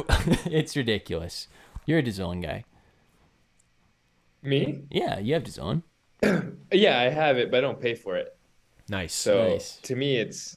it's 0.46 0.76
ridiculous. 0.76 1.48
You're 1.86 1.98
a 1.98 2.02
DAZN 2.02 2.42
guy. 2.42 2.64
Me? 4.42 4.82
Yeah, 4.90 5.18
you 5.18 5.34
have 5.34 5.44
DAZN. 5.44 5.82
Yeah, 6.74 6.98
I 6.98 7.10
have 7.10 7.36
it, 7.36 7.50
but 7.50 7.58
I 7.58 7.60
don't 7.60 7.78
pay 7.78 7.94
for 7.94 8.16
it. 8.16 8.34
Nice. 8.88 9.12
So 9.12 9.48
Nice. 9.50 9.76
to 9.82 9.94
me, 9.94 10.16
it's. 10.16 10.56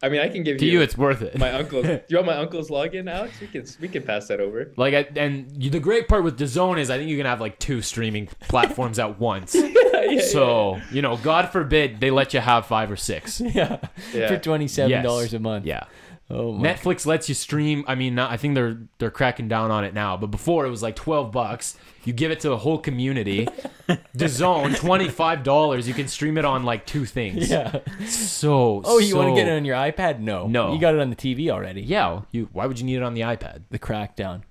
I 0.00 0.08
mean, 0.08 0.20
I 0.20 0.28
can 0.28 0.44
give 0.44 0.52
you 0.54 0.58
to 0.60 0.66
you, 0.66 0.80
it's 0.82 0.96
worth 0.96 1.20
it. 1.20 1.36
my 1.36 1.50
uncle. 1.50 1.82
Do 1.82 2.00
you 2.08 2.16
want 2.16 2.26
my 2.28 2.36
uncle's 2.36 2.70
login, 2.70 3.10
Alex? 3.10 3.40
We 3.40 3.48
can 3.48 3.66
we 3.80 3.88
can 3.88 4.04
pass 4.04 4.28
that 4.28 4.38
over. 4.40 4.72
Like, 4.76 4.94
I, 4.94 5.08
and 5.18 5.50
you, 5.60 5.68
the 5.70 5.80
great 5.80 6.06
part 6.06 6.22
with 6.22 6.38
DAZN 6.38 6.78
is 6.78 6.90
I 6.90 6.96
think 6.98 7.10
you 7.10 7.16
can 7.16 7.26
have 7.26 7.40
like 7.40 7.58
two 7.58 7.82
streaming 7.82 8.28
platforms 8.42 9.00
at 9.00 9.18
once. 9.18 9.56
yeah, 9.56 10.20
So 10.20 10.80
you 10.92 11.02
know, 11.02 11.16
God 11.16 11.50
forbid 11.50 11.98
they 11.98 12.12
let 12.12 12.32
you 12.34 12.38
have 12.38 12.66
five 12.66 12.88
or 12.88 12.96
six. 12.96 13.40
Yeah, 13.40 13.78
Yeah. 14.14 14.28
for 14.28 14.38
twenty 14.38 14.68
seven 14.68 15.02
dollars 15.02 15.34
a 15.34 15.40
month. 15.40 15.66
Yeah. 15.66 15.84
Oh 16.30 16.52
my. 16.52 16.68
Netflix 16.68 17.06
lets 17.06 17.28
you 17.28 17.34
stream. 17.34 17.84
I 17.88 17.94
mean, 17.94 18.18
I 18.18 18.36
think 18.36 18.54
they're 18.54 18.78
they're 18.98 19.10
cracking 19.10 19.48
down 19.48 19.70
on 19.70 19.84
it 19.84 19.94
now, 19.94 20.16
but 20.16 20.26
before 20.26 20.66
it 20.66 20.70
was 20.70 20.82
like 20.82 20.96
twelve 20.96 21.32
bucks. 21.32 21.76
You 22.04 22.14
give 22.14 22.30
it 22.30 22.40
to 22.40 22.48
the 22.48 22.56
whole 22.56 22.78
community. 22.78 23.46
DAZN, 24.16 24.76
twenty 24.76 25.08
five 25.08 25.42
dollars. 25.42 25.86
You 25.86 25.92
can 25.92 26.08
stream 26.08 26.38
it 26.38 26.44
on 26.44 26.62
like 26.64 26.86
two 26.86 27.04
things. 27.04 27.50
Yeah. 27.50 27.80
So. 28.06 28.82
Oh, 28.84 28.98
you 28.98 29.16
want 29.16 29.28
to 29.28 29.34
get 29.34 29.46
it 29.46 29.56
on 29.56 29.64
your 29.64 29.76
iPad? 29.76 30.20
No. 30.20 30.46
No. 30.46 30.72
You 30.72 30.80
got 30.80 30.94
it 30.94 31.00
on 31.00 31.10
the 31.10 31.16
TV 31.16 31.50
already. 31.50 31.82
Yeah. 31.82 32.22
You. 32.30 32.48
Why 32.52 32.66
would 32.66 32.78
you 32.78 32.86
need 32.86 32.96
it 32.96 33.02
on 33.02 33.14
the 33.14 33.22
iPad? 33.22 33.62
The 33.70 33.78
crackdown. 33.78 34.42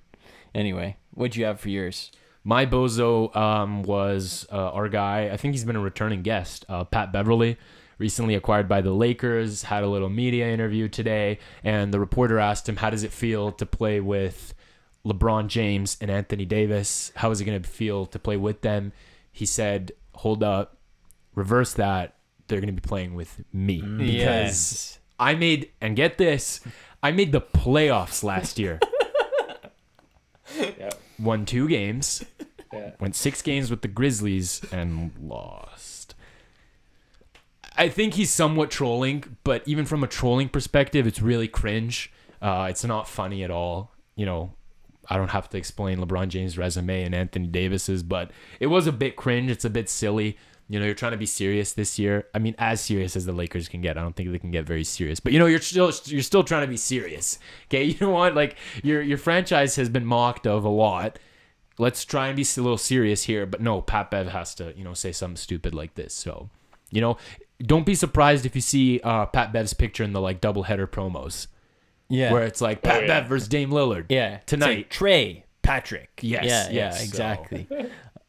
Anyway, 0.54 0.98
what'd 1.14 1.36
you 1.36 1.46
have 1.46 1.60
for 1.60 1.70
yours? 1.70 2.12
My 2.44 2.66
bozo 2.66 3.36
um, 3.36 3.84
was 3.84 4.48
uh, 4.52 4.72
our 4.72 4.88
guy. 4.88 5.30
I 5.32 5.38
think 5.38 5.54
he's 5.54 5.66
been 5.66 5.76
a 5.76 5.82
returning 5.82 6.22
guest, 6.22 6.66
uh, 6.70 6.84
Pat 6.86 7.12
Beverley, 7.12 7.58
recently 7.98 8.36
acquired 8.36 8.68
by 8.68 8.82
the 8.82 8.92
Lakers. 8.92 9.64
Had 9.64 9.84
a 9.84 9.88
little 9.88 10.10
media 10.10 10.48
interview 10.48 10.88
today, 10.88 11.40
and 11.64 11.94
the 11.94 12.00
reporter 12.00 12.40
asked 12.40 12.68
him, 12.68 12.78
"How 12.78 12.90
does 12.90 13.04
it 13.04 13.12
feel 13.12 13.52
to 13.54 13.66
play 13.66 14.00
with 14.00 14.54
LeBron 15.06 15.48
James 15.48 15.98
and 16.02 16.10
Anthony 16.12 16.46
Davis? 16.46 17.12
How 17.16 17.32
is 17.32 17.42
it 17.42 17.46
going 17.46 17.62
to 17.62 17.70
feel 17.70 18.06
to 18.08 18.20
play 18.20 18.38
with 18.38 18.62
them?" 18.62 18.92
He 19.32 19.46
said, 19.46 19.92
"Hold 20.16 20.44
up, 20.44 20.78
reverse 21.36 21.74
that. 21.74 22.16
They're 22.48 22.62
going 22.62 22.74
to 22.74 22.82
be 22.82 22.88
playing 22.88 23.14
with 23.16 23.44
me 23.52 23.82
mm. 23.82 23.98
because 23.98 24.14
Yes. 24.16 25.00
I 25.20 25.36
made 25.36 25.70
and 25.82 25.96
get 25.96 26.18
this, 26.18 26.62
I 27.04 27.12
made 27.12 27.32
the 27.32 27.42
playoffs 27.42 28.24
last 28.24 28.58
year." 28.60 28.80
Yeah. 30.58 30.92
Won 31.20 31.46
two 31.46 31.68
games, 31.68 32.24
Yeah. 32.72 32.92
went 33.00 33.16
six 33.16 33.42
games 33.42 33.70
with 33.70 33.82
the 33.82 33.88
Grizzlies 33.90 34.62
and 34.72 35.12
lost. 35.22 35.97
I 37.78 37.90
think 37.90 38.16
he's 38.16 38.32
somewhat 38.32 38.72
trolling, 38.72 39.38
but 39.44 39.62
even 39.68 39.86
from 39.86 40.04
a 40.04 40.08
trolling 40.08 40.50
perspective, 40.50 41.06
it's 41.06 41.22
really 41.22 41.48
cringe. 41.48 42.12
Uh, 42.42 42.68
it's 42.70 42.84
not 42.84 43.08
funny 43.08 43.44
at 43.44 43.52
all. 43.52 43.92
You 44.16 44.26
know, 44.26 44.54
I 45.10 45.18
don't 45.18 45.30
have 45.30 45.50
to 45.50 45.58
explain 45.58 46.00
LeBron 46.00 46.30
James' 46.30 46.58
resume 46.58 47.04
and 47.04 47.14
Anthony 47.14 47.48
Davis's, 47.48 48.04
but 48.04 48.32
it 48.60 48.68
was 48.68 48.88
a 48.88 48.92
bit 48.92 49.16
cringe. 49.16 49.52
It's 49.52 49.66
a 49.66 49.70
bit 49.70 49.90
silly. 49.90 50.38
You 50.70 50.80
know, 50.80 50.86
you're 50.86 50.96
trying 50.96 51.14
to 51.14 51.18
be 51.18 51.26
serious 51.26 51.74
this 51.74 51.98
year. 51.98 52.28
I 52.34 52.40
mean, 52.40 52.54
as 52.58 52.82
serious 52.82 53.16
as 53.16 53.26
the 53.26 53.32
Lakers 53.32 53.70
can 53.70 53.80
get. 53.80 53.98
I 53.98 54.02
don't 54.02 54.16
think 54.16 54.32
they 54.32 54.40
can 54.40 54.52
get 54.52 54.66
very 54.66 54.84
serious, 54.84 55.20
but 55.20 55.32
you 55.32 55.40
know, 55.40 55.46
you're 55.46 55.62
still 55.62 55.94
you're 56.06 56.22
still 56.22 56.44
trying 56.44 56.64
to 56.64 56.68
be 56.68 56.78
serious. 56.78 57.40
Okay, 57.66 57.84
you 57.86 57.96
know 58.02 58.10
what? 58.10 58.36
Like 58.36 58.58
your 58.84 59.02
your 59.02 59.18
franchise 59.18 59.76
has 59.78 59.88
been 59.88 60.06
mocked 60.06 60.46
of 60.46 60.66
a 60.66 60.70
lot. 60.70 61.20
Let's 61.80 62.04
try 62.04 62.28
and 62.28 62.36
be 62.36 62.42
a 62.42 62.62
little 62.62 62.78
serious 62.78 63.24
here. 63.24 63.46
But 63.46 63.62
no, 63.62 63.82
Pat 63.82 64.12
Bev 64.12 64.28
has 64.28 64.56
to 64.56 64.74
you 64.76 64.84
know 64.84 64.94
say 64.94 65.14
something 65.14 65.38
stupid 65.38 65.74
like 65.74 65.96
this. 65.96 66.14
So, 66.14 66.50
you 66.92 67.00
know, 67.00 67.18
don't 67.62 67.86
be 67.86 67.96
surprised 67.96 68.46
if 68.46 68.56
you 68.56 68.62
see 68.62 69.00
uh, 69.04 69.26
Pat 69.28 69.52
Bev's 69.52 69.74
picture 69.74 70.04
in 70.04 70.14
the 70.14 70.22
like 70.22 70.42
doubleheader 70.42 70.88
promos 70.88 71.48
Yeah. 72.10 72.32
where 72.32 72.44
it's 72.44 72.62
like 72.62 72.82
Pat 72.82 73.02
yeah. 73.04 73.08
Bev 73.22 73.30
versus 73.30 73.48
Dame 73.48 73.72
Lillard. 73.72 74.06
yeah. 74.10 74.38
Tonight. 74.46 74.76
like 74.78 74.90
Trey, 74.90 75.46
Patrick. 75.64 76.10
Yes, 76.22 76.44
Yeah. 76.46 76.50
yes, 76.50 76.72
yeah. 76.72 76.92
so- 76.92 77.04
Exactly. 77.04 77.68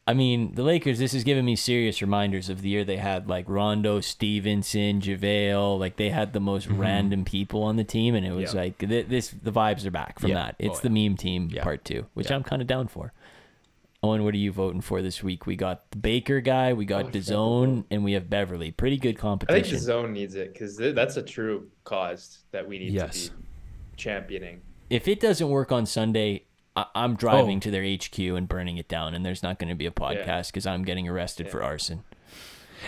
I 0.07 0.15
mean, 0.15 0.55
the 0.55 0.63
Lakers. 0.63 0.97
This 0.97 1.13
is 1.13 1.23
giving 1.23 1.45
me 1.45 1.55
serious 1.55 2.01
reminders 2.01 2.49
of 2.49 2.63
the 2.63 2.69
year 2.69 2.83
they 2.83 2.97
had 2.97 3.29
like 3.29 3.45
Rondo, 3.47 3.99
Stephenson, 3.99 5.01
JaVale. 5.01 5.77
Like 5.77 5.97
they 5.97 6.09
had 6.09 6.33
the 6.33 6.39
most 6.39 6.65
random 6.65 7.23
people 7.25 7.61
on 7.61 7.75
the 7.75 7.83
team, 7.83 8.15
and 8.15 8.25
it 8.25 8.31
was 8.31 8.49
Mm-hmm. 8.49 8.57
Yeah. 8.57 8.63
like 8.63 8.77
th- 8.79 9.05
this. 9.07 9.29
The 9.29 9.51
vibes 9.51 9.85
are 9.85 9.91
back 9.91 10.17
from 10.17 10.31
Yeah. 10.31 10.35
that. 10.37 10.55
It's 10.57 10.79
Oh, 10.79 10.81
the 10.81 10.89
meme 10.89 11.15
team 11.15 11.49
Yeah. 11.53 11.61
part 11.61 11.85
two, 11.85 12.07
which 12.15 12.31
Yeah. 12.31 12.37
I'm 12.37 12.43
kind 12.43 12.59
of 12.59 12.67
down 12.67 12.87
for. 12.87 13.13
Owen, 14.01 14.23
what 14.23 14.33
are 14.33 14.37
you 14.37 14.51
voting 14.53 14.79
for 14.79 15.01
this 15.01 15.21
week? 15.21 15.45
We 15.45 15.57
got 15.57 15.91
the 15.91 15.97
Baker 15.97 16.39
guy, 16.39 16.71
we 16.71 16.85
got 16.85 17.05
Oh, 17.05 17.09
DAZN, 17.09 17.83
and 17.91 18.03
we 18.03 18.13
have 18.13 18.29
Beverley. 18.29 18.71
Pretty 18.71 18.97
good 18.97 19.17
competition. 19.17 19.59
I 19.59 19.61
think 19.61 19.73
the 19.73 19.79
zone 19.79 20.13
needs 20.13 20.35
it 20.35 20.53
because 20.53 20.77
that's 20.77 21.17
a 21.17 21.21
true 21.21 21.69
cause 21.83 22.39
that 22.51 22.65
we 22.65 22.79
need 22.79 22.93
Yes. 22.93 23.25
to 23.27 23.31
be 23.33 23.43
championing. 23.97 24.61
if 24.89 25.07
it 25.07 25.19
doesn't 25.19 25.49
work 25.49 25.71
on 25.71 25.85
Sunday, 25.85 26.45
I- 26.75 26.85
I'm 26.95 27.15
driving 27.15 27.57
Oh. 27.57 27.59
to 27.61 27.71
their 27.71 27.83
HQ 27.83 28.35
and 28.37 28.47
burning 28.47 28.77
it 28.77 28.87
down, 28.87 29.13
and 29.13 29.23
there's 29.25 29.43
not 29.43 29.59
going 29.59 29.69
to 29.69 29.75
be 29.75 29.85
a 29.85 29.91
podcast 29.91 30.47
because 30.47 30.65
I'm 30.65 30.83
getting 30.83 31.07
arrested 31.07 31.49
for 31.49 31.61
arson. 31.61 32.03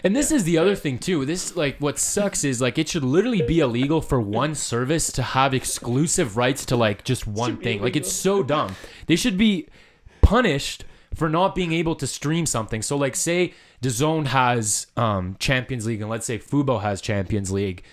And 0.03 0.15
this 0.15 0.31
is 0.31 0.45
the 0.45 0.57
other 0.57 0.73
thing 0.75 0.97
too. 0.97 1.25
This 1.25 1.55
like 1.57 1.77
what 1.79 1.99
sucks 1.99 2.43
is 2.45 2.61
like 2.61 2.77
it 2.79 2.87
should 2.87 3.03
literally 3.03 3.41
be 3.41 3.59
illegal 3.59 3.99
for 4.01 4.19
one 4.21 4.55
service 4.55 5.11
to 5.11 5.21
have 5.21 5.53
exclusive 5.53 6.37
rights 6.37 6.65
to 6.67 6.77
like 6.77 7.03
just 7.03 7.27
one 7.27 7.55
be 7.57 7.63
thing. 7.65 7.81
Like 7.81 7.97
it's 7.97 8.11
so 8.11 8.41
dumb. 8.41 8.75
They 9.07 9.17
should 9.17 9.37
be 9.37 9.67
punished 10.21 10.85
for 11.15 11.29
not 11.29 11.55
being 11.55 11.73
able 11.73 11.95
to 11.95 12.07
stream 12.07 12.45
something. 12.45 12.81
So 12.81 12.97
like 12.97 13.15
say 13.15 13.53
DAZN 13.81 14.27
has 14.27 14.87
um 14.97 15.35
Champions 15.39 15.85
League 15.85 16.01
and 16.01 16.09
let's 16.09 16.25
say 16.25 16.39
Fubo 16.39 16.81
has 16.81 17.01
Champions 17.01 17.51
League. 17.51 17.83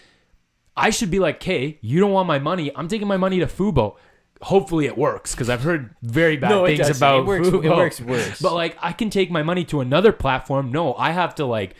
I 0.76 0.90
should 0.90 1.10
be 1.10 1.18
like, 1.18 1.36
"Okay, 1.36 1.78
you 1.80 1.98
don't 1.98 2.12
want 2.12 2.28
my 2.28 2.38
money. 2.38 2.70
I'm 2.76 2.86
taking 2.88 3.08
my 3.08 3.16
money 3.16 3.40
to 3.40 3.46
Fubo." 3.46 3.96
Hopefully 4.42 4.86
it 4.86 4.96
works 4.96 5.32
because 5.34 5.50
I've 5.50 5.62
heard 5.64 5.96
very 6.02 6.36
bad 6.36 6.50
No, 6.50 6.64
things 6.64 6.96
about 6.96 7.20
It 7.20 7.26
works- 7.26 7.48
it 7.48 7.54
works 7.64 8.00
worse. 8.00 8.40
But 8.40 8.54
like 8.54 8.76
I 8.80 8.92
can 8.92 9.10
take 9.10 9.30
my 9.32 9.42
money 9.42 9.64
to 9.64 9.80
another 9.80 10.12
platform. 10.12 10.70
No, 10.70 10.94
I 10.94 11.10
have 11.10 11.34
to 11.36 11.44
like 11.44 11.74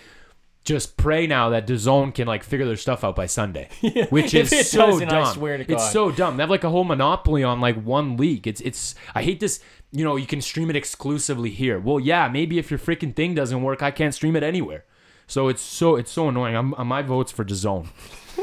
just 0.68 0.98
pray 0.98 1.26
now 1.26 1.48
that 1.48 1.66
DAZN 1.66 2.14
can 2.14 2.28
like 2.28 2.44
figure 2.44 2.66
their 2.66 2.76
stuff 2.76 3.02
out 3.02 3.16
by 3.16 3.24
Sunday, 3.24 3.70
which 4.10 4.34
is 4.34 4.52
it 4.52 4.66
so 4.66 4.86
doesn't, 4.86 5.08
I 5.08 5.20
dumb. 5.20 5.34
swear 5.34 5.56
to 5.56 5.72
It's 5.72 5.90
so 5.90 6.10
dumb. 6.10 6.36
They 6.36 6.42
have 6.42 6.50
like 6.50 6.62
a 6.62 6.68
whole 6.68 6.84
monopoly 6.84 7.42
on 7.42 7.58
like 7.58 7.82
one 7.82 8.18
league. 8.18 8.46
It's 8.46 8.60
it's. 8.60 8.94
I 9.14 9.22
hate 9.22 9.40
this. 9.40 9.60
You 9.90 10.04
know, 10.04 10.16
you 10.16 10.26
can 10.26 10.42
stream 10.42 10.68
it 10.68 10.76
exclusively 10.76 11.48
here. 11.48 11.80
Well, 11.80 11.98
yeah, 11.98 12.28
maybe 12.28 12.58
if 12.58 12.70
your 12.70 12.78
freaking 12.78 13.16
thing 13.16 13.34
doesn't 13.34 13.62
work, 13.62 13.82
I 13.82 13.90
can't 13.90 14.14
stream 14.14 14.36
it 14.36 14.42
anywhere. 14.42 14.84
So 15.26 15.48
it's 15.48 15.62
so 15.62 15.96
it's 15.96 16.10
so 16.10 16.28
annoying. 16.28 16.54
I'm, 16.54 16.74
uh, 16.74 16.84
my 16.84 17.00
vote's 17.00 17.32
for 17.32 17.46
DAZN. 17.46 17.88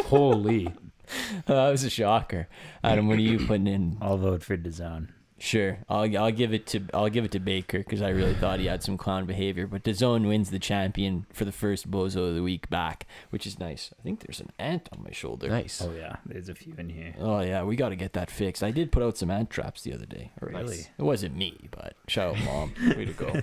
Holy. 0.05 0.73
that 1.45 1.69
was 1.69 1.84
a 1.84 1.91
shocker. 1.91 2.47
Adam, 2.84 3.07
what 3.07 3.19
are 3.19 3.21
you 3.21 3.45
putting 3.45 3.67
in? 3.67 3.99
I'll 4.01 4.17
vote 4.17 4.41
for 4.41 4.57
DAZN. 4.57 5.09
Sure, 5.38 5.80
I'll 5.90 6.18
I'll 6.18 6.32
give 6.32 6.54
it 6.54 6.66
to 6.68 6.82
I'll 6.94 7.10
give 7.10 7.26
it 7.26 7.32
to 7.32 7.40
Baker 7.42 7.80
because 7.80 8.02
I 8.02 8.10
really 8.10 8.36
thought 8.36 8.60
he 8.60 8.68
had 8.68 8.82
some 8.82 8.98
clown 8.98 9.26
behavior. 9.26 9.68
But 9.68 9.84
DAZN 9.84 10.28
wins 10.28 10.50
the 10.50 10.60
champion 10.60 11.26
for 11.34 11.44
the 11.44 11.52
first 11.52 11.92
bozo 11.92 12.30
of 12.30 12.36
the 12.36 12.42
week 12.42 12.70
back, 12.70 13.06
which 13.32 13.46
is 13.46 13.60
nice. 13.60 13.94
I 14.00 14.02
think 14.02 14.22
there's 14.22 14.40
an 14.40 14.52
ant 14.58 14.88
on 14.94 15.04
my 15.04 15.12
shoulder. 15.12 15.50
Nice. 15.50 15.82
Oh 15.82 15.92
yeah, 15.92 16.18
there's 16.26 16.48
a 16.48 16.56
few 16.56 16.74
in 16.78 16.88
here. 16.88 17.16
Oh 17.20 17.42
yeah, 17.42 17.64
we 17.64 17.76
got 17.76 17.90
to 17.90 17.98
get 17.98 18.14
that 18.14 18.32
fixed. 18.32 18.64
I 18.64 18.72
did 18.72 18.94
put 18.94 19.04
out 19.04 19.18
some 19.18 19.30
ant 19.30 19.50
traps 19.50 19.82
the 19.82 19.94
other 19.94 20.06
day. 20.06 20.32
Or 20.42 20.48
Really? 20.48 20.88
It 20.98 21.04
wasn't 21.04 21.36
me, 21.36 21.68
but 21.70 21.96
shout 22.08 22.38
out 22.38 22.44
mom. 22.46 22.74
Way 22.96 23.06
to 23.06 23.14
go. 23.14 23.34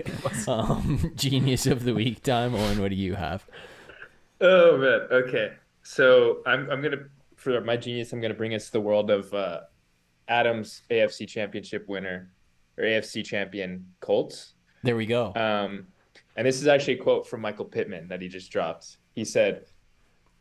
um, 0.51 1.13
genius 1.17 1.67
of 1.67 1.85
the 1.85 1.93
week 1.93 2.23
time. 2.23 2.55
Owen, 2.55 2.81
what 2.81 2.89
do 2.89 2.97
you 2.97 3.17
have? 3.17 3.47
Oh 4.41 4.79
man. 4.79 5.01
Okay. 5.11 5.53
So 5.83 6.39
I'm 6.47 6.71
I'm 6.71 6.81
gonna 6.81 7.05
for 7.37 7.61
my 7.61 7.77
genius. 7.77 8.15
I'm 8.15 8.23
gonna 8.23 8.33
bring 8.33 8.55
us 8.55 8.67
to 8.67 8.73
the 8.73 8.81
world 8.81 9.11
of 9.11 9.35
uh, 9.35 9.61
Adams 10.33 10.83
AFC 10.91 11.29
Championship 11.29 11.87
winner 11.89 12.33
or 12.79 12.85
AFC 12.85 13.25
champion 13.25 13.87
Colts. 14.01 14.55
There 14.83 14.97
we 14.97 15.05
go. 15.05 15.33
Um, 15.35 15.87
and 16.37 16.47
this 16.47 16.61
is 16.61 16.67
actually 16.67 16.95
a 16.95 17.03
quote 17.03 17.27
from 17.27 17.43
Michael 17.43 17.67
Pittman 17.67 18.09
that 18.09 18.23
he 18.23 18.29
just 18.29 18.51
dropped. 18.51 18.97
He 19.15 19.25
said, 19.25 19.67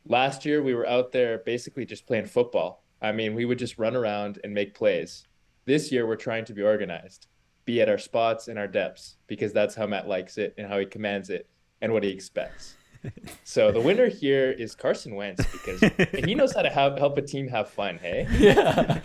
Last 0.07 0.45
year 0.45 0.63
we 0.63 0.73
were 0.73 0.87
out 0.87 1.11
there 1.11 1.39
basically 1.39 1.85
just 1.85 2.07
playing 2.07 2.25
football. 2.25 2.83
I 3.01 3.11
mean, 3.11 3.35
we 3.35 3.45
would 3.45 3.59
just 3.59 3.77
run 3.77 3.95
around 3.95 4.39
and 4.43 4.53
make 4.53 4.73
plays. 4.73 5.27
This 5.65 5.91
year 5.91 6.07
we're 6.07 6.15
trying 6.15 6.45
to 6.45 6.53
be 6.53 6.63
organized, 6.63 7.27
be 7.65 7.81
at 7.81 7.89
our 7.89 7.97
spots 7.97 8.47
and 8.47 8.57
our 8.57 8.67
depths, 8.67 9.17
because 9.27 9.53
that's 9.53 9.75
how 9.75 9.85
Matt 9.85 10.07
likes 10.07 10.37
it 10.37 10.55
and 10.57 10.67
how 10.67 10.79
he 10.79 10.85
commands 10.85 11.29
it 11.29 11.47
and 11.81 11.91
what 11.91 12.03
he 12.03 12.09
expects. 12.09 12.75
So 13.43 13.71
the 13.71 13.81
winner 13.81 14.07
here 14.07 14.51
is 14.51 14.75
Carson 14.75 15.15
Wentz 15.15 15.43
because 15.51 15.81
he 16.25 16.35
knows 16.35 16.53
how 16.53 16.61
to 16.61 16.69
have, 16.69 16.97
help 16.97 17.17
a 17.17 17.21
team 17.21 17.47
have 17.49 17.69
fun. 17.69 17.97
Hey, 17.97 18.27
yeah. 18.39 18.99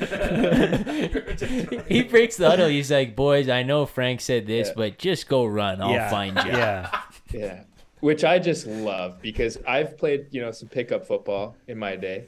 he 1.89 2.03
breaks 2.03 2.37
the 2.37 2.49
huddle. 2.49 2.69
He's 2.69 2.91
like, 2.91 3.17
"Boys, 3.17 3.49
I 3.49 3.63
know 3.63 3.87
Frank 3.87 4.21
said 4.21 4.47
this, 4.47 4.69
Yeah. 4.69 4.75
but 4.77 4.99
just 4.99 5.29
go 5.29 5.45
run. 5.47 5.81
I'll 5.81 5.91
yeah. 5.91 6.11
find 6.11 6.37
you." 6.45 6.51
Yeah. 6.53 6.91
Yeah, 7.33 7.65
which 8.01 8.23
I 8.23 8.39
just 8.39 8.69
love 8.69 9.21
because 9.21 9.59
I've 9.67 9.99
played, 9.99 10.27
you 10.31 10.41
know, 10.41 10.53
some 10.53 10.69
pickup 10.69 11.05
football 11.05 11.57
in 11.67 11.77
my 11.77 11.97
day, 11.97 12.19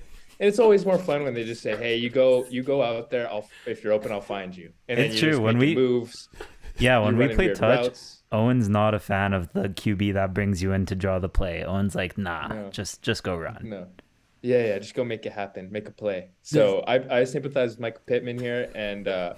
and 0.40 0.48
it's 0.48 0.58
always 0.58 0.84
more 0.84 0.98
fun 0.98 1.22
when 1.22 1.34
they 1.34 1.44
just 1.44 1.62
say, 1.62 1.76
"Hey, 1.76 1.94
you 1.96 2.10
go, 2.10 2.44
you 2.50 2.64
go 2.64 2.82
out 2.82 3.08
there. 3.08 3.28
I'll 3.30 3.48
if 3.64 3.84
you're 3.84 3.92
open, 3.92 4.10
I'll 4.10 4.20
find 4.20 4.56
you." 4.56 4.72
And 4.88 4.98
It's 4.98 5.14
then 5.14 5.20
true, 5.20 5.28
you're 5.28 5.32
just 5.36 5.42
when 5.42 5.58
we- 5.58 5.74
moves, 5.76 6.28
Yeah, 6.78 6.98
when 6.98 7.16
we 7.16 7.24
running 7.26 7.36
play 7.36 7.54
touch, 7.54 7.84
routes. 7.86 8.17
Owen's 8.30 8.68
not 8.68 8.94
a 8.94 8.98
fan 8.98 9.32
of 9.32 9.52
the 9.52 9.68
QB 9.68 10.12
that 10.14 10.34
brings 10.34 10.62
you 10.62 10.72
in 10.72 10.84
to 10.86 10.94
draw 10.94 11.18
the 11.18 11.28
play. 11.28 11.64
Owen's 11.64 11.94
like, 11.94 12.18
nah, 12.18 12.48
No. 12.48 12.70
just 12.70 13.02
just 13.02 13.22
go 13.22 13.36
run. 13.36 13.60
No, 13.62 13.86
yeah, 14.42 14.66
yeah, 14.66 14.78
just 14.78 14.94
go 14.94 15.04
make 15.04 15.24
it 15.26 15.32
happen, 15.32 15.70
make 15.72 15.88
a 15.88 15.92
play. 15.92 16.28
So 16.42 16.80
I 16.86 17.20
I 17.20 17.24
sympathize 17.24 17.70
with 17.70 17.80
Michael 17.80 18.02
Pittman 18.06 18.38
here, 18.38 18.70
and 18.74 19.08
uh, 19.08 19.34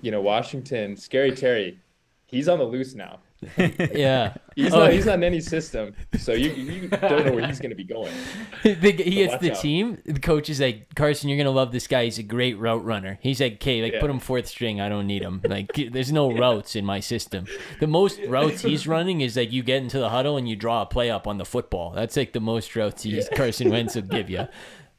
you 0.00 0.10
know, 0.10 0.20
Washington, 0.20 0.96
Scary 0.96 1.32
Terry, 1.32 1.78
he's 2.26 2.48
on 2.48 2.58
the 2.58 2.64
loose 2.64 2.94
now. 2.94 3.18
yeah. 3.56 4.34
He's 4.56 4.74
Oh, 4.74 4.80
not 4.80 4.92
he's 4.92 5.06
not 5.06 5.14
in 5.14 5.24
any 5.24 5.40
system, 5.40 5.94
so 6.18 6.32
you 6.32 6.50
you 6.50 6.88
don't 6.88 7.26
know 7.26 7.32
where 7.32 7.46
he's 7.46 7.60
gonna 7.60 7.74
be 7.76 7.84
going. 7.84 8.12
The- 8.64 8.92
he 8.92 9.14
gets 9.16 9.32
watch 9.34 9.40
the 9.40 9.52
out. 9.52 9.60
team. 9.60 9.98
The 10.04 10.18
coach 10.18 10.50
is 10.50 10.60
like, 10.60 10.92
Carson, 10.96 11.28
you're 11.28 11.38
gonna 11.38 11.50
love 11.54 11.70
this 11.70 11.86
guy. 11.86 12.04
He's 12.04 12.18
a 12.18 12.24
great 12.24 12.58
route 12.58 12.84
runner. 12.84 13.18
He's 13.22 13.40
like, 13.40 13.54
okay, 13.54 13.80
like 13.82 13.92
Yeah. 13.92 14.00
put 14.00 14.10
him 14.10 14.18
fourth 14.18 14.48
string. 14.48 14.80
I 14.80 14.88
don't 14.88 15.06
need 15.06 15.22
him. 15.22 15.40
Like, 15.48 15.70
there's 15.92 16.10
no 16.10 16.32
routes 16.32 16.74
in 16.74 16.84
my 16.84 16.98
system. 17.00 17.46
The 17.78 17.86
most 17.86 18.18
routes 18.26 18.62
he's 18.62 18.88
running 18.88 19.20
is 19.20 19.36
like 19.36 19.52
you 19.52 19.62
get 19.62 19.82
into 19.82 19.98
the 20.00 20.08
huddle 20.08 20.36
and 20.36 20.48
you 20.48 20.56
draw 20.56 20.82
a 20.82 20.86
play 20.86 21.08
up 21.10 21.26
on 21.28 21.38
the 21.38 21.44
football. 21.44 21.92
That's 21.92 22.16
like 22.16 22.32
the 22.32 22.40
most 22.40 22.74
routes 22.74 23.04
he's 23.04 23.28
Carson 23.28 23.70
Wentz 23.70 23.94
will 23.94 24.02
give 24.02 24.28
you. 24.28 24.48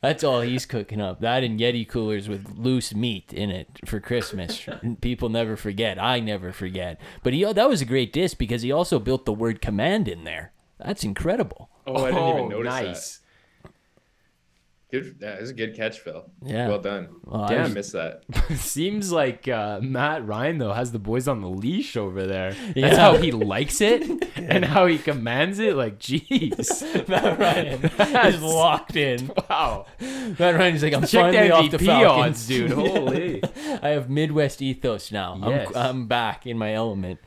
That's 0.02 0.24
all 0.24 0.41
he's 0.41 0.66
cooking 0.66 1.02
up. 1.02 1.20
That 1.20 1.43
and 1.43 1.60
Yeti 1.60 1.88
coolers 1.88 2.30
with 2.30 2.58
loose 2.58 2.95
meat 2.95 3.34
in 3.34 3.50
it 3.50 3.68
for 3.86 4.00
Christmas. 4.00 4.66
People 5.02 5.28
never 5.30 5.58
forget. 5.58 6.02
I 6.02 6.20
never 6.22 6.54
forget. 6.54 7.00
But 7.22 7.34
he 7.34 7.43
that 7.43 7.70
was 7.70 7.82
a 7.82 7.86
great 7.86 8.14
dish 8.14 8.34
because 8.34 8.62
he 8.62 8.72
also 8.72 9.00
built 9.00 9.26
the 9.26 9.34
word 9.34 9.62
command 9.62 10.08
in 10.08 10.24
there. 10.24 10.54
That's 10.78 11.04
incredible. 11.04 11.70
Oh, 11.86 12.06
I 12.06 12.12
didn't 12.12 12.24
Oh, 12.24 12.38
even 12.38 12.50
notice 12.50 12.66
nice. 12.72 13.20
That. 14.92 14.98
Good. 14.98 15.18
Yeah, 15.22 15.36
it 15.36 15.42
was 15.42 15.50
a 15.50 15.54
good 15.54 15.76
catch, 15.76 16.00
Phil. 16.00 16.26
Yeah. 16.44 16.68
Well 16.68 16.80
done. 16.80 17.10
Well, 17.24 17.44
I 17.44 17.48
Damn, 17.50 17.60
I 17.60 17.64
was- 17.66 17.74
missed 17.74 17.94
that. 17.94 18.24
Seems 18.56 19.12
like 19.12 19.48
uh, 19.48 19.80
Matt 19.82 20.26
Ryan 20.26 20.58
though 20.58 20.74
has 20.74 20.92
the 20.92 21.00
boys 21.00 21.28
on 21.28 21.42
the 21.42 21.50
leash 21.50 21.96
over 21.98 22.26
there. 22.26 22.52
That's 22.68 22.76
Yeah. 22.76 22.96
how 22.96 23.18
he 23.18 23.32
likes 23.32 23.82
it 23.82 24.04
and 24.38 24.66
how 24.66 24.86
he 24.88 24.98
commands 24.98 25.60
it. 25.60 25.76
Like, 25.76 26.00
jeez, 26.00 27.08
Matt 27.08 27.40
Ryan 27.40 28.26
is 28.34 28.42
locked 28.42 28.96
in. 28.96 29.32
wow. 29.50 29.86
Matt 30.00 30.56
Ryan's 30.56 30.84
like, 30.84 30.94
I'm 30.94 31.02
Check 31.02 31.32
the 31.32 31.38
finally 31.38 31.52
off 31.52 31.72
the 31.72 31.78
MVP 31.78 31.86
Falcons, 31.86 32.26
odds, 32.38 32.48
dude. 32.48 32.72
Holy. 32.72 33.44
I 33.82 33.90
have 33.90 34.10
Midwest 34.10 34.62
ethos 34.62 35.12
now. 35.12 35.40
Yes. 35.48 35.68
I'm, 35.76 35.86
I'm 35.86 36.08
back 36.08 36.48
in 36.48 36.58
my 36.58 36.74
element. 36.74 37.20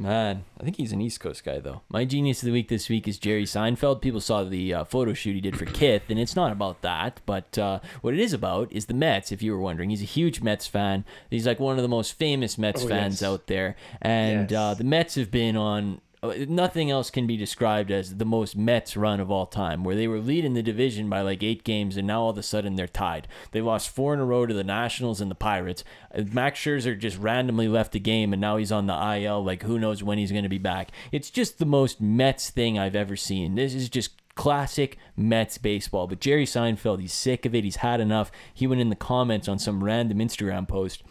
Man, 0.00 0.44
I 0.58 0.64
think 0.64 0.76
he's 0.76 0.92
an 0.92 1.00
East 1.02 1.20
Coast 1.20 1.44
guy, 1.44 1.58
though. 1.58 1.82
My 1.90 2.06
genius 2.06 2.42
of 2.42 2.46
the 2.46 2.52
week 2.52 2.68
this 2.68 2.88
week 2.88 3.06
is 3.06 3.18
Jerry 3.18 3.44
Seinfeld. 3.44 4.00
People 4.00 4.22
saw 4.22 4.44
the 4.44 4.72
uh, 4.72 4.84
photo 4.84 5.12
shoot 5.12 5.34
he 5.34 5.42
did 5.42 5.58
for 5.58 5.66
Kith, 5.66 6.04
and 6.08 6.18
it's 6.18 6.34
not 6.34 6.52
about 6.52 6.80
that. 6.80 7.20
But 7.26 7.58
uh, 7.58 7.80
what 8.00 8.14
it 8.14 8.20
is 8.20 8.32
about 8.32 8.72
is 8.72 8.86
the 8.86 8.94
Mets, 8.94 9.30
if 9.30 9.42
you 9.42 9.52
were 9.52 9.60
wondering. 9.60 9.90
He's 9.90 10.00
a 10.00 10.06
huge 10.06 10.40
Mets 10.40 10.66
fan. 10.66 11.04
He's 11.28 11.46
like 11.46 11.60
one 11.60 11.76
of 11.76 11.82
the 11.82 11.88
most 11.88 12.14
famous 12.14 12.56
Mets 12.56 12.82
Oh, 12.82 12.88
fans 12.88 13.20
yes. 13.20 13.28
out 13.28 13.46
there. 13.46 13.76
And 14.00 14.50
Yes. 14.50 14.58
uh, 14.58 14.72
the 14.72 14.84
Mets 14.84 15.16
have 15.16 15.30
been 15.30 15.54
on. 15.56 16.00
Nothing 16.22 16.90
else 16.90 17.10
can 17.10 17.26
be 17.26 17.38
described 17.38 17.90
as 17.90 18.16
the 18.16 18.26
most 18.26 18.54
Mets 18.54 18.94
run 18.94 19.20
of 19.20 19.30
all 19.30 19.46
time, 19.46 19.84
where 19.84 19.96
they 19.96 20.06
were 20.06 20.18
leading 20.18 20.52
the 20.52 20.62
division 20.62 21.08
by 21.08 21.22
like 21.22 21.42
eight 21.42 21.64
games, 21.64 21.96
and 21.96 22.06
now 22.06 22.22
all 22.22 22.30
of 22.30 22.36
a 22.36 22.42
sudden 22.42 22.74
they're 22.74 22.86
tied. 22.86 23.26
They 23.52 23.62
lost 23.62 23.88
four 23.88 24.12
in 24.12 24.20
a 24.20 24.24
row 24.26 24.44
to 24.44 24.52
the 24.52 24.62
Nationals 24.62 25.22
and 25.22 25.30
the 25.30 25.34
Pirates. 25.34 25.82
Max 26.14 26.60
Scherzer 26.60 26.98
just 26.98 27.18
randomly 27.18 27.68
left 27.68 27.92
the 27.92 28.00
game, 28.00 28.34
and 28.34 28.40
now 28.40 28.58
he's 28.58 28.72
on 28.72 28.86
the 28.86 29.16
IL. 29.16 29.42
Like 29.42 29.62
who 29.62 29.78
knows 29.78 30.02
when 30.02 30.18
he's 30.18 30.32
going 30.32 30.42
to 30.42 30.50
be 30.50 30.58
back? 30.58 30.90
It's 31.10 31.30
just 31.30 31.58
the 31.58 31.64
most 31.64 32.02
Mets 32.02 32.50
thing 32.50 32.78
I've 32.78 32.96
ever 32.96 33.16
seen. 33.16 33.54
This 33.54 33.74
is 33.74 33.88
just 33.88 34.10
classic 34.34 34.98
Mets 35.16 35.58
baseball. 35.58 36.06
But 36.06 36.20
Jerry 36.20 36.46
Seinfeld, 36.46 37.00
he's 37.00 37.12
sick 37.12 37.44
of 37.46 37.54
it. 37.54 37.64
He's 37.64 37.76
had 37.76 38.00
enough. 38.00 38.30
He 38.52 38.66
went 38.66 38.80
in 38.80 38.88
the 38.88 38.96
comments 38.96 39.48
on 39.48 39.58
some 39.58 39.84
random 39.84 40.18
Instagram 40.18 40.68
post 40.68 41.02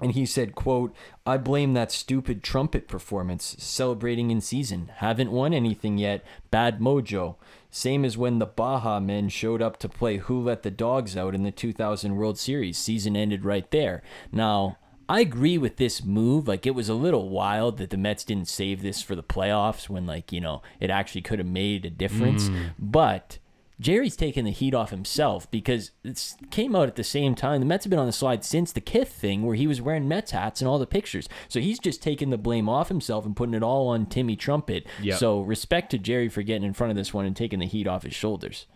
and 0.00 0.12
he 0.12 0.26
said 0.26 0.54
quote 0.54 0.94
i 1.26 1.36
blame 1.36 1.72
that 1.72 1.90
stupid 1.90 2.42
trumpet 2.42 2.86
performance. 2.86 3.56
Celebrating 3.58 4.30
in 4.30 4.40
season. 4.40 4.90
Haven't 4.96 5.32
won 5.32 5.54
anything 5.54 5.96
yet. 5.98 6.24
Bad 6.50 6.80
mojo. 6.80 7.36
Same 7.70 8.04
as 8.04 8.18
when 8.18 8.38
the 8.38 8.46
Baha 8.46 9.00
Men 9.00 9.28
showed 9.28 9.62
up 9.62 9.78
to 9.78 9.88
play 9.88 10.18
who 10.18 10.40
let 10.40 10.62
the 10.62 10.70
dogs 10.70 11.16
out 11.16 11.34
in 11.34 11.42
the 11.42 11.50
2000 11.50 12.14
world 12.14 12.38
series. 12.38 12.78
Season 12.78 13.16
ended 13.16 13.44
right 13.44 13.70
there. 13.70 14.02
Now 14.30 14.76
I 15.08 15.20
agree 15.20 15.58
with 15.58 15.76
this 15.76 16.04
move. 16.04 16.46
Like 16.46 16.66
it 16.66 16.74
was 16.74 16.88
a 16.88 16.94
little 16.94 17.30
wild 17.30 17.78
that 17.78 17.90
the 17.90 17.96
Mets 17.96 18.24
didn't 18.24 18.48
save 18.48 18.82
this 18.82 19.02
for 19.02 19.14
the 19.14 19.22
playoffs 19.22 19.88
when 19.88 20.06
like, 20.06 20.30
you 20.30 20.40
know, 20.40 20.62
it 20.78 20.90
actually 20.90 21.22
could 21.22 21.38
have 21.38 21.48
made 21.48 21.84
a 21.84 21.90
difference. 21.90 22.48
Mm. 22.48 22.74
But 22.78 23.38
Jerry's 23.80 24.14
taking 24.16 24.44
the 24.44 24.52
heat 24.52 24.72
off 24.72 24.90
himself 24.90 25.50
because 25.50 25.90
it 26.04 26.34
came 26.50 26.76
out 26.76 26.86
at 26.86 26.94
the 26.94 27.02
same 27.02 27.34
time. 27.34 27.60
The 27.60 27.66
Mets 27.66 27.84
have 27.84 27.90
been 27.90 27.98
on 27.98 28.06
the 28.06 28.12
slide 28.12 28.44
since 28.44 28.70
the 28.70 28.80
Kith 28.80 29.08
thing 29.12 29.42
where 29.44 29.56
he 29.56 29.66
was 29.66 29.82
wearing 29.82 30.06
Mets 30.06 30.30
hats 30.30 30.60
in 30.62 30.68
all 30.68 30.78
the 30.78 30.86
pictures. 30.86 31.28
So 31.48 31.58
he's 31.60 31.80
just 31.80 32.00
taking 32.02 32.30
the 32.30 32.38
blame 32.38 32.68
off 32.68 32.88
himself 32.88 33.26
and 33.26 33.34
putting 33.34 33.54
it 33.54 33.64
all 33.64 33.88
on 33.88 34.06
Timmy 34.06 34.36
Trumpet. 34.36 34.86
Yep. 35.02 35.18
So 35.18 35.40
respect 35.40 35.90
to 35.90 35.98
Jerry 35.98 36.28
for 36.28 36.42
getting 36.42 36.62
in 36.66 36.72
front 36.72 36.92
of 36.92 36.96
this 36.96 37.12
one 37.12 37.26
and 37.26 37.36
taking 37.36 37.58
the 37.58 37.66
heat 37.66 37.88
off 37.88 38.04
his 38.04 38.14
shoulders. 38.14 38.66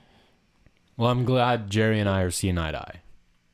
Well, 0.97 1.11
I'm 1.11 1.25
glad 1.25 1.71
Jerry 1.71 2.01
and 2.01 2.09
I 2.09 2.23
are 2.23 2.31
seeing 2.33 2.59
eye 2.59 2.73
to 2.73 2.79
eye 2.81 3.03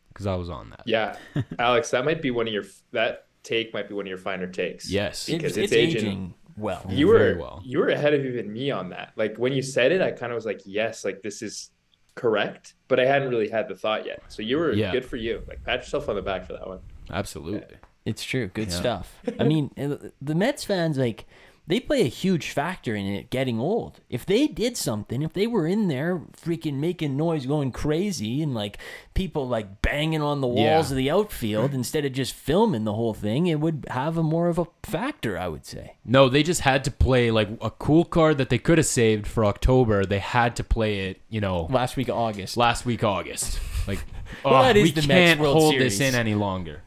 because 0.09 0.27
I 0.27 0.37
was 0.37 0.49
on 0.49 0.71
that. 0.71 0.85
Yeah, 0.87 1.17
Alex, 1.59 1.91
that 1.91 2.07
might 2.07 2.23
be 2.23 2.31
one 2.31 2.47
of 2.47 2.55
your 2.55 2.65
that 2.93 3.27
take 3.43 3.75
might 3.75 3.87
be 3.87 3.95
one 3.95 4.07
of 4.07 4.09
your 4.09 4.17
finer 4.17 4.47
takes. 4.47 4.91
Yes. 4.91 5.29
It- 5.29 5.33
because 5.39 5.59
it's, 5.59 5.71
it's, 5.71 5.73
aging, 5.75 5.99
aging. 6.01 6.35
Well. 6.57 6.85
You 6.89 7.11
Very 7.13 7.35
were 7.35 7.41
well. 7.41 7.63
you 7.65 7.79
were 7.79 7.89
ahead 7.89 8.15
of 8.15 8.25
even 8.25 8.53
me 8.53 8.71
on 8.71 8.91
that. 8.91 9.13
Like 9.17 9.37
when 9.37 9.53
you 9.53 9.63
said 9.63 9.93
it, 9.93 10.01
I 10.01 10.11
kind 10.13 10.33
of 10.33 10.37
was 10.37 10.47
like, 10.47 10.61
yes, 10.65 11.05
like 11.05 11.23
this 11.23 11.43
is 11.43 11.71
correct, 12.15 12.75
but 12.89 13.01
I 13.01 13.07
hadn't 13.07 13.29
really 13.31 13.49
had 13.49 13.69
the 13.69 13.75
thought 13.75 14.07
yet. 14.07 14.23
So 14.29 14.43
you 14.43 14.59
were 14.59 14.73
Yeah. 14.73 14.93
good 14.93 15.05
for 15.05 15.17
you. 15.17 15.43
Like 15.49 15.63
pat 15.65 15.81
yourself 15.81 16.09
on 16.09 16.17
the 16.17 16.23
back 16.23 16.47
for 16.47 16.53
that 16.53 16.67
one. 16.67 16.81
Absolutely. 17.11 17.77
It's 18.05 18.23
true. 18.23 18.49
Good 18.49 18.69
Yeah. 18.69 18.75
stuff. 18.77 19.21
I 19.41 19.45
mean, 19.45 19.71
the 19.77 20.35
Mets 20.35 20.63
fans, 20.65 20.99
like, 20.99 21.27
they 21.67 21.81
play 21.81 22.03
a 22.03 22.09
huge 22.09 22.51
factor 22.51 22.95
in 22.95 23.07
it 23.07 23.31
getting 23.31 23.59
old. 23.59 24.01
If 24.11 24.27
they 24.27 24.47
did 24.47 24.77
something, 24.77 25.23
if 25.23 25.33
they 25.33 25.47
were 25.47 25.67
in 25.67 25.89
there 25.89 26.21
freaking 26.37 26.75
making 26.75 27.17
noise, 27.17 27.47
going 27.47 27.73
crazy, 27.73 28.43
and 28.43 28.55
like 28.55 28.77
people 29.15 29.49
like 29.49 29.81
banging 29.81 30.21
on 30.21 30.41
the 30.43 30.47
walls 30.47 30.91
Yeah. 30.91 30.93
of 30.93 30.97
the 30.97 31.11
outfield 31.11 31.73
instead 31.73 32.05
of 32.05 32.13
just 32.13 32.35
filming 32.35 32.85
the 32.85 32.93
whole 32.93 33.15
thing, 33.15 33.47
it 33.47 33.61
would 33.61 33.87
have 33.89 34.19
a 34.19 34.23
more 34.23 34.49
of 34.49 34.59
a 34.59 34.67
factor, 34.83 35.39
I 35.39 35.49
would 35.49 35.65
say. 35.65 35.97
No, 36.05 36.29
they 36.29 36.43
just 36.43 36.61
had 36.61 36.85
to 36.85 36.91
play 36.91 37.31
like 37.31 37.49
a 37.63 37.71
cool 37.71 38.05
card 38.05 38.37
that 38.39 38.51
they 38.51 38.59
could 38.59 38.77
have 38.79 38.87
saved 38.87 39.27
for 39.27 39.45
October. 39.47 40.05
They 40.05 40.19
had 40.19 40.57
to 40.57 40.65
play 40.65 41.09
it, 41.09 41.21
you 41.31 41.41
know, 41.41 41.67
Last 41.71 41.97
week 41.97 42.09
of 42.09 42.17
August. 42.17 42.57
last 42.59 42.85
week 42.85 43.03
August. 43.03 43.59
Like, 43.89 44.05
Well, 44.45 44.55
oh, 44.69 44.73
we 44.75 44.93
can't 44.93 45.41
hold 45.41 45.77
this 45.77 46.01
in 46.01 46.15
any 46.15 46.35
longer. 46.35 46.83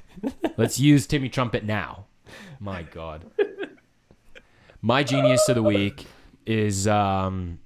Let's 0.56 0.80
use 0.80 1.06
Timmy 1.06 1.28
Trumpet 1.28 1.64
now. 1.64 2.06
My 2.58 2.82
God. 2.82 3.24
My 4.86 5.02
genius 5.02 5.48
of 5.48 5.56
the 5.56 5.64
week 5.64 6.06
is 6.46 6.86
um 6.86 7.58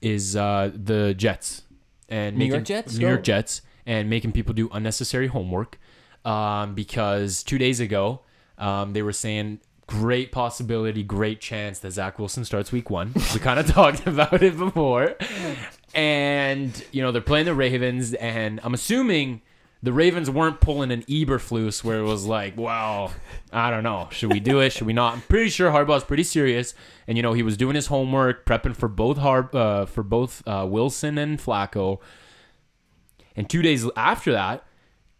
is 0.00 0.34
uh 0.34 0.72
the 0.74 1.14
Jets 1.14 1.62
and 2.08 2.36
New 2.36 2.46
York 2.46 2.62
making- 2.62 2.64
Jets? 2.64 2.98
New 2.98 3.06
York 3.06 3.20
Go. 3.20 3.22
Jets 3.22 3.62
and 3.86 4.10
making 4.10 4.32
people 4.32 4.52
do 4.52 4.68
unnecessary 4.72 5.28
homework 5.28 5.78
um 6.24 6.74
because 6.74 7.44
two 7.44 7.58
days 7.58 7.78
ago 7.78 8.22
um 8.58 8.92
they 8.92 9.02
were 9.02 9.12
saying 9.12 9.60
great 9.86 10.32
possibility 10.32 11.04
great 11.04 11.40
chance 11.40 11.78
that 11.78 11.92
Zach 11.92 12.18
Wilson 12.18 12.44
starts 12.44 12.72
week 12.72 12.90
one 12.90 13.12
we 13.32 13.38
kind 13.38 13.60
of 13.60 13.66
talked 13.78 14.04
about 14.08 14.42
it 14.42 14.58
before 14.58 15.14
and 15.94 16.84
you 16.90 17.02
know 17.02 17.12
they're 17.12 17.22
playing 17.22 17.46
the 17.46 17.54
Ravens 17.54 18.14
and 18.14 18.58
I'm 18.64 18.74
assuming 18.74 19.42
the 19.82 19.92
Ravens 19.92 20.30
weren't 20.30 20.60
pulling 20.60 20.92
an 20.92 21.02
Eberflus 21.02 21.82
where 21.82 21.98
it 21.98 22.04
was 22.04 22.24
like, 22.24 22.56
wow, 22.56 23.10
I 23.52 23.70
don't 23.70 23.82
know, 23.82 24.08
should 24.12 24.32
we 24.32 24.38
do 24.38 24.60
it? 24.60 24.70
Should 24.70 24.86
we 24.86 24.92
not? 24.92 25.14
I'm 25.14 25.22
pretty 25.22 25.50
sure 25.50 25.70
Harbaugh's 25.70 26.04
pretty 26.04 26.22
serious, 26.22 26.74
and 27.08 27.16
you 27.16 27.22
know 27.22 27.32
he 27.32 27.42
was 27.42 27.56
doing 27.56 27.74
his 27.74 27.88
homework, 27.88 28.46
prepping 28.46 28.76
for 28.76 28.88
both 28.88 29.18
Har- 29.18 29.50
uh, 29.52 29.86
for 29.86 30.02
both 30.02 30.46
uh, 30.46 30.66
Wilson 30.68 31.18
and 31.18 31.38
Flacco. 31.38 31.98
And 33.34 33.48
two 33.48 33.62
days 33.62 33.88
after 33.96 34.30
that, 34.32 34.64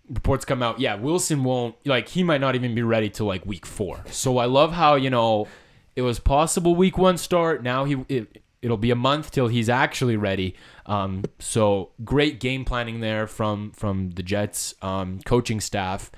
reports 0.08 0.44
come 0.44 0.62
out, 0.62 0.78
yeah, 0.78 0.94
Wilson 0.94 1.42
won't 1.44 1.74
like 1.86 2.08
he 2.08 2.22
might 2.22 2.40
not 2.40 2.54
even 2.54 2.74
be 2.74 2.82
ready 2.82 3.10
till 3.10 3.26
like 3.26 3.44
week 3.44 3.66
four. 3.66 4.04
So 4.10 4.38
I 4.38 4.44
love 4.44 4.72
how 4.72 4.94
you 4.94 5.10
know 5.10 5.48
it 5.96 6.02
was 6.02 6.20
possible 6.20 6.74
week 6.74 6.96
one 6.96 7.18
start. 7.18 7.62
Now 7.62 7.84
he 7.84 8.04
it, 8.08 8.42
it'll 8.62 8.76
be 8.76 8.90
a 8.90 8.96
month 8.96 9.30
till 9.32 9.48
he's 9.48 9.68
actually 9.68 10.16
ready. 10.16 10.54
Um, 10.86 11.24
so 11.38 11.90
great 12.04 12.40
game 12.40 12.64
planning 12.64 13.00
there 13.00 13.26
from 13.26 13.72
from 13.72 14.10
the 14.12 14.22
Jets 14.22 14.74
um, 14.82 15.20
coaching 15.26 15.60
staff 15.60 16.10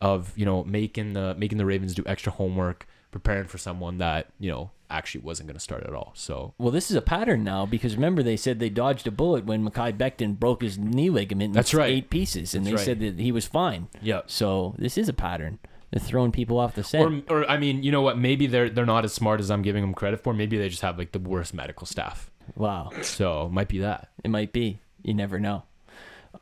of 0.00 0.32
you 0.36 0.44
know 0.44 0.64
making 0.64 1.12
the 1.12 1.34
making 1.36 1.58
the 1.58 1.66
Ravens 1.66 1.94
do 1.94 2.02
extra 2.06 2.32
homework, 2.32 2.86
preparing 3.10 3.46
for 3.46 3.58
someone 3.58 3.98
that 3.98 4.28
you 4.38 4.50
know 4.50 4.70
actually 4.92 5.20
wasn't 5.20 5.46
going 5.46 5.54
to 5.54 5.60
start 5.60 5.84
at 5.84 5.94
all. 5.94 6.10
So 6.16 6.52
Well, 6.58 6.72
this 6.72 6.90
is 6.90 6.96
a 6.96 7.02
pattern 7.02 7.44
now 7.44 7.64
because 7.64 7.94
remember 7.94 8.24
they 8.24 8.36
said 8.36 8.58
they 8.58 8.70
dodged 8.70 9.06
a 9.06 9.12
bullet 9.12 9.44
when 9.44 9.64
Mekhi 9.70 9.96
Becton 9.96 10.36
broke 10.36 10.62
his 10.62 10.78
knee 10.78 11.10
ligament 11.10 11.52
That's 11.54 11.72
right. 11.72 11.90
eight 11.92 12.10
pieces, 12.10 12.56
and 12.56 12.66
That's 12.66 12.70
they 12.72 12.76
right. 12.76 12.84
said 12.84 13.00
that 13.16 13.20
he 13.22 13.30
was 13.30 13.46
fine. 13.46 13.86
yeah. 14.02 14.22
So 14.26 14.74
this 14.78 14.98
is 14.98 15.08
a 15.08 15.12
pattern. 15.12 15.60
They're 15.90 16.00
throwing 16.00 16.30
people 16.32 16.58
off 16.58 16.74
the 16.74 16.84
set. 16.84 17.00
Or, 17.02 17.20
or 17.28 17.50
I 17.50 17.56
mean, 17.58 17.82
you 17.82 17.90
know 17.90 18.02
what? 18.02 18.16
Maybe 18.18 18.46
they're 18.46 18.70
they're 18.70 18.86
not 18.86 19.04
as 19.04 19.12
smart 19.12 19.40
as 19.40 19.50
I'm 19.50 19.62
giving 19.62 19.82
them 19.82 19.94
credit 19.94 20.22
for. 20.22 20.32
Maybe 20.32 20.56
they 20.56 20.68
just 20.68 20.82
have 20.82 20.98
like 20.98 21.12
the 21.12 21.18
worst 21.18 21.52
medical 21.54 21.86
staff. 21.86 22.30
wow, 22.56 22.90
So 23.02 23.48
might 23.52 23.68
be 23.68 23.78
that. 23.80 24.08
it 24.24 24.30
might 24.30 24.52
be. 24.52 24.78
You 25.02 25.14
never 25.14 25.38
know. 25.40 25.64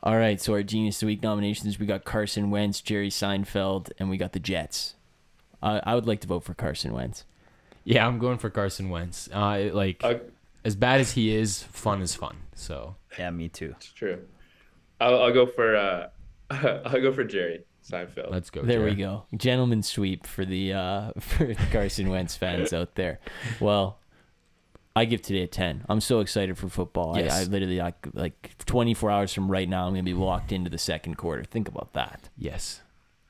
All 0.03 0.17
right, 0.17 0.39
so 0.39 0.53
our 0.53 0.61
Genius 0.63 0.97
of 0.97 0.99
the 1.01 1.05
Week 1.07 1.23
nominations 1.23 1.79
we 1.79 1.85
got 1.87 2.05
Carson 2.05 2.51
Wentz, 2.51 2.79
Jerry 2.79 3.09
Seinfeld, 3.09 3.89
and 3.97 4.07
we 4.09 4.17
got 4.17 4.33
the 4.33 4.39
Jets. 4.39 4.93
I 5.63 5.81
I 5.83 5.95
would 5.95 6.05
like 6.05 6.21
to 6.21 6.27
vote 6.27 6.43
for 6.43 6.53
Carson 6.53 6.93
Wentz. 6.93 7.25
Yeah, 7.85 8.05
I'm 8.05 8.19
going 8.19 8.37
for 8.37 8.51
Carson 8.51 8.89
Wentz. 8.89 9.29
Uh, 9.33 9.71
like 9.73 10.03
Uh, 10.03 10.15
as 10.63 10.75
bad 10.75 10.99
as 10.99 11.13
he 11.13 11.33
is, 11.35 11.63
fun 11.63 12.01
is 12.03 12.13
fun. 12.13 12.35
So 12.53 12.95
Yeah, 13.17 13.31
me 13.31 13.49
too. 13.49 13.73
it's 13.77 13.91
true. 13.91 14.19
I'll, 15.01 15.23
I'll 15.23 15.33
go 15.33 15.47
for 15.47 15.75
uh, 15.75 16.09
I'll 16.51 17.01
go 17.01 17.11
for 17.11 17.23
Jerry 17.23 17.63
Seinfeld. 17.91 18.31
let's 18.31 18.49
go. 18.49 18.61
There 18.61 18.83
we 18.83 18.95
go. 18.95 19.23
Gentleman 19.35 19.83
sweep 19.83 20.25
for 20.27 20.45
the 20.45 20.73
uh, 20.73 21.11
for 21.19 21.53
Carson 21.71 22.09
Wentz 22.09 22.35
fans 22.35 22.73
out 22.73 22.95
there. 22.95 23.19
Well, 23.59 23.97
I 24.95 25.05
give 25.05 25.21
today 25.21 25.43
a 25.43 25.47
ten. 25.47 25.85
I'm 25.89 26.01
so 26.01 26.19
excited 26.19 26.57
for 26.57 26.67
football. 26.69 27.17
Yes. 27.17 27.31
I, 27.31 27.41
I 27.41 27.43
literally 27.45 27.77
like, 27.77 28.07
like 28.13 28.55
24 28.65 29.11
hours 29.11 29.33
from 29.33 29.49
right 29.49 29.67
now, 29.69 29.85
I'm 29.87 29.93
gonna 29.93 30.03
be 30.03 30.13
locked 30.13 30.51
into 30.51 30.69
the 30.69 30.77
second 30.77 31.15
quarter. 31.15 31.43
Think 31.43 31.67
about 31.67 31.93
that. 31.93 32.29
Yes. 32.37 32.81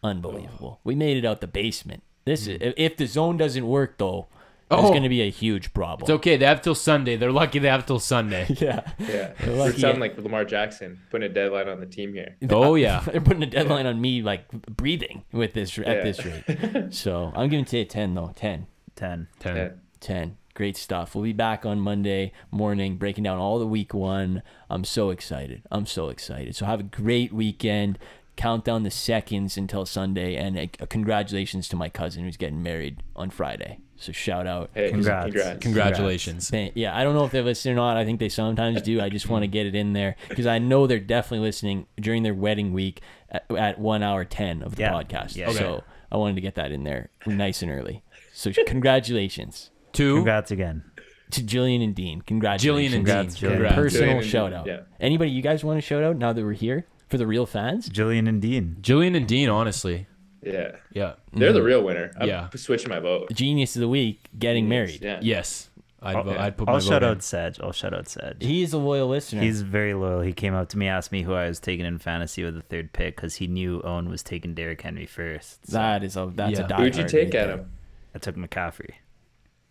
Unbelievable. 0.03 0.79
We 0.83 0.95
made 0.95 1.17
it 1.17 1.25
out 1.25 1.41
the 1.41 1.47
basement. 1.47 2.03
This 2.25 2.47
Mm. 2.47 2.61
is 2.61 2.73
if 2.77 2.97
DAZN 2.97 3.37
doesn't 3.37 3.67
work 3.67 3.97
though, 3.97 4.27
There's 4.69 4.83
Oh. 4.83 4.89
going 4.89 5.03
to 5.03 5.09
be 5.09 5.21
a 5.23 5.29
huge 5.31 5.73
problem. 5.73 6.03
It's 6.05 6.09
okay. 6.11 6.37
They 6.37 6.45
have 6.45 6.61
till 6.61 6.75
Sunday. 6.75 7.15
They're 7.15 7.31
lucky 7.31 7.57
they 7.59 7.69
have 7.69 7.85
till 7.85 7.99
Sunday. 7.99 8.45
Yeah. 8.59 8.81
Yeah, 8.99 9.33
They're 9.39 9.55
we're 9.55 9.73
sounding 9.73 9.99
like 9.99 10.17
Lamar 10.17 10.45
Jackson 10.45 10.99
putting 11.09 11.29
a 11.29 11.33
deadline 11.33 11.67
on 11.69 11.79
the 11.79 11.85
team 11.87 12.13
here. 12.13 12.35
Oh 12.51 12.75
yeah. 12.75 12.99
They're 13.11 13.19
putting 13.21 13.41
a 13.43 13.47
deadline 13.47 13.85
on 13.87 13.99
me, 13.99 14.21
like 14.21 14.47
breathing 14.51 15.23
with 15.31 15.53
this 15.53 15.77
at 15.79 15.87
Yeah. 15.87 16.03
this 16.03 16.23
rate. 16.25 16.93
So 16.93 17.31
I'm 17.35 17.49
giving 17.49 17.65
it 17.65 17.73
a 17.73 17.85
10, 17.85 18.13
though. 18.13 18.31
10. 18.35 18.67
10. 18.95 19.27
Ten. 19.39 19.55
Yeah. 19.55 19.69
10. 20.01 20.37
Great 20.53 20.75
stuff. 20.77 21.15
We'll 21.15 21.23
be 21.23 21.31
back 21.33 21.65
on 21.65 21.79
Monday 21.79 22.31
morning 22.51 22.97
breaking 22.97 23.23
down 23.23 23.37
all 23.39 23.59
the 23.59 23.67
week 23.67 23.93
one. 23.93 24.43
I'm 24.69 24.83
so 24.83 25.09
excited. 25.09 25.63
I'm 25.71 25.85
so 25.85 26.09
excited. 26.09 26.55
So 26.55 26.65
have 26.65 26.79
a 26.81 26.83
great 26.83 27.31
weekend. 27.33 27.97
Count 28.35 28.65
down 28.65 28.83
the 28.83 28.91
seconds 28.91 29.57
until 29.57 29.85
Sunday. 29.85 30.35
And 30.35 30.57
uh, 30.59 30.85
congratulations 30.87 31.67
to 31.69 31.75
my 31.75 31.87
cousin 31.89 32.23
who's 32.25 32.37
getting 32.37 32.61
married 32.61 33.01
on 33.15 33.29
Friday. 33.29 33.79
So 34.01 34.11
shout 34.13 34.47
out. 34.47 34.69
Hey, 34.73 34.89
Congrats. 34.91 35.25
congrats. 35.25 35.59
Congratulations. 35.59 36.49
Thank- 36.49 36.71
Yeah, 36.75 36.95
I 36.97 37.03
don't 37.03 37.15
know 37.15 37.25
if 37.25 37.31
they 37.31 37.41
listen 37.41 37.73
or 37.73 37.75
not. 37.75 37.97
I 37.97 38.05
think 38.05 38.19
they 38.21 38.29
sometimes 38.29 38.81
do. 38.81 39.01
I 39.01 39.09
just 39.09 39.27
want 39.27 39.43
to 39.43 39.47
get 39.47 39.65
it 39.65 39.75
in 39.75 39.91
there 39.93 40.15
because 40.29 40.47
I 40.47 40.57
know 40.57 40.87
they're 40.87 40.99
definitely 40.99 41.45
listening 41.45 41.85
during 41.99 42.23
their 42.23 42.33
wedding 42.33 42.71
week 42.71 43.01
at, 43.29 43.45
at 43.57 43.77
one 43.77 44.01
hour 44.01 44.23
10 44.23 44.63
of 44.63 44.75
the 44.77 44.83
Yeah. 44.83 44.93
podcast. 44.93 45.35
Yeah. 45.35 45.51
So 45.51 45.83
I 46.11 46.17
wanted 46.17 46.35
to 46.35 46.41
get 46.41 46.55
that 46.55 46.71
in 46.71 46.83
there 46.85 47.09
nice 47.25 47.61
and 47.61 47.69
early. 47.69 48.03
So 48.33 48.51
congratulations 48.65 49.69
Two. 49.91 50.15
Congrats 50.15 50.51
again. 50.51 50.83
to 51.31 51.41
Jillian 51.41 51.83
and 51.83 51.93
Dean. 51.93 52.21
Congratulations. 52.21 52.93
Jillian 52.93 52.97
and 52.97 53.05
Congrats, 53.05 53.35
Dean. 53.35 53.49
Jillian. 53.49 53.53
Congrats. 53.53 53.75
Personal 53.75 54.07
Jillian 54.09 54.17
and 54.21 54.25
shout 54.25 54.49
Dean, 54.51 54.59
out. 54.59 54.65
yeah. 54.67 54.79
Anybody 54.99 55.31
you 55.31 55.41
guys 55.41 55.63
want 55.63 55.77
to 55.77 55.81
shout 55.81 56.03
out 56.03 56.15
now 56.17 56.31
that 56.33 56.43
we're 56.43 56.53
here 56.53 56.85
for 57.09 57.17
the 57.17 57.27
real 57.27 57.45
fans? 57.45 57.89
Jillian 57.89 58.27
and 58.29 58.41
Dean. 58.41 58.77
Jillian 58.81 59.15
and 59.17 59.27
Dean, 59.27 59.49
honestly. 59.49 60.07
Yeah, 60.41 60.77
Yeah. 60.93 61.13
they're 61.33 61.51
the 61.53 61.61
real 61.63 61.83
winner. 61.83 62.11
I'm 62.19 62.27
Yeah. 62.27 62.49
switching 62.55 62.89
my 62.89 62.99
vote. 62.99 63.31
Genius 63.33 63.75
of 63.75 63.81
the 63.81 63.89
week 63.89 64.27
getting 64.37 64.69
married. 64.69 65.01
Yeah. 65.01 65.19
Yes. 65.21 65.69
I'd, 66.01 66.15
I'll, 66.15 66.23
vote, 66.23 66.37
I'd 66.37 66.55
put 66.57 66.67
my 66.67 66.73
I'll 66.73 66.79
vote 66.79 66.87
shout 66.87 67.03
in. 67.03 67.09
out 67.09 67.23
Sedge. 67.23 67.59
I'll 67.59 67.73
shout 67.73 67.93
out 67.93 68.07
Sedge. 68.07 68.37
He 68.41 68.63
is 68.63 68.71
a 68.71 68.77
loyal 68.77 69.09
listener. 69.09 69.41
He's 69.41 69.61
very 69.63 69.93
loyal. 69.93 70.21
He 70.21 70.31
came 70.31 70.53
up 70.53 70.69
to 70.69 70.77
me, 70.77 70.87
asked 70.87 71.11
me 71.11 71.23
who 71.23 71.33
I 71.33 71.47
was 71.49 71.59
taking 71.59 71.85
in 71.85 71.97
fantasy 71.99 72.41
with 72.45 72.55
the 72.55 72.61
third 72.61 72.93
pick 72.93 73.17
because 73.17 73.35
he 73.35 73.47
knew 73.47 73.81
Owen 73.83 74.07
was 74.07 74.23
taking 74.23 74.53
Derrick 74.53 74.81
Henry 74.81 75.05
first. 75.05 75.67
So 75.67 75.73
that 75.73 76.03
is 76.05 76.15
a 76.15 76.31
that's 76.33 76.57
Yeah. 76.57 76.65
a 76.65 76.67
die 76.69 76.77
Who'd 76.83 76.95
you 76.95 77.03
take 77.07 77.33
right 77.33 77.35
at 77.41 77.47
there. 77.47 77.57
him? 77.57 77.71
I 78.15 78.19
took 78.19 78.35
McCaffrey. 78.37 78.91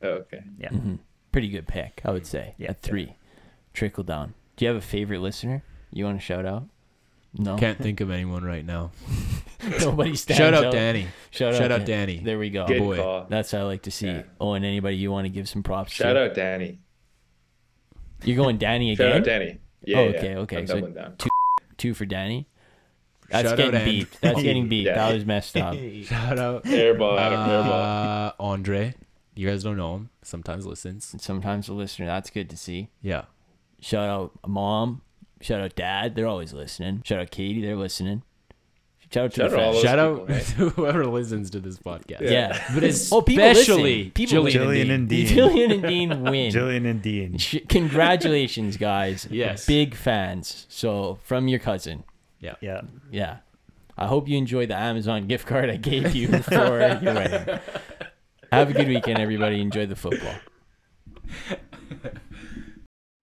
Oh, 0.02 0.08
okay. 0.08 0.42
Yeah. 0.58 0.68
Mhm. 0.68 0.98
Pretty 1.32 1.48
good 1.48 1.66
pick, 1.66 2.02
I 2.04 2.10
would 2.10 2.26
say. 2.26 2.54
Yeah. 2.58 2.70
At 2.70 2.82
three, 2.82 3.16
trickle 3.72 4.04
down. 4.04 4.34
Do 4.56 4.66
you 4.66 4.68
have 4.70 4.76
a 4.76 4.84
favorite 4.86 5.20
listener 5.20 5.62
you 5.92 6.04
want 6.04 6.18
to 6.20 6.24
shout 6.24 6.44
out? 6.44 6.64
No, 7.36 7.56
Can't 7.56 7.78
think 7.78 8.00
of 8.00 8.10
anyone 8.10 8.42
right 8.42 8.64
now. 8.64 8.90
nobody 9.80 10.16
stands 10.16 10.38
Shout 10.38 10.54
out 10.54 10.64
out. 10.66 10.72
Danny. 10.72 11.08
Shout, 11.30 11.54
Shout 11.54 11.70
out 11.70 11.84
Dan- 11.84 12.06
Danny. 12.08 12.18
There 12.20 12.38
we 12.38 12.48
go. 12.50 12.66
Good 12.66 12.78
boy. 12.78 12.96
call. 12.96 13.26
That's 13.28 13.50
how 13.52 13.58
I 13.58 13.62
like 13.62 13.82
to 13.82 13.90
see. 13.90 14.06
Yeah. 14.06 14.22
Oh, 14.40 14.54
and 14.54 14.64
anybody 14.64 14.96
you 14.96 15.10
want 15.12 15.26
to 15.26 15.28
give 15.28 15.48
some 15.48 15.62
props 15.62 15.92
Shout 15.92 16.14
to? 16.14 16.22
out 16.24 16.34
Danny. 16.34 16.78
You're 18.24 18.36
going 18.36 18.56
Danny 18.58 18.94
Shout 18.96 19.06
again? 19.08 19.18
out 19.20 19.24
Danny. 19.24 19.58
Yeah. 19.84 19.98
Oh, 19.98 20.04
yeah, 20.08 20.16
okay, 20.18 20.36
okay. 20.36 20.56
I'm 20.58 20.66
So 20.66 20.74
doubling 20.74 20.94
down. 20.94 21.16
Two 21.76 21.94
for 21.94 22.06
Danny. 22.06 22.48
That's 23.30 23.42
Shout 23.48 23.52
out 23.52 23.56
getting 23.58 23.80
Andy. 23.80 23.98
beat. 24.00 24.18
That's 24.20 24.42
getting 24.42 24.68
beat. 24.70 24.86
Yeah. 24.86 24.94
That 24.94 25.14
was 25.14 25.24
messed 25.26 25.56
up. 25.58 25.74
Shout 26.04 26.38
out. 26.38 26.64
Airball, 26.64 27.18
Adam. 27.18 27.38
Airball. 27.40 28.28
Uh, 28.28 28.32
Andre. 28.40 28.94
You 29.34 29.48
guys 29.48 29.62
don't 29.62 29.76
know 29.76 29.94
him. 29.96 30.10
Sometimes 30.22 30.66
listens. 30.66 31.14
Sometimes 31.22 31.68
a 31.68 31.74
listener. 31.74 32.06
That's 32.06 32.30
good 32.30 32.50
to 32.50 32.56
see. 32.56 32.88
Yeah. 33.02 33.24
Shout 33.80 34.08
out 34.08 34.32
mom. 34.46 35.02
Shout 35.40 35.60
out 35.60 35.74
dad. 35.76 36.14
They're 36.14 36.26
always 36.26 36.52
listening. 36.52 37.02
Shout 37.04 37.20
out 37.20 37.30
Katie. 37.30 37.62
They're 37.62 37.76
listening. 37.76 38.22
Shout 39.10 39.24
out 39.24 39.32
to 39.32 39.40
Shout 39.40 39.52
out 39.54 39.58
all 39.58 39.72
fans. 39.72 39.74
those 39.76 39.82
Shout 39.84 39.98
out 39.98 40.28
people, 40.28 40.70
to 40.70 40.74
whoever 40.76 41.06
listens 41.06 41.48
to 41.50 41.60
this 41.60 41.78
podcast. 41.78 42.20
Yeah. 42.20 42.30
Yeah. 42.30 42.74
But 42.74 42.84
Oh, 43.10 43.22
people 43.22 43.44
listen. 43.44 43.62
especially 43.62 44.10
People 44.10 44.44
Jillian, 44.44 44.52
Jillian 44.52 44.90
and 44.94 45.08
Dean. 45.08 45.26
Jillian 45.26 45.72
and 45.72 45.82
Dean 45.82 46.22
win. 46.24 46.52
Jillian 46.52 46.86
and 46.90 47.00
Dean. 47.00 47.38
Congratulations, 47.68 48.76
guys. 48.76 49.26
Yes. 49.30 49.64
Big 49.64 49.94
fans. 49.94 50.66
So, 50.68 51.18
from 51.22 51.48
your 51.48 51.58
cousin. 51.58 52.04
Yeah. 52.40 52.56
Yeah. 52.60 52.82
Yeah. 53.10 53.38
I 53.96 54.06
hope 54.06 54.28
you 54.28 54.36
enjoyed 54.36 54.68
the 54.68 54.76
Amazon 54.76 55.26
gift 55.26 55.46
card 55.46 55.70
I 55.70 55.76
gave 55.76 56.14
you 56.14 56.28
for 56.42 56.52
your 56.54 56.78
wedding. 56.78 57.60
Have 58.52 58.70
a 58.70 58.72
good 58.74 58.88
weekend, 58.88 59.18
everybody. 59.18 59.60
Enjoy 59.60 59.86
the 59.86 59.96
football. 59.96 60.34